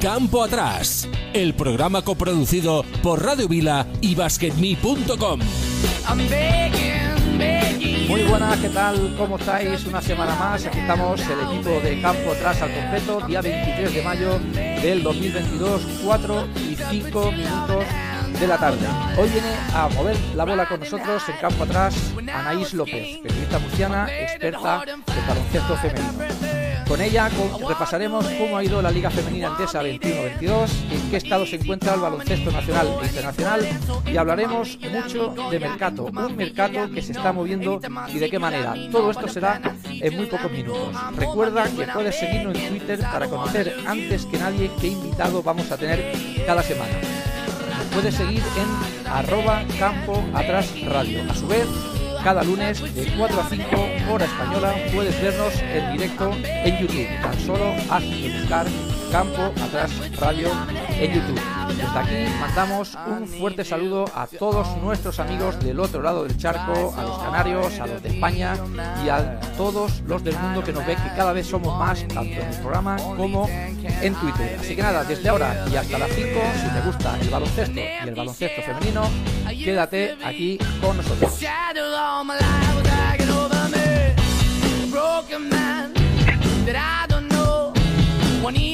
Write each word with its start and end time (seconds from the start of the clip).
Campo 0.00 0.42
Atrás, 0.42 1.06
el 1.34 1.52
programa 1.52 2.00
coproducido 2.00 2.84
por 3.02 3.22
Radio 3.22 3.46
Vila 3.48 3.86
y 4.00 4.14
BasketMe.com. 4.14 5.40
Muy 8.08 8.22
buenas, 8.22 8.58
¿qué 8.60 8.70
tal? 8.70 9.14
¿Cómo 9.18 9.36
estáis? 9.36 9.84
Una 9.84 10.00
semana 10.00 10.34
más. 10.36 10.64
Aquí 10.64 10.78
estamos, 10.78 11.20
el 11.20 11.40
equipo 11.40 11.70
de 11.80 12.00
Campo 12.00 12.32
Atrás 12.32 12.62
al 12.62 12.72
completo, 12.72 13.20
día 13.26 13.42
23 13.42 13.94
de 13.94 14.02
mayo 14.02 14.38
del 14.54 15.02
2022, 15.02 15.82
4 16.02 16.48
y 16.56 16.76
5 16.76 17.32
minutos 17.32 17.84
de 18.40 18.46
la 18.46 18.56
tarde. 18.56 18.86
Hoy 19.18 19.28
viene 19.28 19.52
a 19.74 19.88
mover 19.88 20.16
la 20.34 20.46
bola 20.46 20.66
con 20.66 20.80
nosotros 20.80 21.22
en 21.28 21.36
campo 21.36 21.64
atrás 21.64 21.94
Anaís 22.32 22.72
López, 22.72 23.18
periodista 23.22 23.58
murciana, 23.58 24.08
experta 24.18 24.82
en 24.88 25.26
baloncesto 25.26 25.76
femenino. 25.76 26.59
Con 26.90 27.00
ella 27.00 27.30
repasaremos 27.68 28.26
cómo 28.36 28.58
ha 28.58 28.64
ido 28.64 28.82
la 28.82 28.90
Liga 28.90 29.10
Femenina 29.10 29.46
Endesa 29.46 29.80
21-22, 29.80 30.68
en 30.90 31.10
qué 31.10 31.18
estado 31.18 31.46
se 31.46 31.54
encuentra 31.54 31.94
el 31.94 32.00
baloncesto 32.00 32.50
nacional 32.50 32.88
e 33.00 33.06
internacional 33.06 33.68
y 34.12 34.16
hablaremos 34.16 34.76
mucho 34.76 35.32
de 35.52 35.60
mercado, 35.60 36.06
un 36.06 36.34
mercado 36.34 36.90
que 36.92 37.00
se 37.00 37.12
está 37.12 37.32
moviendo 37.32 37.80
y 38.08 38.18
de 38.18 38.28
qué 38.28 38.40
manera. 38.40 38.74
Todo 38.90 39.12
esto 39.12 39.28
será 39.28 39.60
en 39.88 40.16
muy 40.16 40.26
pocos 40.26 40.50
minutos. 40.50 40.88
Recuerda 41.16 41.62
que 41.68 41.86
puedes 41.86 42.18
seguirnos 42.18 42.58
en 42.58 42.68
Twitter 42.70 42.98
para 42.98 43.28
conocer 43.28 43.72
antes 43.86 44.26
que 44.26 44.38
nadie 44.38 44.68
qué 44.80 44.88
invitado 44.88 45.44
vamos 45.44 45.70
a 45.70 45.76
tener 45.76 46.12
cada 46.44 46.64
semana. 46.64 46.98
Puedes 47.94 48.16
seguir 48.16 48.42
en 48.56 49.08
arroba 49.08 49.62
campo 49.78 50.24
atrás 50.34 50.68
radio. 50.86 51.22
A 51.30 51.34
su 51.36 51.46
vez, 51.46 51.68
cada 52.22 52.42
lunes 52.42 52.82
de 52.94 53.12
4 53.16 53.40
a 53.40 53.48
5 53.48 54.12
hora 54.12 54.24
española 54.26 54.74
puedes 54.94 55.20
vernos 55.22 55.54
en 55.62 55.92
directo 55.92 56.32
en 56.42 56.78
YouTube. 56.78 57.08
Tan 57.22 57.40
solo 57.40 57.74
haz 57.88 58.02
de 58.02 58.38
buscar 58.38 58.66
Campo 59.10 59.52
Atrás 59.60 59.90
Radio 60.18 60.48
en 60.90 61.12
YouTube. 61.12 61.40
Desde 61.68 61.98
aquí 61.98 62.32
mandamos 62.40 62.96
un 63.06 63.26
fuerte 63.26 63.64
saludo 63.64 64.04
a 64.14 64.26
todos 64.26 64.76
nuestros 64.78 65.18
amigos 65.18 65.58
del 65.60 65.80
otro 65.80 66.00
lado 66.00 66.24
del 66.24 66.36
charco, 66.36 66.94
a 66.96 67.02
los 67.02 67.18
canarios, 67.18 67.80
a 67.80 67.86
los 67.86 68.02
de 68.02 68.10
España 68.10 68.54
y 69.04 69.08
a 69.08 69.40
todos 69.56 70.00
los 70.06 70.22
del 70.22 70.36
mundo 70.38 70.62
que 70.62 70.72
nos 70.72 70.86
ven, 70.86 70.96
que 70.96 71.08
cada 71.16 71.32
vez 71.32 71.46
somos 71.46 71.76
más, 71.78 72.06
tanto 72.06 72.22
en 72.22 72.48
el 72.48 72.56
programa 72.56 72.96
como 72.96 73.48
en 73.48 74.14
Twitter. 74.14 74.58
Así 74.60 74.76
que 74.76 74.82
nada, 74.82 75.02
desde 75.02 75.28
ahora 75.28 75.64
y 75.70 75.76
hasta 75.76 75.98
las 75.98 76.10
5, 76.10 76.28
si 76.54 76.68
te 76.68 76.80
gusta 76.86 77.18
el 77.20 77.30
baloncesto 77.30 77.80
y 77.80 78.08
el 78.08 78.14
baloncesto 78.14 78.62
femenino, 78.62 79.02
quédate 79.48 80.16
aquí 80.24 80.58
con 80.80 80.96
nosotros. 80.96 81.40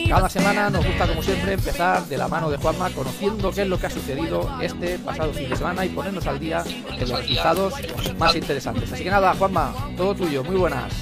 Cada 0.09 0.29
semana 0.29 0.71
nos 0.71 0.87
gusta, 0.87 1.09
como 1.09 1.23
siempre, 1.23 1.55
empezar 1.55 2.05
de 2.05 2.17
la 2.17 2.29
mano 2.29 2.49
de 2.51 2.57
Juanma, 2.57 2.89
conociendo 2.91 3.51
qué 3.51 3.63
es 3.63 3.69
lo 3.69 3.79
que 3.79 3.87
ha 3.87 3.91
sucedido 3.91 4.49
este 4.63 4.99
pasado 5.01 5.33
fin 5.33 5.51
de 5.51 5.57
semana 5.57 5.85
y 5.85 5.89
ponernos 5.89 6.25
al 6.27 6.39
día 6.39 6.63
de 6.63 7.07
los 7.07 7.19
resultados 7.19 7.75
más 8.17 8.37
interesantes. 8.37 8.93
Así 8.93 9.03
que 9.03 9.11
nada, 9.11 9.35
Juanma, 9.35 9.75
todo 9.97 10.15
tuyo, 10.15 10.45
muy 10.45 10.57
buenas. 10.57 10.93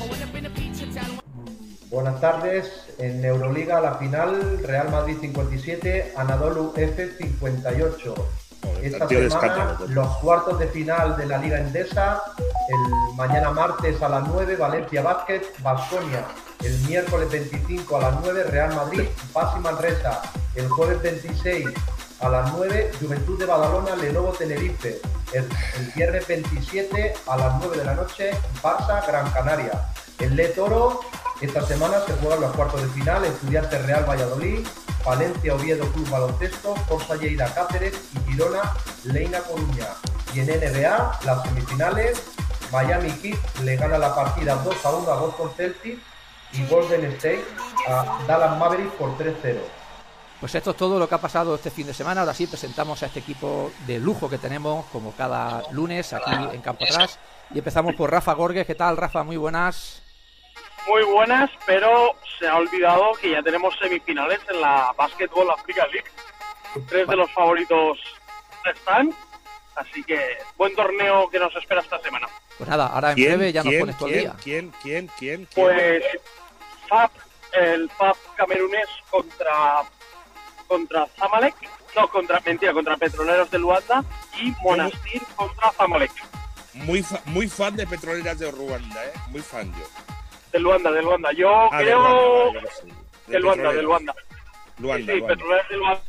Buenas 1.90 2.20
tardes. 2.20 2.86
En 2.98 3.22
Euroliga, 3.24 3.80
la 3.80 3.96
final, 3.96 4.58
Real 4.62 4.90
Madrid 4.90 5.18
57, 5.20 6.14
Anadolu 6.16 6.72
F 6.74 7.10
58. 7.18 8.14
Esta 8.82 9.06
semana, 9.08 9.78
los 9.88 10.08
cuartos 10.18 10.58
de 10.58 10.68
final 10.68 11.16
de 11.18 11.26
la 11.26 11.38
Liga 11.38 11.58
Endesa, 11.58 12.22
el 12.68 13.14
mañana 13.16 13.50
martes 13.50 14.00
a 14.00 14.08
las 14.08 14.26
9, 14.26 14.56
Valencia 14.56 15.02
Basket, 15.02 15.42
Basconia. 15.62 16.24
El 16.62 16.78
miércoles 16.88 17.30
25 17.30 17.96
a 17.96 18.00
las 18.00 18.20
9, 18.20 18.44
Real 18.44 18.74
Madrid, 18.74 19.04
Paz 19.32 19.54
y 19.56 19.60
Manresa. 19.60 20.22
El 20.54 20.68
jueves 20.68 21.02
26 21.02 21.66
a 22.20 22.28
las 22.28 22.52
9, 22.52 22.92
Juventud 23.00 23.38
de 23.38 23.46
Badalona, 23.46 23.96
Lenovo 23.96 24.32
Tenerife. 24.32 25.00
El, 25.32 25.46
viernes 25.94 26.26
27 26.26 27.14
a 27.26 27.36
las 27.36 27.58
9 27.58 27.76
de 27.76 27.84
la 27.84 27.94
noche, 27.94 28.30
Barça, 28.62 29.04
Gran 29.06 29.30
Canaria. 29.32 29.72
El 30.20 30.36
Le 30.36 30.48
Toro, 30.48 31.00
esta 31.40 31.66
semana 31.66 31.98
se 32.06 32.12
juegan 32.14 32.40
los 32.40 32.54
cuartos 32.54 32.82
de 32.82 32.88
final, 32.88 33.24
Estudiantes 33.24 33.84
Real 33.84 34.08
Valladolid, 34.08 34.66
Valencia 35.04 35.54
Oviedo 35.54 35.86
Club 35.92 36.08
Baloncesto, 36.08 36.76
Forza 36.88 37.16
Lleida 37.16 37.52
Cáceres 37.52 37.94
y 38.14 38.30
Girona 38.30 38.62
Leina 39.04 39.40
Coruña. 39.40 39.88
Y 40.32 40.40
en 40.40 40.46
NBA, 40.46 41.20
las 41.24 41.42
semifinales, 41.42 42.22
Miami 42.72 43.10
Heat 43.22 43.38
le 43.64 43.76
gana 43.76 43.98
la 43.98 44.14
partida 44.14 44.54
2 44.64 44.86
a 44.86 44.90
1 44.90 45.10
a 45.10 45.16
Boston 45.16 45.50
Celtics 45.56 46.02
y 46.54 46.66
Golden 46.66 47.04
State 47.12 47.44
a 47.88 48.18
Dallas 48.26 48.58
Mavericks 48.58 48.94
por 48.94 49.16
3-0. 49.18 49.58
Pues 50.40 50.54
esto 50.54 50.72
es 50.72 50.76
todo 50.76 50.98
lo 50.98 51.08
que 51.08 51.14
ha 51.14 51.20
pasado 51.20 51.54
este 51.54 51.70
fin 51.70 51.86
de 51.86 51.94
semana. 51.94 52.20
Ahora 52.20 52.34
sí 52.34 52.46
presentamos 52.46 53.02
a 53.02 53.06
este 53.06 53.20
equipo 53.20 53.72
de 53.86 53.98
lujo 53.98 54.28
que 54.28 54.38
tenemos, 54.38 54.84
como 54.86 55.12
cada 55.12 55.62
lunes, 55.70 56.12
aquí 56.12 56.32
en 56.52 56.60
Campo 56.60 56.84
Atrás. 56.84 57.18
Y 57.54 57.58
empezamos 57.58 57.94
por 57.94 58.10
Rafa 58.10 58.34
Gorges. 58.34 58.66
¿Qué 58.66 58.74
tal, 58.74 58.96
Rafa? 58.96 59.22
Muy 59.22 59.36
buenas. 59.36 60.02
Muy 60.86 61.02
buenas, 61.04 61.50
pero 61.64 62.14
se 62.38 62.46
ha 62.46 62.56
olvidado 62.56 63.12
que 63.20 63.30
ya 63.30 63.42
tenemos 63.42 63.74
semifinales 63.78 64.40
en 64.50 64.60
la 64.60 64.92
Basketball 64.98 65.50
Africa 65.50 65.86
League. 65.86 66.10
Tres 66.88 67.08
de 67.08 67.16
los 67.16 67.32
favoritos 67.32 67.98
están, 68.64 69.14
así 69.76 70.04
que 70.04 70.20
buen 70.58 70.74
torneo 70.74 71.30
que 71.30 71.38
nos 71.38 71.54
espera 71.56 71.80
esta 71.80 71.98
semana. 72.00 72.28
Pues 72.58 72.68
nada, 72.68 72.88
ahora 72.88 73.12
en 73.12 73.16
breve 73.16 73.52
ya 73.52 73.62
nos 73.62 73.74
pones 73.74 73.96
todo 73.96 74.08
el 74.08 74.20
día. 74.20 74.36
¿Quién? 74.42 74.72
¿Quién? 74.82 75.10
¿Quién? 75.18 75.48
Pues 75.54 76.02
FAP, 76.88 77.10
el 77.52 77.90
FAP 77.90 78.16
camerunés 78.36 78.88
contra 79.10 79.82
contra 80.66 81.06
Zamalek, 81.18 81.54
no, 81.94 82.08
contra, 82.08 82.40
mentira, 82.44 82.72
contra 82.72 82.96
Petroleros 82.96 83.50
de 83.50 83.58
Luanda 83.58 84.04
y 84.40 84.52
Monastir 84.62 85.22
contra 85.36 85.70
Zamalek. 85.72 86.12
Muy, 86.74 87.04
muy 87.26 87.48
fan 87.48 87.76
de 87.76 87.86
Petroleras 87.86 88.38
de 88.38 88.50
Ruanda, 88.50 89.04
¿eh? 89.06 89.12
Muy 89.28 89.40
fan 89.40 89.72
yo. 89.72 89.86
De 90.52 90.58
Luanda, 90.58 90.90
de 90.90 91.02
Luanda. 91.02 91.32
Yo 91.32 91.50
ah, 91.50 91.78
creo... 91.78 92.52
De 93.26 93.38
Luanda, 93.38 93.72
de 93.72 93.82
Luanda. 93.82 94.14
Luanda, 94.78 95.12
sí, 95.12 95.20
Petroleras 95.20 95.68
de 95.68 95.76
Luanda 95.76 96.02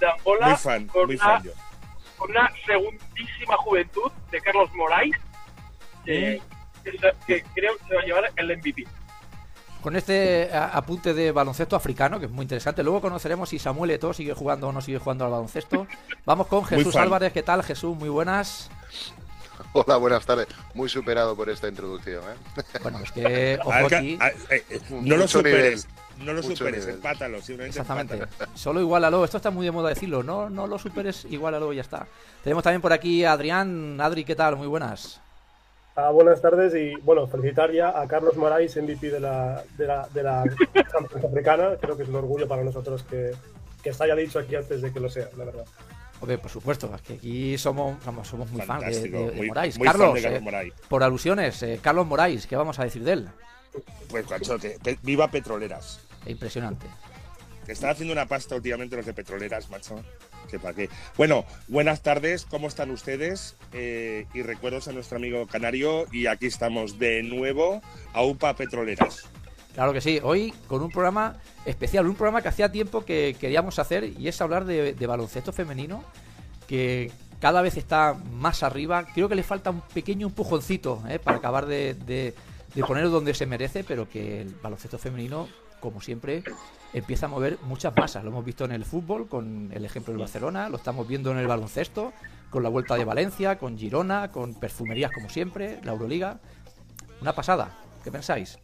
de 0.00 0.06
Angola. 0.06 0.48
Muy 0.48 0.56
fan, 0.56 0.90
muy 1.06 1.16
fan 1.16 1.42
yo. 1.42 1.52
Con 2.18 2.30
una 2.30 2.50
segundísima 2.66 3.56
juventud 3.56 4.12
de 4.30 4.40
Carlos 4.40 4.70
Moraes, 4.74 5.16
que, 6.04 6.40
que 7.26 7.42
creo 7.54 7.76
que 7.78 7.84
se 7.88 7.94
va 7.94 8.02
a 8.02 8.04
llevar 8.04 8.32
el 8.36 8.56
MVP 8.58 8.86
con 9.84 9.96
este 9.96 10.48
apunte 10.50 11.12
de 11.12 11.30
baloncesto 11.30 11.76
africano, 11.76 12.18
que 12.18 12.24
es 12.24 12.32
muy 12.32 12.44
interesante. 12.44 12.82
Luego 12.82 13.02
conoceremos 13.02 13.50
si 13.50 13.58
Samuel 13.58 13.90
Eto'o 13.90 14.14
sigue 14.14 14.32
jugando 14.32 14.68
o 14.68 14.72
no 14.72 14.80
sigue 14.80 14.98
jugando 14.98 15.26
al 15.26 15.30
baloncesto. 15.30 15.86
Vamos 16.24 16.46
con 16.46 16.64
Jesús 16.64 16.96
Álvarez. 16.96 17.34
¿Qué 17.34 17.42
tal, 17.42 17.62
Jesús? 17.62 17.94
Muy 17.94 18.08
buenas. 18.08 18.70
Hola, 19.74 19.98
buenas 19.98 20.24
tardes. 20.24 20.46
Muy 20.72 20.88
superado 20.88 21.36
por 21.36 21.50
esta 21.50 21.68
introducción. 21.68 22.22
¿eh? 22.24 22.62
Bueno, 22.82 23.00
es 23.00 23.12
que. 23.12 23.58
Ojo 23.62 23.72
aquí. 23.72 24.18
Eh, 24.48 24.80
no 24.88 25.18
lo 25.18 25.28
superes. 25.28 25.86
No 26.16 26.32
lo 26.32 26.42
superes, 26.42 26.86
empátalo. 26.86 27.36
Exactamente. 27.36 28.22
Solo 28.54 28.80
igualalo. 28.80 29.22
Esto 29.22 29.36
está 29.36 29.50
muy 29.50 29.66
de 29.66 29.72
moda 29.72 29.90
decirlo. 29.90 30.22
No, 30.22 30.48
no 30.48 30.66
lo 30.66 30.78
superes, 30.78 31.26
igualalo 31.26 31.70
y 31.74 31.76
ya 31.76 31.82
está. 31.82 32.06
Tenemos 32.42 32.64
también 32.64 32.80
por 32.80 32.94
aquí 32.94 33.22
a 33.26 33.32
Adrián. 33.32 34.00
Adri, 34.00 34.24
¿qué 34.24 34.34
tal? 34.34 34.56
Muy 34.56 34.66
buenas. 34.66 35.20
Ah, 35.96 36.10
buenas 36.10 36.42
tardes 36.42 36.74
y 36.74 36.96
bueno, 37.02 37.26
felicitar 37.28 37.70
ya 37.70 38.00
a 38.00 38.08
Carlos 38.08 38.36
Moraes, 38.36 38.76
MVP 38.76 39.10
de 39.10 39.20
la, 39.20 39.62
de 39.78 39.86
la, 39.86 40.08
de 40.12 40.22
la 40.24 40.42
Africana. 40.42 41.76
Creo 41.80 41.96
que 41.96 42.02
es 42.02 42.08
un 42.08 42.16
orgullo 42.16 42.48
para 42.48 42.64
nosotros 42.64 43.04
que, 43.04 43.30
que 43.80 43.92
se 43.92 44.02
haya 44.02 44.16
dicho 44.16 44.40
aquí 44.40 44.56
antes 44.56 44.82
de 44.82 44.92
que 44.92 44.98
lo 44.98 45.08
sea, 45.08 45.28
la 45.36 45.44
verdad. 45.44 45.64
Hombre, 46.20 46.38
por 46.38 46.50
supuesto, 46.50 46.92
es 46.94 47.02
que 47.02 47.12
aquí 47.14 47.58
somos, 47.58 47.96
somos 48.24 48.50
muy 48.50 48.62
fans 48.62 49.02
de, 49.02 49.08
de, 49.08 49.46
Moraes. 49.46 49.78
Carlos, 49.78 50.18
eh, 50.24 50.72
por 50.88 51.02
alusiones, 51.04 51.62
eh, 51.62 51.78
Carlos 51.80 52.06
Moraes, 52.06 52.46
¿qué 52.46 52.56
vamos 52.56 52.78
a 52.80 52.84
decir 52.84 53.04
de 53.04 53.12
él? 53.12 53.28
Pues, 54.08 54.26
cachote, 54.26 54.78
viva 55.02 55.28
Petroleras. 55.28 56.00
Impresionante. 56.26 56.86
Están 57.66 57.90
haciendo 57.90 58.12
una 58.12 58.26
pasta 58.26 58.56
últimamente 58.56 58.96
los 58.96 59.06
de 59.06 59.14
Petroleras, 59.14 59.70
macho 59.70 60.02
para 60.58 60.74
qué. 60.74 60.88
Bueno, 61.16 61.44
buenas 61.68 62.02
tardes, 62.02 62.44
¿cómo 62.44 62.68
están 62.68 62.90
ustedes? 62.90 63.56
Eh, 63.72 64.26
y 64.34 64.42
recuerdos 64.42 64.88
a 64.88 64.92
nuestro 64.92 65.16
amigo 65.16 65.46
Canario 65.46 66.06
y 66.12 66.26
aquí 66.26 66.46
estamos 66.46 66.98
de 66.98 67.22
nuevo 67.22 67.82
a 68.12 68.22
UPA 68.22 68.54
Petroleras. 68.54 69.24
Claro 69.74 69.92
que 69.92 70.00
sí, 70.00 70.20
hoy 70.22 70.54
con 70.68 70.82
un 70.82 70.90
programa 70.90 71.40
especial, 71.64 72.06
un 72.06 72.14
programa 72.14 72.42
que 72.42 72.48
hacía 72.48 72.70
tiempo 72.70 73.04
que 73.04 73.36
queríamos 73.40 73.78
hacer 73.78 74.04
y 74.04 74.28
es 74.28 74.40
hablar 74.40 74.64
de, 74.64 74.94
baloncesto 75.06 75.52
femenino, 75.52 76.04
que 76.68 77.10
cada 77.40 77.60
vez 77.60 77.76
está 77.76 78.14
más 78.14 78.62
arriba. 78.62 79.06
Creo 79.12 79.28
que 79.28 79.34
le 79.34 79.42
falta 79.42 79.70
un 79.70 79.80
pequeño 79.80 80.28
empujoncito 80.28 81.02
eh, 81.08 81.18
para 81.18 81.38
acabar 81.38 81.66
de, 81.66 81.94
de, 81.94 82.34
de 82.74 82.84
ponerlo 82.84 83.10
donde 83.10 83.34
se 83.34 83.46
merece, 83.46 83.82
pero 83.82 84.08
que 84.08 84.42
el 84.42 84.54
baloncesto 84.54 84.98
femenino 84.98 85.48
como 85.84 86.00
siempre, 86.00 86.42
empieza 86.94 87.26
a 87.26 87.28
mover 87.28 87.58
muchas 87.62 87.94
masas. 87.94 88.24
Lo 88.24 88.30
hemos 88.30 88.44
visto 88.44 88.64
en 88.64 88.72
el 88.72 88.86
fútbol, 88.86 89.28
con 89.28 89.70
el 89.72 89.84
ejemplo 89.84 90.12
del 90.12 90.20
Barcelona, 90.20 90.70
lo 90.70 90.78
estamos 90.78 91.06
viendo 91.06 91.30
en 91.30 91.36
el 91.36 91.46
baloncesto, 91.46 92.14
con 92.48 92.62
la 92.62 92.70
vuelta 92.70 92.96
de 92.96 93.04
Valencia, 93.04 93.58
con 93.58 93.76
Girona, 93.76 94.32
con 94.32 94.54
perfumerías 94.54 95.12
como 95.12 95.28
siempre, 95.28 95.78
la 95.84 95.92
Euroliga. 95.92 96.40
Una 97.20 97.34
pasada. 97.34 97.78
¿Qué 98.02 98.10
pensáis? 98.10 98.58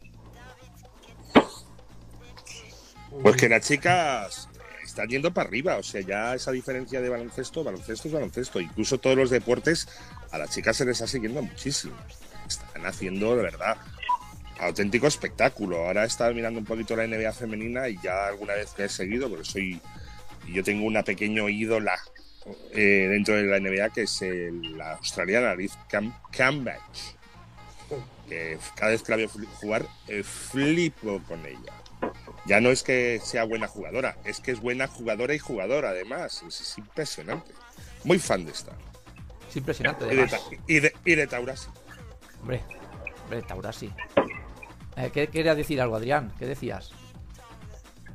Pues 3.21 3.35
que 3.35 3.47
las 3.47 3.67
chicas 3.67 4.49
están 4.83 5.07
yendo 5.07 5.31
para 5.31 5.47
arriba. 5.47 5.77
O 5.77 5.83
sea, 5.83 6.01
ya 6.01 6.33
esa 6.33 6.51
diferencia 6.51 7.01
de 7.01 7.09
baloncesto, 7.09 7.63
baloncesto 7.63 8.07
es 8.07 8.13
baloncesto. 8.13 8.59
Incluso 8.59 8.97
todos 8.97 9.15
los 9.15 9.29
deportes, 9.29 9.87
a 10.31 10.39
las 10.39 10.49
chicas 10.49 10.77
se 10.77 10.85
les 10.85 10.93
está 10.93 11.05
siguiendo 11.05 11.43
muchísimo. 11.43 11.93
Están 12.47 12.85
haciendo, 12.85 13.35
de 13.35 13.43
verdad, 13.43 13.77
auténtico 14.61 15.07
espectáculo. 15.07 15.85
Ahora 15.85 16.05
estaba 16.05 16.31
mirando 16.31 16.59
un 16.59 16.65
poquito 16.65 16.95
la 16.95 17.07
NBA 17.07 17.33
femenina 17.33 17.89
y 17.89 17.97
ya 18.01 18.27
alguna 18.27 18.53
vez 18.53 18.71
que 18.71 18.85
he 18.85 18.89
seguido, 18.89 19.29
porque 19.29 19.45
soy. 19.45 19.81
Yo 20.47 20.63
tengo 20.63 20.85
una 20.85 21.03
pequeña 21.03 21.47
ídola 21.49 21.99
eh, 22.73 23.07
dentro 23.09 23.35
de 23.35 23.43
la 23.43 23.59
NBA 23.59 23.89
que 23.91 24.01
es 24.03 24.21
la 24.21 24.93
australiana 24.93 25.55
Liz 25.55 25.73
Cam 25.89 26.13
Cambridge. 26.31 27.15
Que 28.27 28.57
cada 28.75 28.91
vez 28.91 29.03
que 29.03 29.11
la 29.11 29.17
veo 29.17 29.29
jugar, 29.29 29.85
eh, 30.07 30.23
flipo 30.23 31.21
con 31.27 31.45
ella. 31.45 31.73
Ya 32.45 32.59
no 32.59 32.71
es 32.71 32.81
que 32.81 33.19
sea 33.23 33.43
buena 33.43 33.67
jugadora, 33.67 34.17
es 34.25 34.39
que 34.39 34.51
es 34.51 34.59
buena 34.59 34.87
jugadora 34.87 35.33
y 35.35 35.39
jugadora 35.39 35.89
además. 35.89 36.43
Es, 36.47 36.77
impresionante. 36.77 37.51
Muy 38.03 38.17
fan 38.17 38.45
de 38.45 38.51
esta. 38.51 38.71
Es 39.49 39.57
impresionante. 39.57 40.05
Y 40.11 40.15
de, 40.15 40.29
y 40.67 40.79
de, 40.79 40.93
y 41.05 41.15
de 41.15 41.27
Taurasi. 41.27 41.69
Hombre, 42.41 42.61
hombre, 43.23 43.41
Taurasi. 43.43 43.91
Eh, 44.97 45.09
¿Qué 45.13 45.27
querías 45.27 45.57
decir 45.57 45.81
algo, 45.81 45.95
Adrián? 45.95 46.31
¿Qué 46.37 46.45
decías? 46.45 46.91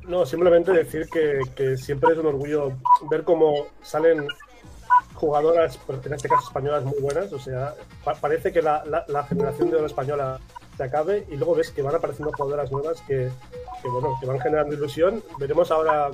No, 0.07 0.25
simplemente 0.25 0.71
decir 0.71 1.07
que, 1.09 1.75
siempre 1.77 2.13
es 2.13 2.19
un 2.19 2.27
orgullo 2.27 2.71
ver 3.09 3.23
cómo 3.23 3.67
salen 3.81 4.25
jugadoras, 5.15 5.77
en 6.05 6.13
este 6.13 6.29
caso 6.29 6.47
españolas, 6.47 6.85
muy 6.85 6.99
buenas. 7.01 7.33
O 7.33 7.39
sea, 7.39 7.73
parece 8.21 8.53
que 8.53 8.61
la, 8.61 8.83
generación 9.27 9.69
de 9.69 9.77
oro 9.77 9.85
española 9.85 10.39
se 10.77 10.83
acabe 10.83 11.27
y 11.29 11.35
luego 11.35 11.55
ves 11.55 11.71
que 11.71 11.81
van 11.81 11.95
apareciendo 11.95 12.31
jugadoras 12.31 12.71
nuevas 12.71 13.01
que, 13.01 13.29
bueno, 13.83 14.15
que 14.21 14.27
van 14.27 14.39
generando 14.39 14.75
ilusión. 14.75 15.21
Veremos 15.39 15.71
ahora 15.71 16.09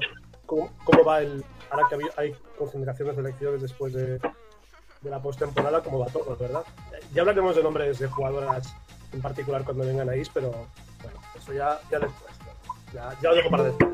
cómo, 0.46 0.72
va 1.06 1.22
el. 1.22 1.44
Ahora 1.70 1.88
que 1.90 1.98
hay 2.18 2.36
concentraciones 2.58 3.16
de 3.16 3.22
elecciones 3.22 3.62
después 3.62 3.94
de, 3.94 4.18
de 4.18 5.10
la 5.10 5.22
postemporada, 5.22 5.82
cómo 5.84 6.00
va 6.00 6.08
todo, 6.08 6.36
¿verdad? 6.36 6.64
Ya 7.14 7.22
hablaremos 7.22 7.56
de 7.56 7.64
nombres 7.64 8.00
de 8.00 8.08
jugadoras 8.08 8.76
en 9.14 9.22
particular 9.22 9.64
cuando 9.64 9.86
vengan 9.86 10.10
a 10.10 10.16
IS, 10.16 10.30
pero 10.30 10.50
bueno, 10.50 11.20
eso 11.38 11.54
ya, 11.54 11.80
ya 11.92 12.00
después. 12.00 12.34
Ya, 12.94 13.16
ya 13.22 13.30
lo 13.30 13.36
dejo 13.36 13.50
para 13.50 13.64
después. 13.64 13.90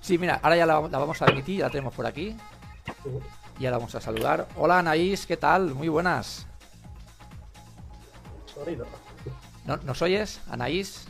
Sí, 0.00 0.18
mira, 0.18 0.38
ahora 0.42 0.56
ya 0.56 0.66
la, 0.66 0.78
vamos 0.78 1.20
a 1.22 1.24
admitir, 1.24 1.58
ya 1.58 1.64
la 1.66 1.70
tenemos 1.70 1.94
por 1.94 2.06
aquí. 2.06 2.36
Y 3.58 3.62
ya 3.62 3.70
la 3.70 3.78
vamos 3.78 3.94
a 3.94 4.00
saludar. 4.00 4.46
Hola 4.56 4.78
Anaís, 4.78 5.26
¿qué 5.26 5.36
tal? 5.36 5.74
Muy 5.74 5.88
buenas. 5.88 6.46
¿No, 9.64 9.76
¿Nos 9.78 10.00
oyes, 10.02 10.40
Anaís? 10.48 11.06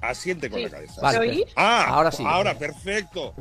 Asiente 0.00 0.50
con 0.50 0.60
la 0.62 0.70
cabeza. 0.70 1.00
Vale, 1.00 1.46
ah, 1.56 1.86
ahora 1.88 2.12
sí. 2.12 2.24
Ahora, 2.26 2.58
perfecto. 2.58 3.34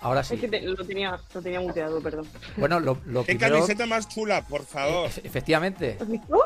Ahora 0.00 0.24
sí. 0.24 0.34
Es 0.34 0.40
que 0.40 0.60
lo, 0.62 0.86
tenía, 0.86 1.18
lo 1.34 1.42
tenía 1.42 1.60
muteado, 1.60 2.00
perdón. 2.00 2.26
Bueno, 2.56 2.80
lo, 2.80 2.98
lo 3.04 3.24
¿Qué 3.24 3.36
camiseta 3.36 3.84
más 3.84 4.08
chula, 4.08 4.46
por 4.46 4.64
favor? 4.64 5.10
E 5.16 5.26
efectivamente. 5.26 5.98
¿Has 6.00 6.08
visto? 6.08 6.40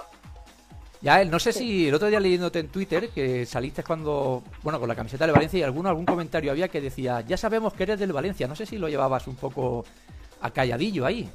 Ya, 1.04 1.22
no 1.22 1.38
sé 1.38 1.52
si 1.52 1.86
el 1.86 1.92
otro 1.92 2.08
día 2.08 2.18
leyéndote 2.18 2.60
en 2.60 2.68
Twitter 2.68 3.10
que 3.10 3.44
saliste 3.44 3.82
cuando, 3.82 4.42
bueno, 4.62 4.80
con 4.80 4.88
la 4.88 4.94
camiseta 4.94 5.26
del 5.26 5.34
Valencia 5.34 5.60
y 5.60 5.62
alguno, 5.62 5.90
algún 5.90 6.06
comentario 6.06 6.50
había 6.50 6.68
que 6.68 6.80
decía, 6.80 7.20
ya 7.20 7.36
sabemos 7.36 7.74
que 7.74 7.82
eres 7.82 8.00
del 8.00 8.14
Valencia. 8.14 8.48
No 8.48 8.56
sé 8.56 8.64
si 8.64 8.78
lo 8.78 8.88
llevabas 8.88 9.26
un 9.26 9.36
poco 9.36 9.84
acalladillo 10.40 11.04
ahí. 11.04 11.28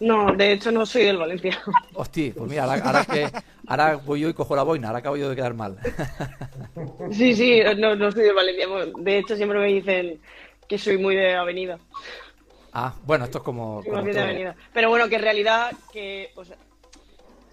No, 0.00 0.34
de 0.34 0.52
hecho 0.52 0.72
no 0.72 0.86
soy 0.86 1.04
del 1.04 1.18
Valencia. 1.18 1.60
Hostia, 1.94 2.32
pues 2.34 2.48
mira, 2.48 2.64
ahora, 2.64 3.04
que, 3.04 3.28
ahora 3.66 3.96
voy 3.96 4.20
yo 4.20 4.30
y 4.30 4.32
cojo 4.32 4.56
la 4.56 4.62
boina, 4.62 4.88
ahora 4.88 5.00
acabo 5.00 5.18
yo 5.18 5.28
de 5.28 5.36
quedar 5.36 5.52
mal. 5.52 5.76
Sí, 7.12 7.34
sí, 7.34 7.60
no, 7.76 7.94
no 7.96 8.10
soy 8.10 8.22
del 8.22 8.34
Valencia. 8.34 8.66
De 8.96 9.18
hecho 9.18 9.36
siempre 9.36 9.58
me 9.58 9.66
dicen 9.66 10.18
que 10.66 10.78
soy 10.78 10.96
muy 10.96 11.16
de 11.16 11.34
avenida. 11.34 11.78
Ah, 12.72 12.94
bueno, 13.04 13.26
esto 13.26 13.38
es 13.38 13.44
como... 13.44 13.82
Pero 14.72 14.88
bueno, 14.88 15.06
que 15.06 15.16
en 15.16 15.22
realidad 15.22 15.70
que 15.92 16.30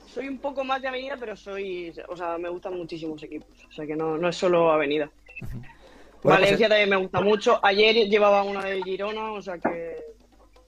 soy 0.07 0.27
un 0.27 0.39
poco 0.39 0.63
más 0.63 0.81
de 0.81 0.87
avenida, 0.87 1.15
pero 1.19 1.35
soy, 1.35 1.93
o 2.07 2.15
sea, 2.15 2.37
me 2.37 2.49
gustan 2.49 2.75
muchísimos 2.75 3.21
equipos. 3.23 3.49
O 3.69 3.71
sea, 3.71 3.85
que 3.85 3.95
no, 3.95 4.17
no 4.17 4.29
es 4.29 4.35
solo 4.35 4.71
avenida. 4.71 5.09
Pues 6.21 6.39
Valencia 6.39 6.67
también 6.67 6.89
me 6.89 6.95
gusta 6.95 7.21
mucho. 7.21 7.59
Ayer 7.63 8.07
llevaba 8.07 8.43
una 8.43 8.63
de 8.63 8.81
Girona, 8.83 9.31
o 9.31 9.41
sea 9.41 9.57
que. 9.57 9.97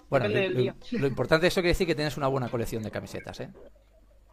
Bueno, 0.10 0.28
lo, 0.28 1.08
importante 1.08 1.48
es 1.48 1.54
eso 1.54 1.62
que 1.62 1.68
decir 1.70 1.86
que 1.86 1.96
tienes 1.96 2.18
una 2.18 2.28
buena 2.28 2.50
colección 2.50 2.82
de 2.82 2.90
camisetas, 2.90 3.42
¿eh? 3.42 3.50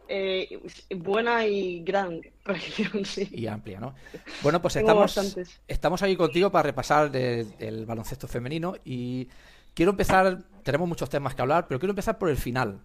eh 0.08 0.58
buena 0.96 1.46
y 1.46 1.82
gran 1.84 2.20
colección, 2.44 3.04
sí. 3.04 3.28
Y 3.30 3.46
amplia, 3.46 3.78
¿no? 3.78 3.94
Bueno, 4.42 4.62
pues 4.62 4.76
estamos, 4.76 5.36
estamos 5.68 6.02
ahí 6.02 6.16
contigo 6.16 6.50
para 6.50 6.62
repasar 6.62 7.14
el 7.14 7.84
baloncesto 7.84 8.26
femenino 8.26 8.74
y 8.84 9.28
quiero 9.74 9.90
empezar, 9.90 10.38
tenemos 10.62 10.88
muchos 10.88 11.10
temas 11.10 11.34
que 11.34 11.42
hablar, 11.42 11.66
pero 11.68 11.78
quiero 11.78 11.92
empezar 11.92 12.18
por 12.18 12.30
el 12.30 12.38
final. 12.38 12.80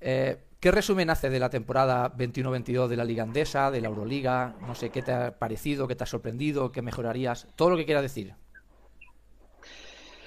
Eh, 0.00 0.38
¿Qué 0.60 0.70
resumen 0.70 1.10
hace 1.10 1.28
de 1.28 1.38
la 1.38 1.50
temporada 1.50 2.10
21-22 2.16 2.88
de 2.88 2.96
la 2.96 3.04
Liga 3.04 3.22
Andesa, 3.22 3.70
de 3.70 3.80
la 3.82 3.88
Euroliga? 3.88 4.56
No 4.66 4.74
sé, 4.74 4.90
¿qué 4.90 5.02
te 5.02 5.12
ha 5.12 5.38
parecido, 5.38 5.86
qué 5.86 5.94
te 5.94 6.04
ha 6.04 6.06
sorprendido, 6.06 6.72
qué 6.72 6.80
mejorarías? 6.80 7.46
Todo 7.54 7.70
lo 7.70 7.76
que 7.76 7.84
quieras 7.84 8.02
decir. 8.02 8.34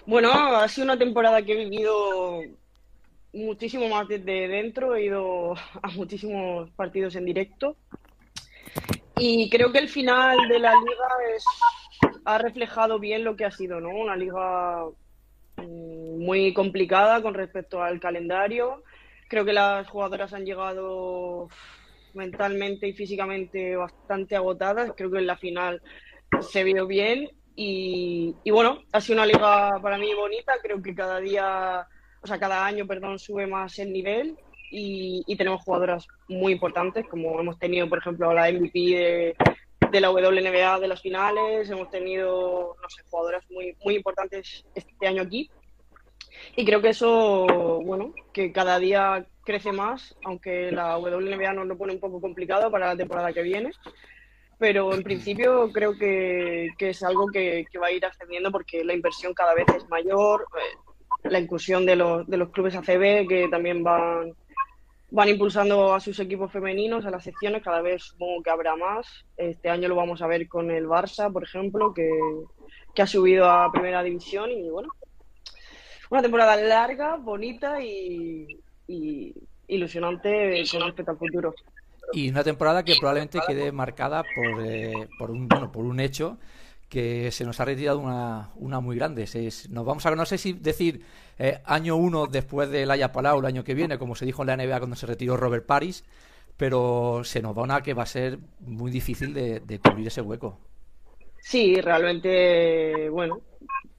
Bueno, 0.06 0.32
ha 0.32 0.68
sido 0.68 0.86
una 0.86 0.98
temporada 0.98 1.42
que 1.42 1.54
he 1.54 1.66
vivido 1.66 2.42
muchísimo 3.34 3.90
más 3.90 4.08
desde 4.08 4.48
dentro, 4.48 4.96
he 4.96 5.06
ido 5.06 5.54
a 5.54 5.88
muchísimos 5.96 6.70
partidos 6.72 7.16
en 7.16 7.26
directo 7.26 7.76
y 9.18 9.50
creo 9.50 9.72
que 9.72 9.80
el 9.80 9.90
final 9.90 10.38
de 10.48 10.60
la 10.60 10.72
liga 10.72 12.14
ha 12.26 12.38
reflejado 12.38 13.00
bien 13.00 13.24
lo 13.24 13.36
que 13.36 13.46
ha 13.46 13.52
sido, 13.52 13.80
¿no? 13.80 13.90
Una 13.90 14.16
liga 14.16 14.86
mm, 15.58 16.24
muy 16.24 16.54
complicada 16.54 17.22
con 17.22 17.34
respecto 17.34 17.82
al 17.82 18.00
calendario, 18.00 18.84
Creo 19.28 19.46
que 19.46 19.54
las 19.54 19.88
jugadoras 19.88 20.34
han 20.34 20.46
llegado 20.46 21.50
mentalmente 22.14 22.88
y 22.88 22.94
físicamente 22.94 23.76
bastante 23.76 24.36
agotadas. 24.36 24.94
Creo 24.96 25.12
que 25.12 25.20
en 25.20 25.28
la 25.28 25.38
final 25.38 25.82
se 26.42 26.64
vio 26.64 26.88
bien 26.88 27.30
y, 27.56 28.36
bueno, 28.52 28.84
ha 28.92 29.02
sido 29.02 29.18
una 29.18 29.26
liga 29.26 29.80
para 29.82 29.98
mí 29.98 30.14
bonita. 30.14 30.54
Creo 30.62 30.82
que 30.82 30.94
cada 30.94 31.20
día, 31.20 31.88
o 32.22 32.28
sea, 32.28 32.40
cada 32.40 32.66
año, 32.66 32.86
perdón, 32.86 33.18
sube 33.20 33.48
más 33.48 33.80
el 33.80 33.92
nivel 33.92 34.38
y, 34.70 35.36
tenemos 35.38 35.64
jugadoras 35.64 36.08
muy 36.28 36.54
importantes, 36.54 37.06
como 37.08 37.40
hemos 37.40 37.58
tenido, 37.58 37.90
por 37.90 38.00
ejemplo, 38.00 38.34
la 38.34 38.52
MVP 38.52 38.80
de, 38.80 39.36
de 39.92 40.02
la 40.02 40.12
WNBA 40.12 40.80
de 40.80 40.88
las 40.88 41.02
finales. 41.02 41.70
Hemos 41.70 41.90
tenido, 41.90 42.76
no 42.82 42.90
sé, 42.90 43.04
jugadoras 43.10 43.44
muy, 43.50 43.76
muy 43.84 43.96
importantes 43.96 44.66
este 44.76 45.08
año 45.08 45.24
aquí. 45.24 45.50
Y 46.56 46.66
creo 46.66 46.82
que 46.82 46.90
eso, 46.90 47.46
bueno, 47.84 48.14
que 48.34 48.52
cada 48.52 48.80
día 48.80 49.26
crece 49.44 49.72
más, 49.72 50.16
aunque 50.26 50.72
la 50.72 50.98
WNBA 50.98 51.54
nos 51.54 51.68
lo 51.68 51.78
pone 51.78 51.94
un 51.94 52.00
poco 52.00 52.20
complicado 52.20 52.70
para 52.70 52.88
la 52.88 52.98
temporada 52.98 53.32
que 53.34 53.42
viene. 53.42 53.72
Pero 54.60 54.94
en 54.94 55.04
principio 55.04 55.72
creo 55.72 55.98
que, 55.98 56.70
es 56.78 57.04
algo 57.04 57.28
que, 57.28 57.66
va 57.82 57.88
a 57.88 57.92
ir 57.92 58.06
ascendiendo 58.06 58.52
porque 58.52 58.84
la 58.84 58.94
inversión 58.94 59.34
cada 59.34 59.54
vez 59.54 59.66
es 59.76 59.88
mayor, 59.88 60.48
eh, 60.56 61.30
la 61.30 61.40
inclusión 61.40 61.86
de 61.86 61.96
los, 61.96 62.28
de 62.28 62.38
los 62.38 62.50
clubes 62.50 62.76
ACB 62.76 63.28
que 63.28 63.48
también 63.52 63.84
van, 63.84 64.34
van 65.12 65.30
impulsando 65.30 65.94
a 65.94 66.00
sus 66.00 66.20
equipos 66.20 66.52
femeninos, 66.52 67.06
a 67.06 67.12
las 67.12 67.24
secciones, 67.24 67.64
cada 67.64 67.82
vez 67.82 68.04
supongo 68.04 68.42
que 68.42 68.50
habrá 68.50 68.76
más. 68.76 69.26
Este 69.38 69.70
año 69.70 69.88
lo 69.88 69.96
vamos 69.96 70.22
a 70.22 70.28
ver 70.28 70.48
con 70.48 70.72
el 70.72 70.88
Barça, 70.88 71.32
por 71.32 71.44
ejemplo, 71.44 71.94
que, 71.94 72.10
que 72.94 73.02
ha 73.04 73.08
subido 73.08 73.50
a 73.50 73.72
primera 73.72 74.02
división 74.04 74.50
y 74.52 74.70
bueno, 74.70 74.90
una 76.10 76.22
temporada 76.22 76.56
larga, 76.56 77.16
bonita 77.18 77.82
y, 77.82 78.62
ilusionante 79.68 80.64
con 80.72 80.82
respecto 80.82 81.12
al 81.12 81.18
futuro. 81.18 81.56
Y 82.14 82.30
una 82.30 82.44
temporada 82.44 82.84
que 82.84 82.96
probablemente 82.98 83.40
quede 83.46 83.72
marcada 83.72 84.24
por, 84.24 84.66
eh, 84.66 85.10
por, 85.20 85.32
un, 85.32 85.48
bueno, 85.48 85.72
por 85.72 85.86
un 85.86 86.00
hecho 86.00 86.38
que 86.88 87.32
se 87.32 87.44
nos 87.44 87.60
ha 87.60 87.66
retirado 87.66 88.00
una, 88.00 88.50
una 88.56 88.80
muy 88.80 88.96
grande. 88.96 89.28
nos 89.70 89.86
vamos 89.86 90.06
a, 90.06 90.16
no 90.16 90.26
sé 90.26 90.38
si 90.38 90.54
decir 90.54 91.04
eh, 91.38 91.60
año 91.66 91.98
uno 91.98 92.28
después 92.28 92.70
del 92.70 92.90
Haya 92.90 93.12
Palau 93.12 93.40
el 93.40 93.46
año 93.46 93.64
que 93.64 93.74
viene, 93.74 93.98
como 93.98 94.16
se 94.16 94.26
dijo 94.26 94.44
en 94.44 94.48
la 94.48 94.58
NBA 94.58 94.80
cuando 94.80 94.96
se 94.96 95.06
retiró 95.06 95.36
Robert 95.36 95.66
Paris, 95.66 96.06
pero 96.56 97.24
se 97.26 97.42
nos 97.42 97.58
va 97.58 97.64
una 97.64 97.82
que 97.82 97.94
va 97.94 98.04
a 98.04 98.08
ser 98.08 98.40
muy 98.62 98.90
difícil 98.90 99.34
de, 99.34 99.60
de 99.60 99.80
cubrir 99.80 100.08
ese 100.08 100.22
hueco. 100.22 100.58
Sí, 101.40 101.80
realmente, 101.82 103.10
bueno, 103.10 103.42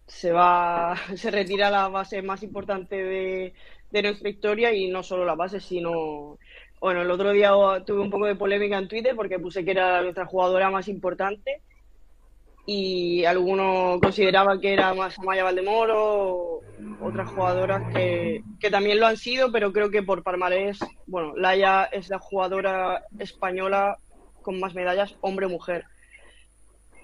se 0.09 0.33
va, 0.33 0.97
se 1.17 1.31
retira 1.31 1.71
la 1.71 1.89
base 1.89 2.23
más 2.23 2.43
importante 2.43 2.97
de, 2.97 3.55
nuestra 4.03 4.29
historia 4.29 4.73
y 4.73 4.89
no 4.89 5.03
solo 5.03 5.25
la 5.25 5.35
base, 5.35 5.61
sino 5.61 6.39
bueno, 6.81 7.03
el 7.03 7.11
otro 7.11 7.33
día 7.33 7.51
tuve 7.87 8.01
un 8.01 8.11
poco 8.11 8.27
de 8.27 8.37
polémica 8.37 8.79
en 8.79 8.89
Twitter 8.89 9.15
porque 9.17 9.39
puse 9.39 9.65
que 9.65 9.71
era 9.73 10.03
nuestra 10.03 10.27
jugadora 10.27 10.71
más 10.71 10.89
importante 10.89 11.63
y 12.67 13.25
algunos 13.25 13.99
consideraban 14.01 14.61
que 14.61 14.75
era 14.75 14.93
más 14.93 15.19
Amaya 15.19 15.43
Valdemoro, 15.43 16.61
otras 17.01 17.31
jugadoras 17.31 17.83
que, 17.95 18.43
que, 18.61 18.71
también 18.71 19.01
lo 19.01 19.07
han 19.07 19.17
sido, 19.17 19.51
pero 19.51 19.73
creo 19.73 19.91
que 19.91 20.03
por 20.03 20.23
palmarés, 20.23 20.79
bueno, 21.07 21.35
Laia 21.35 21.85
es 21.85 22.11
la 22.11 22.19
jugadora 22.19 23.05
española 23.19 23.97
con 24.43 24.61
más 24.61 24.75
medallas, 24.75 25.17
hombre-mujer. 25.23 25.87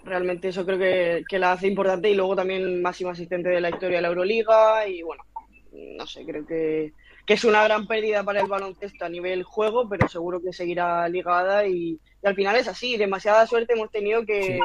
Realmente 0.04 0.49
eso 0.49 0.66
creo 0.66 0.78
que, 0.78 1.25
que 1.28 1.38
la 1.38 1.52
hace 1.52 1.66
importante 1.66 2.11
y 2.11 2.14
luego 2.14 2.37
también 2.37 2.82
máximo 2.82 3.11
asistente 3.11 3.49
de 3.49 3.61
la 3.61 3.70
historia 3.70 3.96
de 3.96 4.02
la 4.02 4.08
Euroliga 4.08 4.87
y 4.87 5.02
bueno, 5.02 5.25
no 5.73 6.06
sé, 6.06 6.25
creo 6.25 6.46
que, 6.46 6.92
que 7.26 7.34
es 7.34 7.44
una 7.44 7.64
gran 7.64 7.87
pérdida 7.87 8.23
para 8.23 8.40
el 8.40 8.46
baloncesto 8.46 9.04
a 9.04 9.08
nivel 9.08 9.42
juego, 9.42 9.88
pero 9.88 10.08
seguro 10.08 10.42
que 10.42 10.52
seguirá 10.52 11.08
ligada 11.08 11.66
y, 11.66 11.99
al 12.23 12.34
final 12.34 12.56
es 12.56 12.68
así, 12.68 12.96
demasiada 12.96 13.46
suerte 13.46 13.75
hemos 13.75 13.90
tenido 13.90 14.25
que, 14.25 14.58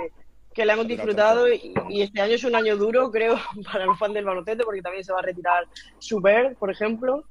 que 0.54 0.66
la 0.66 0.74
hemos 0.74 0.88
disfrutado 0.88 1.48
y, 1.52 2.02
este 2.02 2.22
año 2.22 2.34
es 2.34 2.44
un 2.44 2.56
año 2.56 2.76
duro, 2.76 3.12
creo, 3.12 3.38
para 3.72 3.86
los 3.86 3.98
fans 3.98 4.14
del 4.14 4.26
baloncesto, 4.26 4.66
porque 4.66 4.82
también 4.82 5.04
se 5.04 5.14
va 5.14 5.20
a 5.20 5.24
retirar 5.24 5.66
Super, 6.00 6.56
por 6.58 6.72
ejemplo. 6.72 7.24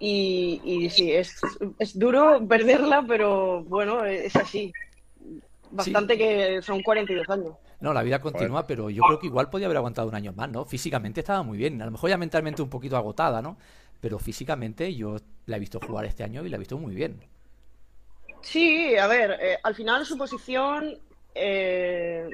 Y, 0.00 0.60
y 0.64 0.90
sí, 0.90 1.12
es, 1.12 1.40
es 1.78 1.96
duro 1.96 2.44
perderla, 2.48 3.04
pero 3.06 3.62
bueno, 3.62 4.04
es 4.04 4.34
así. 4.34 4.72
Bastante 5.72 6.18
que 6.18 6.60
son 6.62 6.82
42 6.82 7.28
años. 7.30 7.54
No, 7.80 7.92
la 7.92 8.02
vida 8.02 8.20
continúa, 8.20 8.66
pero 8.66 8.90
yo 8.90 9.02
creo 9.02 9.18
que 9.18 9.26
igual 9.26 9.50
podía 9.50 9.66
haber 9.66 9.78
aguantado 9.78 10.08
un 10.08 10.14
año 10.14 10.32
más, 10.32 10.50
¿no? 10.50 10.64
Físicamente 10.64 11.20
estaba 11.20 11.42
muy 11.42 11.58
bien, 11.58 11.80
a 11.82 11.86
lo 11.86 11.90
mejor 11.90 12.10
ya 12.10 12.16
mentalmente 12.16 12.62
un 12.62 12.70
poquito 12.70 12.96
agotada, 12.96 13.42
¿no? 13.42 13.56
Pero 14.00 14.18
físicamente 14.18 14.94
yo 14.94 15.16
la 15.46 15.56
he 15.56 15.60
visto 15.60 15.80
jugar 15.80 16.04
este 16.04 16.22
año 16.22 16.44
y 16.44 16.48
la 16.48 16.56
he 16.56 16.58
visto 16.58 16.78
muy 16.78 16.94
bien. 16.94 17.20
Sí, 18.42 18.96
a 18.96 19.06
ver, 19.06 19.38
eh, 19.40 19.58
al 19.62 19.74
final 19.74 20.04
su 20.04 20.18
posición, 20.18 20.98
eh, 21.34 22.28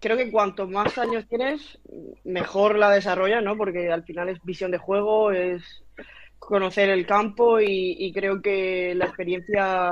creo 0.00 0.16
que 0.16 0.30
cuanto 0.30 0.68
más 0.68 0.98
años 0.98 1.26
tienes, 1.28 1.78
mejor 2.24 2.78
la 2.78 2.90
desarrollas, 2.90 3.42
¿no? 3.42 3.56
Porque 3.56 3.90
al 3.90 4.04
final 4.04 4.28
es 4.28 4.42
visión 4.44 4.70
de 4.70 4.78
juego, 4.78 5.32
es 5.32 5.62
conocer 6.38 6.90
el 6.90 7.06
campo 7.06 7.60
y, 7.60 8.12
creo 8.12 8.40
que 8.40 8.94
la 8.94 9.06
experiencia 9.06 9.90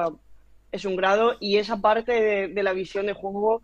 es 0.75 0.85
un 0.85 0.97
grado 0.97 1.37
y 1.39 1.59
esa 1.59 1.81
parte 1.81 2.49
de, 2.49 2.63
la 2.65 2.73
visión 2.73 3.07
de 3.07 3.13
juego 3.13 3.63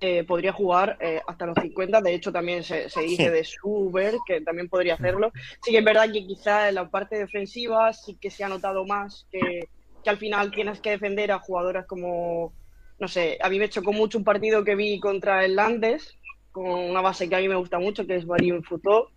eh, 0.00 0.22
podría 0.22 0.52
jugar 0.52 0.96
eh, 1.00 1.20
hasta 1.26 1.44
los 1.44 1.58
50. 1.60 2.00
De 2.00 2.14
hecho, 2.14 2.30
también 2.30 2.62
se, 2.62 2.86
dice 3.00 3.32
de 3.32 3.42
Suber 3.42 4.14
que 4.24 4.42
también 4.42 4.68
podría 4.68 4.94
hacerlo. 4.94 5.32
Sí 5.60 5.72
que 5.72 5.78
es 5.78 5.84
verdad 5.84 6.12
que 6.12 6.24
quizá 6.24 6.68
en 6.68 6.76
la 6.76 6.88
parte 6.88 7.18
defensiva 7.18 7.92
sí 7.92 8.16
que 8.20 8.30
se 8.30 8.44
ha 8.44 8.48
notado 8.48 8.84
más 8.84 9.26
que, 9.32 9.68
que 10.04 10.10
al 10.10 10.18
final 10.18 10.52
tienes 10.52 10.80
que 10.80 10.90
defender 10.90 11.32
a 11.32 11.40
jugadoras 11.40 11.84
como, 11.86 12.52
no 13.00 13.08
sé, 13.08 13.38
a 13.42 13.48
mí 13.48 13.58
me 13.58 13.68
chocó 13.68 13.92
mucho 13.92 14.18
un 14.18 14.24
partido 14.24 14.62
que 14.62 14.76
vi 14.76 15.00
contra 15.00 15.44
el 15.44 15.56
Landes, 15.56 16.16
con 16.52 16.68
una 16.68 17.00
base 17.00 17.28
que 17.28 17.34
a 17.34 17.40
mí 17.40 17.48
me 17.48 17.56
gusta 17.56 17.80
mucho, 17.80 18.06
que 18.06 18.14
es 18.14 18.24
Varium 18.24 18.62
Futó. 18.62 19.10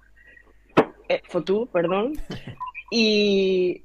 Eh, 1.10 1.22
perdón. 1.72 2.14
Y, 2.90 3.85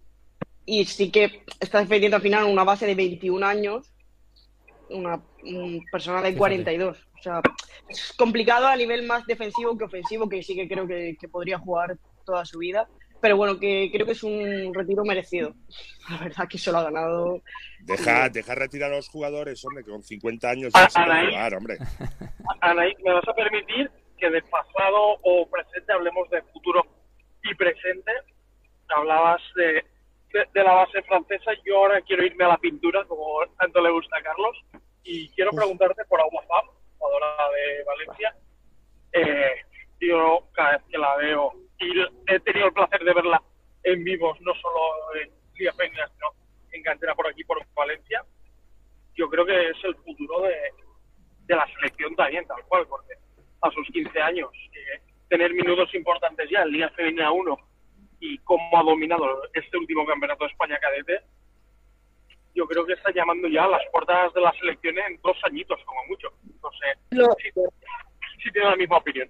y 0.70 0.84
sí 0.84 1.10
que 1.10 1.42
está 1.58 1.80
defendiendo 1.80 2.16
al 2.16 2.22
final 2.22 2.44
una 2.44 2.62
base 2.62 2.86
de 2.86 2.94
21 2.94 3.44
años, 3.44 3.92
una 4.88 5.20
persona 5.90 6.22
de 6.22 6.36
42. 6.36 7.08
O 7.18 7.22
sea, 7.22 7.40
es 7.88 8.12
complicado 8.12 8.68
a 8.68 8.76
nivel 8.76 9.04
más 9.04 9.26
defensivo 9.26 9.76
que 9.76 9.84
ofensivo, 9.84 10.28
que 10.28 10.44
sí 10.44 10.54
que 10.54 10.68
creo 10.68 10.86
que, 10.86 11.16
podría 11.28 11.58
jugar 11.58 11.98
toda 12.24 12.44
su 12.44 12.60
vida. 12.60 12.86
Pero 13.20 13.36
bueno, 13.36 13.58
que 13.58 13.90
creo 13.92 14.06
que 14.06 14.12
es 14.12 14.22
un 14.22 14.72
retiro 14.72 15.04
merecido. 15.04 15.56
La 16.08 16.18
verdad 16.18 16.48
que 16.48 16.56
se 16.56 16.70
lo 16.70 16.78
ha 16.78 16.84
ganado. 16.84 17.42
Deja, 17.80 18.28
deja 18.28 18.54
retirar 18.54 18.92
a 18.92 18.96
los 18.96 19.08
jugadores, 19.08 19.64
hombre, 19.64 19.82
que 19.82 19.90
con 19.90 20.04
50 20.04 20.50
años 20.50 20.72
ya 20.72 20.88
se 20.88 21.00
jugar, 21.00 21.54
hombre. 21.54 21.78
Anaí, 22.60 22.94
¿me 23.04 23.12
vas 23.12 23.26
a 23.26 23.34
permitir 23.34 23.90
que 24.16 24.30
de 24.30 24.40
pasado 24.42 25.18
o 25.24 25.48
presente 25.50 25.92
hablemos 25.92 26.30
de 26.30 26.42
futuro 26.42 26.86
y 27.42 27.54
presente? 27.56 28.12
hablabas 28.92 29.40
de, 29.54 29.84
de, 30.32 30.62
la 30.62 30.72
base 30.72 31.02
francesa, 31.02 31.52
yo 31.64 31.78
ahora 31.78 32.00
quiero 32.02 32.24
irme 32.24 32.44
a 32.44 32.48
la 32.48 32.58
pintura, 32.58 33.04
como 33.04 33.40
tanto 33.58 33.80
le 33.80 33.90
gusta 33.90 34.18
a 34.18 34.22
Carlos, 34.22 34.56
y 35.02 35.28
quiero 35.30 35.50
preguntarte 35.50 36.04
por 36.04 36.20
Agua 36.20 36.42
jugadora 36.98 37.50
de 37.50 37.84
Valencia. 37.84 38.36
Eh, 39.12 39.54
yo 40.00 40.46
cada 40.52 40.72
vez 40.72 40.82
que 40.90 40.98
la 40.98 41.16
veo, 41.16 41.52
y 41.78 42.00
he 42.26 42.40
tenido 42.40 42.66
el 42.66 42.72
placer 42.72 43.02
de 43.02 43.14
verla 43.14 43.42
en 43.82 44.04
vivo, 44.04 44.36
no 44.40 44.54
solo 44.54 45.14
en 45.16 45.30
Liga 45.54 45.72
Peña, 45.76 46.06
sino 46.14 46.28
en 46.72 46.82
cantera 46.82 47.14
por 47.14 47.26
aquí, 47.26 47.42
por 47.44 47.58
Valencia, 47.74 48.24
yo 49.14 49.28
creo 49.28 49.44
que 49.44 49.70
es 49.70 49.84
el 49.84 49.96
futuro 49.96 50.42
de, 50.42 50.56
de 51.46 51.56
la 51.56 51.66
selección 51.74 52.14
también, 52.14 52.46
tal 52.46 52.62
cual, 52.66 52.86
porque 52.86 53.14
a 53.62 53.70
sus 53.70 53.86
15 53.88 54.20
años, 54.20 54.50
eh, 54.72 55.00
tener 55.28 55.52
minutos 55.52 55.92
importantes 55.94 56.48
ya 56.48 56.62
en 56.62 56.70
Liga 56.70 56.88
Femenina 56.90 57.32
1 57.32 57.69
y 58.20 58.38
cómo 58.38 58.78
ha 58.78 58.82
dominado 58.82 59.42
este 59.54 59.76
último 59.76 60.06
campeonato 60.06 60.44
de 60.44 60.50
España 60.50 60.78
cadete, 60.78 61.20
yo 62.54 62.66
creo 62.66 62.84
que 62.84 62.92
está 62.92 63.10
llamando 63.12 63.48
ya 63.48 63.64
a 63.64 63.68
las 63.68 63.82
puertas 63.90 64.32
de 64.34 64.40
las 64.40 64.54
elecciones 64.62 65.04
en 65.08 65.20
dos 65.22 65.36
añitos, 65.44 65.80
como 65.84 66.00
mucho. 66.08 66.28
No 66.62 66.70
sé 66.70 67.34
si, 68.42 68.50
tiene 68.52 68.68
la 68.68 68.76
misma 68.76 68.98
opinión. 68.98 69.28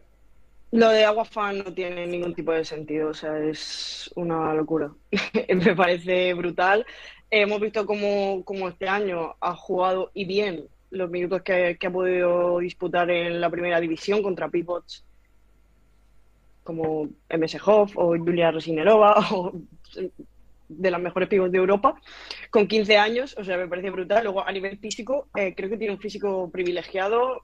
Lo 0.72 0.88
de 0.90 1.04
Aguafan 1.04 1.58
no 1.58 1.74
tiene 1.74 2.06
ningún 2.06 2.34
tipo 2.34 2.52
de 2.52 2.64
sentido, 2.64 3.10
o 3.10 3.14
sea, 3.14 3.38
es 3.38 4.10
una 4.14 4.54
locura. 4.54 4.90
Me 5.48 5.74
parece 5.74 6.32
brutal. 6.34 6.86
hemos 7.30 7.60
visto 7.60 7.86
cómo, 7.86 8.68
este 8.68 8.88
año 8.88 9.34
ha 9.40 9.54
jugado 9.54 10.10
y 10.14 10.24
bien 10.24 10.68
los 10.90 11.10
minutos 11.10 11.42
que, 11.42 11.76
que, 11.78 11.86
ha 11.86 11.92
podido 11.92 12.58
disputar 12.58 13.10
en 13.10 13.40
la 13.40 13.50
primera 13.50 13.78
división 13.78 14.22
contra 14.22 14.48
pivots 14.48 15.04
como 16.64 17.08
MS 17.28 17.56
Hoff 17.66 17.96
o 17.96 18.16
Julia 18.18 18.50
Rosinerova 18.50 19.14
o 19.32 19.52
de 20.70 20.90
las 20.90 21.00
mejores 21.00 21.28
pibos 21.28 21.50
de 21.50 21.58
Europa, 21.58 22.00
con 22.50 22.68
15 22.68 22.96
años, 22.96 23.34
o 23.36 23.44
sea, 23.44 23.56
me 23.56 23.66
parece 23.66 23.90
brutal. 23.90 24.24
Luego, 24.24 24.46
a 24.46 24.52
nivel 24.52 24.78
físico, 24.78 25.28
eh, 25.34 25.54
creo 25.54 25.68
que 25.68 25.76
tiene 25.76 25.94
un 25.94 26.00
físico 26.00 26.48
privilegiado. 26.50 27.42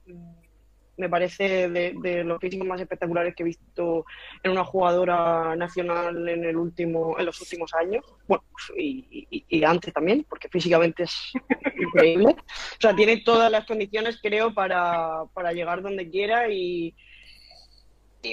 Me 0.95 1.09
parece 1.09 1.69
de, 1.69 2.23
los 2.23 2.39
físicos 2.39 2.65
más 2.65 2.81
espectaculares 2.81 3.35
que 3.35 3.43
he 3.43 3.45
visto 3.45 4.05
en 4.41 4.51
una 4.51 4.63
jugadora 4.63 5.55
nacional 5.55 6.27
en 6.27 6.43
el 6.43 6.55
último, 6.55 7.19
en 7.19 7.25
los 7.25 7.39
últimos 7.39 7.71
años. 7.75 8.03
Bueno, 8.27 8.43
y, 8.75 9.63
antes 9.63 9.93
también, 9.93 10.25
porque 10.27 10.49
físicamente 10.49 11.03
es 11.03 11.33
increíble. 11.79 12.29
O 12.29 12.81
sea, 12.81 12.95
tiene 12.95 13.17
todas 13.17 13.51
las 13.51 13.65
condiciones, 13.65 14.19
creo, 14.21 14.53
para, 14.53 15.25
para 15.33 15.51
llegar 15.51 15.83
donde 15.83 16.09
quiera 16.09 16.49
y, 16.49 16.95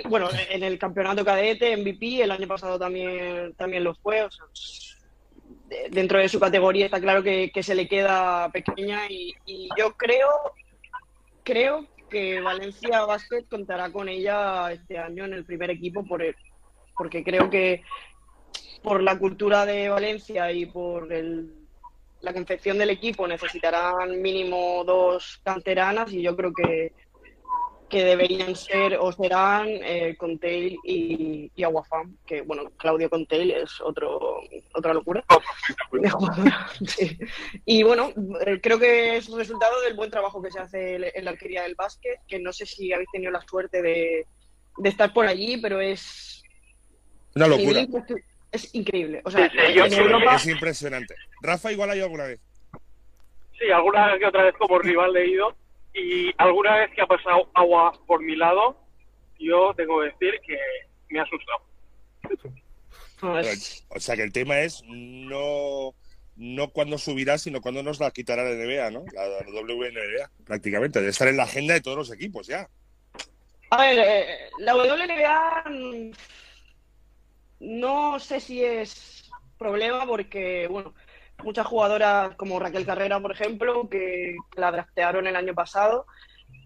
bueno, 0.03 0.29
en 0.51 0.63
el 0.63 0.79
campeonato 0.79 1.25
cadete, 1.25 1.77
MVP, 1.77 2.23
el 2.23 2.31
año 2.31 2.47
pasado 2.47 2.79
también, 2.79 3.55
también 3.55 3.85
lo 3.85 3.95
fue. 3.95 4.27
dentro 5.91 6.19
de 6.19 6.29
su 6.29 6.39
categoría 6.41 6.87
está 6.87 7.01
claro 7.01 7.23
que, 7.23 7.51
se 7.63 7.75
le 7.75 7.89
queda 7.89 8.51
pequeña 8.51 9.07
y, 9.09 9.35
yo 9.77 9.93
creo, 9.93 10.29
creo 11.43 11.87
que 12.11 12.41
Valencia 12.41 13.05
Basket 13.05 13.45
contará 13.49 13.91
con 13.91 14.09
ella 14.09 14.73
este 14.73 14.99
año 14.99 15.25
en 15.25 15.33
el 15.33 15.45
primer 15.45 15.71
equipo 15.71 16.05
por 16.05 16.23
porque 16.97 17.25
creo 17.25 17.51
que 17.51 17.83
por 18.83 19.03
la 19.03 19.19
cultura 19.19 19.67
de 19.67 19.89
Valencia 19.89 20.53
y 20.53 20.67
por 20.67 21.09
la 21.11 22.33
concepción 22.33 22.79
del 22.79 22.91
equipo 22.91 23.27
necesitarán 23.27 24.23
mínimo 24.23 24.85
dos 24.85 25.41
canteranas 25.43 26.13
y 26.13 26.23
yo 26.23 26.37
creo 26.37 26.53
que 26.53 26.93
que 27.95 28.05
deberían 28.05 28.57
ser 28.57 28.97
o 28.99 29.13
serán 29.13 29.69
eh, 29.69 30.17
Contail 30.19 30.77
y, 30.83 31.53
y 31.55 31.63
Aguafam, 31.63 32.17
que 32.27 32.43
bueno, 32.43 32.73
Claudio 32.77 33.09
Contail 33.09 33.53
es 33.53 33.81
otro, 33.81 34.41
otra 34.75 34.93
locura. 34.93 35.25
Y 37.65 37.85
bueno, 37.85 38.13
eh, 38.45 38.59
creo 38.61 38.81
que 38.81 39.17
es 39.17 39.29
un 39.29 39.39
resultado 39.39 39.81
del 39.83 39.95
buen 39.95 40.11
trabajo 40.11 40.43
que 40.43 40.51
se 40.51 40.59
hace 40.59 40.97
en 40.97 41.25
la 41.25 41.31
arquería 41.31 41.63
del 41.63 41.77
básquet, 41.77 42.19
que 42.27 42.41
no 42.41 42.53
sé 42.53 42.67
si 42.67 42.93
habéis 42.93 43.09
tenido 43.13 43.31
la 43.31 43.41
suerte 43.43 43.81
de, 43.81 44.27
estar 44.83 45.13
por 45.13 45.27
allí, 45.27 45.59
pero 45.59 45.81
es... 45.81 46.43
Una 47.37 47.47
locura. 47.47 47.87
Es 48.51 48.75
increíble. 48.75 49.23
O 49.25 49.31
sea, 49.31 49.47
es 49.47 50.47
impresionante. 50.49 51.15
Rafa, 51.43 51.71
igual 51.71 51.91
ha 51.91 51.97
ido 51.97 52.07
alguna 52.07 52.25
vez. 52.25 52.41
Sí, 53.57 53.71
alguna 53.71 54.09
vez 54.09 54.19
que 54.19 54.27
otra 54.27 54.43
vez 54.43 54.55
como 54.59 54.81
rival 54.81 55.13
leído 55.13 55.57
y 55.95 56.33
alguna 56.39 56.77
vez 56.77 56.91
que 56.91 57.03
ha 57.03 57.07
pasado 57.07 57.49
agua 57.55 57.93
por 58.07 58.21
mi 58.21 58.37
lado, 58.37 58.77
yo 59.39 59.73
tengo 59.75 60.01
que 60.01 60.07
decir 60.07 60.41
que 60.47 60.59
me 61.09 61.21
ha 61.21 61.23
asustado. 61.23 61.63
O 63.89 64.01
sea 64.01 64.17
que 64.17 64.23
el 64.23 64.33
tema 64.33 64.61
es 64.61 64.83
no 64.87 65.95
no 66.37 66.69
cuándo 66.71 66.99
subirá, 66.99 67.39
sino 67.39 67.61
cuándo 67.61 67.83
nos 67.83 68.01
la 68.01 68.11
quitará 68.11 68.43
la 68.43 68.57
NBA, 68.57 68.91
¿no? 68.91 69.05
La, 69.13 69.25
WNBA, 69.63 70.31
prácticamente. 70.45 71.01
De 71.01 71.11
estar 71.11 71.29
en 71.29 71.37
la 71.37 71.45
agenda 71.45 71.75
de 71.75 71.81
todos 71.81 71.97
los 71.97 72.13
equipos 72.13 72.47
ya. 72.47 72.69
A 73.71 73.83
ver, 73.83 73.99
eh, 73.99 74.51
la 74.59 74.75
WNBA 74.75 75.65
mm, 75.71 76.11
no 77.61 78.19
sé 78.19 78.41
si 78.41 78.65
es 78.65 79.31
problema 79.59 80.07
porque, 80.07 80.67
bueno, 80.69 80.95
muchas 81.43 81.67
jugadoras 81.67 82.35
como 82.37 82.59
Raquel 82.59 82.87
Carrera, 82.87 83.21
por 83.21 83.33
ejemplo, 83.33 83.89
que 83.89 84.37
la 84.57 84.71
draftearon 84.71 85.27
el 85.27 85.37
año 85.37 85.55
pasado, 85.55 86.07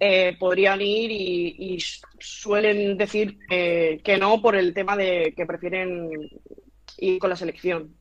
eh, 0.00 0.36
podrían 0.38 0.80
ir 0.80 1.10
y, 1.10 1.78
suelen 2.20 2.96
decir 2.96 3.38
que 3.48 4.18
no 4.20 4.40
por 4.42 4.56
el 4.56 4.74
tema 4.74 4.96
de 4.96 5.32
que 5.36 5.46
prefieren 5.46 6.10
ir 6.98 7.18
con 7.18 7.30
la 7.30 7.36
selección. 7.36 7.94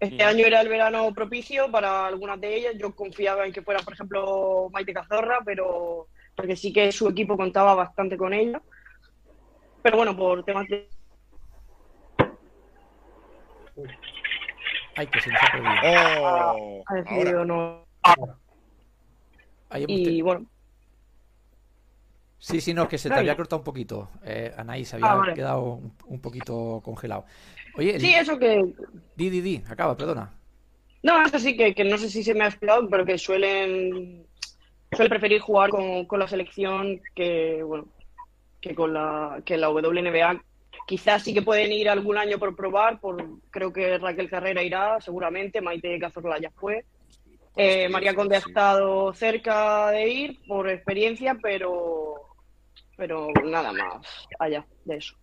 Este 0.00 0.24
mm. 0.24 0.28
año 0.28 0.46
era 0.46 0.60
el 0.60 0.68
verano 0.68 1.12
propicio 1.14 1.70
para 1.70 2.06
algunas 2.06 2.40
de 2.40 2.54
ellas. 2.54 2.74
Yo 2.78 2.94
confiaba 2.94 3.46
en 3.46 3.52
que 3.52 3.62
fuera, 3.62 3.80
por 3.80 3.94
ejemplo, 3.94 4.68
Maite 4.72 4.92
Cazorra, 4.92 5.38
pero 5.44 6.08
porque 6.34 6.56
sí 6.56 6.72
que 6.72 6.92
su 6.92 7.08
equipo 7.08 7.36
contaba 7.36 7.74
bastante 7.74 8.16
con 8.16 8.34
ella. 8.34 8.60
Pero 9.82 9.96
bueno, 9.96 10.16
por 10.16 10.44
temas 10.44 10.66
de... 10.68 10.88
Ay, 14.96 15.06
que 15.06 15.20
se 15.20 15.30
nos 15.30 15.42
ha 15.42 15.52
perdido. 15.52 15.74
Oh, 15.84 16.82
Ha 16.86 16.94
decidido 16.94 17.44
no... 17.44 17.84
Ahí 19.70 19.84
hemos 19.84 19.98
Y 19.98 20.22
bueno, 20.22 20.46
Sí, 22.38 22.60
sí, 22.60 22.74
no, 22.74 22.82
es 22.82 22.88
que 22.90 22.98
se 22.98 23.08
te 23.08 23.14
había 23.14 23.36
cortado 23.36 23.60
un 23.60 23.64
poquito. 23.64 24.10
Eh, 24.22 24.52
Anaís, 24.56 24.88
se 24.88 24.96
había 24.96 25.12
Ah, 25.12 25.14
vale. 25.16 25.32
quedado 25.34 25.62
un, 25.62 25.96
un 26.06 26.20
poquito 26.20 26.82
congelado. 26.84 27.24
Oye, 27.76 27.94
el- 27.94 28.00
sí, 28.02 28.12
eso 28.14 28.38
que... 28.38 28.62
di, 29.16 29.30
di, 29.30 29.40
di, 29.40 29.64
acaba, 29.66 29.96
perdona. 29.96 30.30
No, 31.02 31.22
eso 31.24 31.38
sí, 31.38 31.56
que, 31.56 31.74
que 31.74 31.84
no 31.84 31.96
sé 31.96 32.10
si 32.10 32.22
se 32.22 32.34
me 32.34 32.44
ha 32.44 32.48
explicado, 32.48 32.86
pero 32.90 33.06
que 33.06 33.16
suelen, 33.16 34.26
suelen 34.92 35.10
preferir 35.10 35.40
jugar 35.40 35.70
con, 35.70 36.04
con 36.04 36.18
la 36.18 36.28
selección 36.28 37.00
que, 37.14 37.62
bueno, 37.62 37.88
que 38.60 38.74
con 38.74 38.92
la, 38.92 39.40
que 39.44 39.56
la 39.56 39.70
WNBA. 39.70 40.42
Quizás 40.86 41.22
sí 41.22 41.32
que 41.32 41.42
pueden 41.42 41.72
ir 41.72 41.88
algún 41.88 42.18
año 42.18 42.38
por 42.38 42.54
probar, 42.54 43.00
por, 43.00 43.24
creo 43.50 43.72
que 43.72 43.96
Raquel 43.98 44.28
Carrera 44.28 44.62
irá, 44.62 45.00
seguramente, 45.00 45.60
Maite 45.60 45.98
Cazorla 45.98 46.38
ya 46.38 46.50
fue. 46.50 46.84
Eh, 47.56 47.88
María 47.88 48.14
Conde 48.14 48.36
ha 48.36 48.40
estado 48.40 49.12
cerca 49.14 49.90
de 49.90 50.08
ir 50.08 50.40
por 50.46 50.68
experiencia, 50.68 51.38
pero, 51.40 52.14
pero 52.96 53.28
nada 53.44 53.72
más 53.72 54.06
allá 54.38 54.66
de 54.84 54.96
eso. 54.96 55.14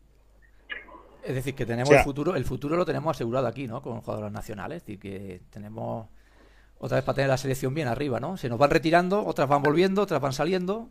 Es 1.23 1.35
decir, 1.35 1.53
que 1.53 1.65
tenemos 1.65 1.89
O 1.89 1.91
sea- 1.91 1.99
el 1.99 2.05
futuro, 2.05 2.35
el 2.35 2.45
futuro 2.45 2.75
lo 2.75 2.85
tenemos 2.85 3.15
asegurado 3.15 3.45
aquí, 3.47 3.67
¿no? 3.67 3.81
Con 3.81 4.01
jugadores 4.01 4.31
nacionales. 4.31 4.77
Es 4.77 4.85
decir, 4.87 4.99
que 4.99 5.41
tenemos 5.51 6.07
otra 6.79 6.95
vez 6.97 7.05
para 7.05 7.17
tener 7.17 7.29
la 7.29 7.37
selección 7.37 7.75
bien 7.75 7.87
arriba, 7.87 8.19
¿no? 8.19 8.37
Se 8.37 8.49
nos 8.49 8.57
van 8.57 8.71
retirando, 8.71 9.23
otras 9.23 9.47
van 9.47 9.61
volviendo, 9.61 10.01
otras 10.01 10.19
van 10.19 10.33
saliendo. 10.33 10.89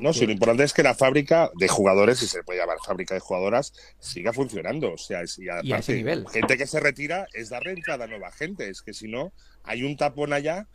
No, 0.00 0.12
sí, 0.12 0.26
lo 0.26 0.32
importante 0.32 0.64
es 0.64 0.72
que 0.72 0.82
la 0.82 0.94
fábrica 0.94 1.50
de 1.56 1.66
jugadores, 1.66 2.18
si 2.18 2.26
se 2.26 2.42
puede 2.42 2.60
llamar 2.60 2.76
fábrica 2.84 3.14
de 3.14 3.20
jugadoras, 3.20 3.72
siga 3.98 4.32
funcionando. 4.32 4.92
O 4.92 4.98
sea, 4.98 5.22
es- 5.22 5.38
y 5.38 5.48
aparte, 5.48 5.66
Y 5.68 5.72
a 5.72 5.78
ese 5.78 5.94
nivel. 5.94 6.26
gente 6.28 6.56
que 6.58 6.66
se 6.66 6.78
retira 6.78 7.26
es 7.32 7.48
darle 7.48 7.72
entrada 7.72 8.04
a 8.04 8.08
nueva 8.08 8.30
gente. 8.30 8.68
Es 8.68 8.82
que 8.82 8.92
si 8.92 9.08
no, 9.08 9.32
hay 9.64 9.82
un 9.82 9.96
tapón 9.96 10.32
allá, 10.32 10.66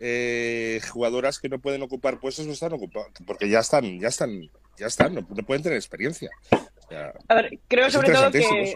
eh, 0.00 0.80
jugadoras 0.90 1.38
que 1.38 1.48
no 1.48 1.58
pueden 1.60 1.82
ocupar 1.82 2.18
puestos 2.20 2.46
no 2.46 2.52
están 2.52 2.72
ocupando, 2.72 3.10
porque 3.26 3.48
ya 3.48 3.60
están, 3.60 4.00
ya 4.00 4.08
están, 4.08 4.48
ya 4.78 4.86
están, 4.86 5.14
no, 5.14 5.20
no 5.28 5.42
pueden 5.44 5.62
tener 5.62 5.76
experiencia. 5.76 6.30
O 6.52 6.88
sea, 6.88 7.12
A 7.28 7.34
ver, 7.34 7.58
creo 7.68 7.90
sobre 7.90 8.12
todo 8.12 8.30
que, 8.30 8.74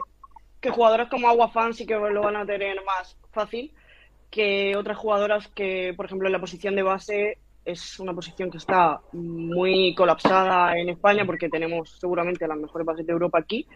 que 0.61 0.71
jugadoras 0.71 1.09
como 1.09 1.29
Agua 1.29 1.51
Fan 1.51 1.75
sí 1.75 1.87
que 1.87 1.95
lo 1.95 2.23
van 2.23 2.37
a 2.37 2.45
tener 2.47 2.77
más 2.85 3.17
fácil 3.33 3.73
que 4.31 4.75
otras 4.77 4.97
jugadoras 4.99 5.49
que, 5.49 5.95
por 5.97 6.07
ejemplo, 6.07 6.29
en 6.29 6.33
la 6.33 6.41
posición 6.41 6.75
de 6.77 6.83
base 6.83 7.39
es 7.67 7.99
una 8.01 8.15
posición 8.15 8.51
que 8.51 8.59
está 8.59 9.01
muy 9.13 9.95
colapsada 9.95 10.79
en 10.79 10.89
España 10.89 11.27
porque 11.27 11.49
tenemos 11.49 11.99
seguramente 12.01 12.47
las 12.49 12.57
mejores 12.59 12.87
bases 12.87 13.07
de 13.07 13.13
Europa 13.13 13.39
aquí. 13.41 13.67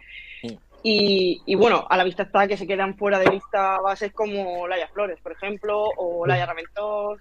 Sí. 0.43 0.59
Y, 0.83 1.43
y 1.45 1.55
bueno, 1.57 1.87
a 1.91 1.97
la 1.99 2.05
vista 2.05 2.23
está 2.23 2.49
que 2.49 2.57
se 2.57 2.67
quedan 2.67 2.97
fuera 2.97 3.19
de 3.19 3.31
lista 3.31 3.79
bases 3.83 4.13
como 4.13 4.67
Laia 4.67 4.89
Flores, 4.89 5.19
por 5.23 5.33
ejemplo, 5.33 5.85
o 5.97 6.25
Laia 6.27 6.47
Raventós, 6.47 7.21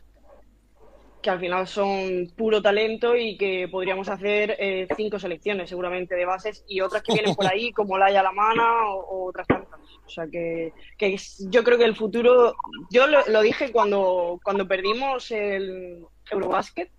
que 1.22 1.30
al 1.30 1.40
final 1.42 1.68
son 1.68 2.32
puro 2.38 2.62
talento 2.62 3.14
y 3.18 3.36
que 3.38 3.68
podríamos 3.70 4.08
hacer 4.08 4.56
eh, 4.58 4.88
cinco 4.96 5.20
selecciones 5.20 5.68
seguramente 5.68 6.16
de 6.16 6.24
bases 6.26 6.64
y 6.70 6.80
otras 6.80 7.04
que 7.04 7.12
vienen 7.12 7.36
por 7.36 7.46
ahí 7.48 7.72
como 7.74 7.98
Laia 7.98 8.24
Lamana 8.24 8.86
o, 8.88 9.00
o 9.02 9.28
otras 9.30 9.46
tantas. 9.48 9.80
O 10.06 10.10
sea 10.10 10.26
que, 10.32 10.72
que 10.98 11.16
es- 11.16 11.46
yo 11.50 11.62
creo 11.66 11.78
que 11.78 11.84
el 11.84 11.98
futuro, 11.98 12.56
yo 12.90 13.08
lo, 13.08 13.20
lo 13.28 13.42
dije 13.42 13.74
cuando, 13.74 14.40
cuando 14.42 14.66
perdimos 14.66 15.30
el 15.32 16.06
Eurobasket, 16.32 16.90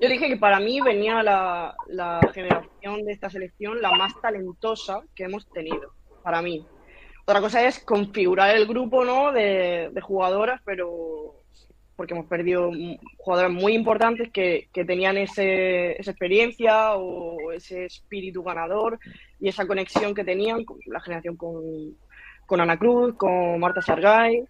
yo 0.00 0.08
dije 0.08 0.28
que 0.28 0.36
para 0.36 0.60
mí 0.60 0.80
venía 0.80 1.22
la, 1.22 1.74
la 1.86 2.20
generación 2.32 3.04
de 3.04 3.12
esta 3.12 3.30
selección 3.30 3.80
la 3.80 3.92
más 3.92 4.12
talentosa 4.20 5.02
que 5.14 5.24
hemos 5.24 5.46
tenido, 5.50 5.92
para 6.22 6.42
mí. 6.42 6.66
Otra 7.26 7.40
cosa 7.40 7.66
es 7.66 7.78
configurar 7.78 8.54
el 8.54 8.66
grupo 8.66 9.04
¿no? 9.04 9.32
de, 9.32 9.90
de 9.92 10.00
jugadoras, 10.00 10.60
pero 10.64 11.44
porque 11.96 12.14
hemos 12.14 12.26
perdido 12.26 12.70
jugadoras 13.18 13.52
muy 13.52 13.74
importantes 13.74 14.30
que, 14.32 14.68
que 14.72 14.84
tenían 14.84 15.16
ese, 15.16 15.92
esa 16.00 16.10
experiencia 16.10 16.94
o 16.96 17.52
ese 17.52 17.84
espíritu 17.84 18.42
ganador 18.42 18.98
y 19.38 19.48
esa 19.48 19.66
conexión 19.66 20.14
que 20.14 20.24
tenían 20.24 20.64
con 20.64 20.78
la 20.86 21.00
generación 21.00 21.36
con, 21.36 21.62
con 22.46 22.60
Ana 22.60 22.78
Cruz, 22.78 23.14
con 23.16 23.60
Marta 23.60 23.80
Sargay. 23.80 24.44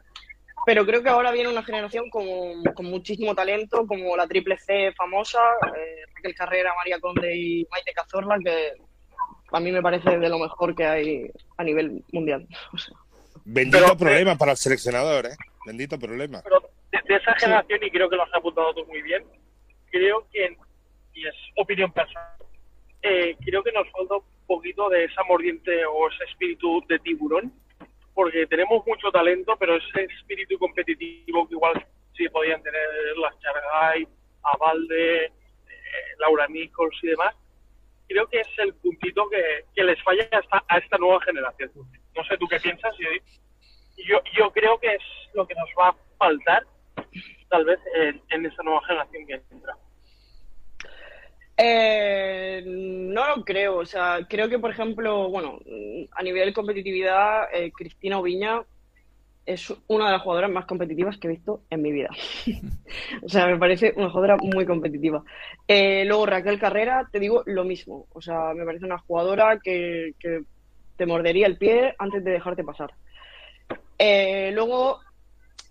Pero 0.66 0.86
creo 0.86 1.02
que 1.02 1.10
ahora 1.10 1.30
viene 1.30 1.50
una 1.50 1.62
generación 1.62 2.08
con, 2.10 2.62
con 2.74 2.86
muchísimo 2.86 3.34
talento, 3.34 3.86
como 3.86 4.16
la 4.16 4.26
triple 4.26 4.56
C 4.58 4.92
famosa, 4.92 5.40
eh, 5.76 5.96
Raquel 6.14 6.34
Carrera, 6.34 6.72
María 6.76 6.98
Conde 7.00 7.36
y 7.36 7.66
Maite 7.70 7.92
Cazorla, 7.92 8.38
que 8.42 8.72
a 9.52 9.60
mí 9.60 9.70
me 9.70 9.82
parece 9.82 10.18
de 10.18 10.28
lo 10.28 10.38
mejor 10.38 10.74
que 10.74 10.84
hay 10.86 11.30
a 11.58 11.64
nivel 11.64 12.02
mundial. 12.12 12.46
O 12.72 12.78
sea, 12.78 12.94
bendito 13.44 13.78
Pero- 13.84 13.96
problema 13.98 14.36
para 14.38 14.52
el 14.52 14.56
seleccionador, 14.56 15.26
¿eh? 15.26 15.36
Bendito 15.66 15.98
problema. 15.98 16.40
pero 16.42 16.60
de, 16.92 16.98
de 17.08 17.16
esa 17.16 17.34
generación, 17.34 17.80
y 17.82 17.90
creo 17.90 18.08
que 18.08 18.16
lo 18.16 18.22
has 18.22 18.34
apuntado 18.34 18.72
tú 18.74 18.86
muy 18.86 19.02
bien, 19.02 19.22
creo 19.90 20.26
que, 20.32 20.56
y 21.14 21.26
es 21.26 21.34
opinión 21.56 21.92
personal, 21.92 22.26
eh, 23.02 23.36
creo 23.44 23.62
que 23.62 23.72
nos 23.72 23.86
falta 23.90 24.16
un 24.16 24.22
poquito 24.46 24.88
de 24.88 25.04
esa 25.04 25.22
mordiente 25.24 25.84
o 25.86 26.08
ese 26.08 26.24
espíritu 26.30 26.82
de 26.88 26.98
tiburón, 27.00 27.52
porque 28.14 28.46
tenemos 28.46 28.86
mucho 28.86 29.10
talento, 29.10 29.56
pero 29.58 29.76
ese 29.76 30.04
espíritu 30.04 30.58
competitivo 30.58 31.46
que 31.48 31.54
igual 31.54 31.86
sí 32.16 32.28
podían 32.28 32.62
tener 32.62 32.80
las 33.20 33.38
Chargay, 33.40 34.06
Avalde, 34.42 35.24
eh, 35.26 35.30
Laura 36.18 36.46
Nichols 36.48 36.96
y 37.02 37.08
demás, 37.08 37.34
creo 38.08 38.26
que 38.28 38.40
es 38.40 38.48
el 38.58 38.74
puntito 38.74 39.28
que, 39.28 39.82
les 39.82 40.02
falla 40.02 40.28
a 40.30 40.38
esta, 40.38 40.64
a 40.68 40.78
esta 40.78 40.98
nueva 40.98 41.20
generación. 41.22 41.70
No 42.16 42.24
sé 42.24 42.38
tú 42.38 42.46
qué 42.46 42.60
piensas, 42.60 42.94
yo, 43.96 44.20
yo 44.36 44.50
creo 44.52 44.78
que 44.78 44.94
es 44.94 45.02
lo 45.34 45.46
que 45.46 45.54
nos 45.54 45.68
va 45.78 45.88
a 45.88 45.96
faltar 46.18 46.64
tal 47.48 47.64
vez 47.64 47.80
en, 47.94 48.22
en 48.30 48.46
esta 48.46 48.62
nueva 48.62 48.84
generación 48.86 49.26
que 49.26 49.42
entra. 49.50 49.76
Eh, 51.56 52.62
no 52.66 53.36
lo 53.36 53.44
creo, 53.44 53.78
o 53.78 53.86
sea, 53.86 54.26
creo 54.28 54.48
que 54.48 54.58
por 54.58 54.72
ejemplo, 54.72 55.28
bueno, 55.30 55.60
a 56.12 56.22
nivel 56.22 56.52
competitividad, 56.52 57.44
eh, 57.52 57.70
Cristina 57.72 58.18
Oviña 58.18 58.62
es 59.46 59.72
una 59.88 60.06
de 60.06 60.12
las 60.12 60.22
jugadoras 60.22 60.50
más 60.50 60.64
competitivas 60.64 61.18
que 61.18 61.28
he 61.28 61.32
visto 61.32 61.62
en 61.70 61.82
mi 61.82 61.92
vida. 61.92 62.08
o 63.22 63.28
sea, 63.28 63.46
me 63.46 63.58
parece 63.58 63.92
una 63.96 64.08
jugadora 64.08 64.36
muy 64.38 64.64
competitiva. 64.66 65.22
Eh, 65.68 66.04
luego 66.06 66.26
Raquel 66.26 66.58
Carrera, 66.58 67.08
te 67.12 67.20
digo 67.20 67.42
lo 67.46 67.64
mismo, 67.64 68.06
o 68.12 68.20
sea, 68.20 68.54
me 68.54 68.64
parece 68.64 68.86
una 68.86 68.98
jugadora 68.98 69.58
que, 69.62 70.14
te 70.96 71.06
mordería 71.06 71.48
el 71.48 71.58
pie 71.58 71.94
antes 71.98 72.22
de 72.22 72.30
dejarte 72.30 72.62
pasar. 72.62 72.94
Eh, 73.98 74.52
luego, 74.54 75.00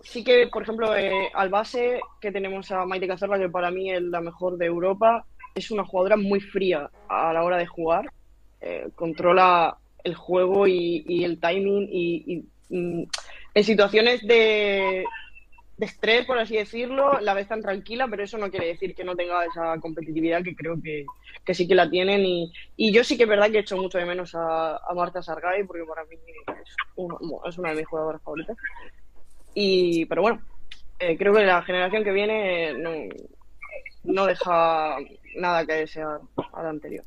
sí 0.01 0.21
que, 0.23 0.47
por 0.47 0.63
ejemplo, 0.63 0.91
al 1.33 1.49
base 1.49 2.01
que 2.19 2.31
tenemos 2.31 2.69
a 2.71 2.85
Maite 2.85 3.07
Cazorla, 3.07 3.39
que 3.39 3.47
para 3.47 3.71
mí 3.71 3.89
es 3.89 4.01
la 4.01 4.19
mejor 4.19 4.57
de 4.57 4.65
Europa, 4.65 5.25
es 5.55 5.71
una 5.71 5.85
jugadora 5.85 6.17
muy 6.17 6.39
fría 6.39 6.89
a 7.07 7.33
la 7.33 7.43
hora 7.43 7.57
de 7.57 7.67
jugar. 7.67 8.11
Eh, 8.61 8.89
controla 8.95 9.77
el 10.03 10.15
juego 10.15 10.67
y, 10.67 11.23
el 11.23 11.39
timing 11.39 11.87
y, 11.91 12.45
mm, 12.69 13.03
en 13.55 13.63
situaciones 13.63 14.25
de, 14.25 15.05
estrés, 15.79 16.25
por 16.25 16.37
así 16.37 16.55
decirlo, 16.55 17.19
la 17.19 17.33
ves 17.33 17.47
tan 17.47 17.61
tranquila, 17.61 18.07
pero 18.09 18.23
eso 18.23 18.37
no 18.37 18.49
quiere 18.49 18.67
decir 18.67 18.95
que 18.95 19.03
no 19.03 19.15
tenga 19.15 19.45
esa 19.45 19.77
competitividad 19.79 20.41
que 20.41 20.55
creo 20.55 20.81
que, 20.81 21.05
que 21.43 21.53
sí 21.53 21.67
que 21.67 21.75
la 21.75 21.89
tienen. 21.89 22.21
Y, 22.77 22.91
yo 22.91 23.03
sí 23.03 23.17
que 23.17 23.23
es 23.23 23.29
verdad 23.29 23.49
que 23.49 23.57
he 23.57 23.61
hecho 23.61 23.77
mucho 23.77 23.97
de 23.97 24.05
menos 24.05 24.33
a, 24.35 24.79
Marta 24.95 25.21
Sargay, 25.21 25.63
porque 25.65 25.83
para 25.83 26.05
mí 26.05 26.15
es, 27.47 27.57
una 27.57 27.69
de 27.69 27.75
mis 27.75 27.87
jugadoras 27.87 28.21
favoritas. 28.21 28.57
Y, 29.53 30.05
pero 30.05 30.21
bueno, 30.21 30.41
eh, 30.99 31.17
creo 31.17 31.33
que 31.33 31.43
la 31.43 31.61
generación 31.63 32.03
que 32.03 32.11
viene 32.11 32.73
no, 32.73 32.89
no 34.03 34.25
deja 34.25 34.97
nada 35.35 35.65
que 35.65 35.73
desear 35.73 36.19
a 36.53 36.63
la 36.63 36.69
anterior. 36.69 37.03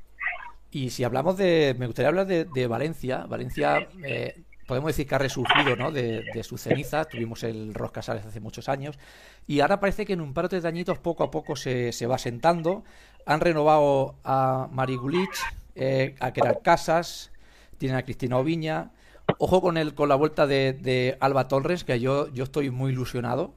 Y 0.71 0.91
si 0.91 1.05
hablamos 1.05 1.37
de. 1.37 1.75
Me 1.79 1.87
gustaría 1.87 2.09
hablar 2.09 2.27
de, 2.27 2.45
de 2.45 2.67
Valencia. 2.67 3.25
Valencia, 3.27 3.89
eh, 4.05 4.43
podemos 4.67 4.89
decir 4.89 5.07
que 5.07 5.15
ha 5.15 5.19
resurgido 5.19 5.77
¿no? 5.77 5.91
de, 5.91 6.25
de 6.35 6.43
sus 6.43 6.61
cenizas. 6.61 7.09
Tuvimos 7.09 7.45
el 7.45 7.73
Ros 7.73 7.93
Casales 7.93 8.27
hace 8.27 8.41
muchos 8.41 8.69
años. 8.69 8.99
Y 9.47 9.61
ahora 9.61 9.81
parece 9.81 10.05
que 10.05 10.13
en 10.13 10.21
un 10.21 10.35
par 10.35 10.49
de 10.49 10.61
dañitos 10.61 10.99
poco 10.99 11.25
a 11.25 11.31
poco 11.31 11.57
se, 11.57 11.93
se 11.93 12.07
va 12.07 12.19
sentando. 12.19 12.85
Han 13.25 13.41
renovado 13.41 14.17
a 14.25 14.69
Mari 14.71 14.97
Gulich, 14.97 15.39
eh, 15.75 16.15
a 16.21 16.33
Keral 16.33 16.61
Casas, 16.63 17.33
tienen 17.79 17.97
a 17.97 18.03
Cristina 18.03 18.39
Oviña. 18.39 18.91
Ojo 19.39 19.61
con 19.61 19.77
el 19.77 19.95
con 19.95 20.09
la 20.09 20.15
vuelta 20.15 20.47
de, 20.47 20.73
de 20.73 21.17
Alba 21.21 21.49
Torres, 21.49 21.85
que 21.85 21.99
yo, 21.99 22.29
yo 22.33 22.45
estoy 22.45 22.71
muy 22.71 22.93
ilusionado. 22.93 23.55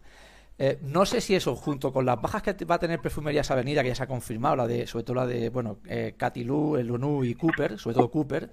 Eh, 0.62 0.78
no 0.82 1.06
sé 1.06 1.22
si 1.22 1.36
eso, 1.36 1.56
junto 1.56 1.94
con 1.94 2.06
las 2.06 2.22
bajas 2.22 2.44
que 2.44 2.66
va 2.66 2.76
a 2.76 2.80
tener 2.80 3.00
Perfumerías 3.00 3.50
Avenida, 3.50 3.82
que 3.82 3.88
ya 3.88 3.96
se 3.96 4.04
ha 4.04 4.08
confirmado, 4.08 4.58
la 4.58 4.68
de, 4.68 4.86
sobre 4.88 5.06
todo 5.06 5.16
la 5.16 5.26
de, 5.26 5.50
bueno, 5.50 5.80
eh, 5.88 6.16
Katy 6.18 6.44
Lu, 6.44 6.76
el 6.76 6.92
Onu 6.92 7.24
y 7.24 7.34
Cooper, 7.34 7.80
sobre 7.80 7.96
todo 7.96 8.12
Cooper, 8.12 8.52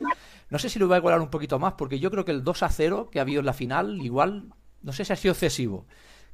no 0.49 0.59
sé 0.61 0.69
si 0.69 0.79
lo 0.79 0.89
va 0.89 0.95
a 0.95 0.99
igualar 0.99 1.21
un 1.21 1.31
poquito 1.31 1.59
más, 1.59 1.73
porque 1.73 1.99
yo 1.99 2.13
creo 2.13 2.25
que 2.25 2.31
el 2.31 2.45
2 2.45 2.63
a 2.63 2.69
0 2.69 3.09
que 3.11 3.19
ha 3.19 3.23
habido 3.23 3.41
en 3.41 3.47
la 3.47 3.53
final, 3.53 4.01
igual, 4.01 4.55
no 4.83 4.93
sé 4.93 5.05
si 5.05 5.13
ha 5.13 5.17
sido 5.17 5.33
excesivo. 5.33 5.87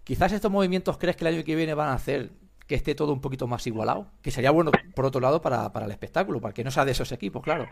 Quizás 0.05 0.33
estos 0.33 0.51
movimientos 0.51 0.99
crees 0.99 1.17
que 1.17 1.27
el 1.27 1.35
año 1.35 1.45
que 1.45 1.57
viene 1.57 1.73
van 1.73 1.89
a 1.89 1.95
hacer 1.95 2.33
que 2.67 2.75
esté 2.75 2.95
todo 2.95 3.15
un 3.15 3.23
poquito 3.23 3.47
más 3.47 3.67
igualado? 3.67 4.09
Que 4.21 4.31
sería 4.31 4.51
bueno, 4.51 4.73
por 4.95 5.07
otro 5.07 5.23
lado, 5.23 5.41
para, 5.41 5.73
para 5.73 5.87
el 5.87 5.93
espectáculo, 5.93 6.41
para 6.41 6.53
que 6.53 6.65
no 6.65 6.71
sea 6.71 6.85
de 6.85 6.93
esos 6.93 7.13
equipos, 7.13 7.43
claro. 7.43 7.67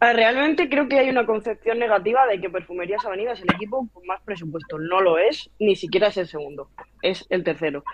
Realmente 0.00 0.68
creo 0.68 0.88
que 0.88 0.98
hay 0.98 1.08
una 1.08 1.26
concepción 1.26 1.78
negativa 1.78 2.26
de 2.26 2.40
que 2.40 2.50
Perfumerías 2.50 3.04
Avenida 3.04 3.32
es 3.32 3.40
el 3.40 3.52
equipo 3.54 3.88
con 3.92 4.06
más 4.06 4.20
presupuesto. 4.22 4.78
No 4.78 5.00
lo 5.00 5.18
es, 5.18 5.50
ni 5.58 5.76
siquiera 5.76 6.08
es 6.08 6.16
el 6.16 6.28
segundo, 6.28 6.70
es 7.02 7.24
el 7.30 7.44
tercero. 7.44 7.84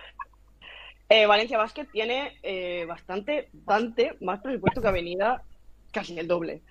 Eh, 1.14 1.26
Valencia 1.26 1.58
Basket 1.58 1.84
tiene 1.92 2.38
eh, 2.42 2.86
bastante, 2.88 3.50
bastante 3.52 4.14
más 4.22 4.40
presupuesto 4.40 4.80
que 4.80 4.88
Avenida, 4.88 5.42
casi 5.92 6.18
el 6.18 6.26
doble. 6.26 6.62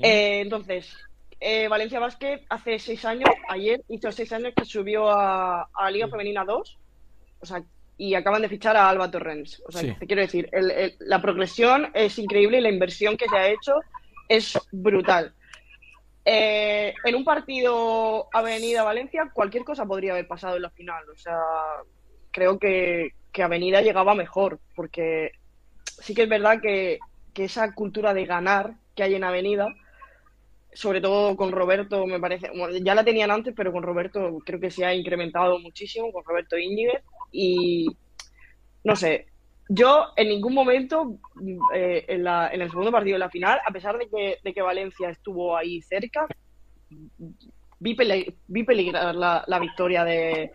Eh, 0.00 0.42
entonces, 0.42 0.96
Valencia 1.68 1.98
Basket 1.98 2.42
hace 2.50 2.78
seis 2.78 3.04
años, 3.04 3.28
ayer 3.48 3.82
hizo 3.88 4.12
seis 4.12 4.32
años 4.32 4.52
que 4.56 4.64
subió 4.64 5.10
a, 5.10 5.68
a 5.74 5.90
Liga. 5.90 6.06
Femenina 6.06 6.44
2, 6.44 6.78
o 7.40 7.46
sea, 7.46 7.64
y 7.96 8.14
acaban 8.14 8.42
de 8.42 8.48
fichar 8.48 8.76
a 8.76 8.88
Alba 8.88 9.10
Torrens. 9.10 9.60
O 9.66 9.72
sea, 9.72 9.98
te 9.98 10.06
quiero 10.06 10.22
decir, 10.22 10.48
la 11.00 11.20
progresión 11.20 11.90
es 11.94 12.16
increíble 12.20 12.58
y 12.58 12.60
la 12.60 12.70
inversión 12.70 13.16
que 13.16 13.28
se 13.28 13.36
ha 13.36 13.48
hecho 13.48 13.74
es 14.28 14.58
brutal. 14.70 15.34
en 16.24 17.14
un 17.14 17.24
partido 17.24 18.28
Avenida 18.32 18.82
Valencia, 18.82 19.30
cualquier 19.32 19.64
cosa 19.64 19.86
podría 19.86 20.12
haber 20.12 20.28
pasado 20.28 20.56
en 20.56 20.62
la 20.62 20.70
final. 20.70 21.08
O 21.10 21.16
sea, 21.16 21.38
creo 22.30 22.58
que, 22.58 23.12
que 23.32 23.42
Avenida 23.42 23.80
llegaba 23.82 24.14
mejor, 24.14 24.60
porque 24.74 25.32
sí 25.84 26.14
que 26.14 26.24
es 26.24 26.28
verdad 26.28 26.60
que, 26.60 26.98
esa 27.34 27.72
cultura 27.72 28.12
de 28.14 28.26
ganar 28.26 28.74
que 28.96 29.04
hay 29.04 29.14
en 29.14 29.22
Avenida, 29.22 29.68
sobre 30.72 31.00
todo 31.00 31.36
con 31.36 31.52
Roberto, 31.52 32.04
me 32.04 32.18
parece, 32.18 32.50
ya 32.82 32.96
la 32.96 33.04
tenían 33.04 33.30
antes, 33.30 33.54
pero 33.56 33.70
con 33.70 33.84
Roberto 33.84 34.38
creo 34.44 34.58
que 34.58 34.72
se 34.72 34.84
ha 34.84 34.92
incrementado 34.92 35.56
muchísimo, 35.60 36.10
con 36.10 36.24
Roberto 36.24 36.58
Íñiguez, 36.58 37.00
y 37.30 37.96
no 38.82 38.96
sé, 38.96 39.28
yo 39.68 40.08
en 40.16 40.28
ningún 40.28 40.54
momento 40.54 41.18
eh, 41.74 42.04
en, 42.08 42.26
el 42.26 42.70
segundo 42.70 42.90
partido 42.90 43.14
de 43.14 43.20
la 43.20 43.30
final, 43.30 43.60
a 43.66 43.70
pesar 43.70 43.98
de 43.98 44.08
que, 44.08 44.38
de 44.42 44.54
que 44.54 44.62
Valencia 44.62 45.10
estuvo 45.10 45.56
ahí 45.56 45.82
cerca, 45.82 46.26
vi, 47.78 47.94
peligrar 47.94 49.14
la, 49.14 49.44
la 49.46 49.58
victoria 49.58 50.04
de, 50.04 50.52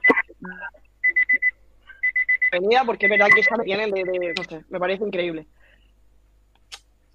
porque 2.86 3.06
es 3.06 3.10
verdad 3.10 3.30
que 3.34 3.41
esta 3.41 3.58
tienen 3.63 3.91
de, 3.91 4.34
no 4.38 4.43
sé, 4.43 4.63
me 4.69 4.80
parece 4.80 5.04
increíble. 5.04 5.47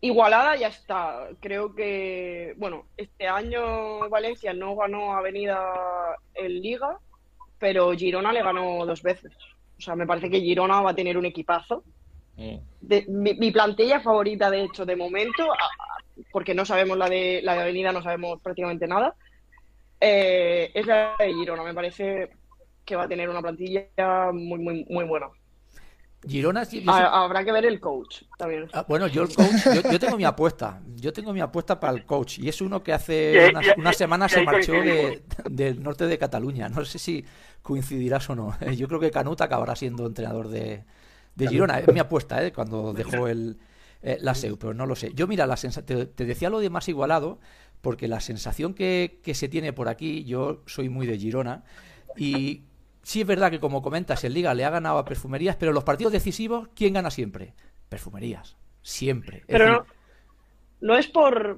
Igualada 0.00 0.56
ya 0.56 0.68
está. 0.68 1.28
Creo 1.40 1.74
que, 1.74 2.54
bueno, 2.56 2.86
este 2.96 3.26
año 3.26 4.08
Valencia 4.08 4.52
no 4.52 4.76
ganó 4.76 5.12
Avenida 5.12 5.60
en 6.34 6.60
Liga, 6.60 6.98
pero 7.58 7.92
Girona 7.92 8.32
le 8.32 8.42
ganó 8.42 8.86
dos 8.86 9.02
veces. 9.02 9.32
O 9.78 9.80
sea, 9.80 9.94
me 9.94 10.06
parece 10.06 10.28
que 10.28 10.40
Girona 10.40 10.80
va 10.80 10.90
a 10.90 10.94
tener 10.94 11.16
un 11.16 11.26
equipazo. 11.26 11.84
Mm. 12.36 12.58
mi, 13.08 13.50
plantilla 13.50 14.00
favorita, 14.00 14.48
de 14.50 14.64
hecho, 14.64 14.86
de 14.86 14.94
momento, 14.94 15.44
porque 16.30 16.54
no 16.54 16.64
sabemos 16.64 16.96
la 16.96 17.08
de 17.08 17.40
la 17.42 17.54
de 17.54 17.62
Avenida, 17.62 17.92
no 17.92 18.02
sabemos 18.02 18.40
prácticamente 18.40 18.86
nada, 18.86 19.14
eh, 20.00 20.70
es 20.74 20.86
la 20.86 21.14
de 21.18 21.34
Girona. 21.34 21.64
Me 21.64 21.74
parece 21.74 22.30
que 22.84 22.96
va 22.96 23.04
a 23.04 23.08
tener 23.08 23.28
una 23.28 23.42
plantilla 23.42 23.86
muy, 24.32 24.58
muy, 24.58 24.86
muy 24.88 25.04
buena. 25.04 25.28
Girona 26.26 26.66
ah, 26.88 27.24
Habrá 27.24 27.44
que 27.44 27.52
ver 27.52 27.64
el 27.64 27.78
coach 27.78 28.22
también. 28.36 28.68
Ah, 28.72 28.84
bueno, 28.88 29.06
yo 29.06 29.22
el 29.22 29.28
coach, 29.28 29.48
yo, 29.90 30.00
tengo 30.00 30.16
mi 30.16 30.24
apuesta. 30.24 30.80
Yo 30.96 31.12
tengo 31.12 31.32
mi 31.32 31.40
apuesta 31.40 31.78
para 31.78 31.92
el 31.92 32.04
coach. 32.04 32.38
Y 32.38 32.48
es 32.48 32.60
uno 32.60 32.82
que 32.82 32.92
hace 32.92 33.52
unas, 33.76 33.96
semanas 33.96 34.32
se 34.32 34.42
marchó 34.42 34.72
del 35.48 35.82
norte 35.82 36.06
de 36.06 36.18
Cataluña. 36.18 36.68
No 36.68 36.84
sé 36.84 36.98
si 36.98 37.24
coincidirás 37.62 38.28
o 38.30 38.34
no. 38.34 38.56
Yo 38.76 38.88
creo 38.88 39.00
que 39.00 39.10
Canut 39.10 39.40
acabará 39.40 39.76
siendo 39.76 40.06
entrenador 40.06 40.48
de, 40.48 40.84
Girona. 41.36 41.78
Es 41.78 41.92
mi 41.92 42.00
apuesta, 42.00 42.44
¿eh? 42.44 42.52
cuando 42.52 42.92
dejó 42.92 43.28
el, 43.28 43.58
eh, 44.02 44.18
la 44.20 44.34
SEU, 44.34 44.58
pero 44.58 44.74
no 44.74 44.86
lo 44.86 44.96
sé. 44.96 45.12
Yo, 45.14 45.26
mira, 45.26 45.46
la 45.46 45.56
te, 45.56 46.06
te, 46.06 46.24
decía 46.24 46.50
lo 46.50 46.60
de 46.60 46.70
más 46.70 46.88
igualado, 46.88 47.38
porque 47.80 48.08
la 48.08 48.20
sensación 48.20 48.74
que, 48.74 49.20
que 49.22 49.34
se 49.34 49.48
tiene 49.48 49.72
por 49.72 49.88
aquí, 49.88 50.24
yo 50.24 50.62
soy 50.66 50.88
muy 50.88 51.06
de 51.06 51.18
Girona, 51.18 51.64
y 52.16 52.64
Sí 53.08 53.22
es 53.22 53.26
verdad 53.26 53.50
que, 53.50 53.58
como 53.58 53.80
comentas, 53.80 54.22
el 54.24 54.34
Liga 54.34 54.52
le 54.52 54.66
ha 54.66 54.70
ganado 54.70 54.98
a 54.98 55.06
Perfumerías, 55.06 55.56
pero 55.56 55.70
en 55.70 55.76
los 55.76 55.84
partidos 55.84 56.12
decisivos, 56.12 56.68
¿quién 56.74 56.92
gana 56.92 57.10
siempre? 57.10 57.54
Perfumerías. 57.88 58.58
Siempre. 58.82 59.44
pero 59.46 59.86
no, 60.82 60.94
es 60.94 61.06
por 61.06 61.56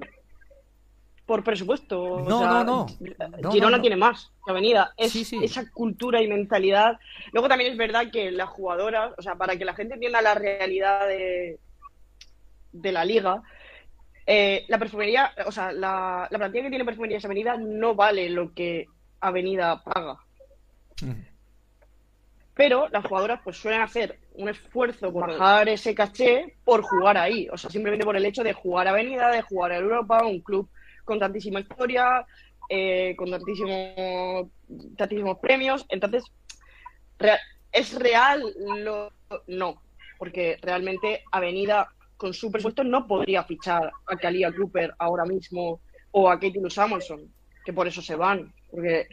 por 1.31 1.45
presupuesto. 1.45 2.19
No, 2.27 2.45
no, 2.45 2.63
no, 2.65 3.51
Girona 3.53 3.79
tiene 3.79 3.95
más 3.95 4.33
que 4.43 4.51
Avenida. 4.51 4.93
Es 4.97 5.15
esa 5.15 5.71
cultura 5.71 6.21
y 6.21 6.27
mentalidad. 6.27 6.99
Luego 7.31 7.47
también 7.47 7.71
es 7.71 7.77
verdad 7.77 8.11
que 8.11 8.31
las 8.31 8.49
jugadoras, 8.49 9.13
o 9.17 9.21
sea, 9.21 9.35
para 9.35 9.55
que 9.55 9.63
la 9.63 9.73
gente 9.73 9.93
entienda 9.93 10.21
la 10.21 10.33
realidad 10.33 11.07
de, 11.07 11.57
de 12.73 12.91
la 12.91 13.05
liga, 13.05 13.41
eh, 14.27 14.65
la 14.67 14.77
perfumería, 14.77 15.31
o 15.45 15.53
sea, 15.53 15.71
la, 15.71 16.27
la 16.29 16.37
plantilla 16.37 16.65
que 16.65 16.69
tiene 16.69 16.83
Perfumerías 16.83 17.23
Avenida 17.23 17.55
no 17.55 17.95
vale 17.95 18.29
lo 18.29 18.53
que 18.53 18.87
Avenida 19.21 19.81
paga. 19.81 20.17
Mm 21.01 21.31
pero 22.61 22.87
las 22.89 23.05
jugadoras 23.05 23.39
pues 23.43 23.57
suelen 23.57 23.81
hacer 23.81 24.19
un 24.35 24.49
esfuerzo 24.49 25.11
por 25.11 25.27
bajar 25.27 25.67
ese 25.69 25.95
caché 25.95 26.57
por 26.63 26.83
jugar 26.83 27.17
ahí, 27.17 27.47
o 27.51 27.57
sea, 27.57 27.69
simplemente 27.69 28.05
por 28.05 28.15
el 28.15 28.23
hecho 28.23 28.43
de 28.43 28.53
jugar 28.53 28.87
Avenida, 28.87 29.31
de 29.31 29.41
jugar 29.41 29.71
a 29.71 29.77
Europa, 29.77 30.23
un 30.23 30.41
club 30.41 30.69
con 31.11 31.19
tantísima 31.19 31.59
historia, 31.59 32.25
eh, 32.69 33.13
con 33.17 33.29
tantísimos, 33.29 34.47
tantísimos 34.95 35.39
premios, 35.39 35.85
entonces, 35.89 36.23
¿es 37.69 37.93
real? 37.99 38.41
Lo, 38.77 39.11
no, 39.47 39.81
porque 40.17 40.57
realmente 40.61 41.25
Avenida 41.33 41.89
con 42.15 42.33
su 42.33 42.49
presupuesto 42.49 42.85
no 42.85 43.07
podría 43.07 43.43
fichar 43.43 43.91
a 44.07 44.15
Kalia 44.15 44.53
Cooper 44.55 44.93
ahora 44.99 45.25
mismo 45.25 45.81
o 46.11 46.29
a 46.29 46.35
Katie 46.35 46.61
Lou 46.61 46.69
Samuelson, 46.69 47.29
que 47.65 47.73
por 47.73 47.89
eso 47.89 48.01
se 48.01 48.15
van, 48.15 48.53
porque 48.69 49.09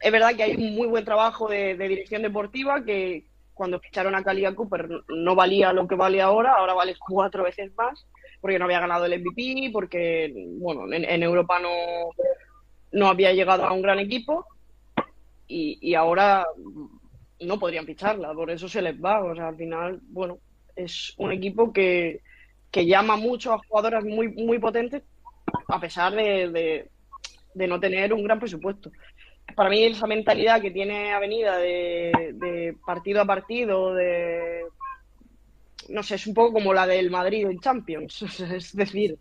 es 0.00 0.12
verdad 0.12 0.34
que 0.34 0.44
hay 0.44 0.56
un 0.56 0.74
muy 0.76 0.86
buen 0.86 1.04
trabajo 1.04 1.48
de, 1.48 1.76
dirección 1.76 2.22
deportiva 2.22 2.82
que 2.86 3.26
cuando 3.52 3.80
ficharon 3.80 4.14
a 4.14 4.22
Kalia 4.22 4.54
Cooper 4.54 4.88
no 5.08 5.34
valía 5.34 5.74
lo 5.74 5.86
que 5.86 5.94
vale 5.94 6.22
ahora, 6.22 6.54
ahora 6.54 6.72
vale 6.72 6.96
cuatro 6.98 7.44
veces 7.44 7.70
más, 7.76 8.06
porque 8.40 8.58
no 8.58 8.64
había 8.64 8.80
ganado 8.80 9.04
el 9.04 9.20
MVP, 9.20 9.70
porque 9.72 10.32
bueno, 10.58 10.92
en, 10.92 11.22
Europa 11.22 11.58
no, 11.58 11.70
no 12.92 13.08
había 13.08 13.32
llegado 13.32 13.64
a 13.64 13.72
un 13.72 13.82
gran 13.82 13.98
equipo 13.98 14.46
y, 15.48 15.94
ahora 15.94 16.46
no 17.40 17.58
podrían 17.58 17.86
ficharla, 17.86 18.32
por 18.34 18.50
eso 18.50 18.68
se 18.68 18.82
les 18.82 19.02
va. 19.02 19.22
O 19.24 19.34
sea, 19.34 19.48
al 19.48 19.56
final, 19.56 20.00
bueno, 20.08 20.38
es 20.74 21.14
un 21.18 21.32
equipo 21.32 21.72
que, 21.72 22.20
llama 22.72 23.16
mucho 23.16 23.54
a 23.54 23.58
jugadoras 23.58 24.04
muy, 24.04 24.28
muy 24.28 24.58
potentes, 24.58 25.02
a 25.68 25.80
pesar 25.80 26.14
de 26.14 26.90
no 27.54 27.80
tener 27.80 28.12
un 28.12 28.22
gran 28.22 28.38
presupuesto 28.38 28.90
para 29.54 29.70
mí 29.70 29.84
esa 29.84 30.06
mentalidad 30.06 30.60
que 30.60 30.70
tiene 30.70 31.12
Avenida 31.12 31.58
de, 31.58 32.76
partido 32.84 33.22
a 33.22 33.24
partido, 33.24 33.94
de 33.94 34.64
no 35.88 36.02
sé, 36.02 36.16
es 36.16 36.26
un 36.26 36.34
poco 36.34 36.54
como 36.54 36.74
la 36.74 36.86
del 36.86 37.10
Madrid 37.10 37.46
en 37.46 37.60
Champions. 37.60 38.22
Es 38.52 38.74
decir, 38.74 39.18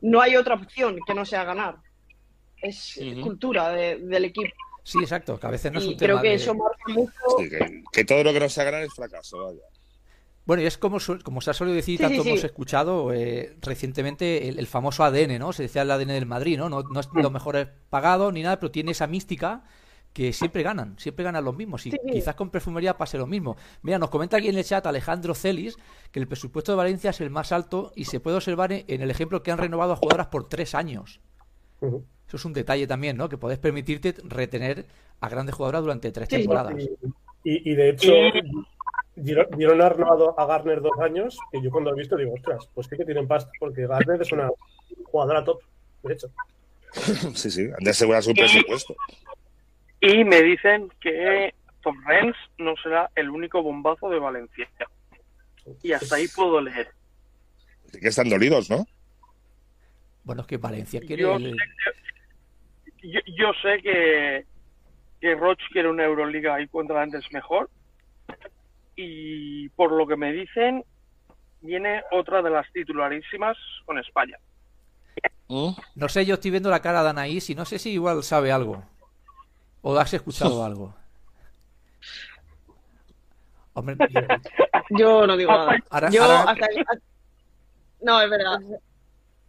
no 0.00 0.20
hay 0.20 0.36
otra 0.36 0.54
opción 0.54 0.98
que 1.06 1.14
no 1.14 1.24
sea 1.24 1.44
ganar. 1.44 1.76
Es 2.60 3.00
cultura 3.22 3.70
del 3.70 4.24
equipo. 4.24 4.54
Sí, 4.84 4.98
exacto, 4.98 5.38
que 5.38 5.46
a 5.46 5.50
veces 5.50 5.72
no 5.72 5.78
es 5.78 5.86
un 5.86 5.96
creo 5.96 6.20
que 6.20 6.34
eso 6.34 6.54
marca 6.54 6.84
mucho. 6.88 7.12
que, 7.92 8.04
todo 8.04 8.22
lo 8.24 8.32
que 8.32 8.40
no 8.40 8.48
sea 8.48 8.64
ganar 8.64 8.82
es 8.82 8.94
fracaso, 8.94 9.44
vaya. 9.44 9.62
Bueno, 10.44 10.62
y 10.62 10.66
es 10.66 10.76
como, 10.76 10.98
como 11.22 11.40
se 11.40 11.50
ha 11.50 11.54
solido 11.54 11.76
decir, 11.76 12.00
tanto 12.00 12.22
hemos 12.22 12.42
escuchado 12.42 13.12
eh, 13.12 13.56
recientemente 13.60 14.48
el, 14.48 14.66
famoso 14.66 15.04
ADN, 15.04 15.38
¿no? 15.38 15.52
Se 15.52 15.64
decía 15.64 15.82
el 15.82 15.90
ADN 15.90 16.08
del 16.08 16.26
Madrid, 16.26 16.58
¿no? 16.58 16.68
No, 16.68 16.82
no 16.82 17.00
es 17.00 17.08
lo 17.12 17.30
mejor 17.30 17.68
pagado 17.90 18.32
ni 18.32 18.42
nada, 18.42 18.58
pero 18.58 18.72
tiene 18.72 18.90
esa 18.90 19.06
mística 19.06 19.62
que 20.12 20.32
siempre 20.32 20.62
ganan, 20.62 20.98
siempre 20.98 21.24
ganan 21.24 21.44
los 21.44 21.56
mismos. 21.56 21.86
Y 21.86 21.90
quizás 21.90 22.34
con 22.34 22.50
perfumería 22.50 22.96
pase 22.96 23.18
lo 23.18 23.26
mismo. 23.26 23.56
Mira, 23.82 23.98
nos 23.98 24.10
comenta 24.10 24.36
aquí 24.36 24.48
en 24.48 24.58
el 24.58 24.64
chat 24.64 24.86
Alejandro 24.86 25.34
Celis 25.34 25.76
que 26.10 26.20
el 26.20 26.28
presupuesto 26.28 26.72
de 26.72 26.76
Valencia 26.76 27.10
es 27.10 27.20
el 27.20 27.30
más 27.30 27.52
alto 27.52 27.92
y 27.96 28.04
se 28.04 28.20
puede 28.20 28.36
observar 28.36 28.72
en 28.72 29.02
el 29.02 29.10
ejemplo 29.10 29.42
que 29.42 29.50
han 29.50 29.58
renovado 29.58 29.92
a 29.92 29.96
jugadoras 29.96 30.26
por 30.28 30.48
tres 30.48 30.74
años. 30.74 31.20
Eso 31.80 32.36
es 32.36 32.44
un 32.44 32.52
detalle 32.52 32.86
también, 32.86 33.16
¿no? 33.16 33.28
Que 33.28 33.38
podés 33.38 33.58
permitirte 33.58 34.14
retener 34.24 34.86
a 35.20 35.28
grandes 35.28 35.54
jugadoras 35.54 35.82
durante 35.82 36.12
tres 36.12 36.28
temporadas. 36.28 36.74
Y, 37.44 37.74
de 37.74 37.90
hecho, 37.90 38.12
Dieron 39.16 39.82
ha 39.82 39.88
renovado 39.88 40.38
a 40.38 40.46
Garner 40.46 40.80
dos 40.80 40.98
años 41.00 41.36
y 41.52 41.62
yo 41.62 41.70
cuando 41.70 41.90
he 41.90 41.94
visto 41.94 42.16
digo, 42.16 42.34
ostras, 42.34 42.68
pues 42.72 42.86
sí 42.86 42.96
que 42.96 43.04
tienen 43.04 43.26
pasta, 43.26 43.50
porque 43.58 43.86
Garner 43.86 44.22
es 44.22 44.30
una 44.32 44.48
jugadora 45.04 45.44
top, 45.44 45.60
de 46.02 46.12
hecho. 46.12 46.28
Sí, 47.34 47.50
sí, 47.50 47.62
han 47.62 47.84
de 47.84 47.90
asegurar 47.90 48.22
su 48.22 48.34
presupuesto. 48.34 48.94
Y 50.02 50.24
me 50.24 50.42
dicen 50.42 50.92
que 51.00 51.54
Torrens 51.80 52.36
no 52.58 52.74
será 52.82 53.08
el 53.14 53.30
único 53.30 53.62
bombazo 53.62 54.10
de 54.10 54.18
Valencia. 54.18 54.68
Y 55.80 55.92
hasta 55.92 56.16
ahí 56.16 56.26
puedo 56.26 56.60
leer. 56.60 56.88
que 57.92 58.08
están 58.08 58.28
dolidos, 58.28 58.68
¿no? 58.68 58.84
Bueno, 60.24 60.42
es 60.42 60.48
que 60.48 60.56
Valencia 60.56 61.00
quiere... 61.00 61.22
Yo, 61.22 61.38
sé, 61.38 61.52
que, 63.00 63.22
yo, 63.32 63.52
sé 63.62 63.80
que, 63.80 64.46
que 65.20 65.34
Roche 65.36 65.64
quiere 65.70 65.88
una 65.88 66.04
Euroliga 66.04 66.60
y 66.60 66.66
cuanto 66.66 66.98
antes 66.98 67.24
mejor, 67.32 67.70
y 68.96 69.68
por 69.70 69.92
lo 69.92 70.04
que 70.08 70.16
me 70.16 70.32
dicen, 70.32 70.84
viene 71.60 72.02
otra 72.10 72.42
de 72.42 72.50
las 72.50 72.70
titularísimas 72.72 73.56
con 73.86 74.00
España. 74.00 74.36
No 75.48 76.08
sé, 76.08 76.26
yo 76.26 76.34
estoy 76.34 76.50
viendo 76.50 76.70
la 76.70 76.82
cara 76.82 77.04
de 77.04 77.10
Anaís 77.10 77.50
y 77.50 77.54
no 77.54 77.64
sé 77.64 77.78
si 77.78 77.90
igual 77.90 78.24
sabe 78.24 78.50
algo. 78.50 78.82
¿O 79.82 79.96
has 79.96 80.14
escuchado 80.14 80.64
algo? 80.64 80.94
Hombre, 83.74 83.96
yo... 84.90 85.26
no 85.26 85.36
digo 85.36 85.52
nada. 85.52 86.10
yo 86.10 86.24
hasta... 86.24 86.66
No, 88.00 88.20
es 88.20 88.30
verdad. 88.30 88.58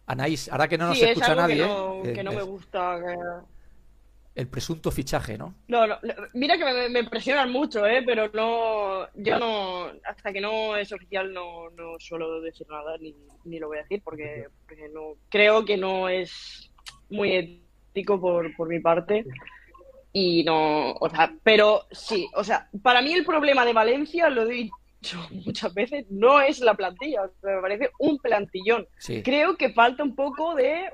Anaís, 0.06 0.48
ahora 0.50 0.68
que 0.68 0.78
no 0.78 0.88
nos 0.88 1.00
escucha 1.00 1.34
nadie. 1.34 1.56
Que 1.56 1.66
no, 1.66 2.02
que 2.02 2.24
no 2.24 2.32
me 2.32 2.42
gusta. 2.42 3.00
El 4.34 4.48
presunto 4.48 4.90
fichaje, 4.90 5.38
¿no? 5.38 5.54
No, 5.68 5.86
no 5.86 5.98
mira 6.32 6.58
que 6.58 6.64
me, 6.64 6.88
me, 6.88 7.00
impresionan 7.00 7.52
mucho, 7.52 7.86
¿eh? 7.86 8.02
Pero 8.04 8.28
no. 8.32 9.06
Yo 9.14 9.38
no. 9.38 9.86
Hasta 10.04 10.32
que 10.32 10.40
no 10.40 10.76
es 10.76 10.92
oficial, 10.92 11.32
no, 11.32 11.70
no 11.70 11.98
suelo 11.98 12.40
decir 12.40 12.66
nada, 12.68 12.96
ni, 12.98 13.14
ni 13.44 13.58
lo 13.58 13.68
voy 13.68 13.78
a 13.78 13.82
decir, 13.82 14.02
porque, 14.04 14.46
porque, 14.66 14.88
no. 14.88 15.14
Creo 15.28 15.64
que 15.64 15.76
no 15.76 16.08
es 16.08 16.70
muy 17.10 17.32
ético 17.32 18.20
por, 18.20 18.54
por 18.56 18.68
mi 18.68 18.80
parte. 18.80 19.24
Y 20.16 20.44
no. 20.44 20.92
O 20.92 21.10
sea, 21.10 21.34
pero 21.42 21.86
sí, 21.90 22.28
o 22.34 22.44
sea, 22.44 22.68
para 22.82 23.02
mí 23.02 23.12
el 23.12 23.24
problema 23.24 23.66
de 23.66 23.72
Valencia, 23.72 24.30
lo 24.30 24.48
he 24.48 24.70
muchas 25.44 25.74
veces, 25.74 26.06
no 26.08 26.40
es 26.40 26.60
la 26.60 26.74
plantilla, 26.74 27.22
me 27.42 27.60
parece 27.60 27.90
un 27.98 28.16
plantillón. 28.18 28.86
Creo 29.24 29.56
que 29.56 29.72
falta 29.72 30.02
un 30.02 30.14
poco 30.14 30.54
de 30.54 30.88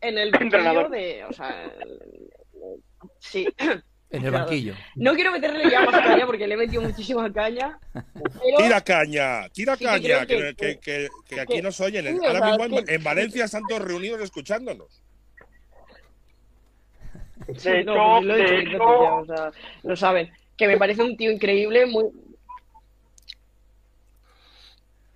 en 0.00 0.18
el 0.18 0.32
banquillo 0.32 0.88
de, 0.88 1.24
o 1.24 1.32
sea, 1.32 1.72
sí. 3.20 3.46
En 4.10 4.24
el 4.24 4.30
banquillo. 4.30 4.74
No 4.96 5.14
quiero 5.14 5.32
meterle 5.32 5.70
ya 5.70 5.84
más 5.84 6.00
caña 6.00 6.26
porque 6.26 6.46
le 6.46 6.54
he 6.54 6.56
metido 6.58 6.82
muchísima 6.82 7.32
caña. 7.32 7.78
Tira 8.58 8.80
caña, 8.80 9.48
tira 9.50 9.76
caña, 9.76 10.26
que, 10.26 10.54
que, 10.80 11.08
que, 11.26 11.40
aquí 11.40 11.62
nos 11.62 11.80
oyen. 11.80 12.20
Ahora 12.24 12.56
mismo 12.56 12.80
en, 12.86 13.04
Valencia 13.04 13.44
están 13.44 13.62
todos 13.68 13.82
reunidos 13.82 14.20
escuchándonos. 14.20 15.03
De 17.46 17.80
hecho, 17.80 18.20
lo, 18.20 18.34
de 18.34 18.58
hecho... 18.60 18.82
o 18.82 19.26
sea, 19.26 19.50
lo 19.82 19.96
saben. 19.96 20.32
Que 20.56 20.68
me 20.68 20.78
parece 20.78 21.02
un 21.02 21.16
tío 21.16 21.32
increíble, 21.32 21.86
muy, 21.86 22.06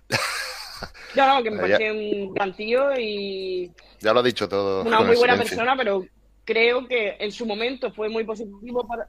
Ya 1.15 1.27
no, 1.27 1.43
que 1.43 1.51
me 1.51 1.59
parece 1.59 1.91
un 1.91 2.33
plantillo 2.33 2.91
y. 2.97 3.71
Ya 3.99 4.13
lo 4.13 4.19
ha 4.19 4.23
dicho 4.23 4.47
todo. 4.47 4.83
Una 4.83 5.01
muy 5.01 5.15
buena 5.15 5.37
persona, 5.37 5.75
pero 5.75 6.05
creo 6.45 6.87
que 6.87 7.17
en 7.19 7.31
su 7.31 7.45
momento 7.45 7.91
fue 7.91 8.09
muy 8.09 8.23
positivo 8.23 8.87
para, 8.87 9.07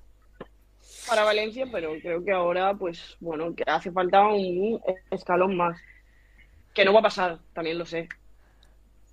para 1.09 1.25
Valencia, 1.25 1.67
pero 1.71 1.93
creo 2.01 2.25
que 2.25 2.33
ahora, 2.33 2.75
pues 2.75 3.17
bueno, 3.21 3.55
que 3.55 3.65
hace 3.67 3.91
falta 3.93 4.27
un 4.29 4.81
escalón 5.11 5.57
más. 5.57 5.79
Que 6.75 6.85
no 6.85 6.93
va 6.93 7.01
a 7.01 7.05
pasar, 7.05 7.39
también 7.53 7.79
lo 7.79 7.87
sé. 7.87 8.09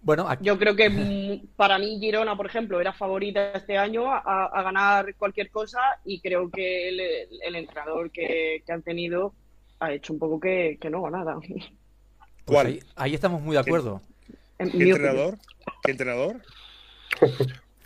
Bueno, 0.08 0.26
yo 0.40 0.58
creo 0.58 0.74
que 0.74 1.42
para 1.58 1.78
mí 1.78 2.00
Girona, 2.00 2.38
por 2.38 2.46
ejemplo, 2.46 2.80
era 2.80 2.94
favorita 2.94 3.52
este 3.52 3.78
año 3.78 4.10
a, 4.10 4.64
ganar 4.64 5.14
cualquier 5.16 5.52
cosa 5.52 5.80
y 6.06 6.22
creo 6.22 6.50
que 6.50 6.88
el, 6.88 7.56
entrenador 7.56 8.10
que, 8.10 8.64
han 8.70 8.84
tenido 8.84 9.34
ha 9.82 9.92
hecho 9.92 10.14
un 10.14 10.20
poco 10.20 10.40
que, 10.40 10.78
que 10.80 10.90
no 10.90 11.10
nada. 11.10 11.36
Pues 12.46 12.86
ahí, 12.96 13.14
estamos 13.14 13.42
muy 13.42 13.56
de 13.56 13.60
acuerdo. 13.60 14.02
¿Qué 14.58 14.64
entrenador? 14.64 15.38
¿Qué 15.84 15.92
entrenador? 15.92 16.42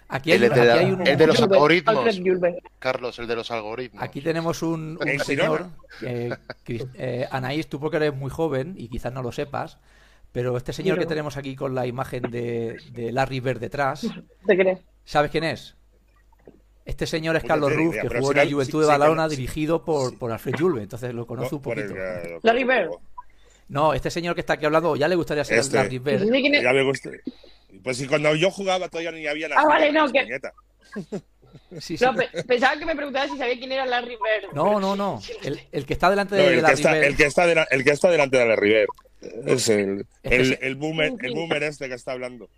Aquí 0.07 0.31
hay, 0.31 0.43
el, 0.43 0.93
un, 0.93 1.07
el 1.07 1.17
de 1.17 1.25
los 1.25 1.41
algoritmos. 1.41 2.05
Carlos, 2.77 3.17
el 3.17 3.25
de 3.25 3.35
los 3.35 3.49
algoritmos. 3.49 4.03
Aquí 4.03 4.21
tenemos 4.21 4.61
un, 4.61 4.99
señor, 5.25 5.69
eh, 6.03 7.27
Anaís, 7.31 7.67
tú 7.67 7.79
porque 7.79 7.97
eres 7.97 8.13
muy 8.13 8.29
joven 8.29 8.75
y 8.77 8.89
quizás 8.89 9.11
no 9.11 9.23
lo 9.23 9.31
sepas, 9.31 9.79
pero 10.31 10.55
este 10.57 10.73
señor 10.73 10.97
que 10.97 11.05
tenemos 11.05 11.37
aquí 11.37 11.55
con 11.55 11.75
la 11.75 11.85
imagen 11.85 12.23
de, 12.23 13.09
Larry 13.11 13.39
Bird 13.39 13.59
detrás, 13.59 14.07
¿sabes 15.03 15.31
quién 15.31 15.43
es? 15.43 15.75
Este 16.85 17.05
señor 17.05 17.35
es 17.35 17.43
Carlos 17.43 17.73
Ruff, 17.73 17.95
que 17.95 18.07
jugó 18.07 18.31
en 18.31 18.37
la 18.37 18.49
Juventud 18.49 18.81
de 18.81 18.87
Badalona, 18.87 19.27
dirigido 19.27 19.85
por, 19.85 20.17
por 20.17 20.31
Alfred 20.31 20.55
Julve, 20.57 20.83
entonces 20.83 21.13
lo 21.13 21.27
conozco 21.27 21.57
un 21.57 21.61
poquito. 21.61 21.93
Larry 22.41 22.63
Bird. 22.63 22.89
No, 23.67 23.93
este 23.93 24.11
señor 24.11 24.35
que 24.35 24.41
está 24.41 24.53
aquí 24.53 24.65
hablando 24.65 24.95
ya 24.97 25.07
le 25.07 25.15
gustaría 25.15 25.45
ser 25.45 25.59
este, 25.59 25.77
Larry 25.77 25.99
Bird. 25.99 26.23
Ya 26.61 26.73
me 26.73 26.83
gusta. 26.83 27.09
Pues 27.83 27.97
si 27.97 28.07
cuando 28.07 28.35
yo 28.35 28.51
jugaba 28.51 28.89
todavía 28.89 29.11
ni 29.11 29.27
había 29.27 29.47
Ah, 29.55 29.65
vale, 29.65 29.91
no, 29.91 30.11
que... 30.11 30.27
Sí, 31.79 31.97
sí. 31.97 32.03
No, 32.03 32.13
pensaba 32.47 32.77
que 32.77 32.85
me 32.85 32.95
preguntaba 32.95 33.27
si 33.27 33.37
sabía 33.37 33.57
quién 33.57 33.71
era 33.71 33.85
Larry 33.85 34.15
Bird. 34.15 34.53
No, 34.53 34.79
no, 34.79 34.95
no. 34.95 35.21
El, 35.43 35.59
el 35.71 35.85
que 35.85 35.93
está 35.93 36.09
delante 36.09 36.35
de, 36.35 36.47
el 36.47 36.61
Larry 36.61 36.83
Bird. 36.83 37.03
El 37.03 37.15
que, 37.15 37.25
está 37.25 37.45
de 37.45 37.65
el 37.69 37.83
que 37.83 37.91
está 37.91 38.09
delante 38.09 38.37
de 38.37 38.45
Larry 38.45 38.69
Bird. 38.69 38.87
Es 39.21 39.69
el, 39.69 40.05
el, 40.23 40.57
el, 40.61 40.75
boomer, 40.75 41.13
el 41.21 41.33
boomer 41.33 41.63
este 41.63 41.87
que 41.87 41.95
está 41.95 42.13
hablando. 42.13 42.49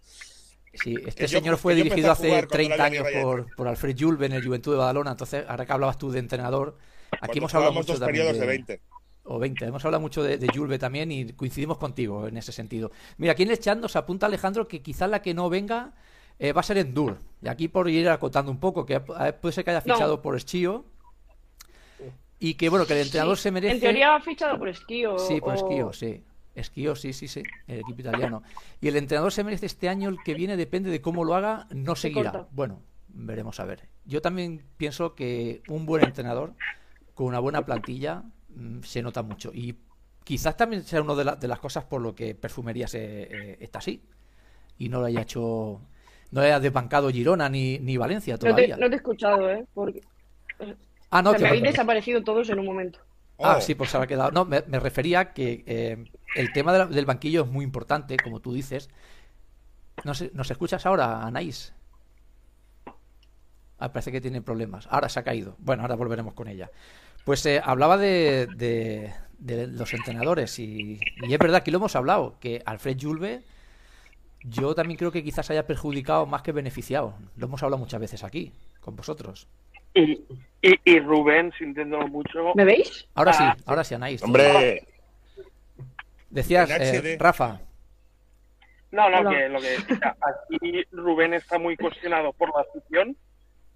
Sí, 0.73 0.97
este 1.05 1.27
señor 1.27 1.57
fue 1.57 1.75
dirigido 1.75 2.11
hace 2.11 2.43
30 2.43 2.83
años 2.83 3.07
por, 3.21 3.53
por, 3.55 3.67
Alfred 3.67 3.95
Julve 3.99 4.25
en 4.25 4.31
el 4.31 4.43
Juventud 4.43 4.71
de 4.71 4.77
Badalona. 4.79 5.11
Entonces, 5.11 5.45
ahora 5.47 5.65
que 5.65 5.73
hablabas 5.73 5.97
tú 5.97 6.09
de 6.09 6.19
entrenador, 6.19 6.77
aquí 7.21 7.37
hemos 7.37 7.53
hablado 7.53 7.73
mucho 7.73 7.93
dos 7.93 8.01
periodos 8.01 8.39
de 8.39 8.45
20 8.45 8.81
o 9.23 9.39
20. 9.39 9.65
Hemos 9.65 9.85
hablado 9.85 10.01
mucho 10.01 10.23
de, 10.23 10.37
de 10.37 10.79
también 10.79 11.11
y 11.11 11.33
coincidimos 11.33 11.77
contigo 11.77 12.27
en 12.27 12.37
ese 12.37 12.51
sentido. 12.51 12.91
Mira, 13.17 13.33
aquí 13.33 13.43
en 13.43 13.51
el 13.51 13.59
chat 13.59 13.77
nos 13.77 13.95
apunta 13.95 14.25
Alejandro 14.25 14.67
que 14.67 14.81
quizás 14.81 15.09
la 15.09 15.21
que 15.21 15.33
no 15.33 15.49
venga 15.49 15.93
eh, 16.39 16.53
va 16.53 16.61
a 16.61 16.63
ser 16.63 16.77
Endur. 16.77 17.19
Y 17.41 17.47
aquí 17.47 17.67
por 17.67 17.89
ir 17.89 18.09
acotando 18.09 18.51
un 18.51 18.59
poco, 18.59 18.85
que 18.85 18.99
puede 18.99 19.53
ser 19.53 19.63
que 19.63 19.71
haya 19.71 19.81
fichado 19.81 20.21
por 20.21 20.35
Esquío. 20.35 20.85
Y 22.39 22.55
que 22.55 22.67
bueno, 22.67 22.85
que 22.85 22.93
el 22.93 23.05
entrenador 23.05 23.37
se 23.37 23.51
merece. 23.51 23.75
En 23.75 23.79
teoría 23.79 24.15
ha 24.15 24.19
fichado 24.19 24.57
por 24.57 24.67
Esquío. 24.67 25.17
Sí, 25.19 25.39
por 25.39 25.55
Esquío, 25.55 25.93
sí. 25.93 26.23
Esquío, 26.55 26.95
sí, 26.95 27.13
sí, 27.13 27.27
sí, 27.27 27.43
el 27.67 27.79
equipo 27.79 28.01
italiano. 28.01 28.43
Y 28.79 28.87
el 28.87 28.95
entrenador 28.95 29.31
se 29.31 29.43
merece 29.43 29.65
este 29.65 29.89
año, 29.89 30.09
el 30.09 30.17
que 30.23 30.33
viene, 30.33 30.55
depende 30.55 30.91
de 30.91 31.01
cómo 31.01 31.23
lo 31.23 31.35
haga, 31.35 31.67
no 31.71 31.95
seguirá. 31.95 32.47
Bueno, 32.51 32.81
veremos 33.07 33.59
a 33.59 33.65
ver. 33.65 33.89
Yo 34.05 34.21
también 34.21 34.63
pienso 34.77 35.15
que 35.15 35.63
un 35.67 35.85
buen 35.85 36.03
entrenador, 36.03 36.53
con 37.15 37.27
una 37.27 37.39
buena 37.39 37.65
plantilla, 37.65 38.23
Mm, 38.55 38.81
se 38.83 39.01
nota 39.01 39.23
mucho. 39.23 39.51
Y 39.53 39.75
quizás 40.23 40.55
también 40.55 40.83
sea 40.83 41.01
una 41.01 41.35
de, 41.35 41.47
las 41.47 41.59
cosas 41.59 41.85
por 41.85 42.01
lo 42.01 42.13
que 42.13 42.35
Perfumería 42.35 42.87
se, 42.87 43.23
eh, 43.23 43.57
está 43.59 43.79
así. 43.79 44.01
Y 44.77 44.89
no 44.89 44.99
lo 44.99 45.05
haya 45.05 45.21
hecho. 45.21 45.81
No 46.31 46.41
haya 46.41 46.59
desbancado 46.59 47.09
Girona 47.09 47.47
ni, 47.47 47.77
ni 47.79 47.97
Valencia 47.97 48.37
todavía. 48.37 48.75
No 48.77 48.87
te, 48.87 48.93
he 48.93 48.97
escuchado, 48.97 49.49
¿eh? 49.51 49.65
Porque. 49.73 50.01
Ah, 51.11 51.21
no, 51.21 51.33
se 51.33 51.39
me 51.39 51.49
habéis 51.49 51.63
desaparecido 51.63 52.23
todos 52.23 52.49
en 52.49 52.59
un 52.59 52.65
momento. 52.65 52.99
Ah, 53.37 53.57
oh. 53.57 53.61
sí, 53.61 53.75
pues 53.75 53.91
se 53.91 53.97
ha 53.97 54.07
quedado. 54.07 54.31
No, 54.31 54.45
me, 54.45 54.61
refería 54.61 55.33
que 55.33 55.63
eh, 55.67 56.03
el 56.35 56.51
tema 56.53 56.85
del 56.85 57.05
banquillo 57.05 57.43
es 57.43 57.49
muy 57.49 57.63
importante, 57.63 58.17
como 58.17 58.39
tú 58.39 58.53
dices. 58.53 58.89
No 60.03 60.13
sé, 60.13 60.31
¿Nos 60.33 60.49
escuchas 60.49 60.85
ahora, 60.85 61.23
Anaís? 61.23 61.73
Ah, 63.79 63.91
parece 63.91 64.11
que 64.11 64.21
tiene 64.21 64.41
problemas. 64.41 64.87
Ahora 64.89 65.09
se 65.09 65.19
ha 65.19 65.23
caído. 65.23 65.55
Bueno, 65.59 65.83
ahora 65.83 65.95
volveremos 65.95 66.33
con 66.33 66.47
ella. 66.47 66.69
Pues 67.25 67.45
eh, 67.45 67.61
hablaba 67.63 67.97
de, 67.97 68.47
de, 68.55 69.67
los 69.67 69.93
entrenadores 69.93 70.57
y, 70.59 70.99
es 71.21 71.39
verdad 71.39 71.63
que 71.63 71.71
lo 71.71 71.77
hemos 71.77 71.95
hablado, 71.95 72.37
que 72.39 72.61
Alfred 72.65 72.97
Julve 73.01 73.41
yo 74.45 74.75
también 74.75 74.97
creo 74.97 75.11
que 75.11 75.23
quizás 75.23 75.49
haya 75.51 75.65
perjudicado 75.65 76.25
más 76.25 76.41
que 76.41 76.51
beneficiado. 76.51 77.15
Lo 77.37 77.47
hemos 77.47 77.63
hablado 77.63 77.79
muchas 77.79 77.99
veces 77.99 78.23
aquí, 78.23 78.51
con 78.81 78.95
vosotros. 78.95 79.47
Y, 79.93 80.21
y, 80.61 80.99
Rubén, 80.99 81.51
sintiéndolo 81.57 82.07
mucho. 82.07 82.53
¿Me 82.55 82.65
veis? 82.65 83.07
Ahora 83.15 83.33
sí, 83.33 83.43
ah. 83.43 83.55
ahora 83.65 83.83
sí, 83.83 83.95
Anaís. 83.95 84.21
Hombre. 84.23 84.92
Decías, 86.33 86.67
eh, 86.71 87.15
Rafa. 87.19 87.61
No, 88.91 89.07
no, 89.09 89.29
que 89.29 89.49
lo 89.49 89.59
que 89.59 89.75
aquí 89.77 90.83
Rubén 90.91 91.35
está 91.35 91.59
muy 91.59 91.77
cuestionado 91.77 92.33
por 92.33 92.53
la 92.55 92.61
afición 92.61 93.15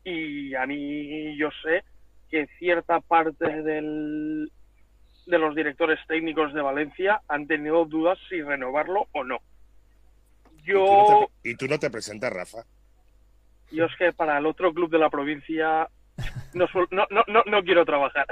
y 0.03 0.55
a 0.55 0.65
mí 0.65 1.37
yo 1.37 1.49
sé 1.63 1.83
que 2.29 2.47
cierta 2.57 2.99
parte 2.99 3.61
del, 3.61 4.51
de 5.27 5.37
los 5.37 5.55
directores 5.55 5.99
técnicos 6.07 6.51
de 6.53 6.61
Valencia 6.61 7.21
han 7.27 7.45
tenido 7.45 7.85
dudas 7.85 8.17
si 8.27 8.41
renovarlo 8.41 9.07
o 9.11 9.23
no. 9.23 9.37
Yo... 10.63 11.29
¿Y 11.43 11.55
tú 11.55 11.67
no 11.67 11.77
te, 11.77 11.91
presentas, 11.91 12.33
Rafa? 12.33 12.63
Yo 13.71 13.85
es 13.85 13.95
que 13.97 14.13
para 14.13 14.39
el 14.39 14.47
otro 14.47 14.73
club 14.73 14.89
de 14.89 14.97
la 14.97 15.09
provincia 15.11 15.87
no, 16.53 16.65
no, 16.89 17.05
no, 17.09 17.43
no, 17.45 17.63
quiero 17.63 17.85
trabajar. 17.85 18.25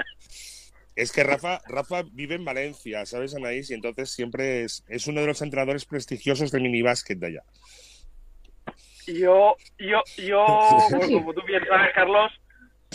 Es 0.96 1.12
que 1.12 1.22
Rafa, 1.22 1.60
Rafa 1.68 2.02
vive 2.10 2.36
en 2.36 2.44
Valencia, 2.46 3.04
¿sabes, 3.04 3.34
Anaís? 3.34 3.70
Y 3.70 3.74
entonces 3.74 4.10
siempre 4.10 4.64
es, 4.64 4.82
es 4.88 5.06
uno 5.06 5.20
de 5.20 5.26
los 5.26 5.42
entrenadores 5.42 5.84
prestigiosos 5.84 6.50
del 6.50 6.62
minibásquet 6.62 7.18
de 7.18 7.26
allá. 7.26 7.42
Yo, 9.06 9.56
yo, 9.78 10.02
yo, 10.16 10.46
como 11.12 11.34
tú 11.34 11.42
bien 11.46 11.62
sabes, 11.68 11.92
Carlos, 11.94 12.32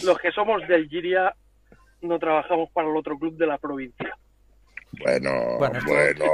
los 0.03 0.17
que 0.17 0.31
somos 0.31 0.67
del 0.67 0.89
Giria 0.89 1.35
no 2.01 2.17
trabajamos 2.17 2.71
para 2.71 2.89
el 2.89 2.97
otro 2.97 3.17
club 3.19 3.37
de 3.37 3.45
la 3.45 3.59
provincia. 3.59 4.17
Bueno, 4.99 5.57
bueno, 5.57 5.79
bueno, 5.85 6.25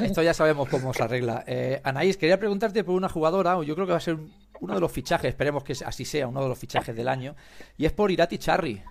Esto 0.04 0.22
ya 0.22 0.32
sabemos 0.32 0.68
cómo 0.68 0.94
se 0.94 1.02
arregla. 1.02 1.44
Eh, 1.46 1.80
Anaís, 1.84 2.16
quería 2.16 2.38
preguntarte 2.38 2.84
por 2.84 2.94
una 2.94 3.08
jugadora, 3.08 3.58
o 3.58 3.64
yo 3.64 3.74
creo 3.74 3.86
que 3.86 3.92
va 3.92 3.98
a 3.98 4.00
ser 4.00 4.16
uno 4.60 4.74
de 4.74 4.80
los 4.80 4.90
fichajes, 4.90 5.28
esperemos 5.28 5.62
que 5.62 5.74
así 5.84 6.04
sea, 6.04 6.28
uno 6.28 6.42
de 6.42 6.48
los 6.48 6.58
fichajes 6.58 6.94
del 6.96 7.08
año, 7.08 7.34
y 7.76 7.86
es 7.86 7.92
por 7.92 8.10
Irati 8.10 8.38
Charri. 8.38 8.82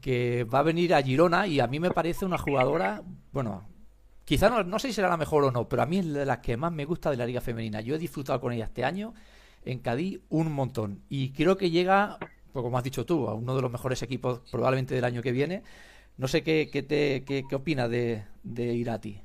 Que 0.00 0.44
va 0.44 0.60
a 0.60 0.62
venir 0.62 0.94
a 0.94 1.02
Girona 1.02 1.46
y 1.46 1.60
a 1.60 1.66
mí 1.66 1.80
me 1.80 1.90
parece 1.90 2.24
una 2.24 2.38
jugadora, 2.38 3.02
bueno, 3.32 3.68
quizá 4.24 4.48
no, 4.48 4.62
no 4.64 4.78
sé 4.78 4.88
si 4.88 4.94
será 4.94 5.08
la 5.08 5.16
mejor 5.16 5.44
o 5.44 5.50
no, 5.50 5.68
pero 5.68 5.82
a 5.82 5.86
mí 5.86 5.98
es 5.98 6.12
de 6.12 6.26
las 6.26 6.38
que 6.38 6.56
más 6.56 6.72
me 6.72 6.84
gusta 6.84 7.10
de 7.10 7.16
la 7.16 7.26
liga 7.26 7.40
femenina. 7.40 7.80
Yo 7.80 7.94
he 7.94 7.98
disfrutado 7.98 8.40
con 8.40 8.52
ella 8.52 8.64
este 8.64 8.84
año 8.84 9.14
en 9.64 9.78
Cádiz 9.78 10.20
un 10.28 10.52
montón 10.52 11.02
y 11.08 11.32
creo 11.32 11.56
que 11.56 11.70
llega, 11.70 12.18
pues 12.52 12.62
como 12.62 12.78
has 12.78 12.84
dicho 12.84 13.06
tú, 13.06 13.28
a 13.28 13.34
uno 13.34 13.54
de 13.56 13.62
los 13.62 13.70
mejores 13.70 14.02
equipos 14.02 14.40
probablemente 14.50 14.94
del 14.94 15.04
año 15.04 15.22
que 15.22 15.32
viene. 15.32 15.62
No 16.16 16.28
sé 16.28 16.44
qué, 16.44 16.70
qué, 16.72 16.82
te, 16.82 17.24
qué, 17.24 17.44
qué 17.48 17.54
opinas 17.56 17.90
de, 17.90 18.24
de 18.42 18.74
Irati 18.74 19.20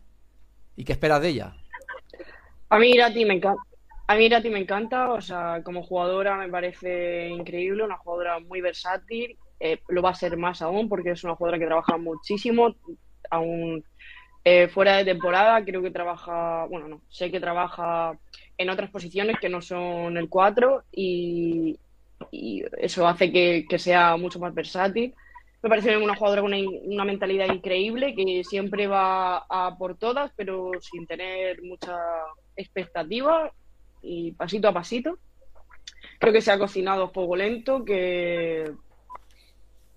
y 0.75 0.83
qué 0.83 0.93
esperas 0.93 1.21
de 1.21 1.29
ella. 1.29 1.55
A 2.69 2.79
mí 2.79 2.91
Irati 2.91 3.25
me 3.25 3.35
encanta. 3.35 3.61
A 4.07 4.15
mí 4.15 4.25
Irati 4.25 4.49
me 4.49 4.59
encanta, 4.59 5.11
o 5.13 5.21
sea, 5.21 5.61
como 5.63 5.83
jugadora 5.83 6.35
me 6.35 6.49
parece 6.49 7.27
increíble, 7.29 7.83
una 7.83 7.97
jugadora 7.97 8.39
muy 8.39 8.59
versátil, 8.59 9.37
eh, 9.59 9.79
lo 9.87 10.01
va 10.01 10.11
a 10.11 10.15
ser 10.15 10.37
más 10.37 10.61
aún 10.61 10.87
porque 10.87 11.11
es 11.11 11.23
una 11.23 11.35
jugadora 11.35 11.59
que 11.59 11.65
trabaja 11.65 11.97
muchísimo, 11.97 12.75
aún 13.29 13.83
eh, 14.45 14.67
fuera 14.69 14.97
de 14.97 15.05
temporada, 15.05 15.63
creo 15.63 15.81
que 15.81 15.91
trabaja, 15.91 16.65
bueno, 16.65 16.87
no, 16.87 17.01
sé 17.09 17.29
que 17.29 17.39
trabaja 17.39 18.17
en 18.57 18.69
otras 18.69 18.89
posiciones 18.89 19.37
que 19.39 19.49
no 19.49 19.61
son 19.61 20.17
el 20.17 20.29
4 20.29 20.83
y, 20.91 21.77
y 22.31 22.63
eso 22.77 23.07
hace 23.07 23.31
que, 23.31 23.79
sea 23.79 24.15
mucho 24.17 24.39
más 24.39 24.53
versátil. 24.53 25.13
Me 25.61 25.69
parece 25.69 25.97
una 25.97 26.15
jugadora 26.15 26.41
con 26.41 26.53
una, 26.53 27.03
mentalidad 27.03 27.53
increíble 27.53 28.15
que 28.15 28.43
siempre 28.45 28.87
va 28.87 29.45
a 29.49 29.75
por 29.77 29.97
todas, 29.97 30.31
pero 30.35 30.71
sin 30.79 31.05
tener 31.05 31.61
mucha 31.63 31.97
expectativa 32.55 33.51
y 34.01 34.31
pasito 34.31 34.69
a 34.69 34.73
pasito. 34.73 35.17
Creo 36.17 36.31
que 36.31 36.41
se 36.41 36.51
ha 36.51 36.59
cocinado 36.59 37.11
fuego 37.11 37.35
lento, 37.35 37.83
que, 37.83 38.71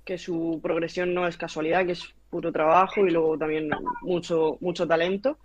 que 0.05 0.19
su 0.19 0.61
progresión 0.63 1.15
no 1.15 1.27
es 1.27 1.37
casualidad, 1.37 1.87
que 1.87 1.93
es 1.93 2.15
puro 2.31 2.53
trabajo 2.53 3.07
y 3.07 3.11
luego 3.11 3.39
también 3.39 3.71
mucho, 4.03 4.57
mucho 4.61 4.87
talento. 4.87 5.39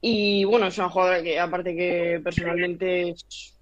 Y 0.00 0.44
bueno, 0.44 0.66
es 0.66 0.78
una 0.78 0.88
jugadora 0.88 1.22
que 1.22 1.38
aparte 1.38 1.74
que 1.74 2.20
personalmente 2.22 3.10
es 3.10 3.54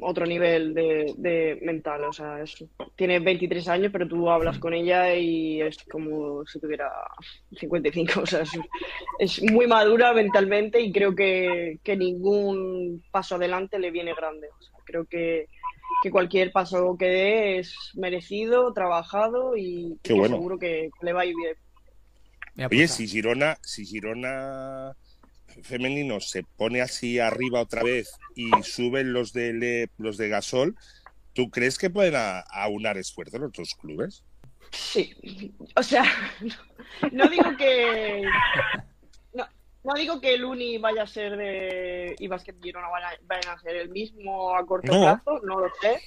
otro 0.00 0.26
nivel 0.26 0.74
de, 0.74 1.58
mental, 1.62 2.04
o 2.04 2.12
sea, 2.12 2.42
es, 2.42 2.64
tiene 2.96 3.20
23 3.20 3.68
años, 3.68 3.92
pero 3.92 4.08
tú 4.08 4.28
hablas 4.30 4.58
con 4.58 4.74
ella 4.74 5.14
y 5.14 5.60
es 5.60 5.78
como 5.84 6.44
si 6.46 6.60
tuviera 6.60 6.90
55, 7.56 8.20
o 8.20 8.26
sea, 8.26 8.42
es, 8.42 8.50
es 9.18 9.42
muy 9.42 9.66
madura 9.66 10.12
mentalmente 10.12 10.80
y 10.80 10.92
creo 10.92 11.14
que, 11.14 11.78
que, 11.82 11.96
ningún 11.96 13.02
paso 13.10 13.36
adelante 13.36 13.78
le 13.78 13.90
viene 13.90 14.14
grande, 14.14 14.48
o 14.48 14.62
sea, 14.62 14.78
creo 14.84 15.04
que, 15.04 15.48
que 16.02 16.10
cualquier 16.10 16.52
paso 16.52 16.96
que 16.98 17.06
dé 17.06 17.58
es 17.58 17.74
merecido, 17.94 18.72
trabajado 18.72 19.56
y, 19.56 19.98
Qué 20.02 20.12
bueno. 20.12 20.36
seguro 20.36 20.58
que, 20.58 20.90
le 21.00 21.12
va 21.12 21.22
a 21.22 21.26
ir 21.26 21.34
bien. 21.36 22.68
Oye, 22.70 22.88
si 22.88 23.06
Girona, 23.06 23.56
si 23.62 23.86
Girona 23.86 24.94
femenino 25.62 26.20
se 26.20 26.44
pone 26.44 26.80
así 26.80 27.18
arriba 27.18 27.60
otra 27.60 27.82
vez 27.82 28.10
y 28.34 28.50
suben 28.62 29.12
los 29.12 29.32
de 29.32 29.52
Le, 29.52 29.88
los 29.98 30.16
de 30.16 30.28
Gasol, 30.28 30.76
¿tú 31.34 31.50
crees 31.50 31.78
que 31.78 31.90
pueden 31.90 32.14
aunar 32.50 32.96
esfuerzos 32.96 33.40
los 33.40 33.48
otros 33.48 33.74
clubes? 33.74 34.24
Sí, 34.70 35.14
o 35.76 35.82
sea, 35.82 36.04
no, 36.40 36.54
no 37.12 37.28
digo 37.28 37.56
que 37.56 38.24
no, 39.84 39.94
digo 39.94 40.20
que 40.20 40.34
el 40.34 40.44
Uni 40.44 40.78
vaya 40.78 41.02
a 41.02 41.06
ser 41.06 41.36
de 41.36 42.14
y 42.18 42.28
Basket 42.28 42.54
Girona 42.62 42.88
vayan, 42.88 43.48
a 43.48 43.58
ser 43.58 43.76
el 43.76 43.88
mismo 43.90 44.54
a 44.54 44.64
corto 44.64 44.92
No. 44.92 45.00
plazo, 45.00 45.40
no 45.44 45.60
lo 45.60 45.68
sé, 45.80 46.00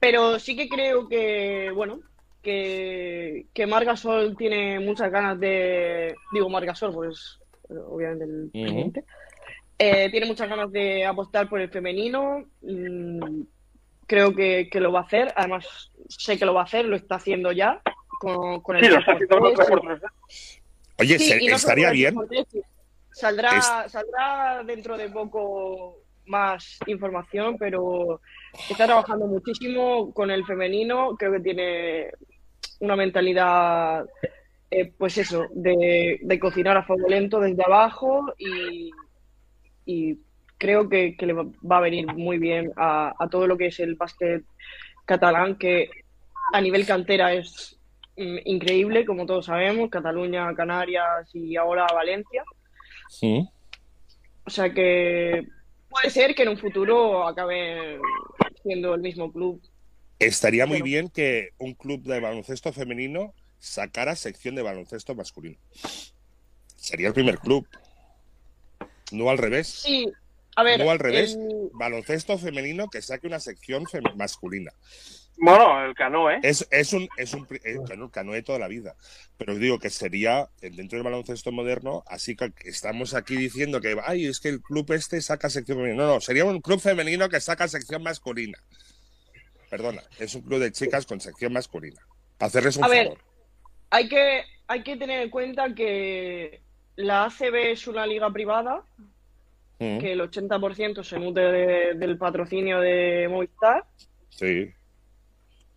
pero 0.00 0.38
sí 0.38 0.56
que 0.56 0.68
creo 0.68 1.08
que 1.08 1.70
bueno 1.74 2.00
que, 2.42 3.46
que 3.52 3.66
Margasol 3.66 4.36
tiene 4.36 4.80
muchas 4.80 5.10
ganas 5.10 5.38
de 5.38 6.14
digo 6.32 6.48
Margasol 6.48 6.92
pues 6.92 7.38
obviamente 7.68 8.24
el 8.24 8.50
presidente. 8.50 9.00
Uh 9.00 9.02
-huh. 9.02 9.06
eh, 9.78 10.10
tiene 10.10 10.26
muchas 10.26 10.48
ganas 10.48 10.70
de 10.72 11.04
apostar 11.04 11.48
por 11.48 11.60
el 11.60 11.70
femenino. 11.70 12.44
Mm, 12.62 13.42
creo 14.06 14.34
que, 14.34 14.68
que, 14.70 14.80
lo 14.80 14.92
va 14.92 15.00
a 15.00 15.04
hacer. 15.04 15.32
Además, 15.36 15.90
sé 16.08 16.38
que 16.38 16.44
lo 16.44 16.54
va 16.54 16.62
a 16.62 16.64
hacer, 16.64 16.84
lo 16.84 16.96
está 16.96 17.16
haciendo 17.16 17.52
ya. 17.52 17.80
Con, 18.20 18.60
con 18.60 18.76
el 18.76 18.84
sí, 18.84 18.90
lo 18.90 18.98
está 18.98 19.12
haciendo 19.12 19.38
con 19.38 19.88
los 19.88 20.00
Oye, 20.98 21.18
sí, 21.18 21.46
no 21.48 21.56
estaría 21.56 21.90
bien. 21.90 22.14
Saldrá, 23.12 23.58
es... 23.58 23.92
saldrá 23.92 24.62
dentro 24.64 24.96
de 24.96 25.08
poco 25.08 25.98
más 26.26 26.78
información, 26.86 27.56
pero 27.58 28.20
está 28.70 28.86
trabajando 28.86 29.26
muchísimo 29.26 30.12
con 30.12 30.30
el 30.30 30.44
femenino. 30.44 31.16
Creo 31.16 31.32
que 31.32 31.40
tiene 31.40 32.10
una 32.80 32.96
mentalidad 32.96 34.06
eh, 34.74 34.90
pues 34.96 35.18
eso, 35.18 35.48
de, 35.50 36.18
de, 36.22 36.38
cocinar 36.40 36.78
a 36.78 36.82
fuego 36.82 37.06
lento 37.06 37.40
desde 37.40 37.62
abajo 37.62 38.32
y, 38.38 38.90
y 39.84 40.18
creo 40.56 40.88
que, 40.88 41.14
que, 41.14 41.26
le 41.26 41.34
va 41.34 41.76
a 41.76 41.80
venir 41.80 42.06
muy 42.14 42.38
bien 42.38 42.72
a, 42.76 43.12
a, 43.18 43.28
todo 43.28 43.46
lo 43.46 43.58
que 43.58 43.66
es 43.66 43.80
el 43.80 43.96
básquet 43.96 44.44
catalán, 45.04 45.56
que 45.56 45.90
a 46.54 46.60
nivel 46.62 46.86
cantera 46.86 47.34
es 47.34 47.78
mm, 48.16 48.38
increíble, 48.46 49.04
como 49.04 49.26
todos 49.26 49.44
sabemos, 49.44 49.90
Cataluña, 49.90 50.54
Canarias 50.54 51.28
y 51.34 51.56
ahora 51.56 51.86
Valencia. 51.92 52.42
Sí. 53.12 53.46
O 54.46 54.50
sea 54.50 54.72
que 54.72 55.46
puede 55.90 56.08
ser 56.08 56.34
que 56.34 56.44
en 56.44 56.48
un 56.48 56.58
futuro 56.58 57.28
acabe 57.28 58.00
siendo 58.62 58.94
el 58.94 59.02
mismo 59.02 59.30
club. 59.30 59.60
Estaría 60.18 60.64
muy 60.64 60.78
Pero... 60.78 60.84
bien 60.84 61.08
que 61.10 61.50
un 61.58 61.74
club 61.74 62.02
de 62.04 62.20
baloncesto 62.20 62.72
femenino 62.72 63.34
sacara 63.58 64.16
sección 64.16 64.54
de 64.54 64.62
baloncesto 64.62 65.14
masculino. 65.14 65.58
Sería 66.76 67.08
el 67.08 67.14
primer 67.14 67.38
club. 67.38 67.68
No 69.12 69.28
al 69.28 69.36
revés. 69.36 69.68
Sí, 69.68 70.10
a 70.56 70.62
ver. 70.62 70.82
No 70.82 70.90
al 70.90 70.98
revés. 70.98 71.34
El... 71.34 71.68
Baloncesto 71.74 72.38
femenino 72.38 72.88
que 72.88 73.02
saque 73.02 73.26
una 73.26 73.40
sección 73.40 73.84
masculina. 74.16 74.72
Bueno, 75.38 75.84
el 75.84 75.94
canoe. 75.94 76.38
Es, 76.42 76.66
es 76.70 76.92
un, 76.92 77.08
es 77.16 77.34
un 77.34 77.46
el 77.64 78.10
canoe, 78.10 78.42
toda 78.42 78.58
la 78.58 78.68
vida. 78.68 78.94
Pero 79.38 79.54
os 79.54 79.58
digo 79.58 79.78
que 79.78 79.90
sería 79.90 80.48
dentro 80.60 80.96
del 80.96 81.02
baloncesto 81.02 81.50
moderno, 81.52 82.04
así 82.06 82.36
que 82.36 82.52
estamos 82.64 83.14
aquí 83.14 83.36
diciendo 83.36 83.80
que 83.80 83.96
ay, 84.04 84.26
es 84.26 84.40
que 84.40 84.50
el 84.50 84.62
club 84.62 84.92
este 84.92 85.20
saca 85.20 85.50
sección 85.50 85.78
femenina. 85.78 86.04
No, 86.04 86.14
no, 86.14 86.20
sería 86.20 86.44
un 86.44 86.60
club 86.60 86.80
femenino 86.80 87.28
que 87.28 87.40
saca 87.40 87.66
sección 87.66 88.02
masculina. 88.02 88.58
Perdona, 89.70 90.02
es 90.18 90.34
un 90.34 90.42
club 90.42 90.60
de 90.60 90.70
chicas 90.70 91.06
con 91.06 91.20
sección 91.20 91.52
masculina. 91.52 92.00
Para 92.38 92.48
hacerles 92.48 92.76
un 92.76 92.84
a 92.84 92.88
favor. 92.88 93.08
Ver, 93.08 93.18
hay 93.90 94.08
que, 94.08 94.42
hay 94.66 94.82
que 94.82 94.96
tener 94.96 95.22
en 95.22 95.30
cuenta 95.30 95.74
que 95.74 96.60
la 96.96 97.24
ACB 97.24 97.72
es 97.72 97.86
una 97.86 98.06
liga 98.06 98.30
privada, 98.30 98.82
mm. 99.78 99.98
que 99.98 100.12
el 100.12 100.20
80% 100.20 101.02
se 101.02 101.18
nutre 101.18 101.52
de, 101.52 101.94
del 101.94 102.18
patrocinio 102.18 102.80
de 102.80 103.28
Movistar. 103.30 103.84
Sí. 104.28 104.72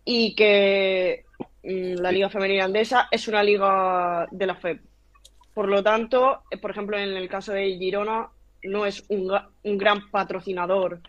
Y 0.06 0.34
que 0.34 1.26
mm, 1.62 2.00
la 2.00 2.10
Liga 2.10 2.30
Femenina 2.30 2.64
Andesa 2.64 3.08
es 3.10 3.28
una 3.28 3.42
liga 3.42 4.26
de 4.30 4.46
la 4.46 4.54
FEP. 4.54 4.80
Por 5.52 5.68
lo 5.68 5.82
tanto, 5.82 6.44
eh, 6.50 6.56
por 6.56 6.70
ejemplo, 6.70 6.98
en 6.98 7.14
el 7.14 7.28
caso 7.28 7.52
de 7.52 7.76
Girona, 7.76 8.28
no 8.62 8.86
es 8.86 9.04
un, 9.08 9.30
un 9.62 9.78
gran 9.78 10.10
patrocinador. 10.10 11.00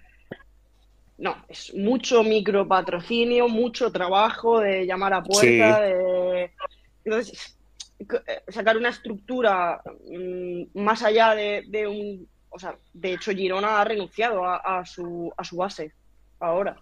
No, 1.17 1.35
es 1.47 1.73
mucho 1.73 2.23
micropatrocinio, 2.23 3.47
mucho 3.47 3.91
trabajo 3.91 4.59
de 4.59 4.85
llamar 4.85 5.13
a 5.13 5.23
puerta, 5.23 5.77
sí. 5.77 5.93
de 5.93 6.51
entonces, 7.07 7.57
sacar 8.49 8.75
una 8.75 8.89
estructura 8.89 9.81
mmm, 10.09 10.63
más 10.73 11.03
allá 11.03 11.33
de, 11.35 11.63
de, 11.67 11.87
un. 11.87 12.27
O 12.49 12.59
sea, 12.59 12.77
de 12.93 13.13
hecho, 13.13 13.31
Girona 13.31 13.79
ha 13.79 13.85
renunciado 13.85 14.43
a, 14.43 14.57
a, 14.57 14.85
su, 14.85 15.31
a 15.37 15.43
su 15.45 15.55
base 15.55 15.93
ahora. 16.39 16.75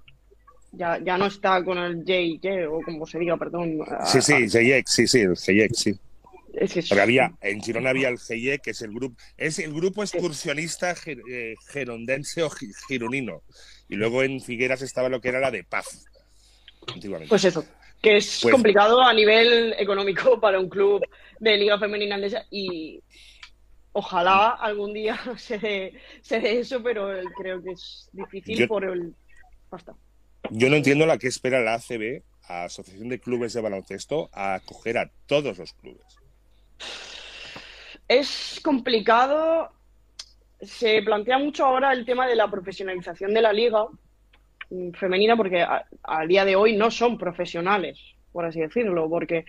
Ya, 0.78 1.00
ya 1.04 1.18
no 1.18 1.28
está 1.28 1.64
con 1.64 1.78
el 1.78 2.04
JJ, 2.04 2.68
o 2.68 2.82
como 2.82 3.06
se 3.06 3.20
diga, 3.20 3.38
perdón. 3.38 3.80
Sí, 4.06 4.22
sí, 4.22 4.48
JX, 4.48 4.92
sí, 4.92 5.08
sí, 5.08 5.20
el 5.22 5.36
JX, 5.36 5.78
sí. 5.78 6.00
Es 6.54 6.74
que 6.74 6.80
es... 6.80 6.92
había, 6.92 7.34
en 7.42 7.62
Girona 7.62 7.90
había 7.90 8.10
el 8.10 8.18
GIE, 8.18 8.60
que 8.60 8.72
es 8.72 8.82
el 8.82 8.94
grupo, 8.94 9.18
es 9.38 9.60
el 9.60 9.74
grupo 9.74 10.04
excursionista 10.04 10.96
sí. 10.96 11.18
eh, 11.30 11.56
gerondense 11.68 12.44
o 12.44 12.50
gironino. 12.88 13.42
Y 13.90 13.96
luego 13.96 14.24
en 14.24 14.42
Figueras 14.42 14.82
estaba 14.82 15.10
lo 15.10 15.22
que 15.22 15.30
era 15.30 15.40
la 15.40 15.52
de 15.52 15.64
Paz. 15.64 16.06
Antiguamente. 16.88 17.30
Pues 17.30 17.44
eso, 17.46 17.66
que 18.02 18.18
es 18.18 18.40
pues, 18.42 18.54
complicado 18.54 19.02
a 19.02 19.14
nivel 19.14 19.74
económico 19.78 20.40
para 20.42 20.60
un 20.60 20.70
club 20.70 21.02
de 21.40 21.58
Liga 21.58 21.80
Femenina 21.80 22.16
Andesa 22.16 22.46
y 22.50 23.02
ojalá 23.92 24.50
algún 24.50 24.94
día 24.94 25.20
se 25.38 25.58
dé, 25.58 25.94
se 26.22 26.40
dé 26.40 26.60
eso, 26.60 26.82
pero 26.82 27.10
creo 27.38 27.62
que 27.64 27.72
es 27.72 28.10
difícil 28.14 28.60
yo, 28.60 28.68
por 28.68 28.86
el... 28.86 29.14
Basta. 29.70 29.94
Yo 30.52 30.70
no 30.70 30.76
entiendo 30.76 31.06
la 31.06 31.18
que 31.18 31.28
espera 31.28 31.62
la 31.62 31.76
ACB, 31.76 32.24
Asociación 32.48 33.10
de 33.10 33.20
Clubes 33.20 33.54
de 33.54 33.62
Baloncesto, 33.62 34.30
a 34.34 34.56
acoger 34.56 34.98
a 34.98 35.10
todos 35.26 35.58
los 35.58 35.74
clubes. 35.74 36.06
Es 38.08 38.60
complicado. 38.64 39.72
Se 40.62 41.02
plantea 41.02 41.38
mucho 41.38 41.66
ahora 41.66 41.92
el 41.92 42.06
tema 42.06 42.28
de 42.28 42.36
la 42.36 42.50
profesionalización 42.50 43.34
de 43.34 43.42
la 43.42 43.54
liga 43.54 43.88
femenina 44.94 45.38
porque 45.38 45.62
a, 45.62 45.86
a 46.04 46.26
día 46.26 46.44
de 46.44 46.56
hoy 46.56 46.76
no 46.76 46.90
son 46.90 47.18
profesionales. 47.18 48.00
por 48.32 48.46
así 48.46 48.60
decirlo, 48.60 49.10
porque 49.10 49.46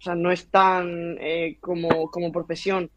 o 0.00 0.02
sea, 0.02 0.14
no 0.14 0.32
es 0.32 0.50
tan 0.50 1.18
eh, 1.20 1.58
como, 1.60 2.10
como 2.10 2.32
profesión 2.32 2.90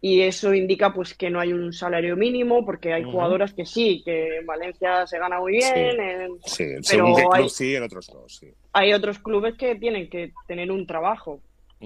y 0.00 0.20
eso 0.20 0.54
indica 0.54 0.92
pues 0.94 1.14
que 1.14 1.28
no 1.28 1.40
hay 1.40 1.52
un 1.52 1.72
salario 1.72 2.16
mínimo 2.16 2.64
porque 2.64 2.92
hay 2.92 3.02
jugadoras 3.02 3.52
que 3.52 3.66
sí, 3.66 4.02
que 4.04 4.38
en 4.38 4.46
Valencia 4.46 5.06
se 5.06 5.18
gana 5.18 5.40
muy 5.40 5.52
bien, 5.54 6.38
sí, 6.44 6.64
pero 6.88 7.32
hay, 7.32 7.48
sí, 7.48 7.74
en 7.74 7.82
otros 7.82 8.12
no, 8.14 8.28
sí. 8.28 8.52
Hay 8.72 8.92
otros 8.92 9.18
clubes 9.18 9.56
que 9.56 9.74
tienen 9.74 10.08
que 10.08 10.32
tener 10.46 10.70
un 10.70 10.86
trabajo. 10.86 11.40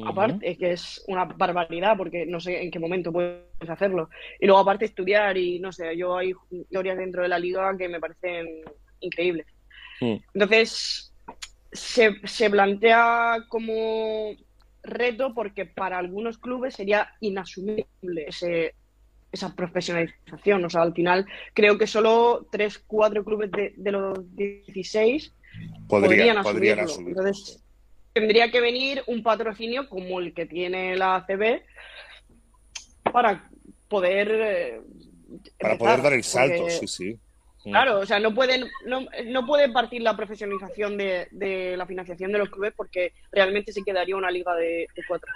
Aparte, 0.07 0.57
que 0.57 0.73
es 0.73 1.05
una 1.07 1.27
barbaridad 1.27 1.99
porque 1.99 2.25
no 2.25 2.41
sé 2.41 2.63
en 2.63 2.71
qué 2.71 2.79
momento 2.79 3.13
puedes 3.13 3.43
hacerlo. 3.69 4.09
Y 4.41 4.47
luego 4.47 4.63
aparte 4.63 4.87
estudiar 4.87 5.37
y 5.37 5.59
no 5.59 5.71
sé, 5.71 5.95
yo 5.99 6.17
hay 6.17 6.33
historias 6.51 6.97
dentro 6.97 7.23
de 7.23 7.29
la 7.29 7.39
liga 7.39 7.77
que 7.77 7.91
me 7.91 8.01
parecen 8.01 8.63
increíbles. 9.01 9.47
Mm. 10.01 10.17
Entonces, 10.33 11.13
se, 11.73 12.15
se 12.25 12.49
plantea 12.49 13.45
como 13.49 14.35
reto 14.83 15.35
porque 15.35 15.67
para 15.67 15.99
algunos 15.99 16.39
clubes 16.39 16.75
sería 16.75 17.13
inasumible 17.21 17.87
ese, 18.27 18.75
esa 19.31 19.55
profesionalización. 19.55 20.65
O 20.65 20.71
sea, 20.71 20.83
al 20.83 20.95
final 20.95 21.27
creo 21.55 21.79
que 21.79 21.87
solo 21.87 22.47
3, 22.51 22.85
4 22.87 23.25
clubes 23.25 23.51
de, 23.51 23.91
los 23.91 24.37
16 24.37 25.33
podrían, 25.89 26.39
asumirlo. 26.39 26.83
Entonces, 26.99 27.63
tendría 28.13 28.51
que 28.51 28.61
venir 28.61 29.03
un 29.07 29.23
patrocinio 29.23 29.89
como 29.89 30.21
el 30.21 30.35
que 30.35 30.47
tiene 30.47 30.97
la 30.97 31.17
ACB 31.17 31.63
para 33.13 33.49
poder... 33.89 34.31
Eh, 34.31 34.81
para 35.59 35.79
poder 35.79 36.03
dar 36.03 36.13
el 36.13 36.25
salto, 36.25 36.69
sí, 36.69 36.87
sí. 36.87 37.19
Claro, 37.65 38.01
o 38.01 38.07
sea, 38.07 38.19
no 38.19 38.35
pueden, 38.35 38.69
no, 38.87 39.07
no 39.27 39.47
puede 39.47 39.71
partir 39.71 40.03
la 40.03 40.17
profesionalización 40.17 40.99
de, 40.99 41.75
la 41.77 41.87
financiación 41.87 42.33
de 42.33 42.39
los 42.39 42.51
clubes 42.51 42.73
porque 42.77 43.13
realmente 43.31 43.73
se 43.73 43.83
quedaría 43.83 44.17
una 44.17 44.31
liga 44.31 44.55
de, 44.57 44.87
cuatro. 45.07 45.31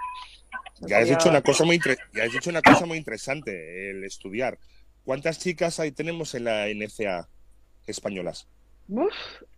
Ya 0.80 0.98
has, 0.98 1.08
dicho 1.08 1.28
una 1.28 1.42
cosa 1.42 1.64
muy 1.64 1.80
ya 2.12 2.24
has 2.24 2.32
dicho 2.32 2.50
una 2.50 2.62
cosa 2.62 2.84
muy 2.84 2.98
interesante, 2.98 3.90
el 3.90 4.04
estudiar. 4.04 4.58
¿Cuántas 5.04 5.38
chicas 5.38 5.78
hay 5.78 5.92
tenemos 5.92 6.34
en 6.34 6.44
la 6.44 6.66
NCA 6.66 7.28
españolas? 7.86 8.48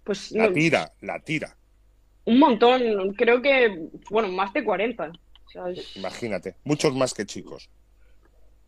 pues 0.04 0.32
la 0.32 0.52
tira, 0.52 0.92
la 1.00 1.20
tira. 1.20 1.56
Un 2.24 2.38
montón, 2.38 3.14
creo 3.14 3.40
que, 3.40 3.88
bueno, 4.10 4.28
más 4.28 4.52
de 4.52 4.62
40. 4.62 5.12
Imagínate, 5.96 6.56
muchos 6.64 6.94
más 6.94 7.14
que 7.14 7.24
chicos. 7.24 7.70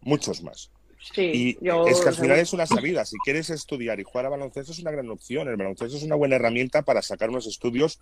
Muchos 0.00 0.42
más. 0.42 0.70
Sí, 1.00 1.56
y 1.62 1.68
es 1.88 2.00
que 2.00 2.08
al 2.08 2.14
final 2.14 2.38
es 2.38 2.52
una 2.52 2.66
sabida. 2.66 3.04
Si 3.04 3.16
quieres 3.24 3.48
estudiar 3.50 3.98
y 4.00 4.04
jugar 4.04 4.26
a 4.26 4.30
baloncesto 4.30 4.72
es 4.72 4.78
una 4.80 4.90
gran 4.90 5.08
opción. 5.10 5.48
El 5.48 5.56
baloncesto 5.56 5.96
es 5.96 6.02
una 6.02 6.14
buena 6.14 6.36
herramienta 6.36 6.82
para 6.82 7.00
sacar 7.00 7.30
unos 7.30 7.46
estudios 7.46 7.98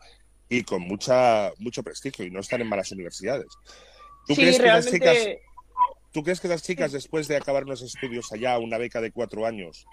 y 0.49 0.62
con 0.64 0.82
mucha 0.82 1.53
mucho 1.59 1.82
prestigio 1.82 2.24
y 2.24 2.30
no 2.30 2.40
estar 2.40 2.61
en 2.61 2.68
malas 2.68 2.90
universidades. 2.90 3.46
¿Tú, 4.26 4.34
crees, 4.34 4.59
que 4.59 4.66
las 4.66 4.90
chicas, 4.90 5.16
¿tú 6.12 6.22
crees 6.22 6.40
que 6.40 6.49
las 6.49 6.62
chicas, 6.62 6.92
después 6.92 7.28
de 7.28 7.36
acabar 7.36 7.64
unos 7.64 7.82
estudios 7.82 8.32
allá, 8.32 8.59
una 8.59 8.78
beca 8.78 9.01
de 9.01 9.12
cuatro 9.12 9.46
años 9.46 9.86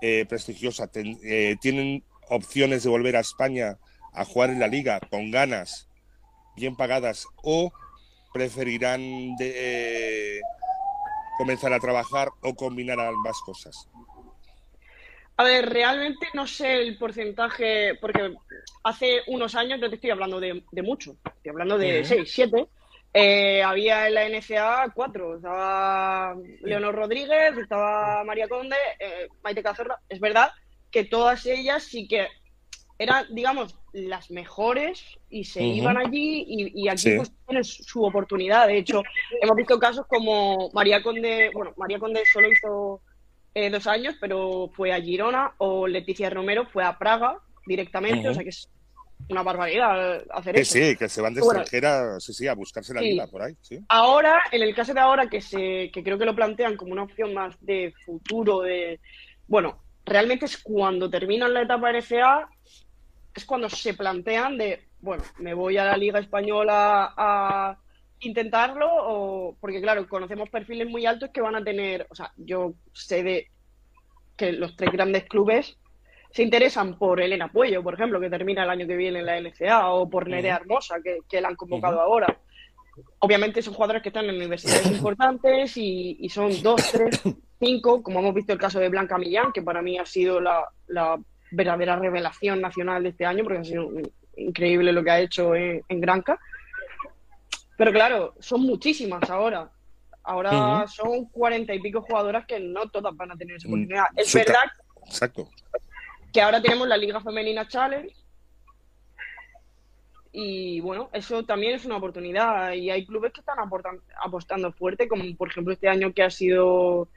eh, 0.00 0.24
prestigiosa, 0.28 0.90
eh, 0.94 1.56
tienen 1.60 2.02
opciones 2.28 2.82
de 2.82 2.90
volver 2.90 3.16
a 3.16 3.20
España 3.20 3.78
a 4.14 4.24
jugar 4.24 4.50
en 4.50 4.58
la 4.58 4.66
liga 4.66 5.00
con 5.10 5.30
ganas, 5.30 5.88
bien 6.56 6.76
pagadas, 6.76 7.26
o 7.42 7.72
preferirán 8.32 9.36
de, 9.36 9.52
eh, 9.54 10.40
comenzar 11.36 11.72
a 11.72 11.80
trabajar 11.80 12.30
o 12.42 12.54
combinar 12.54 13.00
ambas 13.00 13.40
cosas? 13.40 13.88
A 15.36 15.44
ver, 15.44 15.68
realmente 15.70 16.28
no 16.34 16.46
sé 16.46 16.82
el 16.82 16.98
porcentaje, 16.98 17.94
porque 18.00 18.34
hace 18.84 19.22
unos 19.26 19.54
años, 19.54 19.80
no 19.80 19.88
te 19.88 19.96
estoy 19.96 20.10
hablando 20.10 20.38
de, 20.38 20.62
mucho, 20.82 21.16
estoy 21.24 21.50
hablando 21.50 21.78
de 21.78 22.04
6, 22.04 22.30
7. 22.32 22.68
Eh, 23.14 23.62
había 23.62 24.08
en 24.08 24.14
la 24.14 24.26
NCA 24.26 24.90
cuatro, 24.94 25.36
estaba 25.36 26.34
Leonor 26.62 26.94
Rodríguez, 26.94 27.56
estaba 27.58 28.24
María 28.24 28.48
Conde, 28.48 28.76
eh, 28.98 29.28
Maite 29.42 29.62
Cazorla. 29.62 30.00
Es 30.08 30.18
verdad 30.18 30.50
que 30.90 31.04
todas 31.04 31.44
ellas 31.44 31.82
sí 31.82 32.08
que 32.08 32.28
eran, 33.02 33.26
digamos, 33.30 33.74
las 33.92 34.30
mejores 34.30 35.04
y 35.28 35.44
se 35.44 35.62
iban 35.62 35.96
allí 35.96 36.44
y, 36.48 36.88
aquí 36.88 37.16
pues 37.16 37.32
tienen 37.46 37.64
su 37.64 38.04
oportunidad. 38.04 38.66
De 38.68 38.78
hecho, 38.78 39.02
hemos 39.40 39.56
visto 39.56 39.78
casos 39.78 40.06
como 40.06 40.70
María 40.72 41.02
Conde, 41.02 41.50
bueno, 41.52 41.72
María 41.76 41.98
Conde 41.98 42.22
solo 42.32 42.50
hizo 42.50 43.00
eh, 43.54 43.70
dos 43.70 43.86
años, 43.86 44.14
pero 44.20 44.70
fue 44.74 44.92
a 44.92 45.00
Girona, 45.00 45.52
o 45.58 45.86
Leticia 45.86 46.30
Romero 46.30 46.66
fue 46.72 46.84
a 46.84 46.98
Praga 46.98 47.38
directamente, 47.66 48.28
o 48.28 48.34
sea 48.34 48.42
que 48.42 48.50
es 48.50 48.68
una 49.28 49.42
barbaridad 49.42 50.22
hacer 50.30 50.58
eso. 50.58 50.72
Sí, 50.72 50.96
que 50.96 51.08
se 51.08 51.20
van 51.20 51.34
de 51.34 51.40
extranjera, 51.40 52.20
sí, 52.20 52.32
sí, 52.32 52.48
a 52.48 52.54
buscarse 52.54 52.94
la 52.94 53.00
vida 53.00 53.26
por 53.26 53.42
ahí. 53.42 53.54
Ahora, 53.88 54.40
en 54.50 54.62
el 54.62 54.74
caso 54.74 54.94
de 54.94 55.00
ahora, 55.00 55.28
que, 55.28 55.40
se, 55.40 55.90
que 55.92 56.02
creo 56.02 56.18
que 56.18 56.24
lo 56.24 56.34
plantean 56.34 56.76
como 56.76 56.92
una 56.92 57.02
opción 57.02 57.34
más 57.34 57.56
de 57.60 57.92
futuro, 58.04 58.60
de, 58.60 59.00
bueno, 59.46 59.82
realmente 60.04 60.46
es 60.46 60.56
cuando 60.58 61.08
terminan 61.10 61.54
la 61.54 61.62
etapa 61.62 61.92
NCA 61.92 62.48
es 63.34 63.44
cuando 63.44 63.68
se 63.68 63.94
plantean 63.94 64.58
de, 64.58 64.88
bueno, 65.00 65.22
me 65.38 65.54
voy 65.54 65.76
a 65.78 65.84
la 65.84 65.96
Liga 65.96 66.18
Española 66.18 67.14
a 67.16 67.78
intentarlo, 68.20 68.88
o 68.90 69.56
porque 69.60 69.80
claro, 69.80 70.06
conocemos 70.08 70.48
perfiles 70.48 70.88
muy 70.88 71.06
altos 71.06 71.30
que 71.30 71.40
van 71.40 71.56
a 71.56 71.64
tener, 71.64 72.06
o 72.10 72.14
sea, 72.14 72.32
yo 72.36 72.74
sé 72.92 73.22
de 73.22 73.48
que 74.36 74.52
los 74.52 74.76
tres 74.76 74.92
grandes 74.92 75.24
clubes 75.24 75.76
se 76.30 76.42
interesan 76.42 76.98
por 76.98 77.20
Elena 77.20 77.52
Puello, 77.52 77.82
por 77.82 77.94
ejemplo, 77.94 78.18
que 78.18 78.30
termina 78.30 78.64
el 78.64 78.70
año 78.70 78.86
que 78.86 78.96
viene 78.96 79.20
en 79.20 79.26
la 79.26 79.40
NCA, 79.40 79.90
o 79.90 80.08
por 80.08 80.28
Nerea 80.28 80.56
Hermosa, 80.56 80.96
que, 81.02 81.18
que 81.28 81.40
la 81.40 81.48
han 81.48 81.56
convocado 81.56 82.00
ahora. 82.00 82.38
Obviamente 83.18 83.62
son 83.62 83.74
jugadores 83.74 84.02
que 84.02 84.08
están 84.08 84.26
en 84.26 84.36
universidades 84.36 84.86
importantes 84.90 85.76
y, 85.76 86.26
son 86.30 86.50
dos, 86.62 86.90
tres, 86.90 87.22
cinco, 87.60 88.02
como 88.02 88.20
hemos 88.20 88.34
visto 88.34 88.52
el 88.52 88.58
caso 88.58 88.78
de 88.80 88.88
Blanca 88.88 89.18
Millán, 89.18 89.52
que 89.52 89.62
para 89.62 89.82
mí 89.82 89.98
ha 89.98 90.06
sido 90.06 90.40
la, 90.40 90.64
la 90.86 91.20
verdadera 91.52 91.96
revelación 91.96 92.60
nacional 92.60 93.02
de 93.02 93.10
este 93.10 93.26
año, 93.26 93.44
porque 93.44 93.58
ha 93.58 93.64
sido 93.64 93.90
increíble 94.36 94.92
lo 94.92 95.04
que 95.04 95.10
ha 95.10 95.20
hecho 95.20 95.54
en, 95.54 95.82
Granca. 95.88 96.40
Pero 97.76 97.92
claro, 97.92 98.34
son 98.40 98.62
muchísimas 98.62 99.28
ahora. 99.30 99.70
Ahora 100.24 100.86
son 100.86 101.26
cuarenta 101.26 101.74
y 101.74 101.80
pico 101.80 102.00
jugadoras 102.02 102.46
que 102.46 102.60
no 102.60 102.88
todas 102.90 103.16
van 103.16 103.32
a 103.32 103.36
tener 103.36 103.56
esa 103.56 103.68
mm, 103.68 103.72
oportunidad. 103.72 104.06
Es 104.16 104.32
verdad 104.32 104.64
Exacto. 105.04 105.50
que 106.32 106.40
ahora 106.40 106.62
tenemos 106.62 106.86
la 106.86 106.96
Liga 106.96 107.20
Femenina 107.20 107.66
Challenge. 107.66 108.14
Y 110.34 110.80
bueno, 110.80 111.10
eso 111.12 111.44
también 111.44 111.74
es 111.74 111.84
una 111.84 111.96
oportunidad. 111.96 112.72
Y 112.72 112.90
hay 112.90 113.04
clubes 113.04 113.32
que 113.32 113.40
están 113.40 113.58
apostando 114.22 114.72
fuerte, 114.72 115.08
como 115.08 115.24
por 115.36 115.48
ejemplo 115.48 115.74
este 115.74 115.88
año 115.88 116.14
que 116.14 116.22
ha 116.22 116.30
sido 116.30 117.08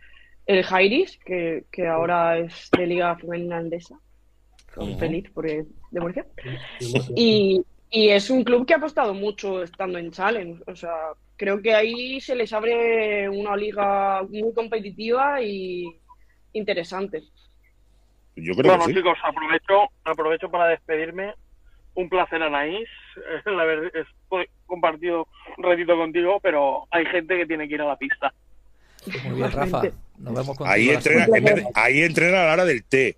el 0.48 0.64
Jairis, 0.64 1.18
que, 1.20 1.66
que 1.72 1.88
ahora 1.88 2.40
es 2.40 2.70
de 2.72 2.88
Liga 2.88 3.16
Femenina 3.16 3.58
Andesa 3.58 4.00
feliz 5.00 5.30
por 5.32 5.46
de 5.46 5.66
Murcia. 5.92 6.26
Y, 7.16 7.62
y, 7.90 8.10
es 8.10 8.30
un 8.30 8.44
club 8.44 8.66
que 8.66 8.74
ha 8.74 8.78
apostado 8.78 9.14
mucho 9.14 9.64
estando 9.64 9.98
en 9.98 10.12
Challenge. 10.12 10.62
O 10.68 10.76
sea, 10.76 11.14
creo 11.38 11.62
que 11.62 11.74
ahí 11.74 12.20
se 12.20 12.36
les 12.36 12.52
abre 12.54 13.30
una 13.30 13.56
liga 13.56 14.24
muy 14.24 14.54
competitiva 14.54 15.42
y 15.42 15.86
interesante. 16.54 17.24
Yo 18.36 18.54
creo 18.54 18.72
bueno, 18.72 18.86
que 18.86 18.94
chicos, 18.94 19.18
aprovecho, 19.24 19.90
aprovecho 20.04 20.50
para 20.50 20.68
despedirme. 20.68 21.34
Un 21.94 22.10
placer, 22.10 22.44
Anaís. 22.44 22.90
La 23.46 23.64
verdad, 23.64 23.92
he 23.96 24.48
compartido 24.66 25.28
un 25.58 25.64
ratito 25.64 25.96
contigo, 25.96 26.40
pero 26.42 26.86
hay 26.92 27.06
gente 27.06 27.38
que 27.38 27.46
tiene 27.46 27.68
que 27.68 27.76
ir 27.76 27.82
a 27.82 27.86
la 27.86 27.98
pista. 27.98 28.34
Muy 29.24 29.38
bien, 29.38 29.52
Rafa. 29.52 29.84
Nos 30.18 30.34
vemos 30.34 30.58
ahí 30.62 30.90
entrena, 30.90 31.28
ahí 31.76 32.02
entrena 32.02 32.42
a 32.42 32.46
la 32.48 32.54
hora 32.54 32.66
del 32.66 32.84
té. 32.84 33.16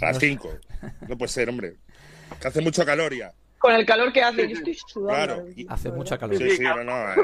A 0.00 0.06
las 0.06 0.18
5. 0.18 0.50
No 1.08 1.18
puede 1.18 1.28
ser, 1.28 1.48
hombre. 1.48 1.74
Que 2.40 2.48
hace 2.48 2.60
mucha 2.60 2.84
caloría. 2.84 3.32
Con 3.58 3.72
el 3.74 3.86
calor 3.86 4.12
que 4.12 4.22
hace, 4.22 4.48
yo 4.48 4.56
estoy 4.56 4.74
sudando. 4.74 5.44
Claro. 5.44 5.46
Hace 5.68 5.90
mucha 5.90 6.18
calor. 6.18 6.36
Sí, 6.36 6.50
sí, 6.50 6.62
no, 6.62 6.84
no. 6.84 7.12
Eh. 7.12 7.16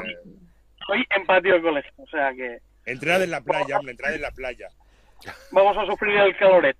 Soy 0.87 1.05
empatio 1.15 1.61
con 1.61 1.77
eso, 1.77 1.89
o 1.97 2.07
sea 2.07 2.33
que. 2.33 2.59
Entrad 2.85 3.23
en 3.23 3.31
la 3.31 3.41
playa, 3.41 3.77
hombre, 3.77 3.91
entrad 3.91 4.15
en 4.15 4.21
la 4.21 4.31
playa. 4.31 4.69
Vamos 5.51 5.77
a 5.77 5.85
sufrir 5.85 6.17
el 6.17 6.35
caloret. 6.37 6.77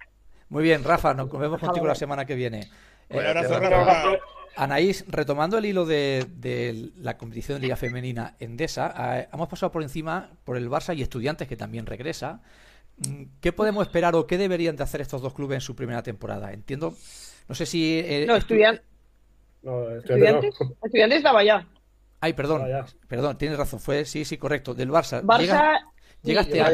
Muy 0.50 0.64
bien, 0.64 0.84
Rafa, 0.84 1.14
nos 1.14 1.32
vemos 1.32 1.60
contigo 1.60 1.86
la 1.86 1.96
semana 1.96 2.26
que 2.26 2.36
viene. 2.36 2.68
Un 3.10 3.26
abrazo, 3.26 3.60
Rafa. 3.60 4.18
Anaís, 4.56 5.06
retomando 5.08 5.58
el 5.58 5.66
hilo 5.66 5.86
de, 5.86 6.92
la 6.98 7.18
competición 7.18 7.58
de 7.58 7.62
Liga 7.64 7.76
Femenina 7.76 8.36
Endesa, 8.40 8.94
eh, 9.18 9.30
hemos 9.34 9.48
pasado 9.48 9.72
por 9.72 9.82
encima 9.82 10.30
por 10.44 10.58
el 10.58 10.70
Barça 10.70 10.96
y 10.96 11.02
Estudiantes, 11.02 11.48
que 11.48 11.56
también 11.56 11.86
regresa. 11.86 12.42
¿Qué 13.40 13.52
podemos 13.52 13.86
esperar 13.86 14.16
o 14.16 14.28
qué 14.28 14.38
deberían 14.38 14.76
de 14.76 14.84
hacer 14.84 15.02
estos 15.02 15.22
dos 15.22 15.34
clubes 15.34 15.56
en 15.56 15.62
su 15.62 15.76
primera 15.76 16.04
temporada? 16.04 16.52
Entiendo, 16.54 16.96
no 17.48 17.56
sé 17.56 17.66
si... 17.66 18.00
Eh, 18.00 18.26
no, 18.28 18.36
estudiantes. 18.36 18.86
estudiantes. 19.98 20.56
Estudiantes 20.84 21.18
estaba 21.18 21.44
ya. 21.44 21.68
Ay, 22.20 22.34
perdón, 22.34 22.64
perdón, 23.08 23.38
tienes 23.38 23.58
razón, 23.58 23.80
fue, 23.80 24.06
sí, 24.06 24.26
sí, 24.26 24.38
correcto, 24.38 24.76
del 24.76 24.92
Barça. 24.92 25.24
Barça 25.24 25.80
llegaste 26.22 26.62
a... 26.62 26.72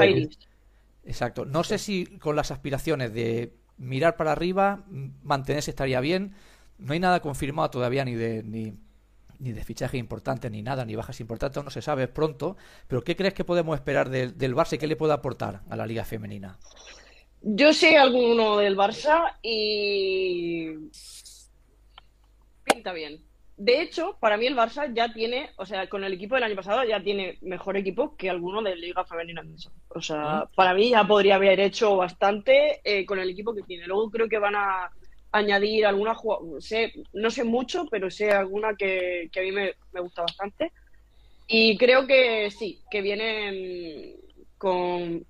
Exacto, 1.06 1.46
no 1.46 1.64
sé 1.64 1.78
si 1.78 2.06
con 2.18 2.36
las 2.36 2.52
aspiraciones 2.52 3.14
de 3.14 3.54
mirar 3.78 4.18
para 4.18 4.34
arriba, 4.34 4.84
mantenerse 5.24 5.72
estaría 5.72 6.02
bien, 6.02 6.36
no 6.78 6.92
hay 6.92 7.00
nada 7.00 7.22
confirmado 7.22 7.70
todavía 7.70 8.04
ni 8.04 8.16
de 8.16 8.44
ni, 8.44 8.74
ni 9.40 9.52
de 9.52 9.64
fichaje 9.64 9.98
importante 9.98 10.50
ni 10.50 10.62
nada, 10.62 10.86
ni 10.86 10.96
bajas 10.96 11.20
importantes, 11.20 11.64
no 11.64 11.70
se 11.70 11.82
sabe 11.82 12.08
pronto. 12.08 12.58
Pero 12.88 13.04
¿qué 13.04 13.16
crees 13.16 13.34
que 13.34 13.44
podemos 13.44 13.76
esperar 13.76 14.10
del, 14.10 14.38
del 14.38 14.56
Barça 14.56 14.76
y 14.76 14.78
qué 14.78 14.88
le 14.88 14.96
puede 14.96 15.14
aportar 15.14 15.62
a 15.70 15.76
la 15.76 15.86
Liga 15.86 16.06
Femenina? 16.06 16.58
Yo 17.42 17.74
sé 17.74 17.98
alguno 17.98 18.58
del 18.58 18.76
Barça 18.76 19.38
y 19.42 20.90
pinta 22.64 22.94
bien. 22.94 23.22
De 23.58 23.82
hecho, 23.82 24.18
para 24.20 24.38
mí 24.38 24.46
el 24.46 24.56
Barça 24.56 24.94
ya 24.94 25.12
tiene, 25.12 25.50
o 25.58 25.66
sea, 25.66 25.90
con 25.90 26.04
el 26.04 26.14
equipo 26.14 26.36
del 26.36 26.44
año 26.44 26.56
pasado 26.56 26.84
ya 26.84 27.02
tiene 27.02 27.40
mejor 27.42 27.76
equipo 27.76 28.16
que 28.16 28.30
alguno 28.30 28.62
de 28.62 28.76
Liga 28.76 29.04
Femenina. 29.04 29.44
O 29.90 30.02
sea, 30.02 30.48
para 30.56 30.76
mí 30.76 30.92
ya 30.92 31.04
podría 31.08 31.36
haber 31.36 31.60
hecho 31.60 31.96
bastante 31.98 32.82
eh, 32.84 33.04
con 33.04 33.18
el 33.18 33.30
equipo 33.30 33.56
que 33.56 33.64
tiene. 33.64 33.88
Luego 33.88 34.12
creo 34.12 34.30
que 34.30 34.38
van 34.38 34.56
a 34.56 34.92
añadir 35.38 35.86
alguna 35.86 36.16
sé, 36.60 36.94
no 37.14 37.32
sé 37.32 37.44
mucho, 37.44 37.86
pero 37.90 38.10
sé 38.10 38.32
alguna 38.32 38.76
que, 38.76 39.30
a 39.36 39.42
mí 39.42 39.52
me, 39.52 39.74
gusta 40.02 40.24
bastante. 40.24 40.72
Y 41.48 41.78
creo 41.78 42.06
que 42.06 42.52
sí, 42.52 42.82
que 42.92 43.02
vienen 43.02 44.16
con 44.58 45.26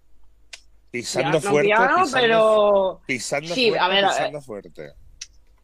pisando 0.89 1.39
fuerte, 1.39 1.73
pero 2.13 3.01
pisando 3.05 3.53
sí, 3.53 3.69
fuerte, 3.69 3.85
a 3.85 3.87
ver, 3.87 4.05
pisando 4.05 4.41
fuerte. 4.41 4.93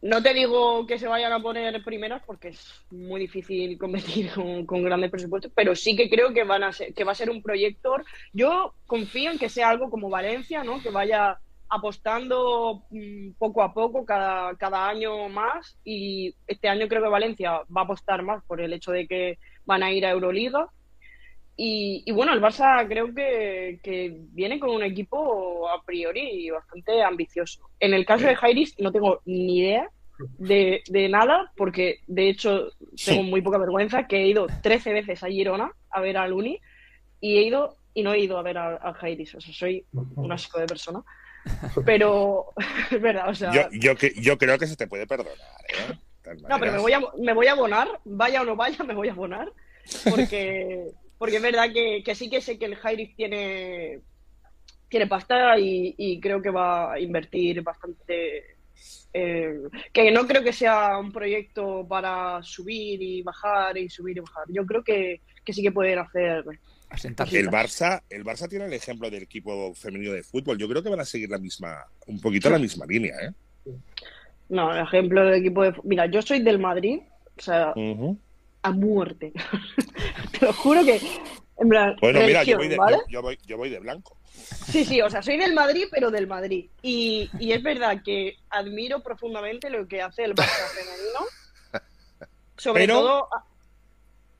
No 0.04 0.22
te 0.22 0.34
digo 0.34 0.86
que 0.86 0.98
se 0.98 1.08
vayan 1.08 1.32
a 1.32 1.40
poner 1.40 1.82
primeras 1.82 2.22
porque 2.26 2.48
es 2.48 2.84
muy 2.90 3.20
difícil 3.20 3.78
competir 3.78 4.30
con, 4.66 4.84
grandes 4.84 5.10
presupuestos, 5.10 5.50
pero 5.54 5.74
sí 5.74 5.96
que 5.96 6.10
creo 6.10 6.34
que 6.34 6.44
van 6.44 6.62
a 6.62 6.72
ser, 6.72 6.92
que 6.92 7.04
va 7.04 7.12
a 7.12 7.14
ser 7.14 7.30
un 7.30 7.42
proyector. 7.42 8.04
Yo 8.34 8.74
confío 8.86 9.30
en 9.30 9.38
que 9.38 9.48
sea 9.48 9.70
algo 9.70 9.88
como 9.88 10.10
Valencia, 10.10 10.62
¿no? 10.62 10.82
Que 10.82 10.90
vaya 10.90 11.38
apostando 11.74 12.84
mm, 12.90 13.32
poco 13.38 13.62
a 13.62 13.72
poco 13.72 14.04
cada, 14.04 14.54
cada 14.56 14.88
año 14.88 15.28
más 15.28 15.78
y 15.84 16.34
este 16.46 16.68
año 16.68 16.88
creo 16.88 17.02
que 17.02 17.08
Valencia 17.08 17.62
va 17.74 17.82
a 17.82 17.84
apostar 17.84 18.22
más 18.22 18.42
por 18.44 18.60
el 18.60 18.72
hecho 18.72 18.92
de 18.92 19.06
que 19.06 19.38
van 19.64 19.82
a 19.82 19.92
ir 19.92 20.06
a 20.06 20.10
Euroliga 20.10 20.68
y, 21.56 22.10
bueno, 22.12 22.32
el 22.32 22.40
Barça 22.40 22.86
creo 22.88 23.14
que, 23.14 23.78
viene 24.32 24.58
con 24.58 24.70
un 24.70 24.82
equipo 24.82 25.68
a 25.68 25.82
priori 25.82 26.50
bastante 26.50 27.02
ambicioso. 27.02 27.70
En 27.78 27.94
el 27.94 28.04
caso 28.04 28.26
de 28.26 28.34
Jairis 28.34 28.74
no 28.80 28.90
tengo 28.90 29.20
ni 29.24 29.60
idea 29.60 29.88
de, 30.38 30.82
nada, 31.08 31.52
porque 31.56 32.00
de 32.08 32.28
hecho 32.28 32.70
tengo 33.04 33.22
muy 33.22 33.40
poca 33.40 33.58
vergüenza, 33.58 34.08
que 34.08 34.16
he 34.16 34.28
ido 34.28 34.48
13 34.62 34.92
veces 34.92 35.22
a 35.22 35.28
Girona 35.28 35.70
a 35.90 36.00
ver 36.00 36.16
a 36.16 36.26
Luni 36.26 36.58
y 37.20 37.38
he 37.38 37.42
ido 37.42 37.76
y 37.94 38.02
no 38.02 38.12
he 38.12 38.18
ido 38.18 38.36
a 38.38 38.42
ver 38.42 38.58
a, 38.58 38.92
Jairis. 38.94 39.36
O 39.36 39.40
sea, 39.40 39.54
soy 39.54 39.86
un 39.92 40.32
asco 40.32 40.58
de 40.58 40.66
persona. 40.66 41.04
Pero 41.84 42.52
es 42.90 43.00
verdad, 43.02 43.28
o 43.28 43.34
sea... 43.34 43.52
Yo, 43.52 43.68
yo, 43.72 43.94
yo 44.16 44.38
creo 44.38 44.58
que 44.58 44.66
se 44.66 44.76
te 44.76 44.86
puede 44.86 45.06
perdonar, 45.06 45.34
¿eh? 45.68 45.94
No, 46.48 46.58
pero 46.58 46.72
me 46.72 46.78
voy, 46.78 46.92
a, 46.92 47.00
me 47.18 47.34
voy 47.34 47.46
a 47.48 47.52
abonar, 47.52 47.86
vaya 48.04 48.40
o 48.40 48.44
no 48.46 48.56
vaya, 48.56 48.82
me 48.82 48.94
voy 48.94 49.08
a 49.08 49.12
abonar, 49.12 49.52
porque 50.08 50.90
porque 51.18 51.36
es 51.36 51.42
verdad 51.42 51.72
que, 51.72 52.14
sí 52.14 52.28
que 52.28 52.40
sé 52.40 52.58
que 52.58 52.66
el 52.66 52.76
Jairis 52.76 53.16
tiene, 53.16 54.00
tiene 54.88 55.06
pasta 55.06 55.58
y, 55.58 56.20
creo 56.20 56.42
que 56.42 56.50
va 56.50 56.92
a 56.92 57.00
invertir 57.00 57.62
bastante. 57.62 58.56
Eh, 59.16 59.60
que 59.92 60.10
no 60.10 60.26
creo 60.26 60.42
que 60.42 60.52
sea 60.52 60.98
un 60.98 61.12
proyecto 61.12 61.86
para 61.88 62.42
subir 62.42 63.00
y 63.00 63.22
bajar 63.22 63.78
y 63.78 63.88
subir 63.88 64.18
y 64.18 64.20
bajar. 64.20 64.44
Yo 64.48 64.66
creo 64.66 64.82
que, 64.84 65.20
sí 65.46 65.62
que 65.62 65.72
pueden 65.72 66.00
hacer. 66.00 66.44
El 67.02 67.48
Barça, 67.50 68.02
el 68.10 68.24
Barça 68.24 68.48
tiene 68.48 68.66
el 68.66 68.72
ejemplo 68.72 69.10
del 69.10 69.22
equipo 69.22 69.74
femenino 69.74 70.12
de 70.12 70.22
fútbol. 70.22 70.58
Yo 70.58 70.68
creo 70.68 70.82
que 70.82 70.90
van 70.90 71.00
a 71.00 71.04
seguir 71.04 71.30
la 71.30 71.38
misma, 71.38 71.84
un 72.06 72.20
poquito 72.20 72.50
la 72.50 72.58
misma 72.58 72.86
línea, 72.86 73.14
¿eh? 73.22 73.72
No, 74.48 74.74
el 74.74 74.82
ejemplo 74.82 75.24
del 75.24 75.40
equipo 75.40 75.62
de 75.62 75.74
Mira, 75.84 76.06
yo 76.06 76.22
soy 76.22 76.40
del 76.42 76.58
Madrid, 76.58 77.00
o 77.36 77.42
sea, 77.42 77.74
a 78.62 78.70
muerte. 78.70 79.32
Te 80.38 80.46
lo 80.46 80.52
juro 80.52 80.84
que. 80.84 81.00
En 81.56 81.68
plan, 81.68 81.94
bueno, 82.00 82.20
mira, 82.20 82.42
yo 82.42 82.56
voy, 82.56 82.66
de, 82.66 82.76
yo, 83.08 83.22
voy, 83.22 83.38
yo 83.46 83.56
voy, 83.56 83.70
de, 83.70 83.78
blanco. 83.78 84.16
Sí, 84.66 84.84
sí, 84.84 85.00
o 85.00 85.08
sea, 85.08 85.22
soy 85.22 85.36
del 85.36 85.54
Madrid, 85.54 85.84
pero 85.88 86.10
del 86.10 86.26
Madrid. 86.26 86.68
Y, 86.82 87.30
y 87.38 87.52
es 87.52 87.62
verdad 87.62 88.02
que 88.04 88.38
admiro 88.50 89.04
profundamente 89.04 89.70
lo 89.70 89.86
que 89.86 90.02
hace 90.02 90.24
el 90.24 90.34
Barça 90.34 90.66
femenino. 90.74 91.20
Sobre 92.56 92.88
todo. 92.88 93.28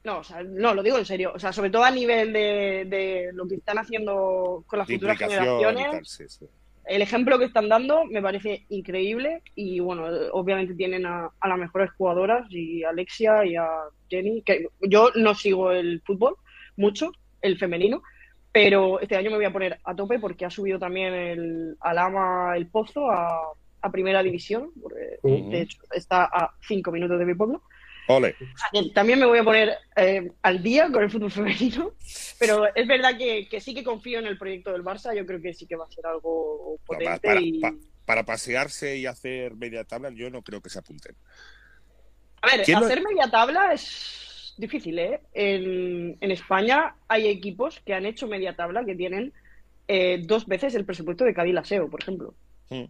No, 0.05 0.19
o 0.19 0.25
sea, 0.25 0.43
no, 0.43 0.75
lo 0.75 0.83
digo 0.83 0.99
en 0.99 1.07
serio. 1.07 1.33
O 1.35 1.39
sea, 1.39 1.53
sobre 1.53 1.71
todo 1.71 1.85
a 1.85 1.91
nivel 1.91 2.33
de, 2.33 2.85
de 2.87 3.31
lo 3.33 3.49
que 3.49 3.57
están 3.57 3.79
haciendo 3.79 4.63
con 4.67 4.79
las 4.79 4.89
futuras 4.89 5.19
generaciones. 5.19 6.09
sí, 6.09 6.25
sí 6.29 6.47
el 6.87 7.03
ejemplo 7.03 7.39
que 7.39 7.47
están 7.47 7.69
dando 7.69 8.05
me 8.05 8.21
parece 8.21 8.67
increíble 8.69 9.43
y 9.55 9.81
bueno, 9.81 10.05
obviamente 10.33 10.75
tienen 10.75 11.07
a, 11.07 11.31
las 11.43 11.59
mejores 11.59 11.91
jugadoras 11.93 12.47
y 12.51 12.85
a 12.85 12.91
Alexia 12.91 13.45
y 13.45 13.57
a 13.57 13.69
Jenny, 14.09 14.43
que 14.43 14.69
yo 14.81 15.11
no 15.15 15.35
sigo 15.35 15.73
el 15.73 16.03
fútbol 16.03 16.37
mucho, 16.77 17.13
el 17.41 17.59
femenino, 17.59 18.03
pero 18.53 19.01
este 19.01 19.17
año 19.17 19.31
me 19.31 19.37
voy 19.37 19.47
a 19.47 19.53
poner 19.53 19.79
a 19.85 19.95
tope 19.95 20.19
porque 20.19 20.45
ha 20.45 20.51
subido 20.51 20.79
también 20.79 21.15
el 21.15 21.77
Alama 21.81 22.55
el 22.57 22.67
Pozo 22.67 23.11
a, 23.11 23.53
primera 23.93 24.23
división, 24.23 24.71
de 25.23 25.61
hecho 25.61 25.77
está 25.93 26.25
a 26.25 26.55
cinco 26.67 26.91
minutos 26.91 27.19
de 27.19 27.27
mi 27.27 27.35
pueblo. 27.35 27.61
También 28.95 29.19
me 29.19 29.27
voy 29.27 29.39
a 29.39 29.45
poner 29.45 29.79
eh, 29.97 30.31
al 30.43 30.63
día 30.63 30.91
con 30.91 31.03
el 31.03 31.11
fútbol 31.11 31.31
femenino, 31.31 31.93
pero 32.39 32.67
es 32.75 32.87
verdad 32.87 33.17
que, 33.17 33.61
sí 33.61 33.75
que 33.75 33.85
confío 33.85 34.19
en 34.19 34.27
el 34.27 34.39
proyecto 34.39 34.73
del 34.73 34.85
Barça. 34.85 35.17
Yo 35.17 35.25
creo 35.27 35.41
que 35.41 35.55
sí 35.55 35.67
que 35.67 35.77
va 35.77 35.85
a 35.85 35.91
ser 35.91 36.07
algo 36.07 36.79
potente. 36.85 37.61
para, 38.05 38.25
pasearse 38.25 38.97
y 38.97 39.07
hacer 39.07 39.55
media 39.55 39.85
tabla, 39.85 40.11
yo 40.11 40.31
no 40.31 40.43
creo 40.43 40.61
que 40.61 40.71
se 40.71 40.79
apunten. 40.79 41.17
A 42.43 42.57
ver, 42.57 42.77
hacer 42.77 43.03
media 43.03 43.31
tabla 43.31 43.73
es 43.73 44.55
difícil, 44.59 44.99
¿eh? 44.99 45.21
En, 45.33 46.19
España 46.21 46.97
hay 47.09 47.29
equipos 47.29 47.81
que 47.81 47.95
han 47.95 48.07
hecho 48.07 48.27
media 48.27 48.55
tabla 48.55 48.85
que 48.85 48.95
tienen 48.95 49.33
eh, 49.89 50.23
dos 50.25 50.47
veces 50.47 50.75
el 50.75 50.85
presupuesto 50.85 51.25
de 51.25 51.35
Cádiz 51.35 51.57
por 51.91 52.03
ejemplo. 52.03 52.35
Hmm. 52.69 52.85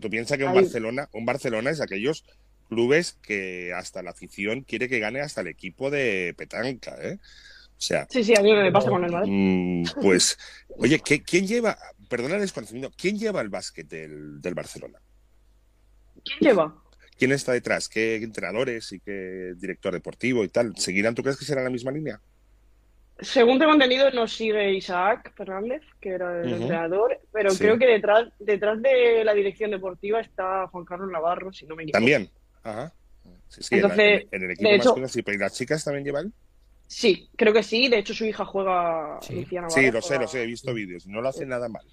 Tú 0.00 0.08
piensas 0.08 0.38
que 0.38 0.44
un 0.44 0.54
Barcelona, 0.54 1.08
un 1.12 1.26
Barcelona 1.26 1.70
es 1.70 1.80
aquellos 1.80 2.24
clubes 2.70 3.18
que 3.20 3.72
hasta 3.74 4.02
la 4.02 4.12
afición 4.12 4.62
quiere 4.62 4.88
que 4.88 5.00
gane 5.00 5.20
hasta 5.20 5.40
el 5.40 5.48
equipo 5.48 5.90
de 5.90 6.34
Petanca, 6.38 6.96
¿eh? 7.02 7.18
O 7.20 7.82
sea, 7.82 8.06
sí, 8.10 8.22
sí, 8.22 8.34
a 8.36 8.42
mí 8.42 8.52
me 8.52 8.70
pasa 8.70 8.90
con 8.90 9.04
el 9.04 9.10
Madrid. 9.10 9.32
Mm, 9.32 9.84
pues, 10.02 10.38
oye, 10.76 11.00
¿quién 11.00 11.46
lleva, 11.46 11.76
perdona 12.08 12.36
el 12.36 12.42
desconocimiento, 12.42 12.94
¿quién 12.96 13.18
lleva 13.18 13.40
el 13.40 13.48
básquet 13.48 13.88
del, 13.88 14.54
Barcelona? 14.54 14.98
¿Quién 16.24 16.38
lleva? 16.40 16.82
¿Quién 17.18 17.32
está 17.32 17.52
detrás? 17.52 17.88
¿Qué 17.88 18.16
entrenadores 18.16 18.92
y 18.92 19.00
qué 19.00 19.54
director 19.56 19.92
deportivo 19.92 20.44
y 20.44 20.48
tal? 20.48 20.76
¿Seguirán? 20.76 21.14
¿Tú 21.14 21.22
crees 21.22 21.38
que 21.38 21.44
será 21.44 21.62
la 21.62 21.70
misma 21.70 21.90
línea? 21.90 22.20
Según 23.18 23.58
tengo 23.58 23.72
entendido, 23.72 24.10
nos 24.12 24.32
sigue 24.32 24.72
Isaac 24.72 25.34
Fernández, 25.36 25.82
que 26.00 26.10
era 26.10 26.40
el 26.40 26.52
entrenador, 26.52 27.20
pero 27.32 27.50
creo 27.54 27.78
que 27.78 27.86
detrás, 27.86 28.28
detrás 28.38 28.80
de 28.80 29.24
la 29.24 29.34
dirección 29.34 29.70
deportiva 29.70 30.20
está 30.20 30.66
Juan 30.68 30.86
Carlos 30.86 31.10
Navarro, 31.10 31.52
si 31.52 31.66
no 31.66 31.76
me 31.76 31.82
equivoco. 31.82 31.98
También. 31.98 32.30
Ajá. 32.62 32.92
Sí, 33.48 33.62
sí, 33.62 33.74
Entonces, 33.74 34.26
en, 34.30 34.42
el 34.42 34.50
equipo 34.52 34.70
masculino 34.70 35.08
sí, 35.08 35.22
pero 35.22 35.36
¿y 35.36 35.40
las 35.40 35.54
chicas 35.54 35.84
también 35.84 36.04
llevan? 36.04 36.32
Sí, 36.86 37.28
creo 37.36 37.52
que 37.52 37.62
sí. 37.62 37.88
De 37.88 37.98
hecho, 37.98 38.14
su 38.14 38.24
hija 38.24 38.44
juega. 38.44 39.18
Sí, 39.22 39.46
sí 39.68 39.90
lo 39.90 40.02
sé, 40.02 40.18
lo 40.18 40.28
sé, 40.28 40.42
he 40.42 40.46
visto 40.46 40.72
vídeos. 40.74 41.06
No 41.06 41.20
lo 41.20 41.28
hace 41.28 41.46
nada 41.46 41.68
mal. 41.68 41.84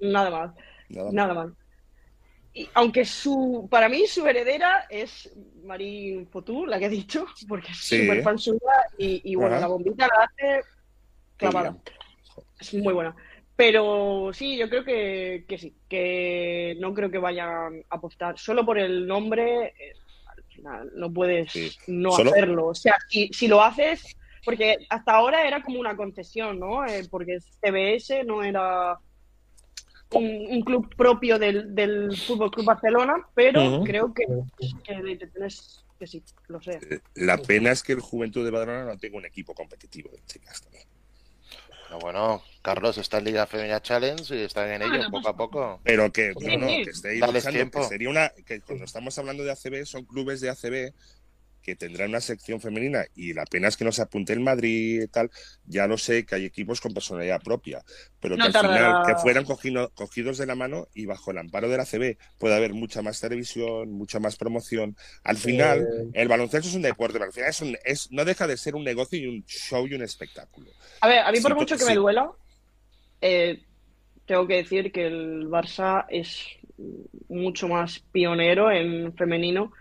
Nada 0.00 0.30
mal. 0.30 0.54
Nada, 0.88 1.34
mal. 1.34 1.54
Y, 2.52 2.68
aunque 2.74 3.04
su, 3.04 3.66
para 3.70 3.88
mí 3.88 4.06
su 4.06 4.26
heredera 4.26 4.86
es 4.88 5.30
Marín 5.64 6.26
Fotú, 6.28 6.66
la 6.66 6.78
que 6.78 6.86
he 6.86 6.90
dicho, 6.90 7.26
porque 7.48 7.72
es 7.72 7.78
súper 7.78 8.22
fan 8.22 8.38
suya 8.38 8.60
y, 8.98 9.32
y 9.32 9.34
bueno, 9.34 9.58
la 9.58 9.66
bombita 9.66 10.06
la 10.06 10.24
hace 10.24 10.62
clavada. 11.36 11.76
Es 12.58 12.74
muy 12.74 12.92
buena. 12.92 13.14
Pero 13.56 14.30
sí, 14.34 14.58
yo 14.58 14.68
creo 14.68 14.84
que, 14.84 15.46
que, 15.48 15.56
sí, 15.56 15.74
que 15.88 16.76
no 16.78 16.92
creo 16.92 17.10
que 17.10 17.18
vayan 17.18 17.48
a 17.48 17.96
apostar. 17.96 18.38
Solo 18.38 18.66
por 18.66 18.78
el 18.78 19.06
nombre, 19.06 19.68
eh, 19.68 19.92
al 20.26 20.42
final 20.44 20.92
no 20.94 21.10
puedes 21.10 21.78
no 21.86 22.14
hacerlo. 22.14 22.66
O 22.66 22.74
sea, 22.74 22.96
si, 23.08 23.28
si, 23.32 23.48
lo 23.48 23.62
haces, 23.62 24.14
porque 24.44 24.86
hasta 24.90 25.12
ahora 25.12 25.48
era 25.48 25.62
como 25.62 25.80
una 25.80 25.96
concesión, 25.96 26.60
¿no? 26.60 26.84
Eh, 26.84 27.06
porque 27.10 27.38
CBS 27.40 28.24
no 28.24 28.42
era 28.42 28.98
un, 30.12 30.60
club 30.60 30.94
propio 30.94 31.38
del, 31.38 31.74
del 31.74 32.14
Fútbol 32.14 32.50
Club 32.50 32.66
Barcelona, 32.66 33.26
pero 33.34 33.82
creo 33.84 34.12
que, 34.12 34.26
que, 34.84 35.18
que, 35.98 36.06
sí, 36.06 36.22
lo 36.48 36.60
sé. 36.60 36.78
La 37.14 37.38
pena 37.38 37.70
es 37.70 37.82
que 37.82 37.92
el 37.92 38.00
Juventud 38.00 38.44
de 38.44 38.50
Badalona 38.50 38.84
no 38.84 38.98
tenga 38.98 39.16
un 39.16 39.24
equipo 39.24 39.54
competitivo 39.54 40.10
de 40.10 40.20
chicas 40.26 40.60
también 40.60 40.95
bueno, 42.00 42.42
Carlos 42.62 42.98
está 42.98 43.18
en 43.18 43.24
Liga 43.24 43.46
Femenina 43.46 43.80
Challenge 43.80 44.34
y 44.34 44.42
están 44.42 44.70
en 44.70 44.82
ello 44.82 45.10
poco 45.10 45.28
a 45.28 45.36
poco. 45.36 45.80
Pero 45.84 46.12
que, 46.12 46.34
no, 46.34 46.58
no, 46.58 46.66
que 46.66 46.90
estéis 46.90 47.20
luchando, 47.20 47.70
que 47.70 47.84
sería 47.84 48.10
una, 48.10 48.30
que 48.44 48.60
cuando 48.60 48.84
estamos 48.84 49.16
hablando 49.18 49.44
de 49.44 49.52
ACB 49.52 49.84
son 49.86 50.04
clubes 50.04 50.40
de 50.40 50.50
ACB 50.50 50.92
que 51.62 51.74
tendrá 51.74 52.06
una 52.06 52.20
sección 52.20 52.60
femenina 52.60 53.04
y 53.14 53.32
la 53.32 53.44
pena 53.44 53.68
es 53.68 53.76
que 53.76 53.84
no 53.84 53.92
se 53.92 54.02
apunte 54.02 54.32
el 54.32 54.40
Madrid 54.40 55.02
y 55.02 55.08
tal, 55.08 55.30
ya 55.64 55.86
lo 55.86 55.98
sé 55.98 56.24
que 56.24 56.36
hay 56.36 56.44
equipos 56.44 56.80
con 56.80 56.94
personalidad 56.94 57.42
propia, 57.42 57.82
pero 58.20 58.36
que 58.36 58.42
al 58.42 58.52
final 58.52 59.02
que 59.06 59.14
fueran 59.16 59.44
cogidos 59.44 60.38
de 60.38 60.46
la 60.46 60.54
mano 60.54 60.86
y 60.94 61.06
bajo 61.06 61.32
el 61.32 61.38
amparo 61.38 61.68
de 61.68 61.76
la 61.76 61.84
CB 61.84 62.18
puede 62.38 62.54
haber 62.54 62.72
mucha 62.72 63.02
más 63.02 63.20
televisión, 63.20 63.90
mucha 63.90 64.20
más 64.20 64.36
promoción. 64.36 64.96
Al 65.24 65.36
final, 65.36 65.80
eh. 65.80 66.10
el 66.14 66.28
baloncesto 66.28 66.68
es 66.68 66.74
un 66.74 66.82
deporte, 66.82 67.14
pero 67.14 67.24
al 67.24 67.32
final 67.32 67.50
es, 67.50 67.60
un, 67.60 67.76
es 67.84 68.12
no 68.12 68.24
deja 68.24 68.46
de 68.46 68.56
ser 68.56 68.74
un 68.74 68.84
negocio 68.84 69.18
y 69.18 69.26
un 69.26 69.44
show 69.46 69.86
y 69.86 69.94
un 69.94 70.02
espectáculo. 70.02 70.70
A 71.00 71.08
ver, 71.08 71.18
a 71.18 71.32
mí 71.32 71.40
por 71.40 71.54
mucho 71.54 71.76
que 71.76 71.84
me 71.84 71.94
duela, 71.94 72.30
eh, 73.20 73.62
tengo 74.26 74.46
que 74.46 74.56
decir 74.56 74.92
que 74.92 75.06
el 75.06 75.48
Barça 75.48 76.06
es 76.10 76.46
mucho 77.28 77.68
más 77.68 78.00
pionero 78.12 78.70
en 78.70 79.14
femenino 79.14 79.72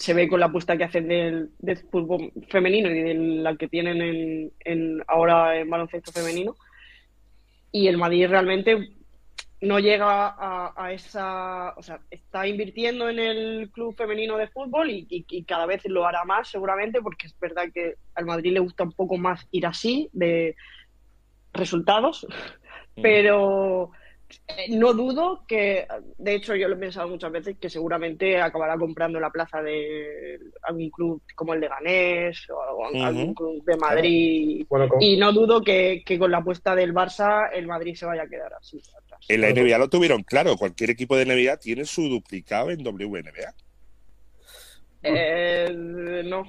se 0.00 0.14
ve 0.14 0.28
con 0.28 0.40
la 0.40 0.46
apuesta 0.46 0.78
que 0.78 0.84
hacen 0.84 1.08
del, 1.08 1.50
fútbol 1.90 2.32
femenino 2.48 2.90
y 2.90 3.02
de 3.02 3.14
la 3.14 3.54
que 3.54 3.68
tienen 3.68 4.50
en, 4.64 5.04
ahora 5.06 5.58
en 5.58 5.68
baloncesto 5.68 6.10
femenino. 6.10 6.56
Y 7.70 7.86
el 7.86 7.98
Madrid 7.98 8.26
realmente 8.26 8.94
no 9.60 9.78
llega 9.78 10.34
a, 10.74 10.92
esa, 10.92 11.74
o 11.76 11.82
sea, 11.82 12.00
está 12.10 12.46
invirtiendo 12.46 13.10
en 13.10 13.18
el 13.18 13.70
club 13.70 13.94
femenino 13.94 14.38
de 14.38 14.48
fútbol 14.48 14.88
y, 14.90 15.44
cada 15.46 15.66
vez 15.66 15.82
lo 15.84 16.06
hará 16.06 16.24
más 16.24 16.48
seguramente 16.48 17.02
porque 17.02 17.26
es 17.26 17.38
verdad 17.38 17.64
que 17.72 17.96
al 18.14 18.24
Madrid 18.24 18.54
le 18.54 18.60
gusta 18.60 18.84
un 18.84 18.92
poco 18.92 19.18
más 19.18 19.46
ir 19.50 19.66
así 19.66 20.08
de 20.14 20.56
resultados, 21.52 22.26
mm. 22.96 23.02
pero 23.02 23.90
no 24.68 24.92
dudo 24.94 25.44
que, 25.46 25.86
de 26.18 26.34
hecho 26.34 26.54
yo 26.54 26.68
lo 26.68 26.76
he 26.76 26.78
pensado 26.78 27.08
muchas 27.08 27.32
veces, 27.32 27.56
que 27.58 27.70
seguramente 27.70 28.40
acabará 28.40 28.76
comprando 28.76 29.18
la 29.20 29.30
plaza 29.30 29.62
de 29.62 30.38
algún 30.62 30.90
club 30.90 31.22
como 31.34 31.54
el 31.54 31.60
de 31.60 31.68
Ganés 31.68 32.48
o 32.50 32.86
algún 33.04 33.34
club 33.34 33.64
de 33.64 33.76
Madrid. 33.76 34.66
y 35.00 35.16
no 35.16 35.32
dudo 35.32 35.62
que, 35.62 36.02
con 36.18 36.30
la 36.30 36.38
apuesta 36.38 36.74
del 36.74 36.92
Barça 36.92 37.50
el 37.52 37.66
Madrid 37.66 37.94
se 37.94 38.06
vaya 38.06 38.22
a 38.22 38.28
quedar 38.28 38.52
así. 38.54 38.80
En 39.28 39.40
la 39.40 39.50
NBA 39.50 39.78
lo 39.78 39.88
tuvieron 39.88 40.22
claro, 40.22 40.56
cualquier 40.56 40.90
equipo 40.90 41.16
de 41.16 41.26
NBA 41.26 41.56
tiene 41.58 41.84
su 41.84 42.08
duplicado 42.08 42.70
en 42.70 42.86
WNBA. 42.86 43.54
Eh, 45.02 45.72
no. 46.24 46.44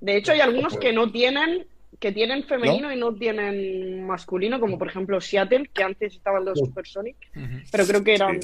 De 0.00 0.16
hecho 0.16 0.32
hay 0.32 0.40
algunos 0.40 0.76
que 0.78 0.92
no 0.92 1.10
tienen 1.10 1.66
que 2.00 2.12
tienen 2.12 2.42
femenino 2.44 2.92
y 2.92 2.96
no 2.96 3.14
tienen 3.14 4.06
masculino, 4.06 4.58
como 4.58 4.78
por 4.78 4.88
ejemplo 4.88 5.20
Seattle, 5.20 5.70
que 5.72 5.84
antes 5.84 6.14
estaban 6.14 6.44
los 6.46 6.58
Supersonic, 6.58 7.16
pero 7.70 7.86
creo 7.86 8.02
que 8.02 8.14
eran... 8.14 8.40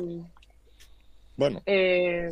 Bueno. 1.37 1.63
Eh, 1.67 2.31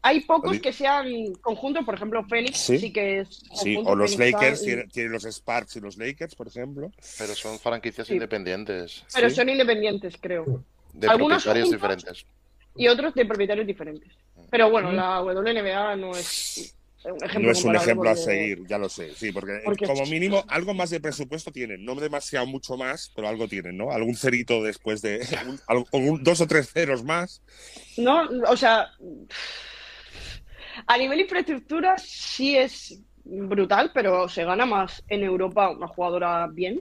hay 0.00 0.20
pocos 0.20 0.58
que 0.58 0.72
sean 0.72 1.06
conjuntos, 1.40 1.84
por 1.84 1.94
ejemplo, 1.94 2.24
Phoenix 2.24 2.58
sí, 2.58 2.92
que 2.92 3.20
es. 3.20 3.44
Sí, 3.54 3.76
o 3.76 3.94
los 3.94 4.18
Lakers, 4.18 4.62
tienen, 4.62 5.12
los 5.12 5.22
Sparks 5.22 5.76
y 5.76 5.80
los 5.80 5.96
Lakers, 5.96 6.34
por 6.34 6.48
ejemplo. 6.48 6.90
Pero 7.16 7.34
son 7.36 7.60
franquicias 7.60 8.10
independientes. 8.10 9.04
Pero 9.14 9.30
son 9.30 9.48
independientes, 9.48 10.16
creo. 10.20 10.64
De 10.92 11.06
Algunos 11.06 11.44
propietarios 11.44 11.70
diferentes. 11.70 12.26
Y 12.74 12.88
otros 12.88 13.14
de 13.14 13.24
propietarios 13.24 13.68
diferentes. 13.68 14.12
Pero 14.50 14.68
bueno, 14.68 14.90
la 14.90 15.22
WNBA 15.22 15.94
no 15.94 16.10
es 16.10 16.76
no 17.04 17.50
es 17.50 17.64
un 17.64 17.74
ejemplo 17.74 18.10
a 18.10 18.16
seguir, 18.16 18.66
ya 18.66 18.78
lo 18.78 18.88
sé, 18.88 19.12
sí, 19.14 19.32
porque, 19.32 19.60
como 19.86 20.06
mínimo 20.06 20.44
algo 20.48 20.74
más 20.74 20.90
de 20.90 21.00
presupuesto 21.00 21.50
tienen, 21.50 21.84
no 21.84 21.94
demasiado 21.94 22.46
mucho 22.46 22.76
más, 22.76 23.12
pero 23.14 23.28
algo 23.28 23.48
tienen, 23.48 23.76
¿no? 23.76 23.90
Algún 23.90 24.14
cerito 24.14 24.62
después 24.62 25.02
de, 25.02 25.20
dos 26.20 26.40
o 26.40 26.46
tres 26.46 26.72
ceros 26.72 27.02
más. 27.04 27.42
No, 27.96 28.28
o 28.48 28.56
sea, 28.56 28.90
a 30.86 30.98
nivel 30.98 31.20
infraestructura 31.20 31.96
sí 31.98 32.56
es 32.56 33.00
brutal, 33.24 33.90
pero 33.92 34.28
se 34.28 34.44
gana 34.44 34.66
más 34.66 35.02
en 35.08 35.24
Europa 35.24 35.70
una 35.70 35.88
jugadora 35.88 36.46
bien. 36.48 36.80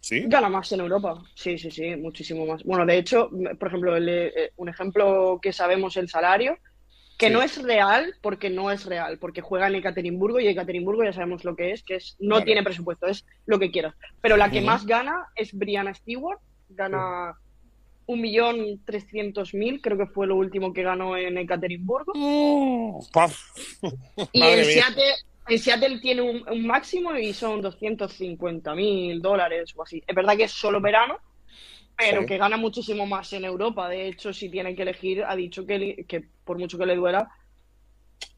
¿Sí? 0.00 0.22
Gana 0.28 0.48
más 0.48 0.70
en 0.70 0.80
Europa, 0.80 1.20
sí, 1.34 1.58
sí, 1.58 1.68
sí, 1.68 1.96
muchísimo 1.96 2.46
más. 2.46 2.62
Bueno, 2.62 2.86
de 2.86 2.96
hecho, 2.96 3.28
por 3.58 3.68
ejemplo, 3.68 3.96
eh, 3.96 4.52
un 4.54 4.68
ejemplo 4.68 5.40
que 5.42 5.52
sabemos 5.52 5.96
el 5.96 6.08
salario 6.08 6.56
que 7.16 7.30
no 7.30 7.42
es 7.42 7.62
real 7.62 8.14
porque 8.20 8.50
no 8.50 8.70
es 8.70 8.84
real, 8.84 9.18
porque 9.18 9.40
juega 9.40 9.68
en 9.68 9.76
Ekaterimburgo 9.76 10.38
y 10.40 10.48
Ekaterimburgo 10.48 11.04
ya 11.04 11.12
sabemos 11.12 11.44
lo 11.44 11.56
que 11.56 11.72
es, 11.72 11.82
que 11.82 11.96
es 11.96 12.16
no 12.20 12.42
tiene 12.42 12.62
presupuesto, 12.62 13.06
es 13.06 13.24
lo 13.46 13.58
que 13.58 13.70
quieras. 13.70 13.94
Pero 14.20 14.36
la 14.36 14.50
que 14.50 14.60
más 14.60 14.86
gana 14.86 15.26
es 15.34 15.52
Brianna 15.52 15.94
Stewart, 15.94 16.40
gana 16.68 17.34
un 18.06 18.20
millón 18.20 18.80
trescientos 18.84 19.54
mil, 19.54 19.80
creo 19.80 19.98
que 19.98 20.06
fue 20.06 20.26
lo 20.26 20.36
último 20.36 20.72
que 20.72 20.82
ganó 20.82 21.16
en 21.16 21.38
Ekaterimburgo. 21.38 22.12
Mm, 22.14 22.98
y 24.32 24.42
en 24.42 24.64
Seattle, 24.64 25.14
en 25.48 25.58
Seattle, 25.58 25.98
tiene 26.00 26.22
un, 26.22 26.66
máximo 26.66 27.16
y 27.16 27.32
son 27.32 27.60
250 27.62 28.74
mil 28.74 29.20
dólares 29.20 29.72
o 29.74 29.82
así. 29.82 30.02
Es 30.06 30.14
verdad 30.14 30.36
que 30.36 30.44
es 30.44 30.52
solo 30.52 30.80
verano, 30.80 31.18
pero 31.96 32.26
que 32.26 32.38
gana 32.38 32.56
muchísimo 32.56 33.06
más 33.06 33.32
en 33.32 33.44
Europa. 33.44 33.88
De 33.88 34.08
hecho, 34.08 34.32
si 34.32 34.48
tiene 34.48 34.74
que 34.74 34.82
elegir, 34.82 35.24
ha 35.24 35.34
dicho 35.34 35.66
que, 35.66 36.04
que 36.06 36.24
por 36.44 36.58
mucho 36.58 36.78
que 36.78 36.86
le 36.86 36.96
duela, 36.96 37.28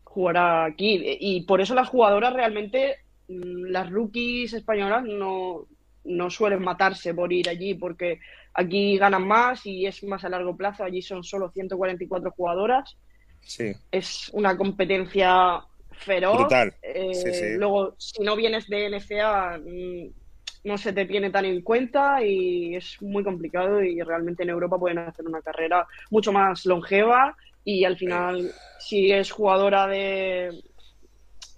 jugará 0.04 0.64
aquí. 0.64 1.00
Y 1.20 1.42
por 1.42 1.61
eso 1.61 1.74
las 1.74 1.88
jugadoras 1.88 2.32
realmente, 2.32 2.98
mm, 3.28 3.64
las 3.66 3.90
rookies 3.90 4.52
españolas 4.52 5.04
no, 5.04 5.66
no 6.04 6.30
suelen 6.30 6.62
matarse 6.62 7.14
por 7.14 7.32
ir 7.32 7.48
allí, 7.48 7.74
porque 7.74 8.20
aquí 8.54 8.96
ganan 8.96 9.26
más 9.26 9.66
y 9.66 9.86
es 9.86 10.02
más 10.04 10.24
a 10.24 10.28
largo 10.28 10.56
plazo. 10.56 10.84
Allí 10.84 11.02
son 11.02 11.24
solo 11.24 11.50
144 11.50 12.30
jugadoras. 12.30 12.96
Sí. 13.40 13.72
Es 13.90 14.30
una 14.32 14.56
competencia 14.56 15.61
feroz. 15.92 16.38
Brutal. 16.38 16.74
Eh, 16.82 17.56
luego, 17.59 17.94
si 17.98 18.22
no 18.22 18.36
vienes 18.36 18.68
de 18.68 18.86
NCA, 18.86 19.59
mm, 19.59 20.28
no 20.64 20.78
se 20.78 20.92
te 20.92 21.04
tiene 21.06 21.30
tan 21.30 21.44
en 21.44 21.62
cuenta 21.62 22.22
y 22.24 22.74
es 22.74 23.00
muy 23.00 23.22
complicado 23.24 23.82
y 23.82 24.00
realmente 24.00 24.42
en 24.42 24.50
Europa 24.50 24.78
pueden 24.78 24.98
hacer 24.98 25.26
una 25.26 25.40
carrera 25.40 25.86
mucho 26.11 26.32
más 26.32 26.66
longeva 26.66 27.36
y 27.64 27.84
al 27.84 27.96
final 27.96 28.50
si 28.78 29.12
es 29.12 29.30
jugadora 29.30 29.86
de 29.86 30.62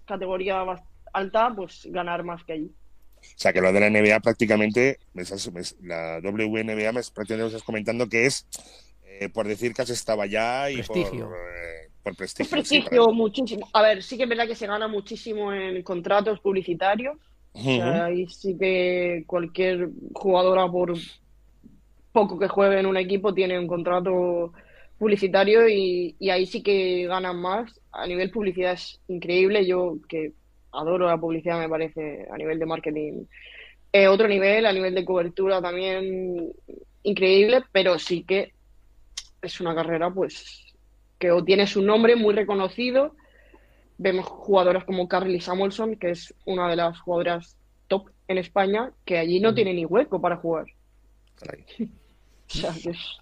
categoría 0.05 0.64
alta 1.12 1.53
pues 1.55 1.86
ganar 1.90 2.24
más 2.24 2.44
que 2.44 2.53
allí. 2.55 2.70
O 3.22 3.38
sea 3.42 3.53
que 3.53 3.61
lo 3.61 3.72
de 3.72 3.80
la 3.80 3.90
NBA 3.90 4.20
prácticamente, 4.20 4.98
la 5.82 6.20
WNBA 6.22 6.92
me 6.92 7.03
prácticamente 7.03 7.46
estás 7.46 7.62
comentando 7.62 8.09
que 8.09 8.26
es 8.26 8.46
eh, 9.05 9.28
por 9.28 9.46
decir 9.46 9.74
que 9.74 9.82
has 9.82 9.90
estado 9.90 10.22
allá 10.22 10.70
y 10.70 10.76
prestigio. 10.76 11.26
Por, 11.26 11.36
eh, 11.36 11.90
por 12.03 12.16
prestigio. 12.16 12.44
Es 12.44 12.51
prestigio 12.51 13.09
muchísimo. 13.09 13.68
A 13.74 13.82
ver, 13.82 14.03
sí 14.03 14.16
que 14.16 14.22
es 14.22 14.28
verdad 14.28 14.46
que 14.46 14.55
se 14.55 14.66
gana 14.66 14.88
muchísimo 14.88 15.53
en 15.53 15.82
contratos 15.82 16.40
publicitarios, 16.40 17.18
ahí 17.55 18.26
sí 18.28 18.57
que 18.59 19.24
cualquier 19.26 19.90
jugadora, 20.12 20.68
por 20.68 20.94
poco 22.12 22.38
que 22.38 22.48
juegue 22.48 22.80
en 22.80 22.86
un 22.86 22.96
equipo, 22.96 23.34
tiene 23.34 23.59
un 23.59 23.66
contrato 23.66 24.53
publicitario 24.98 25.68
y, 25.68 26.14
ahí 26.30 26.46
sí 26.46 26.62
que 26.62 27.07
ganan 27.07 27.40
más. 27.40 27.80
A 27.92 28.07
nivel 28.07 28.30
publicidad 28.30 28.72
es 28.72 29.01
increíble. 29.09 29.66
Yo 29.66 29.96
que 30.09 30.32
adoro 30.72 31.07
la 31.07 31.18
publicidad, 31.18 31.59
me 31.59 31.68
parece, 31.68 32.26
a 32.30 32.36
nivel 32.36 32.59
de 32.59 32.66
marketing. 32.66 33.24
Eh, 33.92 34.07
otro 34.07 34.28
nivel, 34.28 34.66
a 34.66 34.72
nivel 34.72 34.94
de 34.94 35.05
cobertura 35.05 35.61
también 35.61 36.53
increíble, 37.03 37.62
pero 37.72 37.98
sí 37.98 38.22
que 38.22 38.53
es 39.42 39.61
una 39.61 39.74
carrera 39.74 40.11
pues 40.11 40.66
que 41.18 41.30
o 41.32 41.42
tiene 41.42 41.66
su 41.66 41.82
nombre 41.82 42.14
muy 42.14 42.34
reconocido 42.34 43.14
vemos 44.01 44.26
jugadoras 44.26 44.84
como 44.84 45.09
Carly 45.09 45.42
Samuelson, 45.42 45.96
que 45.96 46.12
es 46.12 46.34
una 46.46 46.70
de 46.70 46.76
las 46.76 46.98
jugadoras 47.01 47.55
top 47.86 48.09
en 48.28 48.38
España, 48.38 48.92
que 49.05 49.18
allí 49.18 49.40
no 49.40 49.55
tiene 49.55 49.74
ni 49.74 49.84
hueco 49.84 50.22
para 50.22 50.36
jugar. 50.36 50.64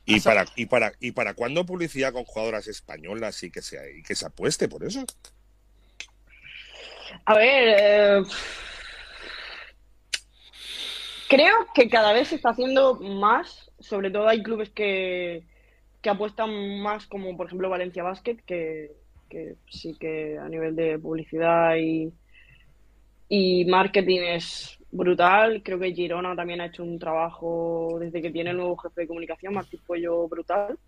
¿Y, 0.07 0.21
para, 0.21 0.47
y, 0.57 0.67
para, 0.67 0.93
¿Y 1.01 1.13
para 1.13 1.35
cuándo 1.35 1.67
publicidad 1.67 2.13
con 2.13 2.25
jugadoras 2.25 2.67
españolas 2.69 3.43
y 3.43 3.51
que 3.51 3.61
se, 3.61 4.03
que 4.07 4.15
se 4.15 4.25
apueste 4.25 4.69
por 4.69 4.85
eso? 4.85 5.05
A 7.25 7.35
ver, 7.35 7.77
eh, 7.79 8.23
creo 11.29 11.67
que 11.75 11.89
cada 11.91 12.13
vez 12.13 12.29
se 12.29 12.37
está 12.37 12.51
haciendo 12.51 12.95
más, 12.95 13.71
sobre 13.81 14.11
todo 14.11 14.29
hay 14.29 14.43
clubes 14.43 14.71
que, 14.71 15.45
que 16.01 16.09
apuestan 16.09 16.81
más, 16.81 17.07
como 17.07 17.37
por 17.37 17.49
ejemplo 17.49 17.69
Valencia 17.69 18.03
Basket, 18.05 18.37
que, 18.47 18.93
que 19.29 19.57
sí 19.69 19.95
que 19.99 20.39
a 20.39 20.49
nivel 20.49 20.75
de 20.75 20.99
publicidad 20.99 21.77
y, 21.77 22.13
y 23.29 23.65
marketing 23.67 24.21
es 24.21 24.79
brutal. 24.91 25.63
Creo 25.63 25.79
que 25.79 25.93
Girona 25.93 26.35
también 26.35 26.61
ha 26.61 26.67
hecho 26.67 26.83
un 26.83 26.99
trabajo 26.99 27.99
desde 28.01 28.23
que 28.23 28.31
tiene 28.31 28.51
el 28.51 28.57
nuevo 28.57 28.77
jefe 28.77 29.03
de 29.03 29.07
comunicación, 29.07 29.55
Martín 29.55 29.81
Puello, 29.87 30.29
brutal. 30.29 30.79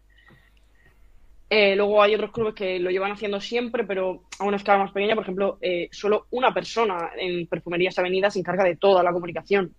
Eh, 1.52 1.74
luego 1.74 2.00
hay 2.00 2.14
otros 2.14 2.30
clubes 2.30 2.54
que 2.54 2.78
lo 2.78 2.90
llevan 2.90 3.10
haciendo 3.10 3.40
siempre, 3.40 3.82
pero 3.82 4.22
a 4.38 4.44
una 4.44 4.56
escala 4.56 4.84
más 4.84 4.92
pequeña. 4.92 5.16
Por 5.16 5.24
ejemplo, 5.24 5.58
eh, 5.60 5.88
solo 5.90 6.28
una 6.30 6.54
persona 6.54 7.10
en 7.18 7.48
Perfumerías 7.48 7.98
Avenidas 7.98 8.34
se 8.34 8.38
encarga 8.38 8.62
de 8.62 8.76
toda 8.76 9.02
la 9.02 9.12
comunicación. 9.12 9.74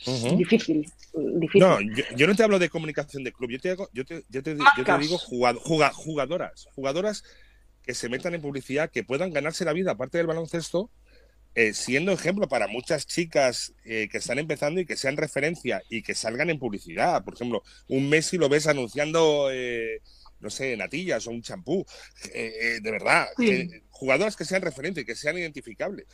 es 0.00 0.36
difícil, 0.36 0.84
difícil. 1.14 1.60
No, 1.60 1.78
yo, 2.16 2.26
no 2.26 2.34
te 2.34 2.42
hablo 2.42 2.58
de 2.58 2.68
comunicación 2.68 3.22
de 3.22 3.32
club, 3.32 3.50
yo 3.50 3.60
te, 3.60 3.76
yo 3.92 4.04
te, 4.04 4.24
yo 4.28 4.42
te, 4.42 4.54
digo 4.98 5.16
jugadoras. 5.18 6.66
Jugadoras 6.74 7.22
que 7.84 7.94
se 7.94 8.08
metan 8.08 8.34
en 8.34 8.40
publicidad, 8.40 8.90
que 8.90 9.04
puedan 9.04 9.32
ganarse 9.32 9.64
la 9.64 9.72
vida 9.72 9.92
aparte 9.92 10.18
del 10.18 10.26
baloncesto, 10.26 10.90
eh, 11.54 11.72
siendo 11.72 12.10
ejemplo 12.10 12.48
para 12.48 12.66
muchas 12.66 13.06
chicas 13.06 13.74
eh, 13.84 14.08
que 14.10 14.18
están 14.18 14.40
empezando 14.40 14.80
y 14.80 14.86
que 14.86 14.96
sean 14.96 15.16
referencia 15.16 15.82
y 15.88 16.02
que 16.02 16.14
salgan 16.14 16.50
en 16.50 16.58
publicidad. 16.58 17.22
Por 17.22 17.34
ejemplo, 17.34 17.62
un 17.86 18.08
Messi 18.08 18.38
lo 18.38 18.48
ves 18.48 18.66
anunciando, 18.66 19.50
eh, 19.52 20.00
no 20.40 20.50
sé, 20.50 20.76
natillas 20.76 21.26
o 21.26 21.30
un 21.30 21.42
champú. 21.42 21.86
de 22.32 22.90
verdad, 22.90 23.28
jugadoras 23.90 24.34
que 24.36 24.44
sean 24.44 24.62
referentes 24.62 25.02
y 25.02 25.06
que 25.06 25.14
sean 25.14 25.38
identificables 25.38 26.06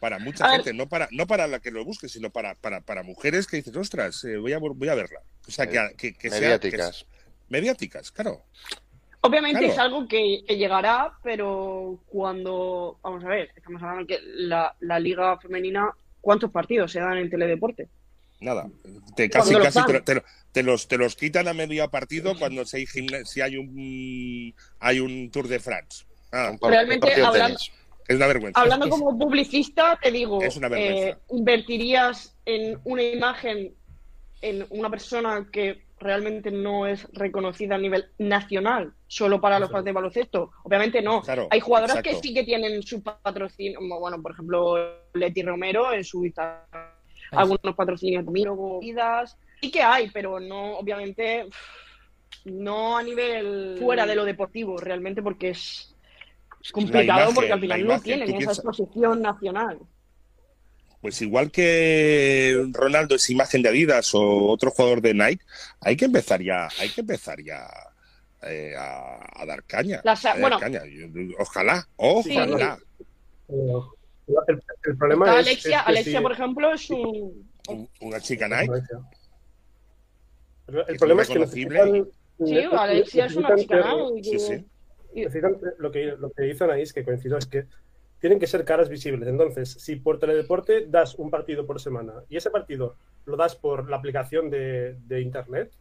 para 0.00 0.18
mucha 0.18 0.50
gente, 0.50 0.72
no 0.72 0.88
para, 0.88 1.08
no 1.12 1.28
para 1.28 1.46
la 1.46 1.60
que 1.60 1.70
lo 1.70 1.84
busque, 1.84 2.08
sino 2.08 2.30
para, 2.30 2.56
para, 2.56 2.80
para 2.80 3.04
mujeres 3.04 3.46
que 3.46 3.58
dices, 3.58 3.76
ostras, 3.76 4.26
voy, 4.40 4.52
a, 4.52 4.58
voy 4.58 4.88
a 4.88 4.96
verla. 4.96 5.20
O 5.46 5.52
sea, 5.52 5.68
que, 5.68 6.12
que, 6.14 6.28
mediáticas. 6.28 7.06
mediáticas, 7.48 8.10
claro. 8.10 8.44
Obviamente 9.24 9.66
es 9.66 9.78
algo 9.78 10.06
que, 10.08 10.42
llegará, 10.48 11.12
pero 11.22 12.00
cuando, 12.06 12.98
vamos 13.02 13.24
a 13.24 13.28
ver, 13.28 13.50
estamos 13.54 13.80
hablando 13.82 14.06
que 14.06 14.18
la, 14.22 14.74
la 14.80 14.98
liga 14.98 15.38
femenina, 15.38 15.90
¿cuántos 16.20 16.50
partidos 16.50 16.90
se 16.90 17.00
dan 17.00 17.18
en 17.18 17.30
teledeporte? 17.30 17.88
Nada, 18.40 18.68
te, 19.14 19.30
casi, 19.30 19.54
casi 19.54 19.78
te, 20.52 20.62
los, 20.64 20.88
te 20.88 20.98
los 20.98 21.14
quitan 21.14 21.46
a 21.46 21.54
medio 21.54 21.88
partido 21.88 22.36
cuando 22.36 22.64
si 22.64 22.78
hay, 22.78 22.86
si 23.24 23.40
hay 23.40 23.56
un 23.56 24.52
hay 24.80 24.98
un 24.98 25.30
Tour 25.30 25.46
de 25.46 25.60
France. 25.60 26.04
Ah, 26.32 26.56
Realmente 26.60 27.22
hablando, 27.22 27.58
es 28.08 28.16
una 28.16 28.26
vergüenza. 28.26 28.60
Hablando 28.60 28.88
como 28.88 29.16
publicista, 29.16 29.96
te 30.02 30.10
digo, 30.10 30.40
eh, 30.42 31.16
invertirías 31.30 32.34
en 32.44 32.80
una 32.82 33.02
imagen 33.04 33.74
en 34.40 34.66
una 34.70 34.90
persona 34.90 35.46
que 35.52 35.84
realmente 36.02 36.50
no 36.50 36.86
es 36.86 37.06
reconocida 37.12 37.76
a 37.76 37.78
nivel 37.78 38.06
nacional, 38.18 38.92
solo 39.06 39.40
para 39.40 39.58
los 39.58 39.70
partidos 39.70 39.84
de 39.86 39.92
baloncesto. 39.92 40.50
Obviamente 40.64 41.00
no. 41.02 41.22
Hay 41.50 41.60
jugadoras 41.60 42.02
que 42.02 42.14
sí 42.16 42.34
que 42.34 42.44
tienen 42.44 42.82
su 42.82 43.02
patrocinio, 43.02 43.78
bueno, 43.98 44.20
por 44.20 44.32
ejemplo, 44.32 44.96
Leti 45.14 45.42
Romero 45.42 45.92
en 45.92 46.04
su 46.04 46.24
Instagram, 46.24 46.66
algunos 47.30 47.74
patrocinios 47.74 48.24
vidas, 48.80 49.38
sí 49.60 49.70
que 49.70 49.82
hay, 49.82 50.10
pero 50.10 50.40
no, 50.40 50.78
obviamente, 50.78 51.48
no 52.44 52.96
a 52.96 53.02
nivel 53.02 53.78
fuera 53.80 54.06
de 54.06 54.14
lo 54.14 54.24
deportivo, 54.24 54.76
realmente, 54.78 55.22
porque 55.22 55.50
es, 55.50 55.96
complicado, 56.72 57.32
porque 57.34 57.52
al 57.52 57.60
final 57.60 57.86
no 57.86 58.00
tienen 58.00 58.34
esa 58.34 58.52
exposición 58.52 59.22
nacional 59.22 59.78
pues 61.02 61.20
igual 61.20 61.50
que 61.50 62.64
Ronaldo 62.70 63.16
es 63.16 63.28
imagen 63.28 63.60
de 63.60 63.68
Adidas 63.70 64.14
o 64.14 64.46
otro 64.46 64.70
jugador 64.70 65.02
de 65.02 65.12
Nike, 65.12 65.44
hay 65.80 65.96
que 65.96 66.04
empezar 66.04 66.40
ya, 66.40 66.68
hay 66.78 66.90
que 66.90 67.00
empezar 67.00 67.42
ya 67.42 67.68
eh, 68.44 68.72
a, 68.78 69.44
dar 69.44 69.64
caña. 69.64 70.00
bueno, 70.40 70.60
Ojalá, 71.40 71.88
ojalá. 71.96 72.78
El, 74.84 74.96
problema 74.96 75.40
es, 75.40 75.46
Alexia, 75.48 75.80
Alexia 75.80 76.22
por 76.22 76.32
ejemplo, 76.32 76.72
es 76.72 76.88
un... 76.90 77.48
una 78.00 78.20
chica 78.20 78.46
Nike. 78.46 78.84
El, 80.86 80.96
problema 80.96 81.22
es 81.22 81.28
que 81.28 81.38
necesitan, 81.40 82.08
Sí, 82.44 82.58
Alexia 82.58 83.26
es 83.26 83.34
una 83.34 83.56
chica 83.56 83.92
Nike. 83.92 84.38
Sí, 84.38 84.38
sí. 84.38 84.64
Lo 85.78 85.90
que, 85.90 86.14
lo 86.16 86.30
que 86.30 86.42
dicen 86.44 86.70
ahí 86.70 86.82
es 86.82 86.92
que 86.92 87.04
coincido 87.04 87.38
es 87.38 87.46
que 87.46 87.66
tienen 88.22 88.38
que 88.38 88.46
ser 88.46 88.64
caras 88.64 88.88
visibles. 88.88 89.28
Entonces, 89.28 89.72
si 89.72 89.96
por 89.96 90.20
teledeporte 90.20 90.86
das 90.86 91.16
un 91.16 91.28
partido 91.28 91.66
por 91.66 91.80
semana 91.80 92.22
y 92.28 92.36
ese 92.36 92.50
partido 92.50 92.94
lo 93.24 93.36
das 93.36 93.56
por 93.56 93.90
la 93.90 93.96
aplicación 93.96 94.48
de, 94.48 95.20
Internet, 95.20 95.72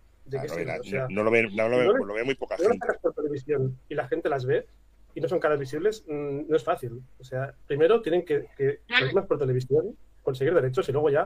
no, 1.12 1.24
lo 1.24 1.30
ve, 1.30 2.24
muy 2.26 2.34
poca 2.34 2.58
gente. 2.58 2.80
por 3.00 3.14
televisión 3.14 3.78
y 3.88 3.94
la 3.94 4.08
gente 4.08 4.28
las 4.28 4.46
ve 4.46 4.66
y 5.14 5.22
no 5.22 5.30
son 5.30 5.40
caras 5.40 5.60
visibles, 5.60 6.04
mm, 6.08 6.50
no 6.50 6.58
es 6.58 6.64
fácil. 6.64 7.04
O 7.20 7.24
sea, 7.24 7.54
primero 7.68 8.02
tienen 8.02 8.26
que, 8.26 8.48
que 8.58 8.80
por 9.28 9.38
televisión, 9.38 9.96
conseguir 10.24 10.56
derechos 10.56 10.90
y 10.90 10.92
luego 10.94 11.12
ya 11.12 11.24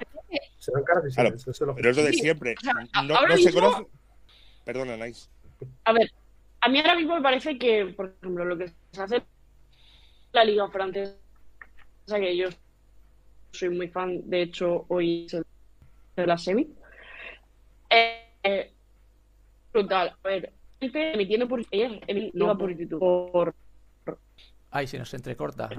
serán 0.59 0.83
caras 0.83 1.05
visibles. 1.05 1.45
pero 1.77 1.89
es 1.91 1.95
lo 1.95 2.03
de 2.03 2.11
siempre. 2.11 2.55
no, 3.07 3.37
se 3.37 3.53
conoce. 3.53 3.85
Perdona, 4.65 4.97
Nice. 4.97 5.29
A 5.85 5.93
ver, 5.93 6.11
a 6.59 6.67
mí 6.67 6.79
ahora 6.79 6.95
mismo 6.95 7.15
me 7.15 7.21
parece 7.21 7.57
que, 7.57 7.85
por 7.95 8.13
ejemplo, 8.19 8.43
lo 8.43 8.57
que 8.57 8.69
se 8.91 9.01
hace 9.01 9.23
la 10.35 10.43
liga 10.43 10.67
francesa, 10.69 11.15
que 12.07 12.37
yo 12.37 12.49
soy 13.51 13.69
muy 13.69 13.87
fan, 13.87 14.29
de 14.29 14.43
hecho 14.43 14.85
hoy 14.89 15.25
es 15.25 15.41
de 16.15 16.27
la 16.27 16.37
semi. 16.37 16.67
Eh, 17.89 18.71
brutal, 19.73 20.15
a 20.23 20.27
ver, 20.27 20.53
emitiendo 20.79 21.47
por 21.47 21.61
no, 22.33 22.57
por 22.57 22.75
Por, 22.99 23.55
Ay, 24.71 24.87
se 24.87 24.99
nos 24.99 25.13
entrecorta. 25.13 25.69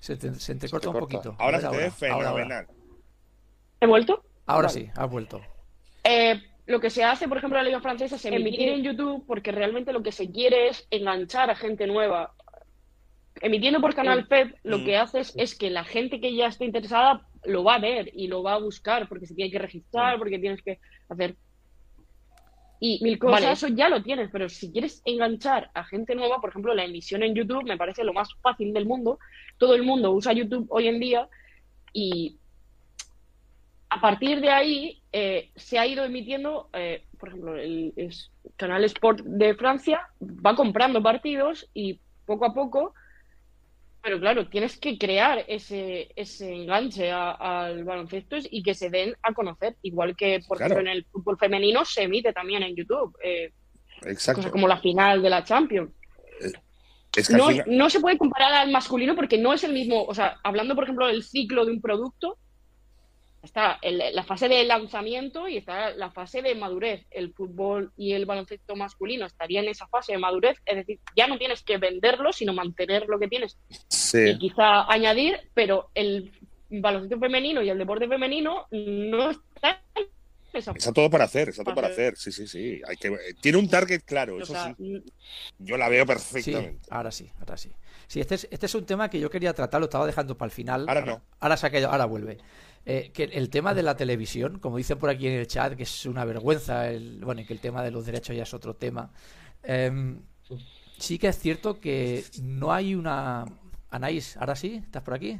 Se, 0.00 0.16
se, 0.16 0.52
entrecorta 0.52 0.90
un 0.90 0.98
poquito. 0.98 1.36
Ahora 1.38 1.60
se 1.60 1.68
ve 1.68 1.90
fenomenal. 1.90 2.66
¿He 3.80 3.86
vuelto? 3.86 4.24
Ahora 4.46 4.68
sí, 4.68 4.90
ha 4.96 5.06
vuelto. 5.06 5.40
Eh, 6.02 6.42
lo 6.66 6.80
que 6.80 6.90
se 6.90 7.04
hace, 7.04 7.28
por 7.28 7.38
ejemplo, 7.38 7.58
en 7.58 7.64
la 7.64 7.68
Liga 7.68 7.80
Francesa 7.80 8.16
es 8.16 8.24
emitir 8.24 8.68
en 8.68 8.82
YouTube 8.82 9.24
porque 9.26 9.52
realmente 9.52 9.92
lo 9.92 10.02
que 10.02 10.10
se 10.10 10.30
quiere 10.30 10.68
es 10.68 10.86
enganchar 10.90 11.50
a 11.50 11.54
gente 11.54 11.86
nueva 11.86 12.34
emitiendo 13.40 13.80
por 13.80 13.94
Canal 13.94 14.26
FEB, 14.26 14.54
lo 14.62 14.78
mm. 14.78 14.84
que 14.84 14.96
haces 14.96 15.32
es 15.36 15.54
que 15.54 15.70
la 15.70 15.84
gente 15.84 16.20
que 16.20 16.34
ya 16.34 16.46
está 16.46 16.64
interesada 16.64 17.26
lo 17.44 17.64
va 17.64 17.76
a 17.76 17.80
ver 17.80 18.10
y 18.14 18.28
lo 18.28 18.42
va 18.42 18.54
a 18.54 18.58
buscar 18.58 19.08
porque 19.08 19.26
se 19.26 19.34
tiene 19.34 19.50
que 19.50 19.58
registrar, 19.58 20.16
mm. 20.16 20.18
porque 20.18 20.38
tienes 20.38 20.62
que 20.62 20.78
hacer 21.08 21.36
y 22.84 22.98
mil 23.00 23.16
cosas. 23.16 23.62
Eso 23.62 23.68
ya 23.68 23.88
lo 23.88 24.02
tienes, 24.02 24.28
pero 24.32 24.48
si 24.48 24.72
quieres 24.72 25.02
enganchar 25.04 25.70
a 25.72 25.84
gente 25.84 26.16
nueva, 26.16 26.40
por 26.40 26.50
ejemplo, 26.50 26.74
la 26.74 26.84
emisión 26.84 27.22
en 27.22 27.32
YouTube 27.32 27.62
me 27.62 27.76
parece 27.76 28.02
lo 28.02 28.12
más 28.12 28.34
fácil 28.42 28.72
del 28.72 28.86
mundo. 28.86 29.20
Todo 29.56 29.76
el 29.76 29.84
mundo 29.84 30.10
usa 30.10 30.32
YouTube 30.32 30.66
hoy 30.68 30.88
en 30.88 30.98
día 30.98 31.28
y 31.92 32.38
a 33.88 34.00
partir 34.00 34.40
de 34.40 34.50
ahí 34.50 35.00
eh, 35.12 35.52
se 35.54 35.78
ha 35.78 35.86
ido 35.86 36.02
emitiendo, 36.02 36.70
eh, 36.72 37.04
por 37.20 37.28
ejemplo, 37.28 37.56
el, 37.56 37.92
el, 37.94 38.12
canal 38.56 38.82
Sport 38.82 39.20
de 39.20 39.54
Francia 39.54 40.08
va 40.20 40.56
comprando 40.56 41.00
partidos 41.00 41.70
y 41.74 42.00
poco 42.26 42.46
a 42.46 42.52
poco 42.52 42.94
pero 44.02 44.18
claro, 44.18 44.48
tienes 44.48 44.76
que 44.78 44.98
crear 44.98 45.44
ese, 45.46 46.12
ese 46.16 46.52
enganche 46.52 47.12
al 47.12 47.84
baloncesto 47.84 48.36
y 48.50 48.62
que 48.62 48.74
se 48.74 48.90
den 48.90 49.14
a 49.22 49.32
conocer, 49.32 49.76
igual 49.82 50.16
que 50.16 50.40
por 50.46 50.56
ejemplo 50.56 50.80
en 50.80 50.88
el 50.88 51.04
fútbol 51.04 51.38
femenino 51.38 51.84
se 51.84 52.02
emite 52.02 52.32
también 52.32 52.64
en 52.64 52.74
YouTube. 52.74 53.16
Eh, 53.22 53.52
Exacto. 54.02 54.50
como 54.50 54.66
la 54.66 54.78
final 54.78 55.22
de 55.22 55.30
la 55.30 55.44
Champions. 55.44 55.92
Eh, 56.40 56.52
no, 57.30 57.48
no 57.66 57.90
se 57.90 58.00
puede 58.00 58.18
comparar 58.18 58.54
al 58.54 58.72
masculino 58.72 59.14
porque 59.14 59.38
no 59.38 59.52
es 59.52 59.62
el 59.62 59.72
mismo, 59.72 60.04
o 60.04 60.14
sea, 60.14 60.40
hablando 60.42 60.74
por 60.74 60.84
ejemplo 60.84 61.06
del 61.06 61.22
ciclo 61.22 61.64
de 61.64 61.70
un 61.70 61.80
producto, 61.80 62.38
está 63.42 63.78
la 63.82 64.22
fase 64.24 64.48
de 64.48 64.64
lanzamiento 64.64 65.48
y 65.48 65.56
está 65.56 65.90
la 65.90 66.10
fase 66.10 66.42
de 66.42 66.54
madurez. 66.54 67.04
El 67.10 67.32
fútbol 67.32 67.92
y 67.96 68.12
el 68.12 68.26
baloncesto 68.26 68.76
masculino 68.76 69.26
estarían 69.26 69.64
en 69.64 69.70
esa 69.70 69.86
fase 69.88 70.12
de 70.12 70.18
madurez, 70.18 70.58
es 70.64 70.76
decir, 70.76 71.00
ya 71.16 71.26
no 71.26 71.38
tienes 71.38 71.62
que 71.62 71.78
venderlo, 71.78 72.32
sino 72.32 72.52
mantener 72.52 73.06
lo 73.08 73.18
que 73.18 73.28
tienes 73.28 73.58
y 74.14 74.38
quizá 74.38 74.90
añadir, 74.90 75.40
pero 75.54 75.90
el 75.94 76.32
baloncesto 76.70 77.18
femenino 77.18 77.62
y 77.62 77.68
el 77.68 77.78
deporte 77.78 78.08
femenino 78.08 78.66
no 78.70 79.30
están 79.30 79.78
Está 80.54 80.92
todo 80.92 81.08
para 81.08 81.24
hacer, 81.24 81.48
está 81.48 81.64
todo 81.64 81.74
para 81.74 81.88
hacer, 81.88 82.14
sí, 82.16 82.30
sí, 82.30 82.46
sí. 82.46 82.82
Hay 82.86 82.96
que, 82.96 83.16
tiene 83.40 83.56
un 83.56 83.68
target 83.68 84.02
claro, 84.04 84.38
eso 84.38 84.54
sí. 84.54 85.02
Yo 85.58 85.78
la 85.78 85.88
veo 85.88 86.04
perfectamente. 86.04 86.78
ahora 86.90 87.10
sí, 87.10 87.30
ahora 87.40 87.56
sí. 87.56 87.72
Sí, 88.06 88.20
este 88.20 88.34
es, 88.34 88.48
este 88.50 88.66
es 88.66 88.74
un 88.74 88.84
tema 88.84 89.08
que 89.08 89.18
yo 89.18 89.30
quería 89.30 89.54
tratar, 89.54 89.80
lo 89.80 89.86
estaba 89.86 90.06
dejando 90.06 90.36
para 90.36 90.48
el 90.48 90.52
final. 90.52 90.86
Ahora 90.88 91.00
no. 91.06 91.22
Ahora 91.40 91.56
se 91.56 91.66
ha 91.66 91.70
caído, 91.70 91.90
ahora 91.90 92.04
vuelve. 92.04 92.36
Eh, 92.84 93.12
que 93.14 93.24
el 93.24 93.48
tema 93.48 93.74
de 93.74 93.82
la 93.82 93.96
televisión, 93.96 94.58
como 94.58 94.76
dicen 94.76 94.98
por 94.98 95.08
aquí 95.08 95.28
en 95.28 95.34
el 95.34 95.46
chat, 95.46 95.74
que 95.74 95.84
es 95.84 96.06
una 96.06 96.24
vergüenza, 96.24 96.90
el, 96.90 97.24
bueno, 97.24 97.42
que 97.46 97.52
el 97.52 97.60
tema 97.60 97.82
de 97.82 97.92
los 97.92 98.06
derechos 98.06 98.34
ya 98.36 98.42
es 98.42 98.54
otro 98.54 98.74
tema. 98.74 99.12
Em, 99.62 100.20
sí 100.98 101.18
que 101.18 101.28
es 101.28 101.38
cierto 101.38 101.78
que 101.78 102.24
no 102.42 102.72
hay 102.72 102.94
una. 102.94 103.44
Anaís, 103.90 104.36
¿ahora 104.36 104.56
sí? 104.56 104.82
¿Estás 104.84 105.02
por 105.02 105.14
aquí? 105.14 105.38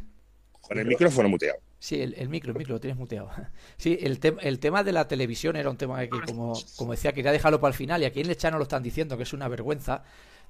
Con 0.61 0.79
el 0.79 0.87
micrófono 0.87 1.29
muteado. 1.29 1.59
Sí, 1.81 2.01
el, 2.01 2.29
micro, 2.29 2.53
el 2.53 2.59
micro 2.59 2.75
lo 2.75 2.81
tienes 2.81 2.97
muteado. 2.97 3.29
Sí, 3.77 3.99
el, 4.01 4.21
el 4.41 4.59
tema 4.61 4.85
de 4.85 4.93
la 4.93 5.09
televisión 5.09 5.57
era 5.57 5.69
un 5.69 5.77
tema 5.77 6.01
que, 6.03 6.11
como, 6.11 6.53
como 6.77 6.93
decía, 6.93 7.13
quería 7.13 7.33
dejarlo 7.33 7.59
para 7.59 7.73
el 7.73 7.77
final 7.77 8.03
y 8.03 8.05
aquí 8.05 8.21
en 8.21 8.31
el 8.31 8.37
chat 8.37 8.53
no 8.53 8.59
lo 8.59 8.63
están 8.63 8.85
diciendo, 8.85 9.17
que 9.17 9.25
es 9.25 9.33
una 9.33 9.49
vergüenza. 9.49 10.05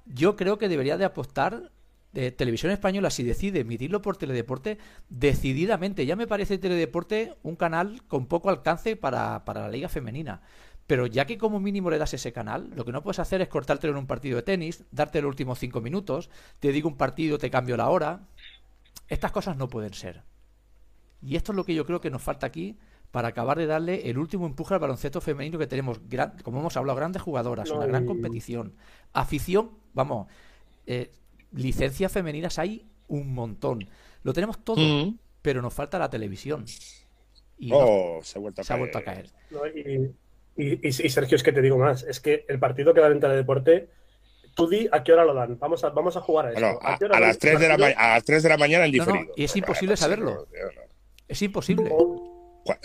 Yo 0.05 0.36
creo 0.36 0.59
que 0.59 0.68
debería 0.68 0.99
de 0.99 1.07
apostar 1.07 1.72
de 2.12 2.30
Televisión 2.30 2.72
Española, 2.72 3.10
si 3.10 3.22
decide 3.22 3.60
emitirlo 3.60 4.02
por 4.02 4.16
Teledeporte, 4.16 4.78
decididamente. 5.08 6.06
Ya 6.06 6.16
me 6.16 6.26
parece 6.26 6.58
Teledeporte 6.58 7.34
un 7.42 7.56
canal 7.56 8.02
con 8.06 8.26
poco 8.26 8.50
alcance 8.50 8.96
para, 8.96 9.44
para 9.44 9.62
la 9.62 9.68
liga 9.68 9.88
femenina. 9.88 10.42
Pero 10.86 11.06
ya 11.06 11.26
que 11.26 11.38
como 11.38 11.60
mínimo 11.60 11.90
le 11.90 11.98
das 11.98 12.12
ese 12.14 12.32
canal, 12.32 12.70
lo 12.74 12.84
que 12.84 12.92
no 12.92 13.02
puedes 13.02 13.18
hacer 13.18 13.40
es 13.40 13.48
cortártelo 13.48 13.92
en 13.92 13.98
un 13.98 14.06
partido 14.06 14.36
de 14.36 14.42
tenis, 14.42 14.84
darte 14.90 15.22
los 15.22 15.28
últimos 15.30 15.58
cinco 15.58 15.80
minutos, 15.80 16.28
te 16.60 16.72
digo 16.72 16.88
un 16.88 16.96
partido, 16.96 17.38
te 17.38 17.50
cambio 17.50 17.76
la 17.76 17.88
hora. 17.88 18.28
Estas 19.08 19.32
cosas 19.32 19.56
no 19.56 19.68
pueden 19.68 19.94
ser. 19.94 20.22
Y 21.22 21.36
esto 21.36 21.52
es 21.52 21.56
lo 21.56 21.64
que 21.64 21.74
yo 21.74 21.86
creo 21.86 22.00
que 22.00 22.10
nos 22.10 22.20
falta 22.20 22.46
aquí 22.46 22.76
para 23.12 23.28
acabar 23.28 23.58
de 23.58 23.66
darle 23.66 24.10
el 24.10 24.18
último 24.18 24.46
empuje 24.46 24.74
al 24.74 24.80
baloncesto 24.80 25.20
femenino 25.20 25.58
que 25.58 25.66
tenemos, 25.66 26.00
como 26.42 26.60
hemos 26.60 26.76
hablado, 26.76 26.96
grandes 26.96 27.22
jugadoras, 27.22 27.70
una 27.70 27.86
gran 27.86 28.06
competición, 28.06 28.74
afición, 29.12 29.70
vamos, 29.92 30.26
eh, 30.86 31.12
licencias 31.53 32.11
femeninas 32.12 32.59
hay 32.59 32.86
un 33.09 33.34
montón. 33.34 33.88
Lo 34.22 34.32
tenemos 34.32 34.64
todo, 34.64 34.80
mm. 34.80 35.18
pero 35.42 35.62
nos 35.62 35.74
falta 35.74 35.98
la 35.98 36.11
televisión. 36.11 36.64
Y 37.59 37.70
oh, 37.72 38.20
se, 38.22 38.38
ha 38.38 38.40
vuelto 38.40 38.62
a, 38.98 39.03
caer. 39.03 39.30
y, 40.57 40.92
Sergio, 40.92 41.36
es 41.36 41.42
que 41.42 41.53
te 41.53 41.62
digo 41.62 41.78
más, 41.78 42.03
es 42.03 42.20
que 42.20 42.44
el 42.48 42.59
partido 42.59 42.92
que 42.92 43.00
da 43.00 43.09
en 43.09 43.20
Teledeporte, 43.20 43.88
tú 44.55 44.68
di 44.68 44.88
a 44.90 45.05
qué 45.05 45.12
hora 45.12 45.24
lo 45.24 45.34
dan. 45.34 45.59
Vamos 45.59 45.84
a, 45.84 45.90
vamos 45.90 46.16
a 46.16 46.20
jugar 46.20 46.46
a 46.46 46.53
eso. 46.53 46.80
a, 46.82 47.20
las 47.20 47.38
3 47.38 47.61
de 47.61 47.68
la 47.68 47.74
a 47.74 48.14
las 48.14 48.24
3 48.24 48.42
de 48.42 48.48
la 48.48 48.57
mañana 48.57 48.84
en 48.86 48.92
diferido. 48.92 49.32
y 49.36 49.44
es 49.44 49.57
imposible 49.57 49.96
saberlo. 49.96 50.48
Es 51.28 51.40
imposible. 51.42 51.90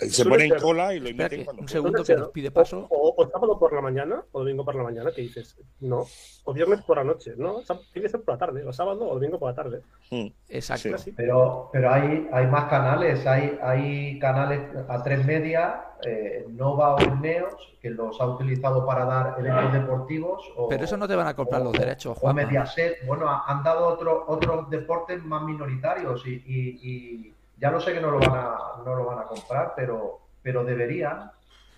Se 0.08 0.24
pone 0.24 0.44
en 0.44 0.58
cola 0.58 0.94
y 0.94 1.00
lo 1.00 1.08
emiten 1.08 1.44
cuando 1.44 1.62
Un 1.62 1.68
segundo 1.68 2.04
que 2.04 2.16
nos 2.16 2.30
pide 2.30 2.50
paso. 2.50 2.86
O, 2.90 3.28
sábado 3.30 3.58
por 3.58 3.72
la 3.72 3.80
mañana, 3.80 4.24
o 4.32 4.40
domingo 4.40 4.64
por 4.64 4.74
la 4.74 4.82
mañana, 4.82 5.12
que 5.12 5.22
dices, 5.22 5.56
no. 5.80 6.04
O 6.44 6.52
viernes 6.52 6.82
por 6.82 6.96
la 6.96 7.04
noche, 7.04 7.34
no. 7.36 7.60
Tiene 7.92 8.06
que 8.06 8.08
ser 8.08 8.22
por 8.22 8.34
la 8.34 8.38
tarde, 8.38 8.64
o 8.66 8.72
sábado 8.72 9.08
o 9.08 9.14
domingo 9.14 9.38
por 9.38 9.50
la 9.50 9.54
tarde. 9.54 9.82
Hmm. 10.10 10.26
Exacto. 10.48 10.96
Pero, 11.16 11.70
pero 11.72 11.92
hay, 11.92 12.28
hay 12.32 12.46
más 12.46 12.64
canales, 12.64 13.26
hay, 13.26 13.58
hay 13.62 14.18
canales 14.18 14.60
a 14.88 15.02
tres 15.02 15.24
media, 15.24 15.84
eh, 16.04 16.46
Nova 16.48 16.94
o 16.94 17.14
Neos, 17.16 17.54
que 17.80 17.90
los 17.90 18.20
ha 18.20 18.26
utilizado 18.26 18.84
para 18.84 19.04
dar 19.04 19.36
eventos 19.38 19.72
deportivos. 19.72 20.52
pero 20.68 20.84
eso 20.84 20.96
no 20.96 21.06
te 21.06 21.14
van 21.14 21.28
a 21.28 21.34
comprar 21.34 21.62
los 21.62 21.72
derechos, 21.72 22.18
Juan. 22.18 22.32
O 22.32 22.34
Mediaset, 22.34 23.06
bueno, 23.06 23.28
han 23.28 23.62
dado 23.62 23.86
otro, 23.86 24.24
otros 24.26 24.68
deportes 24.70 25.22
más 25.24 25.42
minoritarios 25.42 26.26
y 26.26 27.34
ya 27.60 27.70
lo 27.70 27.80
sé 27.80 27.92
que 27.92 28.00
no 28.00 28.10
lo 28.10 28.18
van 28.18 28.34
a, 28.34 28.58
no 28.84 28.94
lo 28.94 29.06
van 29.06 29.18
a 29.20 29.24
comprar, 29.24 29.72
pero, 29.76 30.20
pero 30.42 30.64
deberían. 30.64 31.30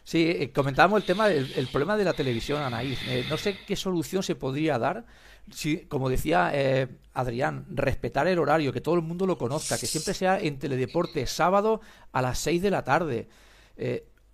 Sí, 0.05 0.29
eh, 0.29 0.53
comentábamos 0.53 1.01
el 1.01 1.07
tema 1.07 1.29
del 1.29 1.69
problema 1.71 1.97
de 1.97 2.05
la 2.05 2.13
televisión, 2.13 2.63
Anaís. 2.63 3.01
Eh, 3.09 3.25
no 3.29 3.37
sé 3.37 3.57
qué 3.67 3.77
solución 3.77 4.23
se 4.23 4.35
podría 4.35 4.79
dar 4.79 5.05
si, 5.51 5.87
como 5.87 6.09
decía 6.09 6.51
eh, 6.53 6.89
Adrián, 7.13 7.67
respetar 7.71 8.27
el 8.27 8.39
horario, 8.39 8.73
que 8.73 8.81
todo 8.81 8.95
el 8.95 9.03
mundo 9.03 9.27
lo 9.27 9.39
conozca, 9.39 9.79
que 9.79 9.87
siempre 9.87 10.15
sea 10.15 10.39
en 10.39 10.59
Teledeporte, 10.59 11.27
sábado 11.27 11.81
a 12.13 12.23
las 12.23 12.39
6 12.39 12.63
de 12.63 12.71
la 12.71 12.85
tarde. 12.85 13.29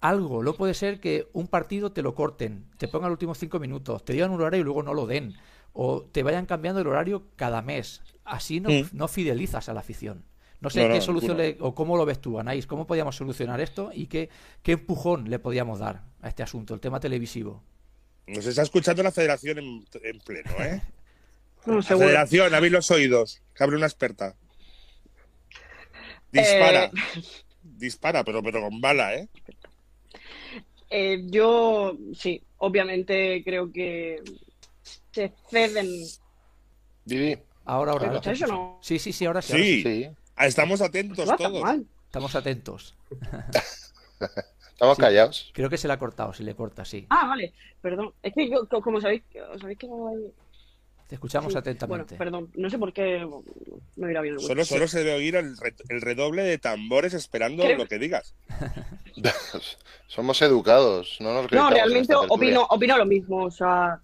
algo, 0.00 0.42
no 0.42 0.54
puede 0.54 0.74
ser 0.74 1.00
que 1.00 1.28
un 1.32 1.48
partido 1.48 1.92
te 1.92 2.02
lo 2.02 2.14
corten, 2.14 2.66
te 2.78 2.88
pongan 2.88 3.10
los 3.10 3.16
últimos 3.16 3.38
5 3.38 3.58
minutos, 3.58 4.04
te 4.04 4.12
digan 4.12 4.30
un 4.30 4.40
horario 4.40 4.60
y 4.60 4.64
luego 4.64 4.82
no 4.82 4.94
lo 4.94 5.06
den, 5.06 5.34
o 5.72 6.02
te 6.02 6.22
vayan 6.22 6.46
cambiando 6.46 6.80
el 6.80 6.86
horario 6.86 7.24
cada 7.36 7.62
mes. 7.62 8.02
Así 8.24 8.60
no, 8.60 8.68
no 8.92 9.08
fidelizas 9.08 9.68
a 9.68 9.74
la 9.74 9.80
afición. 9.80 10.24
No 10.66 10.70
sé 10.70 10.88
qué 10.88 11.00
solución 11.00 11.38
o 11.60 11.76
cómo 11.76 11.96
lo 11.96 12.04
ves 12.04 12.20
tú, 12.20 12.40
Anaís, 12.40 12.66
cómo 12.66 12.88
podíamos 12.88 13.14
solucionar 13.14 13.60
esto 13.60 13.92
y 13.94 14.08
qué, 14.08 14.28
qué 14.64 14.72
empujón 14.72 15.30
le 15.30 15.38
podíamos 15.38 15.78
dar 15.78 16.02
a 16.20 16.28
este 16.28 16.42
asunto, 16.42 16.74
el 16.74 16.80
tema 16.80 16.98
televisivo. 16.98 17.62
Nos 18.26 18.44
está 18.44 18.62
escuchando 18.62 19.04
la 19.04 19.12
federación 19.12 19.58
en, 19.58 20.18
pleno, 20.24 20.50
¿eh? 20.58 20.82
la 21.66 21.82
federación, 21.82 22.52
habéis 22.52 22.72
los 22.72 22.90
oídos, 22.90 23.42
que 23.54 23.62
abre 23.62 23.76
una 23.76 23.86
experta. 23.86 24.34
Dispara. 26.32 26.86
Eh, 26.86 26.90
Dispara, 27.62 28.24
pero, 28.24 28.42
pero 28.42 28.62
con 28.62 28.80
bala, 28.80 29.14
¿eh? 29.14 29.28
¿eh? 30.90 31.22
Yo, 31.26 31.96
sí, 32.12 32.42
obviamente 32.58 33.40
creo 33.44 33.70
que 33.70 34.20
se 35.12 35.32
ceden. 35.48 35.86
Vivi. 37.04 37.38
Ahora, 37.66 37.92
ahora. 37.92 38.08
ahora. 38.08 38.32
Eso 38.32 38.48
no? 38.48 38.80
Sí, 38.82 38.98
sí, 38.98 39.12
sí, 39.12 39.26
ahora 39.26 39.42
sí. 39.42 39.52
Sí, 39.56 39.82
sí. 39.84 40.08
Ah, 40.08 40.25
estamos 40.38 40.80
atentos 40.80 41.28
todos. 41.36 41.76
Estamos 42.06 42.34
atentos. 42.34 42.94
Estamos 44.72 44.98
callados. 44.98 45.50
Creo 45.54 45.70
que 45.70 45.78
se 45.78 45.88
le 45.88 45.94
ha 45.94 45.98
cortado, 45.98 46.34
si 46.34 46.44
le 46.44 46.54
corta, 46.54 46.84
sí. 46.84 47.06
Ah, 47.08 47.26
vale. 47.26 47.54
Perdón. 47.80 48.12
Es 48.22 48.34
que 48.34 48.50
yo, 48.50 48.68
como 48.68 49.00
sabéis, 49.00 49.22
sabéis 49.58 49.78
que 49.78 49.88
no 49.88 50.08
hay... 50.08 50.32
Te 51.08 51.14
escuchamos 51.14 51.56
atentamente. 51.56 52.16
Bueno, 52.16 52.18
perdón, 52.18 52.50
no 52.56 52.68
sé 52.68 52.78
por 52.78 52.92
qué 52.92 53.26
no 53.96 54.10
irá 54.10 54.20
bien. 54.20 54.38
Solo, 54.38 54.66
solo 54.66 54.86
se 54.86 54.98
debe 54.98 55.14
oír 55.14 55.36
el, 55.36 55.56
redoble 56.02 56.42
de 56.42 56.58
tambores 56.58 57.14
esperando 57.14 57.66
lo 57.66 57.86
que 57.86 57.98
digas. 57.98 58.34
Somos 60.08 60.42
educados, 60.42 61.16
no 61.20 61.32
nos 61.32 61.50
No, 61.52 61.70
realmente 61.70 62.14
opino, 62.14 62.66
opino 62.68 62.98
lo 62.98 63.06
mismo. 63.06 63.44
O 63.44 63.50
sea, 63.50 64.00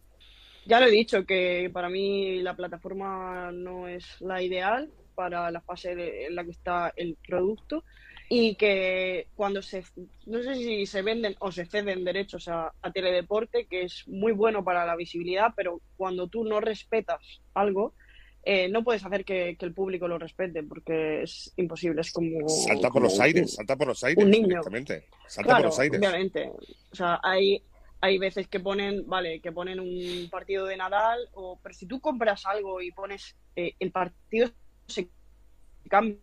ya 0.64 0.80
lo 0.80 0.86
he 0.86 0.90
dicho, 0.90 1.26
que 1.26 1.70
para 1.72 1.90
mí 1.90 2.40
la 2.40 2.54
plataforma 2.54 3.50
no 3.52 3.88
es 3.88 4.06
la 4.20 4.40
ideal 4.40 4.88
para 5.14 5.50
la 5.50 5.60
fase 5.60 6.26
en 6.26 6.34
la 6.34 6.44
que 6.44 6.50
está 6.50 6.92
el 6.96 7.16
producto 7.26 7.84
y 8.34 8.54
que 8.54 9.26
cuando 9.34 9.60
se, 9.60 9.84
no 10.24 10.42
sé 10.42 10.54
si 10.54 10.86
se 10.86 11.02
venden 11.02 11.36
o 11.40 11.52
se 11.52 11.66
ceden 11.66 12.02
derechos 12.02 12.48
a, 12.48 12.72
teledeporte, 12.94 13.66
que 13.66 13.82
es 13.82 14.08
muy 14.08 14.32
bueno 14.32 14.64
para 14.64 14.86
la 14.86 14.96
visibilidad, 14.96 15.52
pero 15.54 15.82
cuando 15.98 16.28
tú 16.28 16.42
no 16.42 16.58
respetas 16.58 17.42
algo, 17.52 17.92
eh, 18.42 18.70
no 18.70 18.82
puedes 18.84 19.04
hacer 19.04 19.26
que, 19.26 19.54
el 19.60 19.74
público 19.74 20.08
lo 20.08 20.18
respete 20.18 20.62
porque 20.62 21.24
es 21.24 21.52
imposible, 21.56 22.00
es 22.00 22.10
como... 22.10 22.48
Salta 22.48 22.88
por 22.88 23.02
los 23.02 23.20
aires, 23.20 23.52
salta 23.52 23.76
por 23.76 23.88
los 23.88 24.02
aires. 24.02 24.24
Un 24.24 24.30
niño. 24.30 24.62
Salta 25.26 25.56
por 25.56 25.66
los 25.66 25.78
aires. 25.78 25.98
Obviamente. 25.98 26.50
O 26.90 26.94
sea, 26.94 27.20
hay, 27.22 27.62
hay 28.00 28.16
veces 28.16 28.48
que 28.48 28.60
ponen, 28.60 29.06
vale, 29.06 29.40
que 29.40 29.52
ponen 29.52 29.78
un 29.78 30.30
partido 30.30 30.64
de 30.64 30.78
Nadal, 30.78 31.28
o, 31.34 31.60
pero 31.62 31.74
si 31.74 31.84
tú 31.84 32.00
compras 32.00 32.46
algo 32.46 32.80
y 32.80 32.92
pones 32.92 33.36
eh, 33.56 33.74
el 33.78 33.92
partido 33.92 34.50
se 34.86 35.08
cambia 35.88 36.18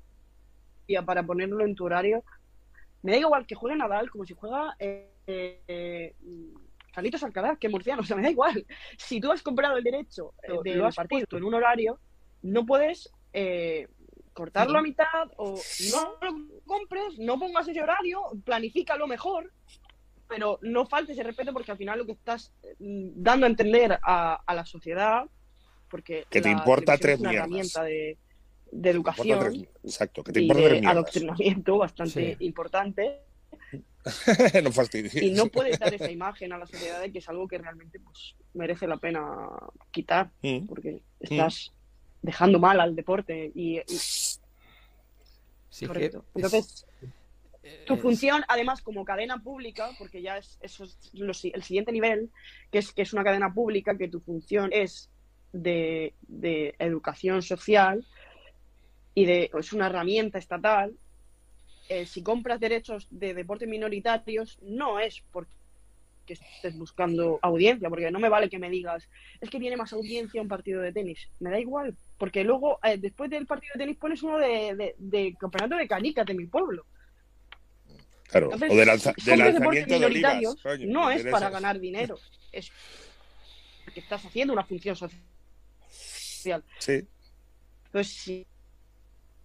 para 1.05 1.23
ponerlo 1.23 1.65
en 1.65 1.75
tu 1.75 1.85
horario. 1.85 2.23
Me 3.01 3.13
da 3.13 3.17
igual 3.17 3.45
que 3.45 3.55
juegue 3.55 3.77
Nadal 3.77 4.09
como 4.09 4.25
si 4.25 4.33
juega 4.33 4.75
eh, 4.79 5.09
eh, 5.27 6.15
Carlitos 6.93 7.23
Alcaraz, 7.23 7.57
que 7.57 7.69
Murciano, 7.69 8.01
o 8.01 8.05
sea, 8.05 8.15
me 8.15 8.23
da 8.23 8.29
igual. 8.29 8.65
Si 8.97 9.19
tú 9.19 9.31
has 9.31 9.41
comprado 9.41 9.77
el 9.77 9.83
derecho 9.83 10.33
eh, 10.43 10.53
de 10.63 10.75
lo 10.75 10.87
has 10.87 10.95
puesto 11.07 11.37
en 11.37 11.43
un 11.43 11.53
horario, 11.53 11.99
no 12.41 12.65
puedes 12.65 13.11
eh, 13.33 13.87
cortarlo 14.33 14.79
a 14.79 14.81
mitad 14.81 15.29
o 15.37 15.59
no 15.91 16.17
lo 16.21 16.61
compres, 16.65 17.17
no 17.19 17.39
pongas 17.39 17.67
ese 17.67 17.81
horario, 17.81 18.21
planifícalo 18.43 19.07
mejor, 19.07 19.51
pero 20.27 20.59
no 20.61 20.85
faltes 20.85 21.13
ese 21.17 21.23
respeto 21.23 21.53
porque 21.53 21.71
al 21.71 21.77
final 21.77 21.99
lo 21.99 22.05
que 22.05 22.13
estás 22.13 22.53
dando 22.79 23.45
a 23.45 23.49
entender 23.49 23.99
a, 24.01 24.41
la 24.47 24.65
sociedad, 24.65 25.25
porque 25.89 26.25
que 26.29 26.41
te 26.41 26.49
importa 26.49 26.97
tres 26.97 27.15
es 27.15 27.21
una 27.21 27.33
herramienta 27.33 27.83
de, 27.83 28.17
de 28.71 28.89
educación 28.89 29.67
exacto, 29.83 30.23
y 30.33 30.47
de 30.47 30.81
adoctrinamiento 30.85 31.77
bastante 31.77 32.37
importante. 32.39 33.19
no 34.63 34.71
fastidies. 34.71 35.15
Y 35.15 35.31
no 35.31 35.47
puedes 35.47 35.79
dar 35.79 35.93
esa 35.93 36.09
imagen 36.09 36.53
a 36.53 36.57
la 36.57 36.65
sociedad 36.65 37.01
de 37.01 37.11
que 37.11 37.19
es 37.19 37.29
algo 37.29 37.47
que 37.47 37.57
realmente 37.57 37.99
pues, 37.99 38.35
merece 38.53 38.87
la 38.87 38.97
pena 38.97 39.49
quitar, 39.91 40.31
mm. 40.41 40.65
porque 40.67 40.91
mm. 40.91 41.01
estás 41.19 41.73
dejando 42.21 42.59
mal 42.59 42.79
al 42.79 42.95
deporte 42.95 43.51
y, 43.55 43.79
correcto. 45.85 46.25
Entonces, 46.35 46.85
tu 47.85 47.97
función, 47.97 48.43
además, 48.47 48.81
como 48.81 49.05
cadena 49.05 49.41
pública, 49.41 49.89
porque 49.97 50.21
ya 50.21 50.37
es 50.37 50.57
eso 50.61 50.85
es 50.85 50.97
el 51.13 51.63
siguiente 51.63 51.91
nivel, 51.91 52.29
que 52.71 52.79
es 52.79 52.91
que 52.91 53.03
es 53.03 53.13
una 53.13 53.23
cadena 53.23 53.53
pública, 53.53 53.97
que 53.97 54.07
tu 54.07 54.19
función 54.19 54.69
es 54.73 55.09
de, 55.51 56.13
de 56.27 56.75
educación 56.79 57.41
social, 57.41 58.05
y 59.19 59.25
de, 59.25 59.51
es 59.59 59.73
una 59.73 59.87
herramienta 59.87 60.39
estatal, 60.39 60.95
eh, 61.89 62.05
si 62.05 62.23
compras 62.23 62.61
derechos 62.61 63.05
de 63.11 63.33
deportes 63.33 63.67
minoritarios, 63.67 64.57
no 64.61 64.97
es 64.97 65.21
porque 65.33 65.51
estés 66.27 66.77
buscando 66.77 67.37
audiencia, 67.41 67.89
porque 67.89 68.09
no 68.11 68.19
me 68.19 68.29
vale 68.29 68.49
que 68.49 68.59
me 68.59 68.69
digas, 68.69 69.09
es 69.41 69.49
que 69.49 69.59
viene 69.59 69.75
más 69.75 69.91
audiencia 69.91 70.41
un 70.41 70.47
partido 70.47 70.81
de 70.81 70.93
tenis. 70.93 71.27
Me 71.41 71.49
da 71.49 71.59
igual, 71.59 71.97
porque 72.17 72.45
luego, 72.45 72.79
eh, 72.81 72.97
después 72.97 73.29
del 73.29 73.45
partido 73.45 73.73
de 73.75 73.79
tenis, 73.79 73.97
pones 73.97 74.23
uno 74.23 74.37
de, 74.37 74.95
de, 74.97 75.35
campeonato 75.37 75.75
de 75.75 75.87
canicas 75.89 76.25
de 76.25 76.35
mi 76.35 76.45
pueblo. 76.45 76.85
Claro, 78.29 78.51
o 78.53 78.57
de, 78.57 78.85
lanza, 78.85 79.13
de 79.25 79.35
lanzamiento 79.35 79.99
de 79.99 80.09
ligas, 80.09 80.41
no 80.85 81.11
es 81.11 81.25
para 81.25 81.49
ganar 81.49 81.77
dinero, 81.77 82.17
es 82.53 82.71
porque 83.83 83.99
estás 83.99 84.23
haciendo 84.23 84.53
una 84.53 84.63
función 84.63 84.95
social. 84.95 86.63
Sí. 86.77 87.05
Entonces, 87.87 88.13
si 88.13 88.47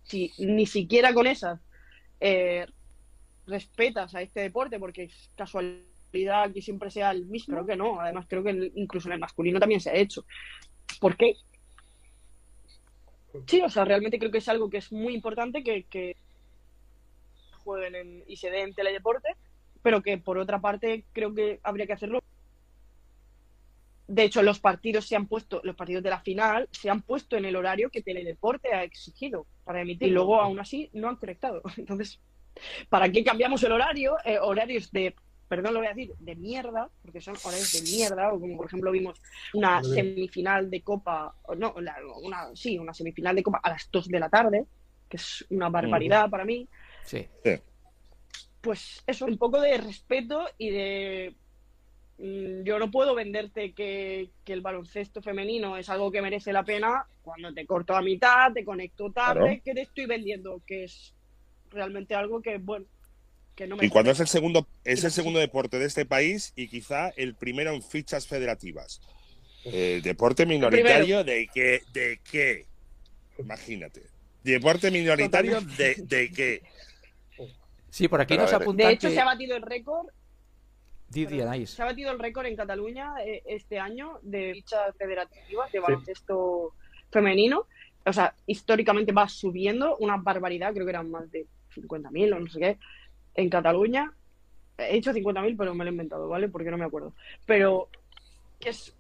si 0.04 0.32
ni 0.38 0.66
siquiera 0.66 1.12
con 1.12 1.26
esas 1.26 1.60
eh, 2.20 2.66
respetas 3.46 4.14
a 4.14 4.22
este 4.22 4.40
deporte, 4.40 4.78
porque 4.78 5.04
es 5.04 5.30
casualidad 5.36 6.52
que 6.52 6.62
siempre 6.62 6.90
sea 6.90 7.10
el 7.10 7.26
mismo, 7.26 7.54
creo 7.54 7.66
que 7.66 7.76
no. 7.76 8.00
Además, 8.00 8.26
creo 8.28 8.42
que 8.44 8.72
incluso 8.74 9.08
en 9.08 9.14
el 9.14 9.20
masculino 9.20 9.58
también 9.58 9.80
se 9.80 9.90
ha 9.90 9.94
hecho. 9.94 10.24
¿Por 11.00 11.16
qué? 11.16 11.34
Sí, 13.46 13.60
o 13.60 13.68
sea, 13.68 13.84
realmente 13.84 14.18
creo 14.18 14.30
que 14.30 14.38
es 14.38 14.48
algo 14.48 14.70
que 14.70 14.78
es 14.78 14.92
muy 14.92 15.14
importante 15.14 15.64
que, 15.64 15.84
que 15.84 16.16
jueguen 17.64 18.22
y 18.28 18.36
se 18.36 18.50
den 18.50 18.74
teledeporte, 18.74 19.28
pero 19.82 20.02
que 20.02 20.18
por 20.18 20.38
otra 20.38 20.60
parte 20.60 21.04
creo 21.12 21.34
que 21.34 21.58
habría 21.64 21.86
que 21.86 21.94
hacerlo 21.94 22.20
de 24.06 24.24
hecho, 24.24 24.42
los 24.42 24.60
partidos 24.60 25.06
se 25.06 25.16
han 25.16 25.26
puesto, 25.26 25.60
los 25.64 25.76
partidos 25.76 26.02
de 26.02 26.10
la 26.10 26.20
final 26.20 26.68
se 26.72 26.90
han 26.90 27.00
puesto 27.00 27.36
en 27.36 27.46
el 27.46 27.56
horario 27.56 27.90
que 27.90 28.02
Teledeporte 28.02 28.74
ha 28.74 28.84
exigido 28.84 29.46
para 29.64 29.80
emitir. 29.80 30.08
Y 30.08 30.10
luego, 30.10 30.40
aún 30.40 30.58
así, 30.60 30.90
no 30.92 31.08
han 31.08 31.16
conectado. 31.16 31.62
Entonces, 31.76 32.20
¿para 32.88 33.10
qué 33.10 33.24
cambiamos 33.24 33.62
el 33.62 33.72
horario? 33.72 34.16
Eh, 34.24 34.38
horarios 34.38 34.90
de 34.92 35.14
perdón 35.48 35.74
lo 35.74 35.80
voy 35.80 35.86
a 35.86 35.94
decir, 35.94 36.12
de 36.18 36.34
mierda, 36.36 36.90
porque 37.02 37.20
son 37.20 37.36
horarios 37.44 37.72
de 37.72 37.82
mierda, 37.82 38.32
o 38.32 38.40
como 38.40 38.56
por 38.56 38.66
ejemplo 38.66 38.90
vimos 38.90 39.20
una 39.52 39.82
semifinal 39.84 40.70
de 40.70 40.82
Copa, 40.82 41.34
o 41.42 41.54
no, 41.54 41.74
una, 41.74 42.48
sí, 42.54 42.78
una 42.78 42.94
semifinal 42.94 43.36
de 43.36 43.42
Copa 43.42 43.60
a 43.62 43.70
las 43.70 43.88
2 43.90 44.08
de 44.08 44.20
la 44.20 44.28
tarde, 44.28 44.64
que 45.08 45.16
es 45.16 45.44
una 45.50 45.68
barbaridad 45.68 46.28
para 46.30 46.44
mí. 46.44 46.68
Sí. 47.04 47.28
Pues 48.60 49.02
eso, 49.06 49.26
un 49.26 49.38
poco 49.38 49.60
de 49.60 49.76
respeto 49.76 50.46
y 50.56 50.70
de 50.70 51.36
yo 52.18 52.78
no 52.78 52.90
puedo 52.90 53.14
venderte 53.14 53.72
que, 53.72 54.30
el 54.46 54.60
baloncesto 54.60 55.20
femenino 55.20 55.76
es 55.76 55.88
algo 55.88 56.10
que 56.10 56.22
merece 56.22 56.52
la 56.52 56.62
pena 56.62 57.06
cuando 57.22 57.52
te 57.52 57.66
corto 57.66 57.96
a 57.96 58.02
mitad, 58.02 58.52
te 58.52 58.64
conecto 58.64 59.10
tarde, 59.10 59.62
que 59.64 59.74
te 59.74 59.82
estoy 59.82 60.06
vendiendo, 60.06 60.62
que 60.66 60.84
es 60.84 61.14
realmente 61.70 62.14
algo 62.14 62.40
que, 62.40 62.58
bueno, 62.58 62.86
que 63.56 63.66
no 63.66 63.76
me... 63.76 63.86
Y 63.86 63.88
cuando 63.88 64.12
es 64.12 64.20
el 64.20 64.28
segundo, 64.28 64.66
es 64.84 65.02
el 65.02 65.10
segundo 65.10 65.40
deporte 65.40 65.78
de 65.78 65.86
este 65.86 66.04
país 66.04 66.52
y 66.54 66.68
quizá 66.68 67.08
el 67.16 67.34
primero 67.34 67.72
en 67.72 67.82
fichas 67.82 68.26
federativas. 68.26 69.00
El 69.64 70.02
deporte 70.02 70.46
minoritario 70.46 71.24
de 71.24 71.48
qué, 71.52 71.82
de 71.92 72.20
qué, 72.30 72.66
imagínate. 73.38 74.02
Deporte 74.42 74.90
minoritario 74.90 75.62
de, 75.62 75.94
de 75.96 76.30
qué. 76.30 76.62
Sí, 77.88 78.08
por 78.08 78.20
aquí 78.20 78.36
nos 78.36 78.52
apuntan. 78.52 78.88
De 78.88 78.92
hecho, 78.92 79.08
se 79.08 79.20
ha 79.20 79.24
batido 79.24 79.56
el 79.56 79.62
récord. 79.62 80.06
Se 81.72 81.82
ha 81.82 81.86
batido 81.86 82.10
el 82.10 82.18
récord 82.18 82.46
en 82.46 82.56
Cataluña 82.56 83.14
eh, 83.24 83.42
este 83.46 83.78
año 83.78 84.18
de 84.22 84.52
fichas 84.54 84.96
federativas 84.96 85.70
de 85.70 85.80
baloncesto 85.80 86.72
femenino. 87.10 87.66
O 88.04 88.12
sea, 88.12 88.34
históricamente 88.46 89.12
va 89.12 89.28
subiendo 89.28 89.96
una 89.98 90.16
barbaridad, 90.16 90.72
creo 90.72 90.84
que 90.84 90.90
eran 90.90 91.10
más 91.10 91.30
de 91.30 91.46
50.000 91.74 92.34
o 92.34 92.40
no 92.40 92.50
sé 92.50 92.60
qué, 92.60 92.78
en 93.34 93.48
Cataluña. 93.48 94.12
He 94.76 94.94
dicho 94.94 95.12
50.000, 95.12 95.56
pero 95.56 95.74
me 95.74 95.84
lo 95.84 95.90
he 95.90 95.92
inventado, 95.92 96.28
¿vale? 96.28 96.48
Porque 96.48 96.70
no 96.70 96.76
me 96.76 96.84
acuerdo. 96.84 97.14
Pero 97.46 97.88
que 98.58 98.70
es 98.70 98.94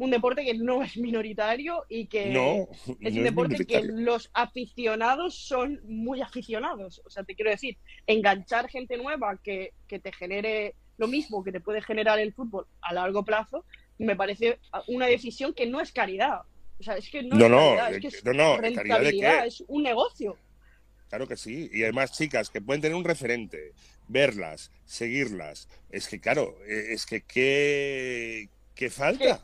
un 0.00 0.10
deporte 0.10 0.44
que 0.44 0.54
no 0.54 0.82
es 0.82 0.96
minoritario 0.96 1.84
y 1.88 2.06
que 2.06 2.66
es 3.00 3.16
un 3.16 3.22
deporte 3.22 3.66
que 3.66 3.82
los 3.82 4.30
aficionados 4.32 5.34
son 5.34 5.80
muy 5.84 6.22
aficionados. 6.22 7.02
O 7.04 7.10
sea, 7.10 7.22
te 7.22 7.34
quiero 7.34 7.50
decir, 7.50 7.76
enganchar 8.06 8.68
gente 8.68 8.96
nueva 8.96 9.38
que, 9.42 9.74
te 9.88 10.12
genere 10.12 10.74
lo 11.00 11.08
mismo 11.08 11.42
que 11.42 11.50
te 11.50 11.60
puede 11.60 11.80
generar 11.80 12.18
el 12.20 12.34
fútbol 12.34 12.66
a 12.82 12.92
largo 12.92 13.24
plazo, 13.24 13.64
me 13.98 14.16
parece 14.16 14.58
una 14.86 15.06
decisión 15.06 15.54
que 15.54 15.66
no 15.66 15.80
es 15.80 15.92
caridad. 15.92 16.42
O 16.78 16.82
sea, 16.82 16.96
es 16.96 17.08
que 17.08 17.22
no, 17.22 17.36
es 17.36 17.42
caridad, 17.42 17.94
es 17.94 18.00
que 18.00 18.08
es 18.08 18.22
rentabilidad, 18.22 19.46
es 19.46 19.64
un 19.66 19.82
negocio. 19.82 20.36
Claro 21.08 21.26
que 21.26 21.36
sí. 21.36 21.70
Y 21.72 21.82
además, 21.84 22.12
chicas, 22.12 22.50
que 22.50 22.60
pueden 22.60 22.82
tener 22.82 22.96
un 22.96 23.04
referente, 23.04 23.72
verlas, 24.08 24.70
seguirlas. 24.84 25.68
Es 25.90 26.06
que, 26.06 26.20
claro, 26.20 26.54
e, 26.66 26.92
es 26.92 27.06
que 27.06 27.22
qué, 27.22 28.48
qué 28.74 28.90
falta. 28.90 29.40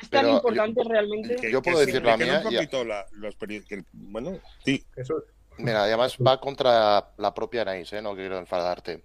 Es 0.00 0.10
tan 0.10 0.28
importante 0.28 0.82
realmente. 0.84 1.36
Que, 1.36 1.52
yo 1.52 1.62
puedo 1.62 1.78
decir 1.78 2.02
la 2.02 2.16
mía. 2.16 2.42
bueno, 3.92 4.40
sí. 4.64 4.84
Mira, 5.58 5.84
además 5.84 6.16
va 6.16 6.40
contra 6.40 7.12
la 7.16 7.34
propia 7.34 7.62
Anaís, 7.62 7.92
¿eh? 7.92 8.02
no 8.02 8.14
quiero 8.14 8.38
enfadarte. 8.38 9.02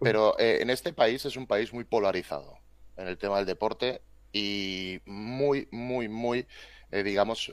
Pero 0.00 0.38
eh, 0.38 0.58
en 0.60 0.70
este 0.70 0.92
país 0.92 1.24
es 1.24 1.36
un 1.36 1.46
país 1.46 1.72
muy 1.72 1.84
polarizado 1.84 2.58
en 2.96 3.08
el 3.08 3.18
tema 3.18 3.36
del 3.36 3.46
deporte 3.46 4.02
y 4.32 5.00
muy, 5.06 5.68
muy, 5.70 6.08
muy, 6.08 6.46
eh, 6.90 7.02
digamos, 7.02 7.50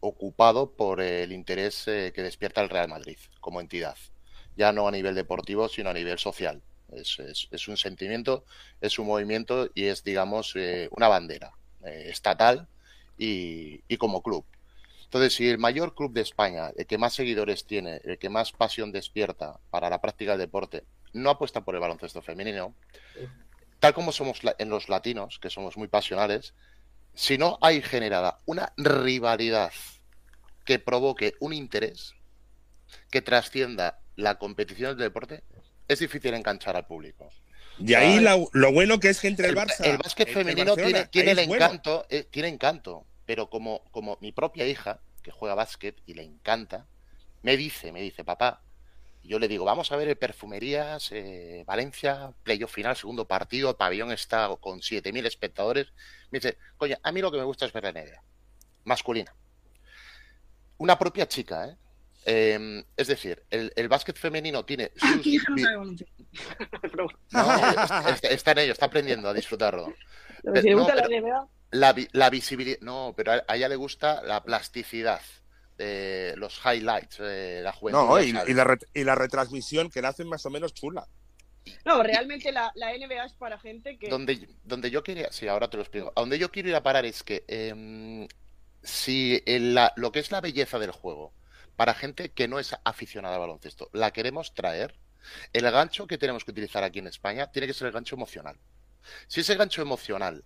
ocupado 0.00 0.70
por 0.72 1.00
el 1.00 1.32
interés 1.32 1.84
que 1.84 2.22
despierta 2.22 2.60
el 2.60 2.68
Real 2.68 2.88
Madrid 2.88 3.18
como 3.40 3.60
entidad. 3.60 3.96
Ya 4.56 4.72
no 4.72 4.86
a 4.86 4.90
nivel 4.90 5.14
deportivo, 5.14 5.68
sino 5.68 5.90
a 5.90 5.94
nivel 5.94 6.18
social. 6.18 6.60
Es, 6.92 7.18
es, 7.20 7.48
es 7.50 7.68
un 7.68 7.76
sentimiento, 7.76 8.44
es 8.80 8.98
un 8.98 9.06
movimiento 9.06 9.70
y 9.74 9.84
es, 9.84 10.04
digamos, 10.04 10.54
una 10.90 11.08
bandera. 11.08 11.52
Estatal 11.82 12.68
y, 13.20 13.96
como 13.96 14.22
club. 14.22 14.44
Entonces, 15.10 15.34
si 15.34 15.48
el 15.48 15.58
mayor 15.58 15.96
club 15.96 16.12
de 16.12 16.20
España, 16.20 16.70
el 16.76 16.86
que 16.86 16.96
más 16.96 17.14
seguidores 17.14 17.64
tiene, 17.64 18.00
el 18.04 18.16
que 18.16 18.28
más 18.28 18.52
pasión 18.52 18.92
despierta 18.92 19.58
para 19.68 19.90
la 19.90 20.00
práctica 20.00 20.30
del 20.30 20.42
deporte, 20.42 20.84
no 21.12 21.30
apuesta 21.30 21.64
por 21.64 21.74
el 21.74 21.80
baloncesto 21.80 22.22
femenino, 22.22 22.76
tal 23.80 23.92
como 23.92 24.12
somos 24.12 24.38
en 24.56 24.68
los 24.68 24.88
latinos, 24.88 25.40
que 25.40 25.50
somos 25.50 25.76
muy 25.76 25.88
pasionales, 25.88 26.54
si 27.12 27.38
no 27.38 27.58
hay 27.60 27.82
generada 27.82 28.38
una 28.46 28.72
rivalidad 28.76 29.72
que 30.64 30.78
provoque 30.78 31.34
un 31.40 31.54
interés 31.54 32.14
que 33.10 33.20
trascienda 33.20 33.98
la 34.14 34.38
competición 34.38 34.90
del 34.90 35.08
deporte, 35.08 35.42
es 35.88 35.98
difícil 35.98 36.34
enganchar 36.34 36.76
al 36.76 36.86
público. 36.86 37.28
Y 37.80 37.94
ahí 37.94 38.20
lo 38.20 38.72
bueno 38.72 39.00
que 39.00 39.08
es 39.08 39.18
que 39.18 39.26
entre 39.26 39.48
el, 39.48 39.56
Barça. 39.56 39.84
El 39.84 39.98
básquet 39.98 40.32
femenino 40.32 40.76
tiene, 40.76 41.06
tiene 41.06 41.32
el 41.32 41.40
encanto, 41.40 42.06
eh, 42.10 42.28
tiene 42.30 42.46
encanto, 42.46 43.06
pero 43.30 43.48
como, 43.48 43.84
como 43.92 44.18
mi 44.20 44.32
propia 44.32 44.66
hija, 44.66 44.98
que 45.22 45.30
juega 45.30 45.54
básquet 45.54 45.96
y 46.04 46.14
le 46.14 46.24
encanta, 46.24 46.88
me 47.42 47.56
dice, 47.56 47.92
me 47.92 48.02
dice, 48.02 48.24
papá, 48.24 48.60
yo 49.22 49.38
le 49.38 49.46
digo, 49.46 49.64
vamos 49.64 49.92
a 49.92 49.96
ver 49.96 50.08
el 50.08 50.16
Perfumerías, 50.16 51.12
eh, 51.12 51.62
Valencia, 51.64 52.32
playoff 52.42 52.74
final, 52.74 52.96
segundo 52.96 53.28
partido, 53.28 53.70
el 53.70 53.76
pabellón 53.76 54.10
está 54.10 54.48
con 54.58 54.80
7.000 54.80 55.26
espectadores. 55.26 55.92
Me 56.32 56.40
dice, 56.40 56.58
coño, 56.76 56.96
a 57.00 57.12
mí 57.12 57.20
lo 57.20 57.30
que 57.30 57.38
me 57.38 57.44
gusta 57.44 57.66
es 57.66 57.72
ver 57.72 57.84
la 57.84 57.92
NBA, 57.92 58.20
masculina. 58.82 59.32
Una 60.78 60.98
propia 60.98 61.28
chica, 61.28 61.68
¿eh? 61.68 61.76
Em, 62.24 62.82
es 62.96 63.06
decir, 63.06 63.44
el, 63.48 63.72
el, 63.76 63.88
básquet 63.88 64.16
femenino 64.16 64.64
tiene 64.64 64.90
está, 68.28 68.50
en 68.50 68.58
ello, 68.58 68.72
está 68.72 68.86
aprendiendo 68.86 69.28
a 69.28 69.34
disfrutarlo. 69.34 69.94
La, 71.70 72.30
visibilidad. 72.30 72.78
No, 72.80 73.14
pero 73.16 73.32
a, 73.32 73.56
ella 73.56 73.68
le 73.68 73.76
gusta 73.76 74.22
la 74.22 74.42
plasticidad. 74.42 75.20
de 75.76 76.34
los 76.36 76.60
highlights, 76.64 77.18
de 77.18 77.62
la 77.62 77.72
juventud. 77.72 78.00
No, 78.00 78.20
y, 78.20 78.32
la 78.32 78.78
y, 78.94 79.04
la 79.04 79.14
retransmisión 79.14 79.90
que 79.90 80.02
la 80.02 80.08
hacen 80.08 80.28
más 80.28 80.44
o 80.44 80.50
menos 80.50 80.74
chula. 80.74 81.06
No, 81.84 82.02
realmente 82.02 82.52
la, 82.52 82.72
NBA 82.74 83.24
es 83.24 83.32
para 83.34 83.58
gente 83.58 83.98
que. 83.98 84.08
Donde, 84.08 84.48
donde 84.64 84.90
yo 84.90 85.02
quería. 85.02 85.32
Sí, 85.32 85.48
ahora 85.48 85.68
te 85.68 85.76
lo 85.76 85.82
explico. 85.82 86.12
A 86.14 86.20
donde 86.20 86.38
yo 86.38 86.50
quiero 86.50 86.68
ir 86.68 86.74
a 86.74 86.82
parar 86.82 87.04
es 87.04 87.22
que. 87.22 87.44
Em, 87.48 88.28
si 88.82 89.42
lo 89.96 90.12
que 90.12 90.20
es 90.20 90.30
la 90.30 90.40
belleza 90.40 90.78
del 90.78 90.90
juego 90.90 91.34
para 91.76 91.94
gente 91.94 92.30
que 92.30 92.48
no 92.48 92.58
es 92.58 92.76
aficionada 92.84 93.36
al 93.36 93.40
baloncesto. 93.40 93.88
La 93.92 94.10
queremos 94.10 94.54
traer. 94.54 94.94
El 95.52 95.70
gancho 95.70 96.06
que 96.06 96.18
tenemos 96.18 96.44
que 96.44 96.50
utilizar 96.50 96.82
aquí 96.82 96.98
en 96.98 97.06
España 97.06 97.50
tiene 97.50 97.66
que 97.66 97.74
ser 97.74 97.86
el 97.86 97.92
gancho 97.92 98.16
emocional. 98.16 98.58
Si 99.28 99.40
ese 99.40 99.54
gancho 99.54 99.82
emocional 99.82 100.44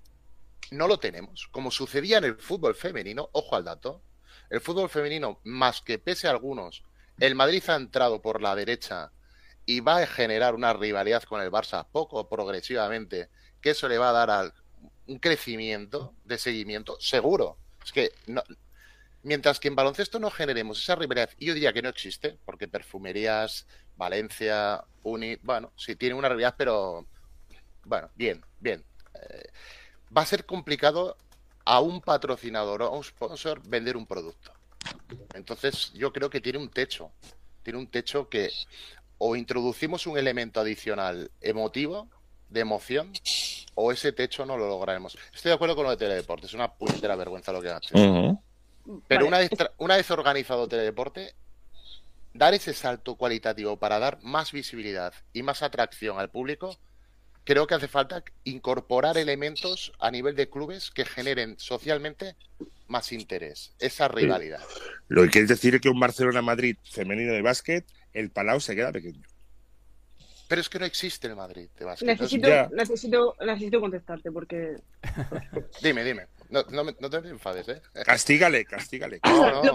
no 0.71 0.89
lo 0.89 0.99
tenemos, 0.99 1.49
como 1.51 1.71
sucedía 1.71 2.19
en 2.19 2.25
el 2.25 2.37
fútbol 2.37 2.75
femenino, 2.75 3.29
ojo 3.33 3.57
al 3.57 3.65
dato, 3.65 4.03
el 4.51 4.61
fútbol 4.61 4.89
femenino, 4.89 5.41
más 5.45 5.81
que 5.81 5.99
pese 5.99 6.29
a 6.29 6.31
algunos, 6.31 6.83
el 7.19 7.35
Madrid 7.35 7.63
ha 7.69 7.77
entrado 7.77 8.21
por 8.21 8.43
la 8.43 8.55
derecha 8.55 9.13
y 9.67 9.81
va 9.81 9.99
a 9.99 10.07
generar 10.07 10.55
una 10.55 10.73
rivalidad 10.73 11.23
con 11.23 11.41
el 11.41 11.51
Barça 11.51 11.87
poco 11.91 12.29
progresivamente, 12.29 13.29
que 13.61 13.71
eso 13.71 13.89
le 13.89 13.99
va 13.99 14.11
a 14.11 14.27
dar 14.27 14.55
un 15.07 15.19
crecimiento 15.19 16.15
de 16.25 16.39
seguimiento 16.39 16.99
seguro. 17.01 17.59
Es 17.83 17.93
que 17.93 18.13
no, 18.27 18.43
Mientras 19.25 19.59
que 19.59 19.69
en 19.69 19.75
baloncesto 19.75 20.19
no 20.21 20.31
generemos 20.31 20.83
esa 20.83 20.97
rivalidad, 20.97 21.31
y 21.39 21.47
yo 21.47 21.55
diría 21.55 21.73
que 21.73 21.81
no 21.81 21.89
existe, 21.89 22.39
porque 22.45 22.69
Perfumerías, 22.69 23.67
Valencia, 23.97 24.85
Uni, 25.03 25.37
bueno, 25.37 25.73
sí 25.77 25.97
tiene 25.97 26.15
una 26.15 26.29
rivalidad, 26.29 26.55
pero 26.59 27.07
bueno, 27.85 28.11
bien, 28.15 28.45
bien. 28.61 28.85
Eh, 29.15 29.49
va 30.17 30.23
a 30.23 30.27
ser 30.27 30.47
complicado 30.47 31.17
a 31.65 31.81
un 31.81 32.01
patrocinador 32.01 32.83
o 32.83 32.87
a 32.87 32.91
un 32.91 33.05
sponsor 33.05 33.61
vender 33.67 33.97
un 33.97 34.07
producto. 34.07 34.53
Entonces, 35.35 35.93
yo 35.95 36.13
creo 36.13 36.31
que 36.31 36.41
tiene 36.41 36.59
un 36.59 36.69
techo. 36.69 37.11
Tiene 37.63 37.79
un 37.79 37.87
techo 37.87 38.29
que 38.29 38.51
o 39.19 39.37
introducimos 39.37 40.07
un 40.07 40.19
elemento 40.19 40.61
adicional 40.61 41.31
emotivo, 41.41 42.09
de 42.51 42.61
emoción, 42.61 43.13
o 43.75 43.91
ese 43.91 44.13
techo 44.13 44.45
no 44.45 44.57
lo 44.57 44.69
lograremos. 44.69 45.17
Estoy 45.33 45.51
de 45.51 45.55
acuerdo 45.55 45.75
con 45.75 45.85
lo 45.85 45.91
de 45.91 45.97
Teledeporte, 45.97 46.47
es 46.47 46.55
una 46.55 46.73
puñetera 46.73 47.17
vergüenza 47.17 47.53
lo 47.53 47.63
que 47.63 47.71
han 47.71 47.79
hecho. 47.79 47.95
Pero 49.09 49.27
una, 49.27 49.39
vez, 49.39 49.51
una 49.79 49.97
vez 49.97 50.11
organizado 50.11 50.69
Teledeporte, 50.69 51.35
dar 52.35 52.53
ese 52.55 52.75
salto 52.75 53.15
cualitativo 53.15 53.77
para 53.77 53.99
dar 53.99 54.19
más 54.23 54.53
visibilidad 54.53 55.15
y 55.33 55.43
más 55.43 55.63
atracción 55.63 56.19
al 56.19 56.29
público, 56.29 56.77
creo 57.45 57.67
que 57.67 57.75
hace 57.75 57.89
falta 57.89 58.25
incorporar 58.45 59.19
elementos 59.19 59.93
a 59.99 60.11
nivel 60.11 60.35
de 60.35 60.49
clubes 60.49 60.91
que 60.91 61.05
generen 61.05 61.57
socialmente 61.59 62.37
más 62.89 63.13
interés, 63.13 63.73
esa 63.79 64.09
rivalidad. 64.09 64.61
Lo 65.09 65.23
que 65.23 65.31
quiere 65.31 65.47
decir 65.47 65.75
es 65.75 65.81
que 65.81 65.89
un 65.89 66.01
Barcelona-Madrid 66.01 66.77
femenino 66.85 67.33
de 67.33 67.43
básquet, 67.43 67.87
el 68.13 68.31
Palau 68.31 68.61
se 68.61 68.75
queda 68.75 68.93
pequeño. 68.93 69.23
Pero 70.49 70.61
es 70.61 70.69
que 70.69 70.79
no 70.79 70.85
existe 70.85 71.27
el 71.27 71.37
Madrid 71.37 71.69
de 71.79 71.85
básquet. 71.85 72.07
Necesito, 72.07 72.49
necesito, 72.71 73.37
necesito 73.41 73.81
contestarte 73.81 74.31
porque... 74.31 74.77
dime, 75.83 76.05
dime. 76.05 76.27
No, 76.51 76.63
no, 76.71 76.85
no 76.85 77.11
te 77.11 77.17
enfades, 77.17 77.69
¿eh? 77.69 77.81
Castígale, 78.05 78.65
castígale. 78.65 79.21
lo, 79.25 79.75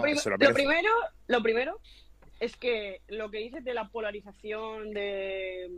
primero, 0.52 0.90
lo 1.26 1.42
primero 1.42 1.80
es 2.38 2.56
que 2.56 3.02
lo 3.08 3.30
que 3.30 3.38
dices 3.38 3.64
de 3.64 3.74
la 3.74 3.88
polarización 3.88 4.92
de 4.92 5.68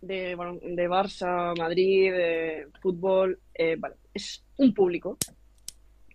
de, 0.00 0.36
de 0.62 0.88
Barça, 0.88 1.56
Madrid, 1.56 2.12
de 2.12 2.68
fútbol, 2.80 3.40
eh, 3.54 3.76
vale, 3.78 3.96
es 4.14 4.44
un 4.56 4.72
público, 4.74 5.16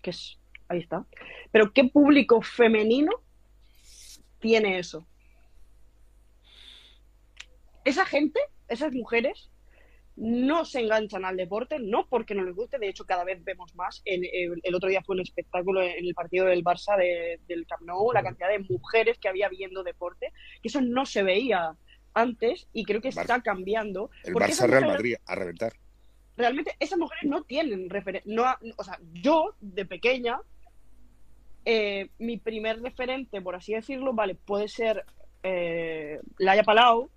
que 0.01 0.11
es, 0.11 0.39
ahí 0.67 0.79
está. 0.79 1.05
Pero 1.51 1.71
¿qué 1.73 1.85
público 1.85 2.41
femenino 2.41 3.11
tiene 4.39 4.79
eso? 4.79 5.05
Esa 7.85 8.05
gente, 8.05 8.39
esas 8.67 8.93
mujeres, 8.93 9.49
no 10.15 10.63
se 10.63 10.79
enganchan 10.79 11.25
al 11.25 11.37
deporte, 11.37 11.79
no 11.79 12.07
porque 12.07 12.35
no 12.35 12.43
les 12.43 12.55
guste, 12.55 12.77
de 12.77 12.87
hecho 12.87 13.05
cada 13.05 13.23
vez 13.23 13.43
vemos 13.43 13.73
más. 13.75 14.01
El, 14.05 14.29
el, 14.63 14.75
otro 14.75 14.89
día 14.89 15.01
fue 15.03 15.15
un 15.15 15.21
espectáculo 15.21 15.81
en 15.81 16.05
el 16.05 16.13
partido 16.13 16.45
del 16.45 16.63
Barça 16.63 16.95
del 16.97 17.65
Camp 17.65 17.81
Nou, 17.81 18.13
la 18.13 18.21
cantidad 18.21 18.49
de 18.49 18.59
mujeres 18.59 19.17
que 19.17 19.27
había 19.27 19.49
viendo 19.49 19.83
deporte, 19.83 20.31
que 20.61 20.67
eso 20.67 20.81
no 20.81 21.05
se 21.05 21.23
veía 21.23 21.75
antes 22.13 22.67
y 22.73 22.83
creo 22.85 23.01
que 23.01 23.09
está 23.09 23.41
cambiando. 23.41 24.09
El 24.23 24.35
Barça 24.35 24.67
Real 24.67 24.87
Madrid 24.87 25.15
a 25.25 25.35
reventar. 25.35 25.73
Realmente 26.35 26.75
esas 26.79 26.97
mujeres 26.97 27.25
no 27.25 27.43
tienen 27.43 27.89
referente, 27.89 28.27
no, 28.29 28.43
o 28.77 28.83
sea, 28.83 28.99
yo 29.11 29.55
de 29.61 29.85
pequeña, 29.85 30.39
eh, 31.63 32.09
mi 32.17 32.37
primer 32.37 32.81
referente, 32.81 33.39
por 33.39 33.55
así 33.55 33.73
decirlo, 33.73 34.13
vale, 34.13 34.33
puede 34.33 34.67
ser 34.67 35.05
eh, 35.43 36.19
Laia 36.39 36.63
Palau, 36.63 37.09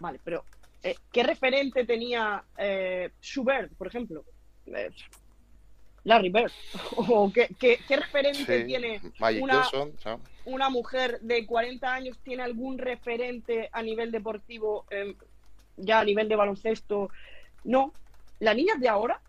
vale, 0.00 0.18
pero 0.24 0.44
eh, 0.82 0.96
¿qué 1.12 1.22
referente 1.22 1.84
tenía 1.84 2.42
eh, 2.58 3.10
Schubert, 3.20 3.72
por 3.74 3.86
ejemplo? 3.86 4.24
Larry 6.04 6.30
Bird. 6.30 6.52
¿O 6.96 7.32
qué, 7.32 7.78
referente 7.88 8.64
tiene 8.64 9.00
una, 9.40 9.68
una, 10.44 10.70
mujer 10.70 11.20
de 11.20 11.46
40 11.46 11.92
años? 11.92 12.18
¿Tiene 12.22 12.42
algún 12.42 12.78
referente 12.78 13.68
a 13.72 13.82
nivel 13.82 14.10
deportivo, 14.10 14.86
em, 14.90 15.14
ya 15.76 16.00
a 16.00 16.04
nivel 16.04 16.28
de 16.28 16.36
baloncesto? 16.36 17.10
No. 17.64 17.92
Las 18.38 18.56
niñas 18.56 18.80
de 18.80 18.88
ahora, 18.88 19.20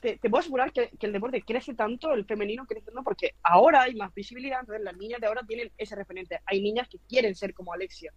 te, 0.00 0.18
puedo 0.18 0.38
asegurar 0.38 0.72
que, 0.72 0.90
el 1.00 1.12
deporte 1.12 1.42
crece 1.42 1.74
tanto, 1.74 2.12
el 2.12 2.24
femenino 2.24 2.66
crece 2.66 2.86
tanto, 2.86 3.02
porque 3.02 3.34
ahora 3.42 3.82
hay 3.82 3.94
más 3.94 4.14
visibilidad, 4.14 4.60
entonces 4.60 4.84
las 4.84 4.96
niñas 4.96 5.20
de 5.20 5.26
ahora 5.26 5.42
tienen 5.46 5.72
ese 5.76 5.96
referente. 5.96 6.40
Hay 6.46 6.60
niñas 6.60 6.88
que 6.88 6.98
quieren 7.08 7.34
ser 7.34 7.54
como 7.54 7.72
Alexia. 7.72 8.12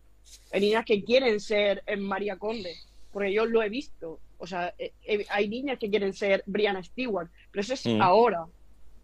Hay 0.52 0.62
niñas 0.62 0.86
que 0.86 1.04
quieren 1.04 1.40
ser 1.40 1.84
en 1.88 2.04
María 2.04 2.38
Conde, 2.38 2.76
porque 3.12 3.34
yo 3.34 3.46
lo 3.46 3.62
he 3.62 3.70
visto. 3.70 4.20
O 4.38 4.48
sea, 4.48 4.74
eh, 4.78 4.94
eh, 5.04 5.26
hay 5.30 5.48
niñas 5.48 5.78
que 5.78 5.90
quieren 5.90 6.14
ser 6.14 6.44
Brianna 6.46 6.84
Stewart, 6.84 7.30
pero 7.52 7.62
eso 7.62 7.74
es 7.74 7.86
mm. 7.86 8.02
ahora. 8.02 8.46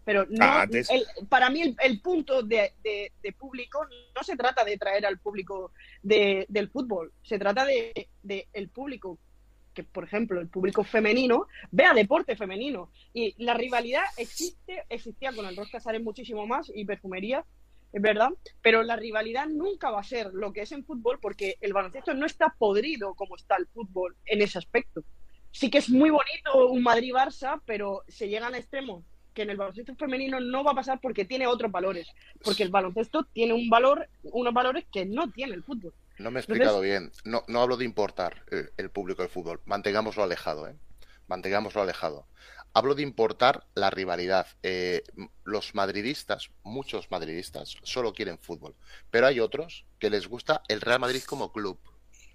Pero 0.04 0.24
no, 0.30 0.38
ah, 0.40 0.66
para 1.28 1.50
mí 1.50 1.76
el, 1.80 2.00
punto 2.00 2.42
de, 2.42 2.72
público 3.38 3.86
no 4.16 4.22
se 4.22 4.36
trata 4.36 4.64
de 4.64 4.78
traer 4.78 5.04
al 5.04 5.18
público 5.18 5.72
del 6.02 6.70
fútbol, 6.70 7.12
se 7.22 7.38
trata 7.38 7.66
de, 7.66 8.08
el 8.54 8.68
público 8.70 9.18
que, 9.74 9.84
por 9.84 10.04
ejemplo, 10.04 10.40
el 10.40 10.48
público 10.48 10.82
femenino 10.82 11.46
vea 11.70 11.92
deporte 11.92 12.36
femenino. 12.36 12.90
Y 13.12 13.34
la 13.36 13.52
rivalidad 13.52 14.02
existe, 14.16 14.82
existía 14.88 15.30
con 15.32 15.44
el 15.44 15.54
Ross 15.54 15.70
Casares 15.70 16.02
muchísimo 16.02 16.46
más 16.46 16.72
y 16.74 16.86
perfumería, 16.86 17.44
es 17.92 18.02
verdad, 18.02 18.30
pero 18.62 18.82
la 18.82 18.96
rivalidad 18.96 19.46
nunca 19.46 19.90
va 19.90 20.00
a 20.00 20.04
ser 20.04 20.32
lo 20.32 20.52
que 20.52 20.62
es 20.62 20.72
en 20.72 20.84
fútbol 20.84 21.18
porque 21.20 21.56
el 21.60 21.72
baloncesto 21.72 22.14
no 22.14 22.26
está 22.26 22.54
podrido 22.58 23.14
como 23.14 23.36
está 23.36 23.56
el 23.56 23.66
fútbol 23.66 24.16
en 24.26 24.42
ese 24.42 24.58
aspecto. 24.58 25.04
Sí 25.50 25.70
que 25.70 25.78
es 25.78 25.88
muy 25.88 26.10
bonito 26.10 26.68
un 26.68 26.82
Madrid-Barça, 26.82 27.60
pero 27.64 28.04
se 28.06 28.28
llega 28.28 28.46
al 28.46 28.54
extremo 28.54 29.04
que 29.32 29.42
en 29.42 29.50
el 29.50 29.56
baloncesto 29.56 29.94
femenino 29.94 30.40
no 30.40 30.64
va 30.64 30.72
a 30.72 30.74
pasar 30.74 31.00
porque 31.00 31.24
tiene 31.24 31.46
otros 31.46 31.70
valores, 31.70 32.08
porque 32.42 32.64
el 32.64 32.70
baloncesto 32.70 33.24
tiene 33.32 33.54
un 33.54 33.70
valor, 33.70 34.08
unos 34.24 34.52
valores 34.52 34.84
que 34.92 35.06
no 35.06 35.30
tiene 35.30 35.54
el 35.54 35.62
fútbol. 35.62 35.94
No 36.18 36.30
me 36.30 36.40
he 36.40 36.42
explicado 36.42 36.80
bien, 36.80 37.12
no, 37.24 37.44
no 37.46 37.62
hablo 37.62 37.76
de 37.76 37.84
importar 37.84 38.42
eh, 38.50 38.70
el 38.76 38.90
público 38.90 39.22
del 39.22 39.30
fútbol, 39.30 39.60
mantengámoslo 39.64 40.24
alejado, 40.24 40.66
¿eh? 40.68 40.74
mantengámoslo 41.28 41.82
alejado. 41.82 42.26
Hablo 42.78 42.94
de 42.94 43.02
importar 43.02 43.66
la 43.74 43.90
rivalidad. 43.90 44.46
Eh, 44.62 45.02
los 45.42 45.74
madridistas, 45.74 46.50
muchos 46.62 47.10
madridistas, 47.10 47.76
solo 47.82 48.12
quieren 48.12 48.38
fútbol, 48.38 48.76
pero 49.10 49.26
hay 49.26 49.40
otros 49.40 49.84
que 49.98 50.10
les 50.10 50.28
gusta 50.28 50.62
el 50.68 50.80
Real 50.80 51.00
Madrid 51.00 51.22
como 51.24 51.50
club, 51.50 51.80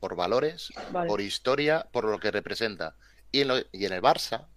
por 0.02 0.18
valores, 0.18 0.74
por 1.08 1.22
historia, 1.22 1.88
por 1.94 2.04
lo 2.04 2.20
que 2.20 2.30
representa. 2.30 2.98
Y 3.32 3.40
en, 3.40 3.52
y 3.72 3.86
en 3.86 3.94
el 3.94 4.02
Barça 4.02 4.48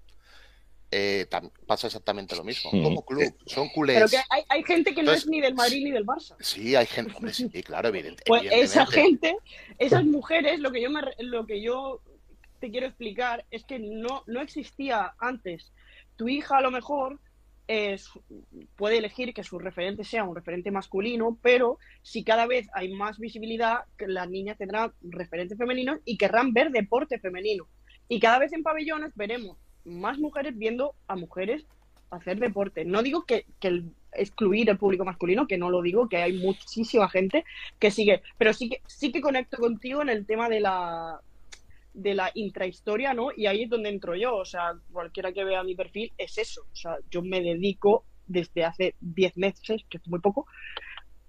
eh, 0.90 1.28
pasa 1.68 1.86
exactamente 1.86 2.34
lo 2.34 2.42
mismo. 2.42 2.72
Como 2.72 3.04
club, 3.04 3.22
eh, 3.22 3.34
son 3.46 3.68
culés. 3.68 3.94
Pero 3.94 4.08
que 4.08 4.44
hay, 4.48 4.64
gente 4.64 4.92
que 4.92 5.04
no 5.04 5.12
es 5.12 5.28
ni 5.28 5.40
del 5.40 5.54
Madrid 5.54 5.84
ni 5.84 5.92
del 5.92 6.04
Barça. 6.04 6.34
Sí, 6.40 6.74
hay 6.74 6.86
gente, 6.86 7.14
hombre, 7.14 7.32
sí, 7.32 7.48
claro, 7.62 7.90
evidente, 7.90 8.24
pues 8.26 8.42
esa 8.50 8.86
gente, 8.86 9.36
esas 9.78 10.04
mujeres, 10.04 10.58
lo 10.58 10.72
que 10.72 10.82
yo 10.82 10.90
me, 10.90 11.02
lo 11.20 11.46
que 11.46 11.62
yo 11.62 12.02
te 12.58 12.72
quiero 12.72 12.86
explicar 12.86 13.44
es 13.52 13.62
que 13.62 13.78
no, 13.78 14.24
no 14.26 14.40
existía 14.40 15.14
antes. 15.20 15.70
Tu 16.16 16.28
hija 16.28 16.58
a 16.58 16.62
lo 16.62 16.70
mejor 16.70 17.20
es, 17.68 18.08
puede 18.76 18.98
elegir 18.98 19.34
que 19.34 19.44
su 19.44 19.58
referente 19.58 20.04
sea 20.04 20.24
un 20.24 20.34
referente 20.34 20.70
masculino, 20.70 21.38
pero 21.42 21.78
si 22.02 22.24
cada 22.24 22.46
vez 22.46 22.68
hay 22.74 22.92
más 22.92 23.18
visibilidad, 23.18 23.80
las 23.98 24.28
niñas 24.28 24.58
tendrán 24.58 24.92
referentes 25.02 25.58
femeninos 25.58 26.00
y 26.04 26.16
querrán 26.16 26.52
ver 26.52 26.70
deporte 26.70 27.18
femenino. 27.18 27.66
Y 28.08 28.20
cada 28.20 28.38
vez 28.38 28.52
en 28.52 28.62
pabellones 28.62 29.12
veremos 29.14 29.56
más 29.84 30.18
mujeres 30.18 30.56
viendo 30.56 30.94
a 31.08 31.16
mujeres 31.16 31.66
hacer 32.10 32.38
deporte. 32.38 32.84
No 32.84 33.02
digo 33.02 33.24
que, 33.24 33.46
que 33.60 33.82
excluir 34.12 34.70
el 34.70 34.78
público 34.78 35.04
masculino, 35.04 35.46
que 35.46 35.58
no 35.58 35.70
lo 35.70 35.82
digo, 35.82 36.08
que 36.08 36.18
hay 36.18 36.32
muchísima 36.38 37.08
gente 37.08 37.44
que 37.78 37.90
sigue, 37.90 38.22
pero 38.38 38.52
sí 38.52 38.68
que, 38.68 38.80
sí 38.86 39.12
que 39.12 39.20
conecto 39.20 39.56
contigo 39.56 40.02
en 40.02 40.08
el 40.08 40.24
tema 40.24 40.48
de 40.48 40.60
la, 40.60 41.20
de 41.96 42.14
la 42.14 42.30
intrahistoria, 42.34 43.14
¿no? 43.14 43.28
Y 43.34 43.46
ahí 43.46 43.62
es 43.62 43.70
donde 43.70 43.88
entro 43.88 44.14
yo, 44.14 44.36
o 44.36 44.44
sea, 44.44 44.74
cualquiera 44.92 45.32
que 45.32 45.44
vea 45.44 45.64
mi 45.64 45.74
perfil 45.74 46.12
es 46.18 46.36
eso, 46.36 46.66
o 46.70 46.76
sea, 46.76 46.98
yo 47.10 47.22
me 47.22 47.40
dedico 47.40 48.04
desde 48.26 48.64
hace 48.64 48.94
10 49.00 49.36
meses, 49.38 49.82
que 49.88 49.96
es 49.96 50.06
muy 50.06 50.20
poco, 50.20 50.46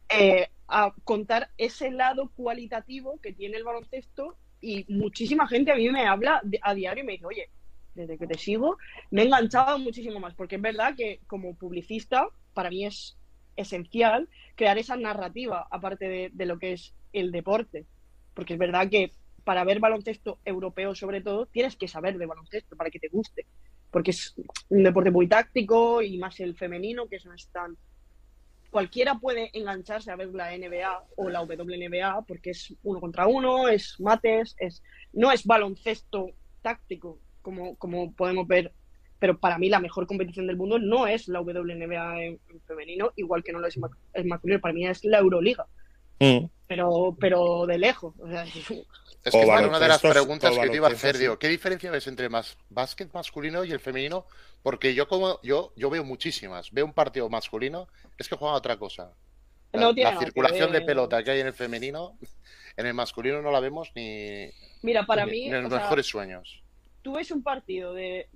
eh, 0.09 0.49
a 0.67 0.93
contar 1.05 1.49
ese 1.57 1.89
lado 1.89 2.31
cualitativo 2.35 3.19
que 3.21 3.31
tiene 3.31 3.57
el 3.57 3.63
baloncesto 3.63 4.37
y 4.59 4.85
muchísima 4.89 5.47
gente 5.47 5.71
a 5.71 5.75
mí 5.75 5.89
me 5.89 6.05
habla 6.05 6.41
a 6.61 6.73
diario 6.73 7.03
y 7.03 7.07
me 7.07 7.13
dice, 7.13 7.25
oye, 7.25 7.49
desde 7.95 8.17
que 8.17 8.27
te 8.27 8.37
sigo, 8.37 8.77
me 9.09 9.21
he 9.21 9.25
enganchado 9.25 9.79
muchísimo 9.79 10.19
más, 10.19 10.33
porque 10.33 10.57
es 10.57 10.61
verdad 10.61 10.95
que 10.97 11.21
como 11.27 11.55
publicista, 11.55 12.27
para 12.53 12.69
mí 12.69 12.85
es 12.85 13.17
esencial 13.55 14.27
crear 14.55 14.77
esa 14.77 14.97
narrativa, 14.97 15.65
aparte 15.71 16.09
de, 16.09 16.29
de 16.33 16.45
lo 16.45 16.59
que 16.59 16.73
es 16.73 16.93
el 17.13 17.31
deporte, 17.31 17.85
porque 18.33 18.53
es 18.53 18.59
verdad 18.59 18.89
que 18.89 19.13
para 19.47 19.63
ver 19.63 19.79
baloncesto 19.79 20.39
europeo 20.43 20.93
sobre 20.93 21.21
todo, 21.21 21.45
tienes 21.45 21.77
que 21.77 21.87
saber 21.87 22.17
de 22.17 22.25
baloncesto 22.25 22.75
para 22.75 22.89
que 22.89 22.99
te 22.99 23.07
guste, 23.07 23.45
porque 23.91 24.11
es 24.11 24.35
un 24.67 24.83
deporte 24.83 25.09
muy 25.09 25.25
táctico 25.29 26.01
y 26.01 26.17
más 26.17 26.41
el 26.41 26.53
femenino, 26.53 27.07
que 27.07 27.15
eso 27.15 27.31
es 27.31 27.47
tan... 27.47 27.77
Cualquiera 28.71 29.15
puede 29.15 29.49
engancharse 29.57 30.11
a 30.11 30.17
ver 30.17 30.27
la 30.33 30.51
NBA 30.51 31.05
o 31.15 31.29
la 31.29 31.43
WNBA 31.43 32.25
porque 32.27 32.49
es 32.49 32.75
uno 32.83 32.99
contra 32.99 33.25
uno, 33.27 33.69
es 33.69 33.97
mates, 34.01 34.53
es 34.59 34.83
no 35.13 35.31
es 35.31 35.45
baloncesto 35.45 36.31
táctico 36.61 37.17
como, 37.41 37.77
como 37.77 38.11
podemos 38.11 38.45
ver, 38.49 38.73
pero 39.17 39.39
para 39.39 39.57
mí 39.57 39.69
la 39.69 39.79
mejor 39.79 40.07
competición 40.07 40.47
del 40.47 40.57
mundo 40.57 40.77
no 40.77 41.07
es 41.07 41.29
la 41.29 41.39
WNBA 41.39 42.21
en, 42.21 42.39
femenino, 42.67 43.13
igual 43.15 43.45
que 43.45 43.53
no 43.53 43.59
lo 43.59 43.67
es 43.67 43.79
en 44.13 44.27
masculino, 44.27 44.59
para 44.59 44.73
mí 44.73 44.85
es 44.85 45.05
la 45.05 45.19
Euroliga. 45.19 45.67
Mm. 46.19 46.47
Pero, 46.67 47.15
pero 47.17 47.65
de 47.65 47.77
lejos. 47.77 48.13
O 48.19 48.27
sea, 48.27 48.43
Es 49.23 49.33
que 49.33 49.41
es 49.41 49.47
una 49.47 49.79
de 49.79 49.87
las 49.87 50.01
preguntas 50.01 50.57
que 50.57 50.69
te 50.69 50.75
iba 50.75 50.87
a 50.87 50.91
hacer, 50.91 51.17
digo, 51.17 51.37
¿qué 51.37 51.49
diferencia 51.49 51.91
ves 51.91 52.07
entre 52.07 52.29
más 52.29 52.57
básquet 52.69 53.11
masculino 53.13 53.63
y 53.65 53.71
el 53.71 53.79
femenino? 53.79 54.25
Porque 54.63 54.93
yo 54.93 55.07
como 55.07 55.39
yo 55.41 55.73
yo 55.75 55.89
veo 55.89 56.03
muchísimas, 56.03 56.71
veo 56.71 56.85
un 56.85 56.93
partido 56.93 57.29
masculino, 57.29 57.87
es 58.17 58.29
que 58.29 58.35
juegan 58.35 58.55
otra 58.55 58.77
cosa. 58.77 59.13
La, 59.73 60.17
circulación 60.17 60.71
de 60.71 60.81
pelota 60.81 61.23
que 61.23 61.31
hay 61.31 61.41
en 61.41 61.47
el 61.47 61.53
femenino, 61.53 62.17
en 62.77 62.85
el 62.85 62.93
masculino 62.93 63.41
no 63.41 63.51
la 63.51 63.59
vemos 63.59 63.91
ni, 63.95 64.49
Mira, 64.81 65.05
para 65.05 65.25
mí, 65.25 65.47
en 65.47 65.63
los 65.63 65.71
mejores 65.71 66.05
sueños. 66.05 66.63
Tú 67.01 67.13
ves 67.13 67.31
un 67.31 67.43
partido 67.43 67.93
de, 67.93 68.27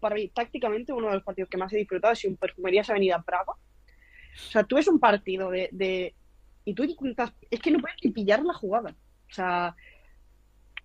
para 0.00 0.14
mí, 0.14 0.28
tácticamente 0.28 0.92
uno 0.92 1.08
de 1.08 1.14
los 1.14 1.24
partidos 1.24 1.48
que 1.50 1.56
más 1.56 1.72
he 1.72 1.76
disfrutado 1.76 2.12
es 2.12 2.24
un 2.24 2.36
Perfumerías 2.36 2.90
Avenida 2.90 3.22
Praga. 3.22 3.52
O 3.52 4.50
sea, 4.50 4.62
tú 4.64 4.76
ves 4.76 4.88
un 4.88 5.00
partido 5.00 5.50
de, 5.50 5.68
de 5.72 6.14
y 6.64 6.74
tú 6.74 6.84
intentas, 6.84 7.32
es 7.50 7.60
que 7.60 7.70
no 7.70 7.80
puedes 7.80 7.96
ni 8.02 8.10
pillar 8.10 8.42
la 8.42 8.54
jugada. 8.54 8.94
O 9.30 9.34
sea, 9.34 9.74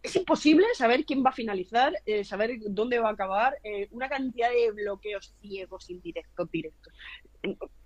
es 0.03 0.15
imposible 0.17 0.65
saber 0.75 1.05
quién 1.05 1.23
va 1.25 1.30
a 1.30 1.34
finalizar, 1.34 1.93
eh, 2.05 2.25
saber 2.25 2.57
dónde 2.67 2.99
va 2.99 3.09
a 3.09 3.13
acabar, 3.13 3.57
eh, 3.63 3.88
una 3.91 4.09
cantidad 4.09 4.49
de 4.49 4.71
bloqueos 4.71 5.34
ciegos, 5.41 5.89
indirectos, 5.89 6.51
directos. 6.51 6.93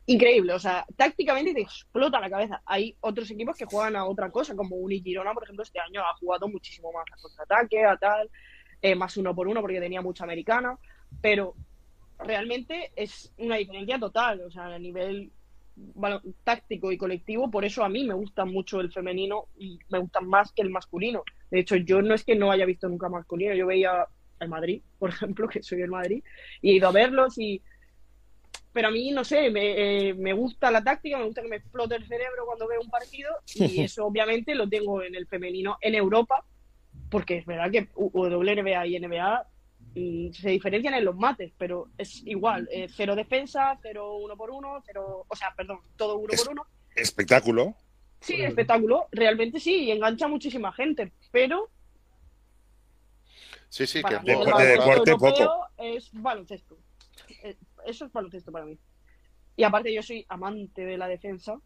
Increíble, 0.08 0.54
o 0.54 0.60
sea, 0.60 0.86
tácticamente 0.96 1.54
te 1.54 1.62
explota 1.62 2.20
la 2.20 2.30
cabeza. 2.30 2.62
Hay 2.66 2.98
otros 3.02 3.30
equipos 3.30 3.56
que 3.56 3.66
juegan 3.66 3.96
a 3.96 4.06
otra 4.06 4.32
cosa, 4.32 4.56
como 4.56 4.76
Girona, 4.88 5.34
por 5.34 5.44
ejemplo, 5.44 5.64
este 5.64 5.80
año 5.80 6.02
ha 6.02 6.16
jugado 6.16 6.48
muchísimo 6.48 6.92
más 6.92 7.06
a 7.12 7.22
contraataque, 7.22 7.86
a 7.86 7.98
tal, 7.98 8.30
eh, 8.82 8.96
más 8.96 9.16
uno 9.18 9.36
por 9.36 9.48
uno 9.48 9.62
porque 9.62 9.80
tenía 9.80 10.02
mucha 10.02 10.24
americana, 10.24 10.76
pero 11.22 11.54
realmente 12.18 12.92
es 12.96 13.32
una 13.38 13.58
diferencia 13.58 14.00
total, 14.00 14.42
o 14.42 14.50
sea, 14.50 14.66
a 14.66 14.80
nivel 14.80 15.32
táctico 16.44 16.92
y 16.92 16.98
colectivo, 16.98 17.50
por 17.52 17.66
eso 17.66 17.84
a 17.84 17.90
mí 17.90 18.04
me 18.04 18.14
gusta 18.14 18.46
mucho 18.46 18.80
el 18.80 18.92
femenino 18.92 19.46
y 19.58 19.80
me 19.90 20.00
gusta 20.00 20.22
más 20.22 20.52
que 20.52 20.62
el 20.62 20.70
masculino. 20.70 21.24
De 21.52 21.60
hecho, 21.60 21.76
yo 21.76 22.02
no 22.02 22.14
es 22.14 22.24
que 22.24 22.36
no 22.36 22.52
haya 22.52 22.66
visto 22.66 22.90
nunca 22.90 23.10
masculino, 23.10 23.54
yo 23.54 23.68
veía 23.68 24.08
el 24.40 24.50
Madrid, 24.50 24.82
por 25.00 25.10
ejemplo, 25.10 25.48
que 25.48 25.64
soy 25.64 25.82
el 25.82 25.90
Madrid, 25.90 26.24
y 26.62 26.72
he 26.72 26.74
ido 26.74 26.88
a 26.88 26.92
verlos 26.92 27.38
y 27.38 27.62
pero 28.74 28.90
a 28.90 28.92
mí, 28.92 29.10
no 29.10 29.24
sé, 29.24 29.50
me, 29.50 30.10
eh, 30.10 30.14
me, 30.14 30.34
gusta 30.34 30.70
la 30.70 30.84
táctica, 30.84 31.18
me 31.18 31.26
gusta 31.26 31.42
que 31.42 31.48
me 31.48 31.56
explote 31.56 31.96
el 31.96 32.06
cerebro 32.06 32.46
cuando 32.46 32.68
veo 32.68 32.80
un 32.80 32.92
partido 32.92 33.32
y 33.56 33.82
eso 33.82 34.06
obviamente 34.06 34.54
lo 34.54 34.70
tengo 34.70 35.02
en 35.02 35.16
el 35.16 35.26
femenino 35.26 35.80
en 35.82 35.96
Europa, 35.96 36.46
porque 37.10 37.38
es 37.38 37.46
verdad 37.48 37.72
que 37.72 37.88
WNBA 37.96 38.86
y 38.86 39.00
NBA 39.00 39.48
se 40.34 40.50
diferencian 40.50 40.94
en 40.94 41.06
los 41.06 41.16
mates, 41.16 41.52
pero 41.58 41.90
es 41.98 42.26
igual, 42.26 42.68
eh, 42.72 42.88
cero 42.90 43.16
defensa, 43.16 43.78
cero 43.82 44.16
uno 44.18 44.36
por 44.36 44.52
uno, 44.52 44.82
cero, 44.86 45.26
o 45.28 45.36
sea, 45.36 45.54
perdón, 45.56 45.80
todo 45.96 46.18
uno 46.18 46.34
por 46.38 46.52
uno. 46.52 46.66
Espectáculo. 46.96 47.76
Sí, 48.20 48.42
espectáculo, 48.42 49.08
realmente 49.12 49.60
sí, 49.60 49.86
y 49.86 49.92
engancha 49.92 50.28
muchísima 50.28 50.72
gente, 50.72 51.12
pero 51.32 51.70
Sí, 53.70 53.86
sí, 53.86 54.02
que 54.02 54.16
de, 54.20 54.66
deporte 54.66 55.12
poco. 55.18 55.68
Es 55.78 56.10
baloncesto. 56.14 56.78
Eh, 57.44 57.56
eso 57.86 58.06
es 58.06 58.12
baloncesto 58.12 58.52
para 58.52 58.66
mí. 58.66 58.78
Y 59.56 59.64
aparte 59.64 59.94
yo 59.94 60.02
soy 60.02 60.26
amante 60.30 60.86
de 60.86 60.98
la 60.98 61.08
defensa, 61.08 61.60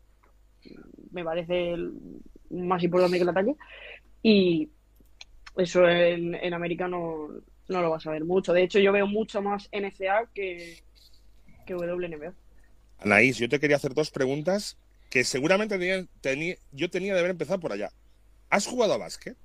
me 1.11 1.23
parece 1.23 1.75
más 2.49 2.81
importante 2.83 3.17
que 3.17 3.23
el 3.23 3.29
ataque, 3.29 3.55
y 4.23 4.69
eso 5.57 5.87
en, 5.87 6.35
en 6.35 6.53
América 6.53 6.87
no, 6.87 7.27
lo 7.67 7.89
vas 7.89 8.05
a 8.07 8.11
ver 8.11 8.25
mucho. 8.25 8.53
De 8.53 8.63
hecho, 8.63 8.79
yo 8.79 8.91
veo 8.91 9.07
mucho 9.07 9.41
más 9.41 9.69
NCA 9.71 10.29
que, 10.33 10.81
que 11.65 11.75
WNBA. 11.75 12.33
Anaís, 12.99 13.37
yo 13.37 13.49
te 13.49 13.59
quería 13.59 13.77
hacer 13.77 13.93
dos 13.93 14.11
preguntas 14.11 14.77
que 15.09 15.23
seguramente 15.23 15.77
tenía, 16.21 16.55
yo 16.71 16.89
tenía 16.89 17.13
de 17.13 17.19
haber 17.19 17.31
empezado 17.31 17.59
por 17.59 17.73
allá. 17.73 17.91
¿Has 18.49 18.67
jugado 18.67 18.93
a 18.93 18.97
básquet? 18.97 19.37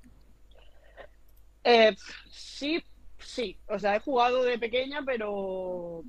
Eh, 1.65 1.97
sí, 2.31 2.83
sí. 3.19 3.59
O 3.67 3.79
sea, 3.79 3.97
he 3.97 4.01
jugado 4.01 4.45
de 4.45 4.59
pequeña, 4.59 5.03
pero 5.05 6.05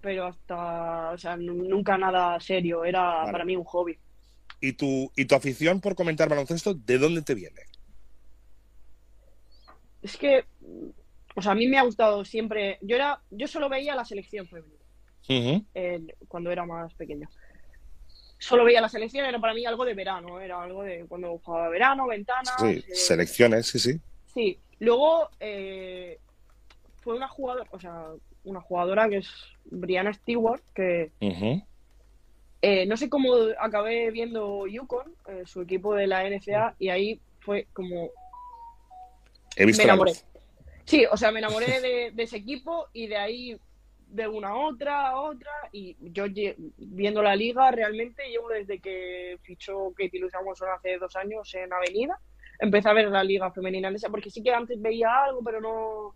pero 0.00 0.26
hasta, 0.26 1.10
o 1.10 1.18
sea, 1.18 1.36
nunca 1.36 1.96
nada 1.98 2.38
serio, 2.40 2.84
era 2.84 3.24
para 3.30 3.44
mí 3.44 3.56
un 3.56 3.64
hobby. 3.64 3.98
¿Y 4.60 4.72
tu, 4.74 5.10
¿Y 5.16 5.24
tu 5.24 5.34
afición 5.34 5.80
por 5.80 5.94
comentar 5.94 6.28
baloncesto, 6.28 6.74
de 6.74 6.98
dónde 6.98 7.22
te 7.22 7.34
viene? 7.34 7.62
Es 10.02 10.16
que, 10.16 10.44
o 11.34 11.42
sea, 11.42 11.52
a 11.52 11.54
mí 11.54 11.66
me 11.66 11.78
ha 11.78 11.82
gustado 11.82 12.24
siempre, 12.24 12.78
yo 12.82 12.96
era, 12.96 13.20
yo 13.30 13.46
solo 13.46 13.68
veía 13.68 13.94
la 13.94 14.04
selección 14.04 14.46
femenina, 14.46 15.64
cuando 16.28 16.50
era 16.50 16.64
más 16.64 16.92
pequeño. 16.94 17.28
Solo 18.38 18.64
veía 18.64 18.80
la 18.80 18.88
selección, 18.88 19.24
era 19.24 19.38
para 19.38 19.54
mí 19.54 19.64
algo 19.64 19.84
de 19.84 19.94
verano, 19.94 20.40
era 20.40 20.60
algo 20.60 20.82
de 20.82 21.04
cuando 21.08 21.38
jugaba 21.38 21.68
verano, 21.68 22.08
ventanas. 22.08 22.54
Sí, 22.58 22.84
eh, 22.86 22.94
selecciones, 22.94 23.68
sí, 23.68 23.78
sí. 23.78 24.00
Sí, 24.34 24.58
luego 24.80 25.28
eh, 25.38 26.18
fue 27.02 27.14
una 27.14 27.28
jugadora, 27.28 27.68
o 27.70 27.78
sea, 27.78 28.06
una 28.44 28.60
jugadora 28.60 29.08
que 29.08 29.18
es 29.18 29.28
Brianna 29.64 30.12
Stewart, 30.12 30.62
que 30.74 31.12
eh, 32.64 32.86
no 32.86 32.96
sé 32.96 33.08
cómo 33.08 33.34
acabé 33.58 34.10
viendo 34.10 34.66
Yukon, 34.66 35.14
eh, 35.28 35.42
su 35.46 35.62
equipo 35.62 35.94
de 35.94 36.06
la 36.06 36.28
NCA, 36.28 36.76
y 36.78 36.88
ahí 36.88 37.20
fue 37.40 37.66
como... 37.72 38.10
He 39.56 39.66
visto 39.66 39.82
me 39.82 39.84
enamoré. 39.84 40.12
Sí, 40.84 41.04
o 41.10 41.16
sea, 41.16 41.30
me 41.30 41.38
enamoré 41.38 41.80
de, 41.80 42.22
ese 42.22 42.36
equipo 42.36 42.88
y 42.92 43.06
de 43.06 43.16
ahí 43.16 43.56
de 44.08 44.28
una 44.28 44.48
a 44.48 44.56
otra 44.56 45.08
a 45.08 45.20
otra 45.20 45.50
y 45.72 45.96
yo 46.00 46.24
viendo 46.76 47.22
la 47.22 47.34
liga 47.34 47.70
realmente 47.70 48.28
llevo 48.28 48.50
desde 48.50 48.78
que 48.78 49.38
fichó 49.42 49.90
Katie 49.96 50.20
Luz 50.20 50.32
hace 50.34 50.98
dos 50.98 51.16
años 51.16 51.54
en 51.54 51.72
Avenida 51.72 52.20
empecé 52.58 52.90
a 52.90 52.92
ver 52.92 53.08
la 53.08 53.24
liga 53.24 53.50
femenina 53.52 53.88
esa 53.88 54.10
porque 54.10 54.28
sí 54.28 54.42
que 54.42 54.52
antes 54.52 54.78
veía 54.82 55.24
algo 55.24 55.42
pero 55.42 55.62
no 55.62 56.14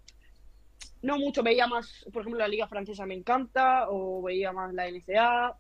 no 1.03 1.19
mucho, 1.19 1.43
veía 1.43 1.67
más, 1.67 2.05
por 2.13 2.23
ejemplo, 2.23 2.41
la 2.41 2.49
Liga 2.49 2.67
Francesa 2.67 3.07
me 3.07 3.15
encanta, 3.15 3.89
o 3.89 4.23
veía 4.23 4.53
más 4.53 4.75
la 4.75 4.91
NCA. 4.91 5.57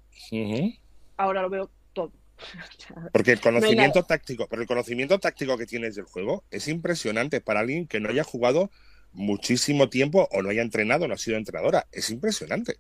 Ahora 1.17 1.43
lo 1.43 1.51
veo 1.51 1.71
todo. 1.93 2.13
Porque 3.13 3.33
el 3.33 3.41
conocimiento 3.41 4.03
táctico, 4.03 4.47
pero 4.49 4.63
el 4.63 4.69
conocimiento 4.69 5.19
táctico 5.19 5.57
que 5.57 5.67
tienes 5.67 5.95
del 5.95 6.05
juego 6.05 6.45
es 6.51 6.69
impresionante 6.69 7.41
para 7.41 7.61
alguien 7.61 7.87
que 7.87 8.01
no 8.01 8.11
haya 8.11 8.25
jugado 8.25 8.71
muchísimo 9.17 9.89
tiempo 9.89 10.29
o 10.31 10.43
no 10.43 10.51
haya 10.51 10.63
entrenado, 10.63 11.09
no 11.09 11.15
ha 11.15 11.19
sido 11.19 11.37
entrenadora. 11.37 11.87
Es 11.91 12.11
impresionante. 12.11 12.77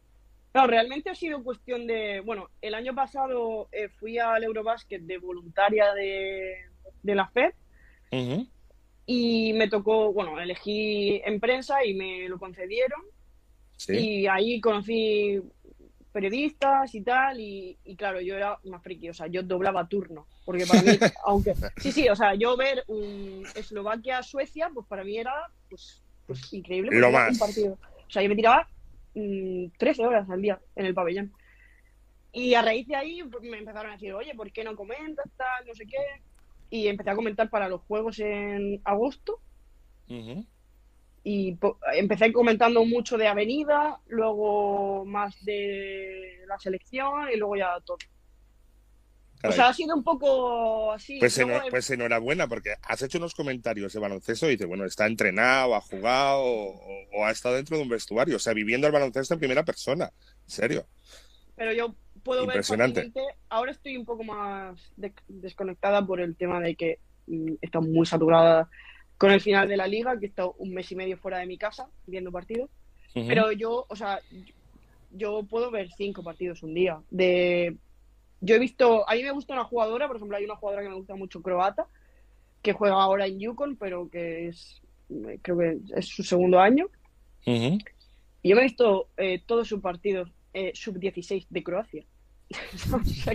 No, 0.54 0.66
realmente 0.66 1.10
ha 1.10 1.14
sido 1.14 1.42
cuestión 1.42 1.86
de. 1.86 2.20
Bueno, 2.20 2.50
el 2.62 2.74
año 2.74 2.94
pasado 2.94 3.68
eh, 3.72 3.88
fui 3.88 4.18
al 4.18 4.44
Eurobasket 4.44 5.02
de 5.02 5.18
voluntaria 5.18 5.92
de, 5.92 6.54
de 7.02 7.14
la 7.14 7.28
FED 7.28 7.52
y 9.06 9.52
me 9.52 9.68
tocó, 9.68 10.12
bueno, 10.12 10.40
elegí 10.40 11.20
en 11.24 11.38
prensa 11.40 11.84
y 11.84 11.94
me 11.94 12.28
lo 12.28 12.38
concedieron. 12.38 13.00
Y 13.88 14.26
ahí 14.26 14.60
conocí 14.60 15.40
periodistas 16.16 16.94
y 16.94 17.02
tal, 17.02 17.38
y, 17.38 17.76
claro, 17.98 18.22
yo 18.22 18.36
era 18.36 18.58
una 18.64 18.80
friki, 18.80 19.10
o 19.10 19.14
sea, 19.14 19.26
yo 19.26 19.42
doblaba 19.42 19.86
turno, 19.86 20.26
porque 20.46 20.64
para 20.64 20.80
mí, 20.80 20.88
aunque, 21.26 21.54
sí, 21.76 21.92
sí, 21.92 22.08
o 22.08 22.16
sea, 22.16 22.34
yo 22.34 22.56
ver 22.56 22.84
un 22.86 23.44
Eslovaquia-Suecia, 23.54 24.70
pues 24.72 24.86
para 24.86 25.04
mí 25.04 25.18
era, 25.18 25.34
pues, 25.68 26.02
pues 26.26 26.52
increíble. 26.52 26.90
Lo 26.92 27.10
más. 27.10 27.32
Un 27.32 27.38
partido. 27.38 27.78
O 28.06 28.10
sea, 28.10 28.22
yo 28.22 28.28
me 28.28 28.36
tiraba 28.36 28.68
13 29.14 30.02
mm, 30.02 30.04
horas 30.04 30.30
al 30.30 30.42
día 30.42 30.60
en 30.74 30.86
el 30.86 30.94
pabellón. 30.94 31.32
Y 32.32 32.54
a 32.54 32.62
raíz 32.62 32.86
de 32.86 32.96
ahí 32.96 33.22
pues, 33.24 33.42
me 33.42 33.58
empezaron 33.58 33.90
a 33.90 33.94
decir, 33.94 34.12
oye, 34.12 34.34
¿por 34.34 34.52
qué 34.52 34.62
no 34.62 34.76
comentas 34.76 35.26
tal, 35.36 35.66
no 35.66 35.74
sé 35.74 35.86
qué? 35.86 35.96
y 36.70 36.88
empecé 36.88 37.10
a 37.10 37.16
comentar 37.16 37.48
para 37.48 37.68
los 37.68 37.82
juegos 37.82 38.18
en 38.18 38.80
agosto. 38.84 39.40
Y 41.24 41.58
empecé 41.94 42.32
comentando 42.32 42.84
mucho 42.84 43.18
de 43.18 43.26
Avenida, 43.26 43.98
luego 44.06 45.04
más 45.04 45.44
de 45.44 46.44
la 46.46 46.58
selección 46.58 47.28
y 47.32 47.36
luego 47.36 47.56
ya 47.56 47.80
todo. 47.84 47.98
O 49.48 49.52
sea, 49.52 49.68
ha 49.68 49.74
sido 49.74 49.94
un 49.94 50.02
poco 50.02 50.92
así. 50.92 51.18
Pues, 51.18 51.40
pues, 51.70 51.90
enhorabuena, 51.90 52.48
porque 52.48 52.74
has 52.82 53.02
hecho 53.02 53.18
unos 53.18 53.34
comentarios 53.34 53.92
de 53.92 54.00
baloncesto 54.00 54.46
y 54.46 54.52
dices, 54.52 54.66
bueno, 54.66 54.84
está 54.84 55.06
entrenado, 55.06 55.74
ha 55.74 55.80
jugado 55.80 56.42
o, 56.42 57.24
ha 57.24 57.30
estado 57.30 57.56
dentro 57.56 57.76
de 57.76 57.82
un 57.82 57.88
vestuario, 57.88 58.36
o 58.36 58.38
sea, 58.38 58.52
viviendo 58.52 58.86
el 58.86 58.92
baloncesto 58.92 59.34
en 59.34 59.40
primera 59.40 59.64
persona. 59.64 60.10
En 60.44 60.50
serio. 60.50 60.86
Pero 61.56 61.72
yo 61.72 61.94
puedo 62.22 62.46
ver 62.46 62.58
fácilmente. 62.58 63.12
Ahora 63.48 63.72
estoy 63.72 63.96
un 63.96 64.04
poco 64.04 64.24
más 64.24 64.78
desconectada 65.28 66.04
por 66.04 66.20
el 66.20 66.36
tema 66.36 66.60
de 66.60 66.74
que 66.74 66.98
mm, 67.26 67.54
está 67.60 67.80
muy 67.80 68.06
saturada 68.06 68.68
con 69.18 69.30
el 69.30 69.40
final 69.40 69.68
de 69.68 69.76
la 69.76 69.86
liga, 69.86 70.18
que 70.18 70.26
he 70.26 70.28
estado 70.28 70.54
un 70.58 70.74
mes 70.74 70.90
y 70.92 70.96
medio 70.96 71.16
fuera 71.16 71.38
de 71.38 71.46
mi 71.46 71.56
casa 71.56 71.88
viendo 72.06 72.30
partidos. 72.30 72.70
Pero 73.14 73.50
yo, 73.50 73.86
o 73.88 73.96
sea, 73.96 74.20
yo 75.10 75.42
puedo 75.44 75.70
ver 75.70 75.88
cinco 75.96 76.22
partidos 76.22 76.62
un 76.62 76.74
día. 76.74 77.00
De, 77.10 77.76
yo 78.40 78.54
he 78.54 78.58
visto, 78.58 79.08
a 79.08 79.14
mí 79.14 79.22
me 79.22 79.30
gusta 79.30 79.54
una 79.54 79.64
jugadora, 79.64 80.06
por 80.06 80.16
ejemplo, 80.16 80.36
hay 80.36 80.44
una 80.44 80.56
jugadora 80.56 80.82
que 80.82 80.88
me 80.88 80.96
gusta 80.96 81.14
mucho 81.14 81.42
croata, 81.42 81.86
que 82.62 82.72
juega 82.72 82.94
ahora 82.94 83.26
en 83.26 83.38
Yukon, 83.38 83.76
pero 83.76 84.08
que 84.10 84.48
es, 84.48 84.82
creo 85.42 85.58
que 85.58 85.78
es 85.94 86.06
su 86.06 86.22
segundo 86.22 86.60
año. 86.60 86.88
Y 87.44 87.78
yo 88.42 88.56
me 88.56 88.62
he 88.62 88.64
visto 88.64 89.08
eh, 89.16 89.42
todos 89.44 89.68
sus 89.68 89.80
partidos 89.80 90.30
eh, 90.52 90.72
sub-16 90.74 91.46
de 91.48 91.62
Croacia. 91.62 92.04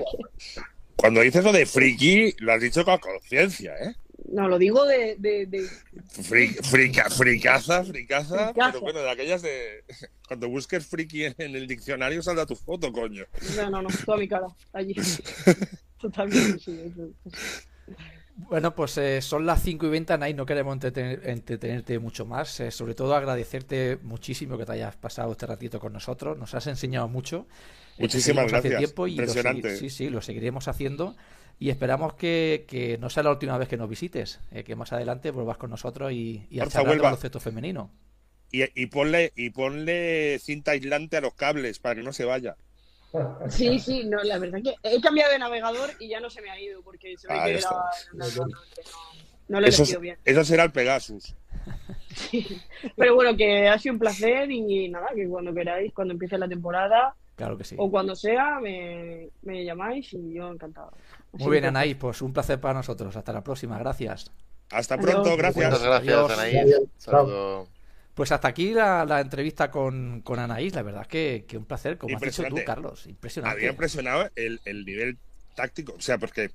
Cuando 0.95 1.21
dices 1.21 1.43
lo 1.43 1.51
de 1.51 1.65
friki, 1.65 2.35
lo 2.39 2.53
has 2.53 2.61
dicho 2.61 2.83
con 2.85 2.99
conciencia, 2.99 3.73
¿eh? 3.77 3.95
No, 4.31 4.47
lo 4.47 4.57
digo 4.57 4.85
de... 4.85 5.15
de, 5.19 5.45
de... 5.45 5.67
fricaza, 6.63 7.83
fricaza, 7.83 8.53
pero 8.53 8.81
bueno, 8.81 8.99
de 8.99 9.09
aquellas 9.09 9.41
de... 9.41 9.83
Cuando 10.27 10.47
busques 10.47 10.85
friki 10.85 11.25
en, 11.25 11.55
el 11.55 11.67
diccionario 11.67 12.23
saldrá 12.23 12.45
tu 12.45 12.55
foto, 12.55 12.91
coño. 12.91 13.25
No, 13.57 13.69
no, 13.69 13.81
no, 13.81 13.89
toda 14.05 14.17
mi 14.17 14.27
cara, 14.27 14.47
allí. 14.71 14.95
Totalmente, 15.99 16.59
sí. 16.59 16.93
Bueno, 18.35 18.73
pues 18.73 18.97
eh, 18.97 19.21
son 19.21 19.45
las 19.45 19.61
5 19.61 19.85
y 19.85 19.89
20, 19.89 20.29
y 20.29 20.33
no 20.33 20.45
queremos 20.45 20.77
entretenerte 20.83 21.99
mucho 21.99 22.25
más. 22.25 22.59
Eh, 22.61 22.71
sobre 22.71 22.95
todo 22.95 23.13
agradecerte 23.15 23.99
muchísimo 24.01 24.57
que 24.57 24.65
te 24.65 24.71
hayas 24.71 24.95
pasado 24.95 25.33
este 25.33 25.45
ratito 25.45 25.79
con 25.79 25.93
nosotros. 25.93 26.37
Nos 26.37 26.55
has 26.55 26.65
enseñado 26.67 27.07
mucho. 27.07 27.47
Muchísimas 27.99 28.47
gracias. 28.47 28.77
Tiempo 28.77 29.07
y 29.07 29.11
Impresionante. 29.11 29.75
sí, 29.77 29.89
sí, 29.89 30.09
lo 30.09 30.21
seguiremos 30.21 30.67
haciendo 30.67 31.15
y 31.61 31.69
esperamos 31.69 32.15
que, 32.15 32.97
no 32.99 33.11
sea 33.11 33.21
la 33.21 33.29
última 33.29 33.55
vez 33.55 33.69
que 33.69 33.77
nos 33.77 33.87
visites, 33.87 34.39
eh, 34.51 34.63
que 34.63 34.75
más 34.75 34.93
adelante 34.93 35.29
vuelvas 35.29 35.57
con 35.57 35.69
nosotros 35.69 36.11
y, 36.11 36.47
y 36.49 36.59
a 36.59 36.65
charlar 36.65 36.95
de 36.95 37.01
baloncesto 37.03 37.39
femenino. 37.39 37.91
Y, 38.51 38.63
y, 38.81 38.87
ponle, 38.87 39.31
y 39.35 39.51
ponle 39.51 40.39
cinta 40.39 40.71
aislante 40.71 41.17
a 41.17 41.21
los 41.21 41.35
cables 41.35 41.77
para 41.77 41.93
que 41.93 42.01
no 42.01 42.13
se 42.13 42.25
vaya. 42.25 42.57
Sí, 43.49 43.77
sí, 43.77 44.05
no, 44.05 44.23
la 44.23 44.39
verdad 44.39 44.57
que 44.63 44.73
he 44.81 44.99
cambiado 45.01 45.33
de 45.33 45.37
navegador 45.37 45.91
y 45.99 46.07
ya 46.07 46.19
no 46.19 46.31
se 46.31 46.41
me 46.41 46.49
ha 46.49 46.59
ido 46.59 46.81
porque 46.81 47.15
se 47.15 47.27
ve 47.27 47.39
que 47.45 47.57
era, 47.59 47.69
no, 48.13 48.25
no, 49.47 49.59
lo 49.59 49.67
he 49.67 49.69
eso, 49.69 49.99
bien. 49.99 50.17
Eso 50.25 50.43
será 50.43 50.63
el 50.63 50.71
Pegasus. 50.71 51.35
Sí, 52.15 52.59
pero 52.97 53.13
bueno, 53.13 53.37
que 53.37 53.67
ha 53.67 53.77
sido 53.77 53.93
un 53.93 53.99
placer 53.99 54.49
y 54.49 54.89
nada, 54.89 55.09
que 55.13 55.27
cuando 55.27 55.53
queráis, 55.53 55.93
cuando 55.93 56.13
empiece 56.13 56.39
la 56.39 56.47
temporada, 56.47 57.15
Claro 57.41 57.57
que 57.57 57.63
sí. 57.63 57.75
O 57.79 57.89
cuando 57.89 58.15
sea, 58.15 58.59
me, 58.59 59.29
me 59.41 59.65
llamáis 59.65 60.13
y 60.13 60.33
yo 60.33 60.51
encantado. 60.51 60.91
Muy 61.33 61.51
bien, 61.51 61.65
Anaí, 61.65 61.95
pues 61.95 62.21
un 62.21 62.33
placer 62.33 62.59
para 62.59 62.73
nosotros. 62.75 63.15
Hasta 63.15 63.33
la 63.33 63.43
próxima, 63.43 63.77
gracias. 63.79 64.31
Hasta 64.69 64.97
pronto, 64.97 65.35
gracias. 65.37 65.69
Muchas 65.71 65.83
gracias, 65.83 66.15
Adiós. 66.15 66.31
Anaís. 66.31 66.75
Saludo. 66.97 67.67
Pues 68.13 68.31
hasta 68.31 68.49
aquí 68.49 68.73
la, 68.73 69.05
la 69.05 69.21
entrevista 69.21 69.71
con, 69.71 70.21
con 70.21 70.39
Anaís. 70.39 70.75
La 70.75 70.81
verdad 70.83 71.07
que, 71.07 71.45
que 71.47 71.57
un 71.57 71.65
placer, 71.65 71.97
como 71.97 72.15
has 72.17 72.21
dicho 72.21 72.43
tú, 72.43 72.59
Impresionante. 72.59 72.65
Carlos. 72.65 73.05
Impresionante. 73.07 73.57
Había 73.57 73.69
impresionado 73.71 74.29
el, 74.35 74.59
el 74.65 74.85
nivel 74.85 75.17
táctico. 75.55 75.93
O 75.93 76.01
sea, 76.01 76.17
porque, 76.17 76.51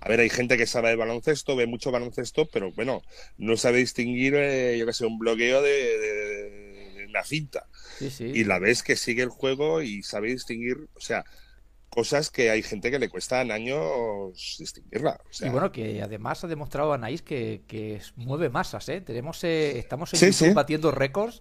a 0.00 0.08
ver, 0.08 0.20
hay 0.20 0.30
gente 0.30 0.56
que 0.56 0.66
sabe 0.66 0.90
de 0.90 0.96
baloncesto, 0.96 1.56
ve 1.56 1.66
mucho 1.66 1.90
baloncesto, 1.90 2.48
pero 2.52 2.72
bueno, 2.72 3.02
no 3.38 3.56
sabe 3.56 3.78
distinguir, 3.78 4.34
eh, 4.36 4.76
yo 4.78 4.86
que 4.86 4.92
sé, 4.92 5.04
un 5.06 5.18
bloqueo 5.18 5.62
de, 5.62 5.70
de- 5.70 6.90
de 6.96 7.06
una 7.08 7.24
cinta. 7.24 7.66
Sí, 7.98 8.10
sí. 8.10 8.24
Y 8.32 8.44
la 8.44 8.58
ves 8.60 8.82
que 8.82 8.96
sigue 8.96 9.22
el 9.22 9.28
juego 9.30 9.82
y 9.82 10.02
sabe 10.02 10.28
distinguir, 10.28 10.76
o 10.94 11.00
sea, 11.00 11.24
cosas 11.90 12.30
que 12.30 12.50
hay 12.50 12.62
gente 12.62 12.90
que 12.90 12.98
le 12.98 13.08
cuestan 13.10 13.50
años 13.50 14.56
distinguirla. 14.58 15.18
O 15.28 15.32
sea, 15.32 15.46
Y 15.46 15.48
bueno, 15.48 15.72
que 15.72 16.02
además 16.02 16.44
ha 16.44 16.48
demostrado 16.48 16.92
Anaís 16.92 17.22
que, 17.22 17.64
que 17.66 18.00
mueve 18.16 18.50
masas, 18.50 18.88
¿eh? 18.90 19.00
Tenemos, 19.00 19.42
eh, 19.44 19.78
estamos 19.78 20.12
en 20.14 20.20
Sí, 20.20 20.26
YouTube 20.26 20.52
sí. 20.52 20.54
batiendo 20.54 20.90
récords 20.90 21.40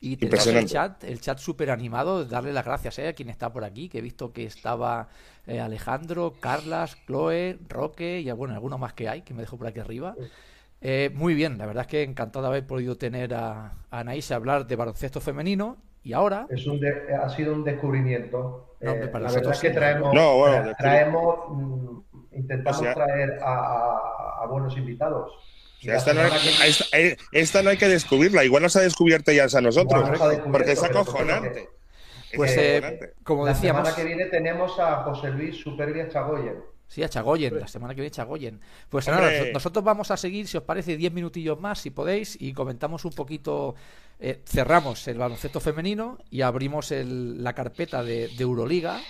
y 0.00 0.16
tenemos 0.16 0.52
el 0.52 0.64
chat, 0.64 1.04
el 1.04 1.20
chat 1.20 1.38
súper 1.38 1.70
animado. 1.70 2.24
Darle 2.24 2.52
las 2.52 2.64
gracias 2.64 2.98
¿eh? 2.98 3.08
a 3.08 3.12
quien 3.14 3.30
está 3.30 3.52
por 3.52 3.62
aquí, 3.64 3.88
que 3.88 3.98
he 3.98 4.00
visto 4.00 4.32
que 4.32 4.44
estaba 4.44 5.08
eh, 5.46 5.60
Alejandro, 5.60 6.40
Carlas, 6.40 6.96
Chloe, 7.06 7.58
Roque 7.68 8.20
y 8.20 8.30
bueno, 8.32 8.54
alguno 8.54 8.78
más 8.78 8.94
que 8.94 9.08
hay, 9.08 9.22
que 9.22 9.32
me 9.32 9.42
dejo 9.42 9.56
por 9.56 9.68
aquí 9.68 9.78
arriba. 9.80 10.18
Eh, 10.80 11.10
muy 11.14 11.34
bien, 11.34 11.58
la 11.58 11.66
verdad 11.66 11.82
es 11.82 11.88
que 11.88 12.02
encantado 12.02 12.44
de 12.44 12.48
haber 12.50 12.66
podido 12.66 12.96
tener 12.98 13.34
a, 13.34 13.66
a 13.90 14.00
Anaís 14.00 14.30
a 14.32 14.36
hablar 14.36 14.66
de 14.66 14.76
baloncesto 14.76 15.20
femenino 15.20 15.78
y 16.02 16.12
ahora 16.14 16.48
Es 16.48 16.66
un 16.66 16.80
de- 16.80 17.14
ha 17.14 17.28
sido 17.28 17.52
un 17.54 17.62
descubrimiento. 17.64 18.65
No, 18.80 18.92
Eh, 18.92 19.08
para 19.08 19.24
la 19.26 19.32
verdad 19.32 19.52
es 19.52 19.60
que 19.60 19.70
traemos, 19.70 20.14
No, 20.14 20.36
bueno, 20.38 20.72
traemos 20.78 21.36
mm, 21.50 21.98
intentamos 22.36 22.80
O 22.80 22.84
sea- 22.84 22.94
traer 22.94 23.38
a, 23.42 23.54
a- 23.54 24.42
a 24.42 24.46
buenos 24.46 24.76
invitados. 24.76 25.30
o 25.32 25.78
Y 25.80 25.84
sea, 25.84 25.92
la 25.94 25.98
esta, 25.98 26.12
no 26.14 26.20
hay, 26.20 26.30
que- 26.30 26.66
esta, 26.68 26.98
eh, 26.98 27.16
esta 27.32 27.62
no 27.62 27.70
hay 27.70 27.76
que 27.78 27.88
descubrirla. 27.88 28.44
Igual 28.44 28.62
nos 28.62 28.76
ha 28.76 28.80
descubierto 28.80 29.32
ya 29.32 29.44
a 29.52 29.60
nosotros. 29.60 30.10
Porque 30.52 30.72
es 30.72 30.82
acojonante. 30.82 31.68
Pues, 32.34 32.54
eh, 32.58 33.14
como 33.22 33.46
la 33.46 33.52
decíamos, 33.54 33.82
semana 33.88 33.96
que 33.96 34.04
viene 34.04 34.26
tenemos 34.30 34.78
a 34.78 35.04
José 35.04 35.30
Luis 35.30 35.56
Superbia 35.58 36.08
Chagoyen. 36.08 36.56
Sí, 36.88 37.02
a 37.02 37.08
Chagoyen, 37.08 37.58
la 37.58 37.66
semana 37.66 37.94
que 37.94 38.00
viene 38.02 38.10
Chagoyen. 38.12 38.60
Pues 38.88 39.08
nada, 39.08 39.30
nos- 39.30 39.52
nosotros 39.54 39.84
vamos 39.84 40.10
a 40.10 40.16
seguir, 40.16 40.46
si 40.46 40.56
os 40.56 40.62
parece, 40.64 40.96
10 40.96 41.12
minutillos 41.12 41.58
más, 41.58 41.80
si 41.80 41.90
podéis, 41.90 42.36
y 42.40 42.52
comentamos 42.52 43.04
un 43.04 43.12
poquito, 43.12 43.74
eh, 44.18 44.42
cerramos 44.46 45.06
el 45.08 45.18
baloncesto 45.18 45.60
femenino 45.60 46.18
y 46.30 46.40
abrimos 46.42 46.90
el- 46.92 47.42
la 47.44 47.52
carpeta 47.54 48.02
de, 48.02 48.28
de 48.28 48.42
Euroliga, 48.42 49.00